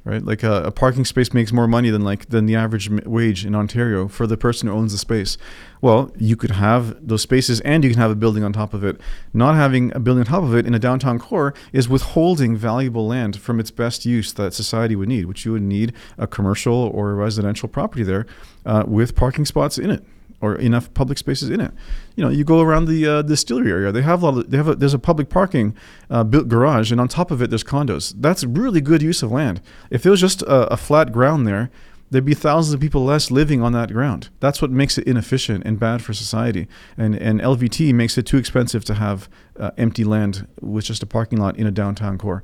right? 0.04 0.24
Like 0.24 0.42
a, 0.42 0.64
a, 0.64 0.70
parking 0.70 1.04
space 1.04 1.34
makes 1.34 1.52
more 1.52 1.66
money 1.66 1.90
than 1.90 2.02
like 2.02 2.28
than 2.30 2.46
the 2.46 2.54
average 2.54 2.90
wage 3.04 3.44
in 3.44 3.54
Ontario 3.54 4.08
for 4.08 4.26
the 4.26 4.36
person 4.36 4.68
who 4.68 4.74
owns 4.74 4.92
the 4.92 4.98
space. 4.98 5.36
Well, 5.80 6.12
you 6.18 6.36
could 6.36 6.52
have 6.52 7.06
those 7.06 7.22
spaces 7.22 7.60
and 7.60 7.84
you 7.84 7.90
can 7.90 7.98
have 7.98 8.10
a 8.10 8.14
building 8.14 8.42
on 8.42 8.52
top 8.52 8.74
of 8.74 8.84
it. 8.84 9.00
Not 9.32 9.54
having 9.54 9.94
a 9.94 10.00
building 10.00 10.20
on 10.20 10.26
top 10.26 10.42
of 10.42 10.54
it 10.54 10.66
in 10.66 10.74
a 10.74 10.78
downtown 10.78 11.18
core 11.18 11.54
is 11.72 11.88
withholding 11.88 12.56
valuable 12.56 13.06
land 13.06 13.38
from 13.40 13.60
its 13.60 13.70
best 13.70 14.06
use 14.06 14.32
that 14.34 14.54
society 14.54 14.96
would 14.96 15.08
need, 15.08 15.26
which 15.26 15.44
you 15.44 15.52
would 15.52 15.62
need 15.62 15.92
a 16.18 16.26
commercial 16.26 16.74
or 16.74 17.10
a 17.10 17.14
residential 17.14 17.68
property 17.68 18.02
there 18.02 18.26
uh, 18.64 18.84
with 18.86 19.14
parking 19.14 19.44
spots 19.44 19.78
in 19.78 19.90
it 19.90 20.04
or 20.40 20.56
enough 20.56 20.92
public 20.94 21.18
spaces 21.18 21.50
in 21.50 21.60
it. 21.60 21.72
You 22.16 22.24
know, 22.24 22.30
you 22.30 22.44
go 22.44 22.60
around 22.60 22.86
the 22.86 23.06
uh, 23.06 23.22
distillery 23.22 23.70
area. 23.70 23.92
They 23.92 24.02
have 24.02 24.22
a 24.22 24.26
lot 24.26 24.38
of, 24.38 24.50
they 24.50 24.56
have 24.56 24.68
a, 24.68 24.74
there's 24.74 24.94
a 24.94 24.98
public 24.98 25.28
parking 25.28 25.74
uh, 26.08 26.24
built 26.24 26.48
garage, 26.48 26.90
and 26.90 27.00
on 27.00 27.08
top 27.08 27.30
of 27.30 27.42
it, 27.42 27.50
there's 27.50 27.64
condos. 27.64 28.14
That's 28.16 28.44
really 28.44 28.80
good 28.80 29.02
use 29.02 29.22
of 29.22 29.30
land. 29.30 29.60
If 29.90 30.02
there 30.02 30.10
was 30.10 30.20
just 30.20 30.42
a, 30.42 30.72
a, 30.72 30.76
flat 30.76 31.12
ground 31.12 31.46
there, 31.46 31.70
there'd 32.10 32.24
be 32.24 32.34
thousands 32.34 32.74
of 32.74 32.80
people 32.80 33.04
less 33.04 33.30
living 33.30 33.62
on 33.62 33.72
that 33.72 33.92
ground. 33.92 34.30
That's 34.40 34.60
what 34.62 34.70
makes 34.70 34.98
it 34.98 35.06
inefficient 35.06 35.64
and 35.64 35.78
bad 35.78 36.02
for 36.02 36.14
society. 36.14 36.66
And 36.96 37.14
and 37.14 37.40
LVT 37.40 37.92
makes 37.94 38.16
it 38.16 38.24
too 38.24 38.38
expensive 38.38 38.84
to 38.86 38.94
have 38.94 39.28
uh, 39.58 39.70
empty 39.76 40.04
land 40.04 40.46
with 40.60 40.86
just 40.86 41.02
a 41.02 41.06
parking 41.06 41.38
lot 41.38 41.56
in 41.56 41.66
a 41.66 41.70
downtown 41.70 42.18
core. 42.18 42.42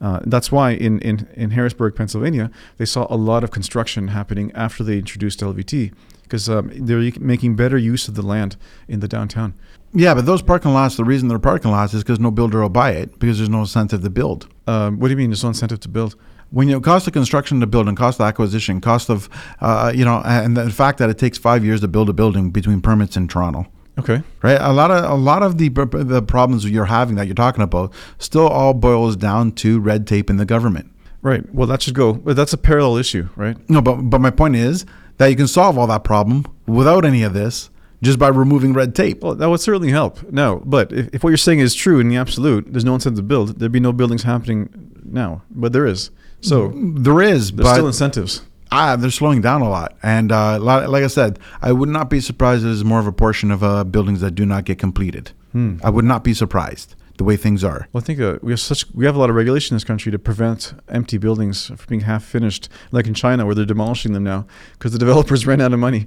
Uh, 0.00 0.20
that's 0.24 0.52
why 0.52 0.72
in, 0.72 0.98
in, 1.00 1.26
in 1.34 1.52
Harrisburg, 1.52 1.94
Pennsylvania, 1.96 2.50
they 2.76 2.84
saw 2.84 3.06
a 3.08 3.16
lot 3.16 3.42
of 3.42 3.50
construction 3.50 4.08
happening 4.08 4.52
after 4.54 4.84
they 4.84 4.98
introduced 4.98 5.40
LVT 5.40 5.92
because 6.26 6.48
um, 6.48 6.70
they're 6.74 7.12
making 7.20 7.56
better 7.56 7.78
use 7.78 8.08
of 8.08 8.14
the 8.14 8.22
land 8.22 8.56
in 8.88 9.00
the 9.00 9.08
downtown. 9.08 9.54
Yeah, 9.92 10.14
but 10.14 10.26
those 10.26 10.42
parking 10.42 10.74
lots, 10.74 10.96
the 10.96 11.04
reason 11.04 11.28
they're 11.28 11.38
parking 11.38 11.70
lots 11.70 11.94
is 11.94 12.02
because 12.02 12.20
no 12.20 12.30
builder 12.30 12.60
will 12.60 12.68
buy 12.68 12.90
it 12.90 13.18
because 13.18 13.38
there's 13.38 13.48
no 13.48 13.60
incentive 13.60 14.02
to 14.02 14.10
build. 14.10 14.48
Um, 14.66 14.98
what 14.98 15.08
do 15.08 15.12
you 15.12 15.16
mean 15.16 15.30
there's 15.30 15.42
no 15.42 15.48
incentive 15.48 15.80
to 15.80 15.88
build? 15.88 16.16
When 16.50 16.68
you 16.68 16.80
cost 16.80 17.06
of 17.06 17.12
construction 17.12 17.60
to 17.60 17.66
build 17.66 17.88
and 17.88 17.96
cost 17.96 18.20
of 18.20 18.26
acquisition, 18.26 18.80
cost 18.80 19.08
of, 19.10 19.28
uh, 19.60 19.92
you 19.94 20.04
know, 20.04 20.22
and 20.24 20.56
the 20.56 20.70
fact 20.70 20.98
that 20.98 21.10
it 21.10 21.18
takes 21.18 21.38
five 21.38 21.64
years 21.64 21.80
to 21.80 21.88
build 21.88 22.08
a 22.08 22.12
building 22.12 22.50
between 22.50 22.80
permits 22.80 23.16
in 23.16 23.26
Toronto. 23.26 23.66
Okay. 23.98 24.22
Right. 24.42 24.58
A 24.60 24.72
lot 24.72 24.90
of 24.90 25.10
a 25.10 25.14
lot 25.14 25.42
of 25.42 25.56
the 25.56 25.70
the 25.70 26.22
problems 26.22 26.68
you're 26.68 26.84
having 26.84 27.16
that 27.16 27.26
you're 27.26 27.34
talking 27.34 27.62
about 27.62 27.92
still 28.18 28.46
all 28.46 28.74
boils 28.74 29.16
down 29.16 29.52
to 29.52 29.80
red 29.80 30.06
tape 30.06 30.28
in 30.28 30.36
the 30.36 30.44
government. 30.44 30.92
Right. 31.22 31.42
Well, 31.54 31.66
that 31.68 31.82
should 31.82 31.94
go. 31.94 32.12
But 32.12 32.36
that's 32.36 32.52
a 32.52 32.58
parallel 32.58 32.98
issue, 32.98 33.28
right? 33.36 33.56
No, 33.70 33.80
but 33.80 33.94
but 34.02 34.20
my 34.20 34.30
point 34.30 34.56
is 34.56 34.84
that 35.18 35.28
you 35.28 35.36
can 35.36 35.46
solve 35.46 35.78
all 35.78 35.86
that 35.86 36.04
problem 36.04 36.46
without 36.66 37.04
any 37.04 37.22
of 37.22 37.32
this 37.34 37.70
just 38.02 38.18
by 38.18 38.28
removing 38.28 38.72
red 38.72 38.94
tape. 38.94 39.22
Well, 39.22 39.34
that 39.34 39.48
would 39.48 39.60
certainly 39.60 39.90
help. 39.90 40.22
No, 40.30 40.62
but 40.64 40.92
if, 40.92 41.14
if 41.14 41.24
what 41.24 41.30
you're 41.30 41.36
saying 41.36 41.60
is 41.60 41.74
true 41.74 42.00
in 42.00 42.08
the 42.08 42.16
absolute, 42.16 42.72
there's 42.72 42.84
no 42.84 42.94
incentive 42.94 43.18
to 43.18 43.22
build. 43.22 43.58
There'd 43.58 43.72
be 43.72 43.80
no 43.80 43.92
buildings 43.92 44.22
happening 44.22 44.92
now, 45.04 45.42
but 45.50 45.72
there 45.72 45.86
is. 45.86 46.10
So 46.42 46.72
there 46.74 47.22
is, 47.22 47.50
there's 47.52 47.66
but 47.66 47.74
still 47.74 47.86
incentives. 47.86 48.42
Ah, 48.70 48.96
they're 48.96 49.10
slowing 49.10 49.40
down 49.40 49.62
a 49.62 49.68
lot, 49.68 49.96
and 50.02 50.32
uh, 50.32 50.58
like 50.58 51.04
I 51.04 51.06
said, 51.06 51.38
I 51.62 51.72
would 51.72 51.88
not 51.88 52.10
be 52.10 52.20
surprised 52.20 52.62
if 52.62 52.66
there's 52.66 52.84
more 52.84 52.98
of 52.98 53.06
a 53.06 53.12
portion 53.12 53.50
of 53.50 53.62
uh, 53.62 53.84
buildings 53.84 54.20
that 54.20 54.32
do 54.32 54.44
not 54.44 54.64
get 54.64 54.78
completed. 54.78 55.30
Hmm. 55.52 55.76
I 55.82 55.90
would 55.90 56.04
not 56.04 56.24
be 56.24 56.34
surprised 56.34 56.94
the 57.16 57.24
way 57.24 57.36
things 57.36 57.64
are. 57.64 57.88
Well, 57.92 58.02
I 58.02 58.04
think 58.04 58.20
uh, 58.20 58.38
we 58.42 58.52
have 58.52 58.60
such 58.60 58.88
we 58.94 59.06
have 59.06 59.16
a 59.16 59.18
lot 59.18 59.30
of 59.30 59.36
regulation 59.36 59.74
in 59.74 59.76
this 59.76 59.84
country 59.84 60.12
to 60.12 60.18
prevent 60.18 60.74
empty 60.88 61.18
buildings 61.18 61.66
from 61.66 61.86
being 61.88 62.00
half 62.02 62.24
finished, 62.24 62.68
like 62.92 63.06
in 63.06 63.14
China 63.14 63.46
where 63.46 63.54
they're 63.54 63.64
demolishing 63.64 64.12
them 64.12 64.24
now 64.24 64.46
because 64.72 64.92
the 64.92 64.98
developers 65.06 65.46
ran 65.46 65.60
out 65.60 65.72
of 65.72 65.78
money. 65.78 66.06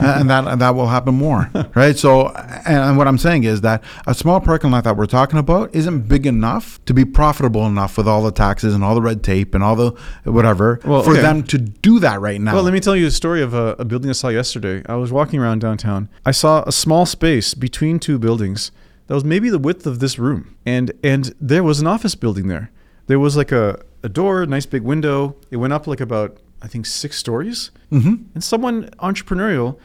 and 0.00 0.28
that 0.28 0.46
and 0.48 0.60
that 0.60 0.74
will 0.74 0.88
happen 0.88 1.14
more, 1.14 1.50
right? 1.74 1.96
So, 1.96 2.28
and, 2.66 2.98
what 2.98 3.06
I'm 3.06 3.18
saying 3.18 3.44
is 3.44 3.60
that 3.60 3.84
a 4.08 4.14
small 4.14 4.40
parking 4.40 4.72
lot 4.72 4.82
that 4.84 4.96
we're 4.96 5.06
talking 5.06 5.38
about 5.38 5.72
isn't 5.72 6.08
big 6.08 6.26
enough 6.26 6.84
to 6.86 6.94
be 6.94 7.04
profitable 7.04 7.64
enough 7.64 7.96
with 7.96 8.08
all 8.08 8.22
the 8.22 8.32
taxes 8.32 8.74
and 8.74 8.82
all 8.82 8.96
the 8.96 9.02
red 9.02 9.22
tape 9.22 9.54
and 9.54 9.62
all 9.62 9.76
the 9.76 9.90
whatever 10.24 10.80
well, 10.84 11.02
for 11.02 11.12
okay. 11.12 11.20
them 11.20 11.44
to 11.44 11.58
do 11.58 12.00
that 12.00 12.20
right 12.20 12.40
now. 12.40 12.54
Well, 12.54 12.64
let 12.64 12.72
me 12.72 12.80
tell 12.80 12.96
you 12.96 13.06
a 13.06 13.10
story 13.12 13.40
of 13.40 13.54
a, 13.54 13.76
a 13.78 13.84
building 13.84 14.10
I 14.10 14.14
saw 14.14 14.28
yesterday. 14.28 14.82
I 14.86 14.96
was 14.96 15.12
walking 15.12 15.38
around 15.38 15.60
downtown. 15.60 16.08
I 16.26 16.32
saw 16.32 16.64
a 16.66 16.72
small 16.72 17.06
space 17.06 17.54
between 17.54 18.00
two 18.00 18.18
buildings 18.18 18.72
that 19.08 19.14
was 19.14 19.24
maybe 19.24 19.50
the 19.50 19.58
width 19.58 19.86
of 19.86 19.98
this 19.98 20.18
room. 20.18 20.56
And 20.64 20.92
and 21.02 21.34
there 21.40 21.64
was 21.64 21.80
an 21.80 21.86
office 21.86 22.14
building 22.14 22.46
there. 22.46 22.70
There 23.08 23.18
was 23.18 23.36
like 23.36 23.50
a, 23.50 23.82
a 24.02 24.08
door, 24.08 24.42
a 24.42 24.46
nice 24.46 24.66
big 24.66 24.82
window. 24.82 25.34
It 25.50 25.56
went 25.56 25.72
up 25.72 25.86
like 25.86 26.00
about 26.00 26.38
I 26.62 26.68
think 26.68 26.86
six 26.86 27.16
stories. 27.16 27.70
Mm-hmm. 27.90 28.14
And 28.34 28.44
someone 28.44 28.90
entrepreneurial 28.98 29.78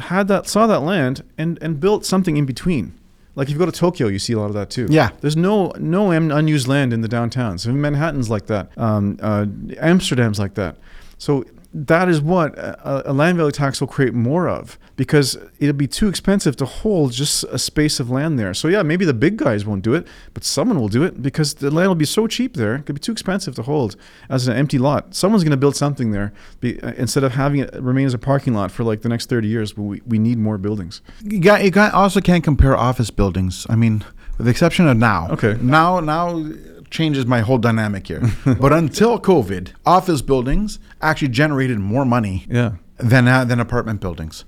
had 0.00 0.28
that 0.28 0.48
saw 0.48 0.66
that 0.66 0.80
land 0.80 1.22
and 1.38 1.58
and 1.62 1.78
built 1.78 2.04
something 2.04 2.36
in 2.36 2.46
between. 2.46 2.98
Like 3.34 3.48
if 3.48 3.52
you 3.52 3.58
go 3.58 3.66
to 3.66 3.72
Tokyo, 3.72 4.08
you 4.08 4.18
see 4.18 4.32
a 4.32 4.38
lot 4.38 4.46
of 4.46 4.54
that 4.54 4.70
too. 4.70 4.86
Yeah, 4.88 5.10
there's 5.20 5.36
no 5.36 5.72
no 5.78 6.10
unused 6.10 6.66
land 6.66 6.94
in 6.94 7.02
the 7.02 7.08
downtowns. 7.08 7.60
So 7.60 7.72
Manhattan's 7.72 8.30
like 8.30 8.46
that. 8.46 8.70
Um, 8.78 9.18
uh, 9.20 9.44
Amsterdam's 9.78 10.38
like 10.38 10.54
that. 10.54 10.78
So 11.18 11.44
that 11.74 12.08
is 12.08 12.20
what 12.20 12.56
a, 12.58 13.10
a 13.10 13.12
land 13.12 13.36
value 13.36 13.52
tax 13.52 13.80
will 13.80 13.88
create 13.88 14.14
more 14.14 14.48
of 14.48 14.78
because 14.96 15.36
it'll 15.58 15.74
be 15.74 15.86
too 15.86 16.08
expensive 16.08 16.56
to 16.56 16.64
hold 16.64 17.12
just 17.12 17.44
a 17.44 17.58
space 17.58 18.00
of 18.00 18.10
land 18.10 18.38
there. 18.38 18.54
So 18.54 18.68
yeah, 18.68 18.82
maybe 18.82 19.04
the 19.04 19.14
big 19.14 19.36
guys 19.36 19.66
won't 19.66 19.82
do 19.82 19.94
it, 19.94 20.06
but 20.32 20.42
someone 20.44 20.80
will 20.80 20.88
do 20.88 21.02
it 21.02 21.22
because 21.22 21.54
the 21.54 21.70
land 21.70 21.88
will 21.88 21.94
be 21.94 22.06
so 22.06 22.26
cheap 22.26 22.54
there. 22.54 22.76
It 22.76 22.86
could 22.86 22.94
be 22.94 23.00
too 23.00 23.12
expensive 23.12 23.54
to 23.56 23.62
hold 23.62 23.96
as 24.28 24.48
an 24.48 24.56
empty 24.56 24.78
lot. 24.78 25.14
Someone's 25.14 25.44
going 25.44 25.50
to 25.50 25.56
build 25.56 25.76
something 25.76 26.12
there 26.12 26.32
be, 26.60 26.80
uh, 26.80 26.92
instead 26.96 27.24
of 27.24 27.32
having 27.32 27.60
it 27.60 27.74
remain 27.74 28.06
as 28.06 28.14
a 28.14 28.18
parking 28.18 28.54
lot 28.54 28.70
for 28.70 28.84
like 28.84 29.02
the 29.02 29.08
next 29.08 29.28
30 29.28 29.48
years. 29.48 29.72
But 29.72 29.82
we, 29.82 30.02
we 30.06 30.18
need 30.18 30.38
more 30.38 30.58
buildings. 30.58 31.02
You, 31.22 31.40
got, 31.40 31.62
you 31.62 31.70
got, 31.70 31.92
also 31.92 32.20
can't 32.20 32.42
compare 32.42 32.76
office 32.76 33.10
buildings. 33.10 33.66
I 33.68 33.76
mean, 33.76 34.04
with 34.38 34.46
the 34.46 34.50
exception 34.50 34.88
of 34.88 34.96
now. 34.96 35.28
Okay. 35.30 35.56
Now, 35.60 36.00
now 36.00 36.42
changes 36.90 37.26
my 37.26 37.40
whole 37.40 37.58
dynamic 37.58 38.06
here. 38.06 38.22
but 38.60 38.72
until 38.72 39.18
COVID, 39.18 39.72
office 39.84 40.22
buildings 40.22 40.78
actually 41.00 41.28
generated 41.28 41.78
more 41.78 42.04
money 42.04 42.46
Yeah. 42.48 42.72
than 42.98 43.28
uh, 43.28 43.44
than 43.44 43.60
apartment 43.60 44.00
buildings 44.00 44.44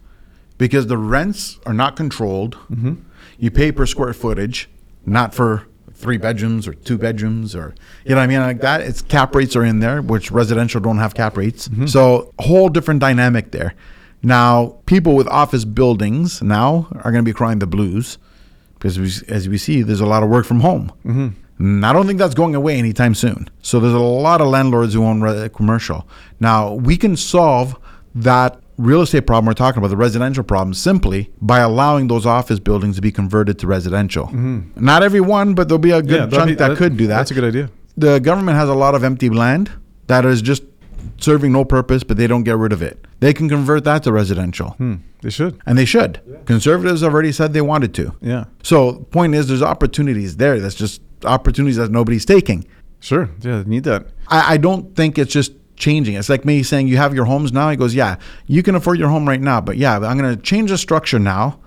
because 0.56 0.86
the 0.86 0.98
rents 0.98 1.58
are 1.66 1.74
not 1.74 1.96
controlled. 1.96 2.54
Mm-hmm. 2.70 2.94
You 3.38 3.50
pay 3.50 3.72
per 3.72 3.86
square 3.86 4.12
footage, 4.12 4.68
not 5.06 5.34
for 5.34 5.66
three 5.94 6.16
bedrooms 6.16 6.68
or 6.68 6.74
two 6.74 6.96
bedrooms 6.96 7.56
or 7.56 7.74
you 8.04 8.10
know 8.10 8.16
what 8.16 8.22
I 8.22 8.26
mean 8.28 8.40
like 8.40 8.60
that. 8.60 8.80
It's 8.82 9.02
cap 9.02 9.34
rates 9.34 9.56
are 9.56 9.64
in 9.64 9.80
there, 9.80 10.00
which 10.00 10.30
residential 10.30 10.80
don't 10.80 10.98
have 10.98 11.14
cap 11.14 11.36
rates. 11.36 11.68
Mm-hmm. 11.68 11.86
So 11.86 12.32
whole 12.38 12.68
different 12.68 13.00
dynamic 13.00 13.50
there. 13.50 13.74
Now 14.22 14.76
people 14.86 15.14
with 15.16 15.28
office 15.28 15.64
buildings 15.64 16.40
now 16.42 16.88
are 17.02 17.10
going 17.12 17.24
to 17.24 17.28
be 17.28 17.32
crying 17.32 17.58
the 17.58 17.66
blues 17.66 18.18
because 18.74 18.98
we, 18.98 19.10
as 19.28 19.48
we 19.48 19.58
see, 19.58 19.82
there's 19.82 20.00
a 20.00 20.06
lot 20.06 20.22
of 20.22 20.28
work 20.28 20.46
from 20.46 20.60
home. 20.60 20.92
Mm-hmm. 21.04 21.28
And 21.58 21.84
I 21.84 21.92
don't 21.92 22.06
think 22.06 22.18
that's 22.18 22.34
going 22.34 22.54
away 22.54 22.78
anytime 22.78 23.14
soon. 23.14 23.48
So 23.62 23.80
there's 23.80 23.92
a 23.94 23.98
lot 23.98 24.40
of 24.40 24.46
landlords 24.48 24.94
who 24.94 25.04
own 25.04 25.48
commercial. 25.50 26.08
Now 26.40 26.74
we 26.74 26.96
can 26.96 27.16
solve 27.16 27.76
that 28.14 28.60
real 28.76 29.02
estate 29.02 29.26
problem 29.26 29.46
we're 29.46 29.54
talking 29.54 29.78
about, 29.78 29.88
the 29.88 29.96
residential 29.96 30.44
problem, 30.44 30.72
simply 30.72 31.30
by 31.40 31.58
allowing 31.58 32.06
those 32.08 32.24
office 32.26 32.60
buildings 32.60 32.94
to 32.96 33.02
be 33.02 33.10
converted 33.10 33.58
to 33.58 33.66
residential. 33.66 34.30
Not 34.76 35.02
every 35.02 35.20
one, 35.20 35.54
but 35.54 35.68
there'll 35.68 35.78
be 35.80 35.90
a 35.90 36.00
good 36.02 36.20
Mm-hmm. 36.30 36.36
chunk 36.36 36.48
be- 36.50 36.54
that 36.54 36.76
could 36.76 36.96
do 36.96 37.06
that. 37.08 37.16
That's 37.16 37.30
a 37.32 37.34
good 37.34 37.44
idea. 37.44 37.70
The 37.96 38.20
government 38.20 38.56
has 38.56 38.68
a 38.68 38.74
lot 38.74 38.94
of 38.94 39.02
empty 39.02 39.28
land 39.28 39.70
that 40.06 40.24
is 40.24 40.40
just 40.40 40.62
serving 41.20 41.52
no 41.52 41.64
purpose, 41.64 42.04
but 42.04 42.16
they 42.16 42.28
don't 42.28 42.44
get 42.44 42.56
rid 42.56 42.72
of 42.72 42.80
it. 42.82 43.04
They 43.18 43.32
can 43.34 43.48
convert 43.48 43.82
that 43.84 44.04
to 44.04 44.12
residential, 44.12 44.70
Hmm. 44.78 44.94
They 45.22 45.30
should. 45.30 45.58
and 45.66 45.76
they 45.76 45.84
should. 45.84 46.20
Conservatives 46.46 47.00
have 47.00 47.12
already 47.12 47.32
said 47.32 47.52
they 47.52 47.60
wanted 47.60 47.92
to. 47.94 48.14
Yeah. 48.20 48.44
So 48.62 48.92
point 49.10 49.34
is, 49.34 49.48
there's 49.48 49.62
opportunities 49.62 50.36
there. 50.36 50.60
That's 50.60 50.76
just 50.76 51.02
opportunities 51.24 51.76
that 51.76 51.90
nobody's 51.90 52.24
taking. 52.24 52.66
Sure. 53.00 53.30
Yeah. 53.40 53.62
Need 53.66 53.84
that. 53.84 54.06
I, 54.28 54.54
I 54.54 54.56
don't 54.56 54.94
think 54.96 55.18
it's 55.18 55.32
just 55.32 55.52
changing. 55.76 56.16
It's 56.16 56.28
like 56.28 56.44
me 56.44 56.62
saying, 56.62 56.88
you 56.88 56.96
have 56.96 57.14
your 57.14 57.24
homes 57.24 57.52
now. 57.52 57.70
He 57.70 57.76
goes, 57.76 57.94
yeah, 57.94 58.16
you 58.46 58.62
can 58.62 58.74
afford 58.74 58.98
your 58.98 59.08
home 59.08 59.28
right 59.28 59.40
now, 59.40 59.60
but 59.60 59.76
yeah, 59.76 59.94
I'm 59.96 60.18
going 60.18 60.36
to 60.36 60.42
change 60.42 60.70
the 60.70 60.78
structure 60.78 61.18
now. 61.18 61.60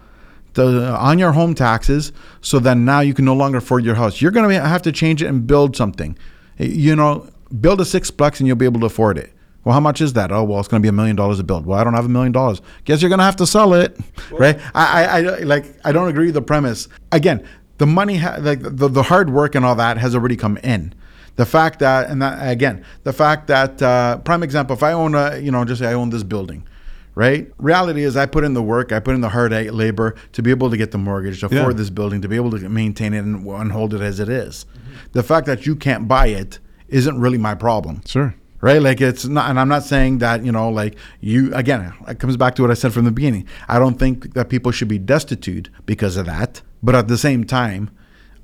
The, 0.54 0.94
on 1.00 1.18
your 1.18 1.32
home 1.32 1.56
taxes, 1.56 2.12
so 2.42 2.60
then 2.60 2.84
now 2.84 3.00
you 3.00 3.14
can 3.14 3.24
no 3.24 3.34
longer 3.34 3.60
afford 3.60 3.86
your 3.86 3.96
house. 3.96 4.22
You're 4.22 4.32
going 4.32 4.50
to 4.50 4.60
have 4.60 4.82
to 4.82 4.92
change 4.92 5.24
it 5.24 5.28
and 5.28 5.48
build 5.48 5.78
something. 5.78 6.18
You 6.58 6.94
know, 6.94 7.30
build 7.62 7.80
a 7.80 7.86
sixplex 7.86 8.40
and 8.40 8.48
you'll 8.48 8.58
be 8.58 8.66
able 8.66 8.82
to 8.82 8.88
afford 8.88 9.18
it. 9.18 9.32
Well, 9.64 9.72
how 9.72 9.80
much 9.80 10.02
is 10.02 10.12
that? 10.12 10.30
Oh, 10.30 10.44
well, 10.44 10.60
it's 10.60 10.68
going 10.68 10.82
to 10.82 10.84
be 10.84 10.90
a 10.90 10.92
million 10.92 11.16
dollars 11.16 11.38
to 11.38 11.46
build. 11.46 11.66
Well, 11.66 11.80
I 11.80 11.86
don't 11.86 11.94
have 11.94 12.04
a 12.04 12.10
million 12.10 12.34
dollars. 12.34 12.62
Guess 12.84 13.02
you're 13.02 13.08
going 13.08 13.20
to 13.20 13.24
have 13.24 13.38
to 13.38 13.48
sell 13.48 13.74
it, 13.76 13.98
right? 14.32 14.60
I, 14.76 15.06
I, 15.06 15.18
I, 15.20 15.20
like, 15.44 15.74
I 15.86 15.94
don't 15.94 16.10
agree 16.10 16.26
with 16.26 16.34
the 16.34 16.42
premise. 16.42 16.90
Again, 17.14 17.48
the 17.82 17.88
money, 17.88 18.18
ha- 18.18 18.38
like 18.40 18.62
the, 18.62 18.88
the 19.00 19.04
hard 19.12 19.30
work 19.40 19.56
and 19.56 19.64
all 19.66 19.76
that 19.76 19.98
has 19.98 20.14
already 20.18 20.36
come 20.46 20.58
in. 20.74 20.94
The 21.38 21.46
fact 21.46 21.80
that, 21.80 22.10
and 22.10 22.22
that 22.22 22.34
again, 22.58 22.84
the 23.04 23.14
fact 23.14 23.48
that, 23.48 23.82
uh, 23.82 24.18
prime 24.20 24.44
example, 24.44 24.76
if 24.76 24.84
I 24.84 24.92
own 24.94 25.16
a, 25.16 25.38
you 25.46 25.52
know, 25.52 25.66
just 25.66 25.80
say 25.82 25.88
I 25.88 25.94
own 25.94 26.10
this 26.12 26.24
building, 26.24 26.68
right? 27.16 27.44
Reality 27.58 28.04
is 28.04 28.16
I 28.16 28.26
put 28.28 28.44
in 28.44 28.54
the 28.54 28.62
work, 28.62 28.92
I 28.92 29.00
put 29.00 29.16
in 29.16 29.22
the 29.22 29.30
hard 29.30 29.52
labor 29.52 30.16
to 30.34 30.42
be 30.44 30.52
able 30.52 30.70
to 30.70 30.78
get 30.78 30.92
the 30.92 30.98
mortgage, 31.00 31.40
to 31.42 31.48
Yeah. 31.50 31.62
afford 31.62 31.78
this 31.78 31.90
building, 31.90 32.22
to 32.22 32.28
be 32.28 32.36
able 32.36 32.52
to 32.52 32.70
maintain 32.70 33.14
it 33.14 33.20
and, 33.20 33.46
and 33.48 33.72
hold 33.72 33.94
it 33.94 34.02
as 34.02 34.20
it 34.20 34.30
is. 34.30 34.66
The 35.14 35.24
fact 35.24 35.46
that 35.48 35.66
you 35.66 35.76
can't 35.76 36.08
buy 36.08 36.28
it 36.28 36.60
isn't 36.90 37.18
really 37.20 37.38
my 37.50 37.56
problem 37.56 38.02
Sure. 38.06 38.36
right? 38.60 38.82
Like 38.82 39.00
it's 39.02 39.26
not, 39.26 39.50
and 39.50 39.60
I'm 39.60 39.70
not 39.70 39.84
saying 39.84 40.20
that 40.20 40.46
you 40.46 40.52
know, 40.52 40.70
like 40.70 40.94
you 41.22 41.54
again, 41.56 41.94
it 42.08 42.20
comes 42.20 42.38
back 42.38 42.54
to 42.56 42.62
what 42.62 42.72
I 42.72 42.76
said 42.76 42.92
from 42.94 43.06
the 43.06 43.12
beginning. 43.20 43.46
I 43.68 43.80
don't 43.80 43.98
think 43.98 44.34
that 44.36 44.50
people 44.50 44.72
should 44.72 44.90
be 44.90 45.00
destitute 45.00 45.70
because 45.86 46.18
of 46.18 46.26
that, 46.28 46.62
but 46.84 46.96
at 46.96 47.08
the 47.08 47.18
same 47.18 47.44
time, 47.44 47.90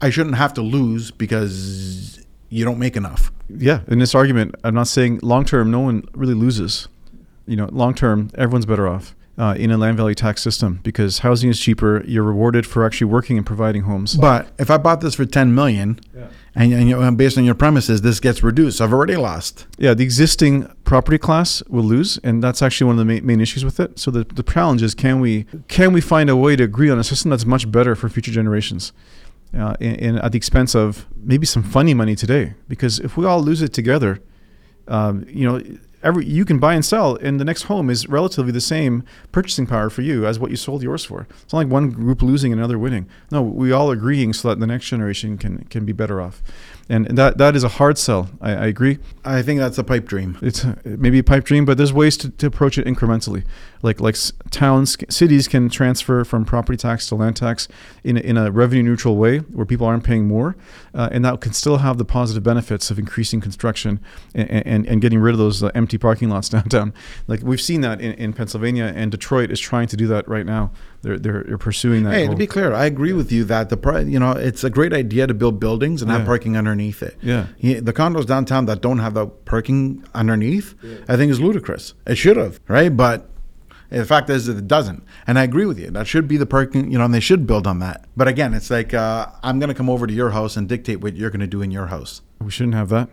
I 0.02 0.10
shouldn't 0.10 0.36
have 0.36 0.54
to 0.56 0.62
lose 0.62 1.12
because 1.12 2.24
you 2.50 2.64
don't 2.64 2.80
make 2.80 2.96
enough. 2.96 3.32
Yeah, 3.50 3.82
in 3.88 4.00
this 4.00 4.14
argument, 4.14 4.56
I'm 4.64 4.76
not 4.76 4.88
saying 4.88 5.20
long 5.24 5.46
term, 5.46 5.72
no 5.72 5.80
one 5.80 6.04
really 6.14 6.34
loses. 6.34 6.88
You 7.46 7.56
know, 7.56 7.70
long 7.72 7.94
term, 7.94 8.30
everyone's 8.36 8.66
better 8.66 8.88
off 8.88 9.16
uh, 9.38 9.56
in 9.58 9.72
a 9.72 9.78
land 9.78 9.98
value 9.98 10.16
tax 10.16 10.42
system 10.42 10.80
because 10.84 11.20
housing 11.20 11.50
is 11.50 11.60
cheaper. 11.60 12.04
You're 12.06 12.24
rewarded 12.24 12.66
for 12.66 12.86
actually 12.86 13.06
working 13.06 13.38
and 13.38 13.46
providing 13.46 13.84
homes. 13.84 14.16
But 14.16 14.48
if 14.60 14.70
I 14.70 14.78
bought 14.78 15.02
this 15.02 15.16
for 15.16 15.26
10 15.26 15.54
million, 15.56 16.00
and, 16.58 16.74
and, 16.74 16.90
you 16.90 17.00
and 17.00 17.18
based 17.18 17.38
on 17.38 17.46
your 17.46 17.54
premises, 17.54 18.02
this 18.02 18.20
gets 18.20 18.42
reduced, 18.42 18.82
I've 18.82 18.92
already 18.92 19.16
lost. 19.16 19.68
Yeah, 19.78 19.94
the 19.94 20.04
existing 20.04 20.68
property 20.86 21.20
class 21.20 21.62
will 21.70 21.84
lose, 21.84 22.18
and 22.24 22.44
that's 22.44 22.64
actually 22.64 22.88
one 22.88 22.96
of 22.96 23.00
the 23.00 23.06
main, 23.06 23.26
main 23.26 23.40
issues 23.40 23.64
with 23.64 23.80
it. 23.80 24.00
So 24.00 24.10
the, 24.10 24.24
the 24.24 24.42
challenge 24.42 24.82
is 24.82 24.96
can 24.96 25.20
we 25.20 25.46
can 25.68 25.94
we 25.94 26.02
find 26.02 26.32
a 26.32 26.36
way 26.36 26.56
to 26.56 26.64
agree 26.64 26.90
on 26.90 26.98
a 26.98 27.04
system 27.04 27.30
that's 27.30 27.46
much 27.46 27.72
better 27.72 27.96
for 27.96 28.10
future 28.10 28.32
generations, 28.32 28.92
uh, 29.56 29.76
and, 29.80 30.02
and 30.02 30.20
at 30.20 30.32
the 30.32 30.38
expense 30.38 30.74
of 30.74 31.06
maybe 31.16 31.46
some 31.46 31.62
funny 31.62 31.94
money 31.94 32.16
today? 32.16 32.56
Because 32.68 33.00
if 33.00 33.18
we 33.18 33.26
all 33.26 33.42
lose 33.42 33.62
it 33.62 33.72
together, 33.72 34.20
um, 34.88 35.26
you 35.30 35.48
know, 35.48 35.62
every 36.04 36.26
you 36.26 36.46
can 36.46 36.60
buy 36.60 36.74
and 36.74 36.86
sell, 36.86 37.16
and 37.18 37.40
the 37.40 37.46
next 37.46 37.64
home 37.64 37.90
is 37.90 38.08
relatively 38.08 38.52
the 38.52 38.62
same 38.62 39.04
purchasing 39.32 39.66
power 39.66 39.90
for 39.90 40.02
you 40.02 40.26
as 40.26 40.40
what 40.40 40.52
you 40.52 40.58
sold 40.58 40.84
yours 40.84 41.06
for. 41.06 41.28
It's 41.44 41.54
not 41.54 41.60
like 41.60 41.68
one 41.68 41.90
group 41.90 42.22
losing 42.22 42.52
and 42.52 42.60
another 42.60 42.80
winning. 42.80 43.08
No, 43.32 43.42
we 43.42 43.72
all 43.72 43.92
agreeing 43.92 44.34
so 44.34 44.50
that 44.50 44.60
the 44.60 44.68
next 44.68 44.88
generation 44.88 45.38
can 45.38 45.66
can 45.66 45.86
be 45.86 45.94
better 45.94 46.22
off, 46.22 46.42
and, 46.90 47.18
that 47.18 47.38
that 47.38 47.56
is 47.56 47.64
a 47.64 47.70
hard 47.70 47.98
sell. 47.98 48.30
I, 48.40 48.52
I 48.52 48.66
agree. 48.68 49.00
I 49.26 49.42
think 49.42 49.60
that's 49.60 49.78
a 49.78 49.84
pipe 49.84 50.06
dream. 50.06 50.38
It's 50.42 50.66
maybe 50.86 51.20
a 51.20 51.24
pipe 51.24 51.44
dream, 51.44 51.66
but 51.66 51.78
there's 51.78 51.92
ways 51.92 52.16
to, 52.18 52.30
to 52.30 52.48
approach 52.48 52.78
it 52.78 52.86
incrementally. 52.86 53.44
Like 53.82 54.00
like 54.00 54.16
towns, 54.52 54.98
cities 55.10 55.48
can 55.48 55.70
transfer 55.70 56.24
from 56.24 56.46
property 56.46 56.78
tax 56.78 57.08
to 57.08 57.16
land 57.16 57.36
tax 57.36 57.68
in 58.04 58.18
a, 58.18 58.20
in 58.22 58.38
a 58.38 58.52
revenue 58.52 58.84
neutral 58.84 59.18
way, 59.18 59.40
where 59.40 59.66
people 59.66 59.86
aren't 59.86 60.04
paying 60.04 60.28
more, 60.28 60.56
uh, 60.94 61.10
and 61.12 61.26
that 61.26 61.42
can 61.42 61.54
still 61.54 61.78
have 61.78 61.98
the 61.98 62.06
positive 62.06 62.44
benefits 62.44 62.90
of 62.90 62.98
increasing 62.98 63.42
construction 63.42 64.00
and 64.34 64.50
and, 64.50 64.88
and 64.88 65.02
getting 65.02 65.20
rid 65.20 65.34
of 65.34 65.40
those 65.40 65.62
uh, 65.62 65.72
empty 65.76 65.98
parking 65.98 66.30
lots 66.30 66.50
downtown. 66.58 66.94
Like 67.28 67.42
we've 67.44 67.62
seen 67.62 67.82
that 67.82 68.00
in, 68.00 68.14
in 68.14 68.34
Pennsylvania, 68.34 68.94
and 68.96 69.12
Detroit 69.12 69.52
is 69.52 69.60
trying 69.60 69.88
to 69.88 69.98
do 69.98 70.08
that 70.08 70.28
right 70.28 70.46
now. 70.46 70.72
They're 71.04 71.18
they're, 71.20 71.44
they're 71.44 71.58
pursuing 71.58 72.04
that. 72.04 72.14
Hey, 72.14 72.28
to 72.28 72.36
be 72.36 72.48
clear, 72.48 72.74
I 72.74 72.86
agree 72.86 73.14
with 73.14 73.32
you 73.32 73.44
that 73.46 73.70
the 73.70 73.78
pri- 73.78 74.02
you 74.02 74.20
know 74.20 74.32
it's 74.32 74.64
a 74.64 74.70
great 74.70 74.94
idea 74.94 75.28
to 75.28 75.34
build 75.34 75.60
buildings 75.60 76.02
and 76.02 76.10
have 76.12 76.26
parking 76.26 76.58
underneath 76.58 77.02
it. 77.04 77.18
Yeah. 77.22 77.48
Yeah, 77.60 77.80
the 77.82 77.94
condos 77.94 78.26
downtown 78.26 78.66
that 78.66 78.82
don't 78.82 79.00
have 79.00 79.14
the 79.14 79.28
parking 79.28 80.04
underneath, 80.14 80.74
I 81.08 81.16
think 81.16 81.32
is 81.32 81.40
ludicrous. 81.40 81.94
It 82.06 82.16
should 82.16 82.38
have, 82.38 82.60
right? 82.68 82.90
But 82.96 83.30
the 83.90 84.06
fact 84.06 84.30
is 84.30 84.48
that 84.48 84.58
it 84.58 84.68
doesn't, 84.68 85.04
and 85.28 85.40
I 85.40 85.44
agree 85.44 85.66
with 85.66 85.80
you. 85.80 85.90
That 85.92 86.08
should 86.08 86.28
be 86.28 86.36
the 86.36 86.46
parking, 86.46 86.92
you 86.92 86.98
know, 86.98 87.06
and 87.06 87.14
they 87.14 87.22
should 87.22 87.48
build 87.48 87.66
on 87.68 87.80
that. 87.80 88.04
But 88.18 88.28
again, 88.28 88.54
it's 88.54 88.70
like 88.70 88.94
uh, 88.94 89.28
I'm 89.44 89.60
going 89.60 89.70
to 89.70 89.76
come 89.76 89.90
over 89.90 90.08
to 90.08 90.14
your 90.14 90.32
house 90.32 90.58
and 90.58 90.68
dictate 90.68 91.00
what 91.00 91.16
you're 91.16 91.30
going 91.30 91.40
to 91.42 91.48
do 91.48 91.62
in 91.62 91.72
your 91.72 91.88
house. 91.88 92.22
we 92.42 92.52
shouldn't 92.52 92.76
have 92.76 92.90
that. 92.90 93.08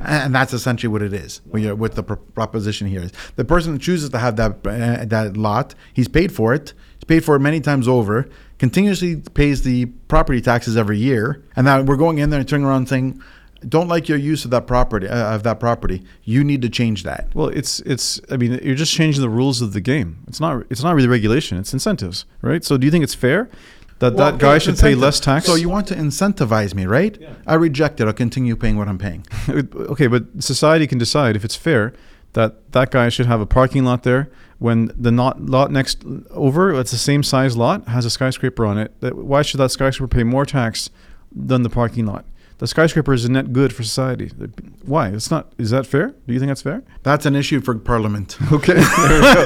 And 0.00 0.34
that's 0.34 0.52
essentially 0.54 0.90
what 0.90 1.02
it 1.02 1.12
is. 1.12 1.40
What, 1.44 1.94
the 1.94 2.02
proposition 2.02 2.86
here 2.88 3.02
is: 3.02 3.12
the 3.36 3.44
person 3.44 3.72
who 3.74 3.78
chooses 3.78 4.10
to 4.10 4.18
have 4.18 4.36
that 4.36 4.66
uh, 4.66 5.04
that 5.04 5.36
lot, 5.36 5.74
he's 5.92 6.08
paid 6.08 6.32
for 6.32 6.54
it. 6.54 6.72
Paid 7.06 7.24
for 7.24 7.36
it 7.36 7.40
many 7.40 7.60
times 7.60 7.88
over. 7.88 8.28
Continuously 8.58 9.16
pays 9.16 9.62
the 9.62 9.86
property 10.08 10.40
taxes 10.40 10.76
every 10.76 10.98
year, 10.98 11.42
and 11.56 11.64
now 11.64 11.82
we're 11.82 11.96
going 11.96 12.18
in 12.18 12.30
there 12.30 12.40
and 12.40 12.48
turning 12.48 12.66
around 12.66 12.88
saying, 12.88 13.20
"Don't 13.68 13.88
like 13.88 14.08
your 14.08 14.18
use 14.18 14.44
of 14.44 14.50
that 14.52 14.66
property 14.66 15.08
uh, 15.08 15.34
of 15.34 15.42
that 15.42 15.60
property. 15.60 16.04
You 16.22 16.44
need 16.44 16.62
to 16.62 16.68
change 16.68 17.02
that." 17.02 17.28
Well, 17.34 17.48
it's 17.48 17.80
it's. 17.80 18.20
I 18.30 18.36
mean, 18.36 18.58
you're 18.62 18.74
just 18.74 18.92
changing 18.92 19.20
the 19.22 19.28
rules 19.28 19.60
of 19.60 19.72
the 19.72 19.80
game. 19.80 20.18
It's 20.28 20.40
not. 20.40 20.64
It's 20.70 20.82
not 20.82 20.94
really 20.94 21.08
regulation. 21.08 21.58
It's 21.58 21.72
incentives, 21.72 22.26
right? 22.42 22.64
So, 22.64 22.76
do 22.76 22.86
you 22.86 22.90
think 22.90 23.04
it's 23.04 23.14
fair 23.14 23.50
that 23.98 24.14
Well, 24.14 24.32
that 24.32 24.38
guy 24.38 24.58
should 24.58 24.78
pay 24.78 24.94
less 24.94 25.20
tax? 25.20 25.46
So 25.46 25.54
you 25.54 25.68
want 25.68 25.86
to 25.88 25.94
incentivize 25.94 26.74
me, 26.74 26.86
right? 26.86 27.18
I 27.46 27.54
reject 27.54 28.00
it. 28.00 28.06
I'll 28.06 28.12
continue 28.12 28.56
paying 28.56 28.76
what 28.76 28.88
I'm 28.88 28.98
paying. 28.98 29.26
okay, 29.48 30.06
but 30.06 30.24
society 30.42 30.86
can 30.86 30.98
decide 30.98 31.36
if 31.36 31.44
it's 31.44 31.56
fair 31.56 31.92
that 32.34 32.72
that 32.72 32.90
guy 32.90 33.08
should 33.08 33.26
have 33.26 33.40
a 33.40 33.46
parking 33.46 33.84
lot 33.84 34.02
there 34.02 34.30
when 34.58 34.90
the 34.96 35.10
not 35.10 35.42
lot 35.42 35.70
next 35.70 36.04
over, 36.30 36.72
it's 36.78 36.90
the 36.90 36.96
same 36.96 37.22
size 37.22 37.56
lot, 37.56 37.88
has 37.88 38.04
a 38.04 38.10
skyscraper 38.10 38.64
on 38.64 38.78
it. 38.78 38.98
That 39.00 39.16
why 39.16 39.42
should 39.42 39.60
that 39.60 39.70
skyscraper 39.70 40.08
pay 40.08 40.22
more 40.22 40.46
tax 40.46 40.90
than 41.34 41.62
the 41.62 41.70
parking 41.70 42.06
lot? 42.06 42.24
The 42.58 42.68
skyscraper 42.68 43.12
is 43.12 43.24
a 43.24 43.32
net 43.32 43.52
good 43.52 43.72
for 43.74 43.82
society. 43.82 44.30
Why? 44.84 45.08
It's 45.08 45.28
not. 45.30 45.52
Is 45.58 45.70
that 45.70 45.86
fair? 45.86 46.14
Do 46.26 46.32
you 46.32 46.38
think 46.38 46.50
that's 46.50 46.62
fair? 46.62 46.84
That's 47.02 47.26
an 47.26 47.34
issue 47.34 47.60
for 47.60 47.74
Parliament. 47.74 48.38
Okay. 48.52 48.74
there 48.74 48.84
we 48.84 49.34
go. 49.34 49.44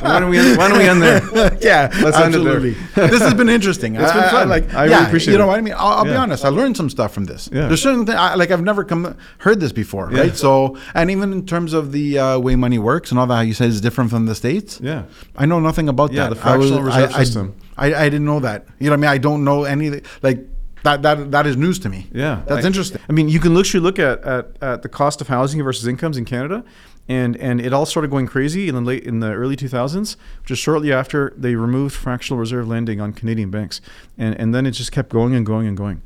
why 0.00 0.18
don't 0.18 0.28
we 0.30 0.38
end, 0.38 0.58
why 0.58 0.68
don't 0.68 0.78
we 0.78 0.84
end 0.88 1.00
there? 1.00 1.22
yeah, 1.60 1.88
Let's 2.02 2.16
end 2.16 2.34
it 2.34 2.38
there. 2.42 2.56
absolutely. 2.56 2.70
this 2.94 3.20
has 3.22 3.34
been 3.34 3.48
interesting. 3.48 3.94
It's 3.94 4.12
been 4.12 4.22
I- 4.24 4.26
I- 4.26 4.30
fun. 4.30 4.48
like, 4.48 4.74
I 4.74 4.82
really 4.84 4.90
yeah, 4.96 5.06
appreciate 5.06 5.32
You 5.32 5.38
know 5.38 5.44
it. 5.44 5.48
what 5.48 5.58
I 5.58 5.62
mean? 5.62 5.74
I'll, 5.74 5.98
I'll 5.98 6.04
be 6.04 6.14
honest. 6.14 6.44
I 6.44 6.48
learned 6.48 6.76
some 6.76 6.90
stuff 6.90 7.12
from 7.14 7.26
this. 7.26 7.48
Yeah. 7.52 7.68
There's 7.68 7.80
certain 7.82 8.04
things 8.06 8.16
like 8.18 8.50
I've 8.50 8.64
never 8.64 8.82
come 8.84 9.16
heard 9.38 9.60
this 9.60 9.70
before, 9.72 10.10
Yeah. 10.12 10.20
right? 10.22 10.36
So, 10.36 10.76
and 10.94 11.10
even 11.12 11.32
in 11.32 11.46
terms 11.46 11.72
of 11.74 11.92
the 11.92 12.18
uh, 12.18 12.38
way 12.40 12.56
money 12.56 12.78
works 12.80 13.10
and 13.12 13.20
all 13.20 13.26
that, 13.28 13.34
how 13.36 13.40
you 13.42 13.54
said 13.54 13.68
is 13.68 13.80
different 13.80 14.10
from 14.10 14.26
the 14.26 14.34
states. 14.34 14.80
Yeah. 14.82 15.04
I 15.36 15.46
know 15.46 15.60
nothing 15.60 15.88
about 15.88 16.12
Yeah, 16.12 16.24
that. 16.24 16.30
the 16.30 16.40
fractional 16.40 16.80
I 16.80 16.82
reserve 16.82 17.14
I, 17.14 17.22
system. 17.24 17.54
I, 17.76 17.94
I 17.94 18.04
didn't 18.08 18.24
know 18.26 18.40
that. 18.40 18.66
You 18.80 18.86
know 18.86 18.92
what 18.92 18.98
I 18.98 19.00
mean? 19.02 19.10
I 19.10 19.18
don't 19.18 19.44
know 19.44 19.62
any 19.64 20.00
like 20.22 20.47
that. 20.84 21.02
That 21.02 21.30
that 21.30 21.46
is 21.46 21.56
news 21.56 21.78
to 21.80 21.88
me. 21.88 22.08
Yeah, 22.12 22.42
that's 22.46 22.66
interesting. 22.66 23.00
I 23.08 23.12
mean, 23.12 23.28
you 23.28 23.40
can 23.40 23.54
literally 23.54 23.82
look 23.82 23.98
at, 23.98 24.22
at, 24.24 24.62
at 24.62 24.82
the 24.82 24.88
cost 24.88 25.20
of 25.20 25.28
housing 25.28 25.62
versus 25.62 25.86
incomes 25.86 26.16
in 26.16 26.24
Canada, 26.24 26.64
and 27.08 27.36
and 27.36 27.60
it 27.60 27.72
all 27.72 27.86
started 27.86 28.10
going 28.10 28.26
crazy 28.26 28.68
in 28.68 28.74
the 28.74 28.80
late 28.80 29.04
in 29.04 29.20
the 29.20 29.32
early 29.32 29.56
2000s, 29.56 30.16
just 30.44 30.62
shortly 30.62 30.92
after 30.92 31.32
they 31.36 31.54
removed 31.54 31.94
fractional 31.94 32.38
reserve 32.38 32.68
lending 32.68 33.00
on 33.00 33.12
Canadian 33.12 33.50
banks, 33.50 33.80
and 34.16 34.34
and 34.38 34.54
then 34.54 34.66
it 34.66 34.72
just 34.72 34.92
kept 34.92 35.10
going 35.10 35.34
and 35.34 35.46
going 35.46 35.66
and 35.66 35.76
going. 35.76 36.02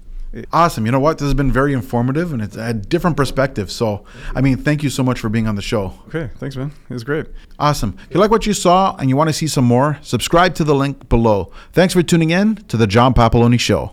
Awesome. 0.53 0.87
You 0.87 0.93
know 0.93 1.01
what? 1.01 1.19
This 1.19 1.27
has 1.27 1.35
been 1.35 1.53
very 1.53 1.75
informative 1.75 2.33
and 2.33 2.41
it's 2.41 2.57
a 2.57 2.73
different 2.73 3.17
perspective. 3.17 3.71
So, 3.71 4.05
I 4.35 4.41
mean, 4.41 4.57
thank 4.57 4.83
you 4.83 4.89
so 4.89 5.03
much 5.03 5.21
for 5.21 5.29
being 5.29 5.47
on 5.47 5.57
the 5.57 5.63
show. 5.63 5.93
Okay, 6.09 6.31
thanks, 6.39 6.57
man. 6.57 6.73
It 6.89 6.95
was 6.95 7.05
great. 7.05 7.27
Awesome. 7.59 7.99
If 8.09 8.15
you 8.15 8.21
like 8.21 8.31
what 8.31 8.47
you 8.47 8.55
saw 8.55 8.97
and 8.97 9.11
you 9.11 9.17
want 9.17 9.29
to 9.29 9.35
see 9.35 9.47
some 9.47 9.65
more, 9.65 9.99
subscribe 10.01 10.55
to 10.55 10.65
the 10.65 10.75
link 10.75 11.09
below. 11.09 11.53
Thanks 11.73 11.93
for 11.93 12.03
tuning 12.03 12.31
in 12.31 12.57
to 12.69 12.79
the 12.79 12.87
John 12.87 13.13
Papaloni 13.13 13.61
Show. 13.61 13.93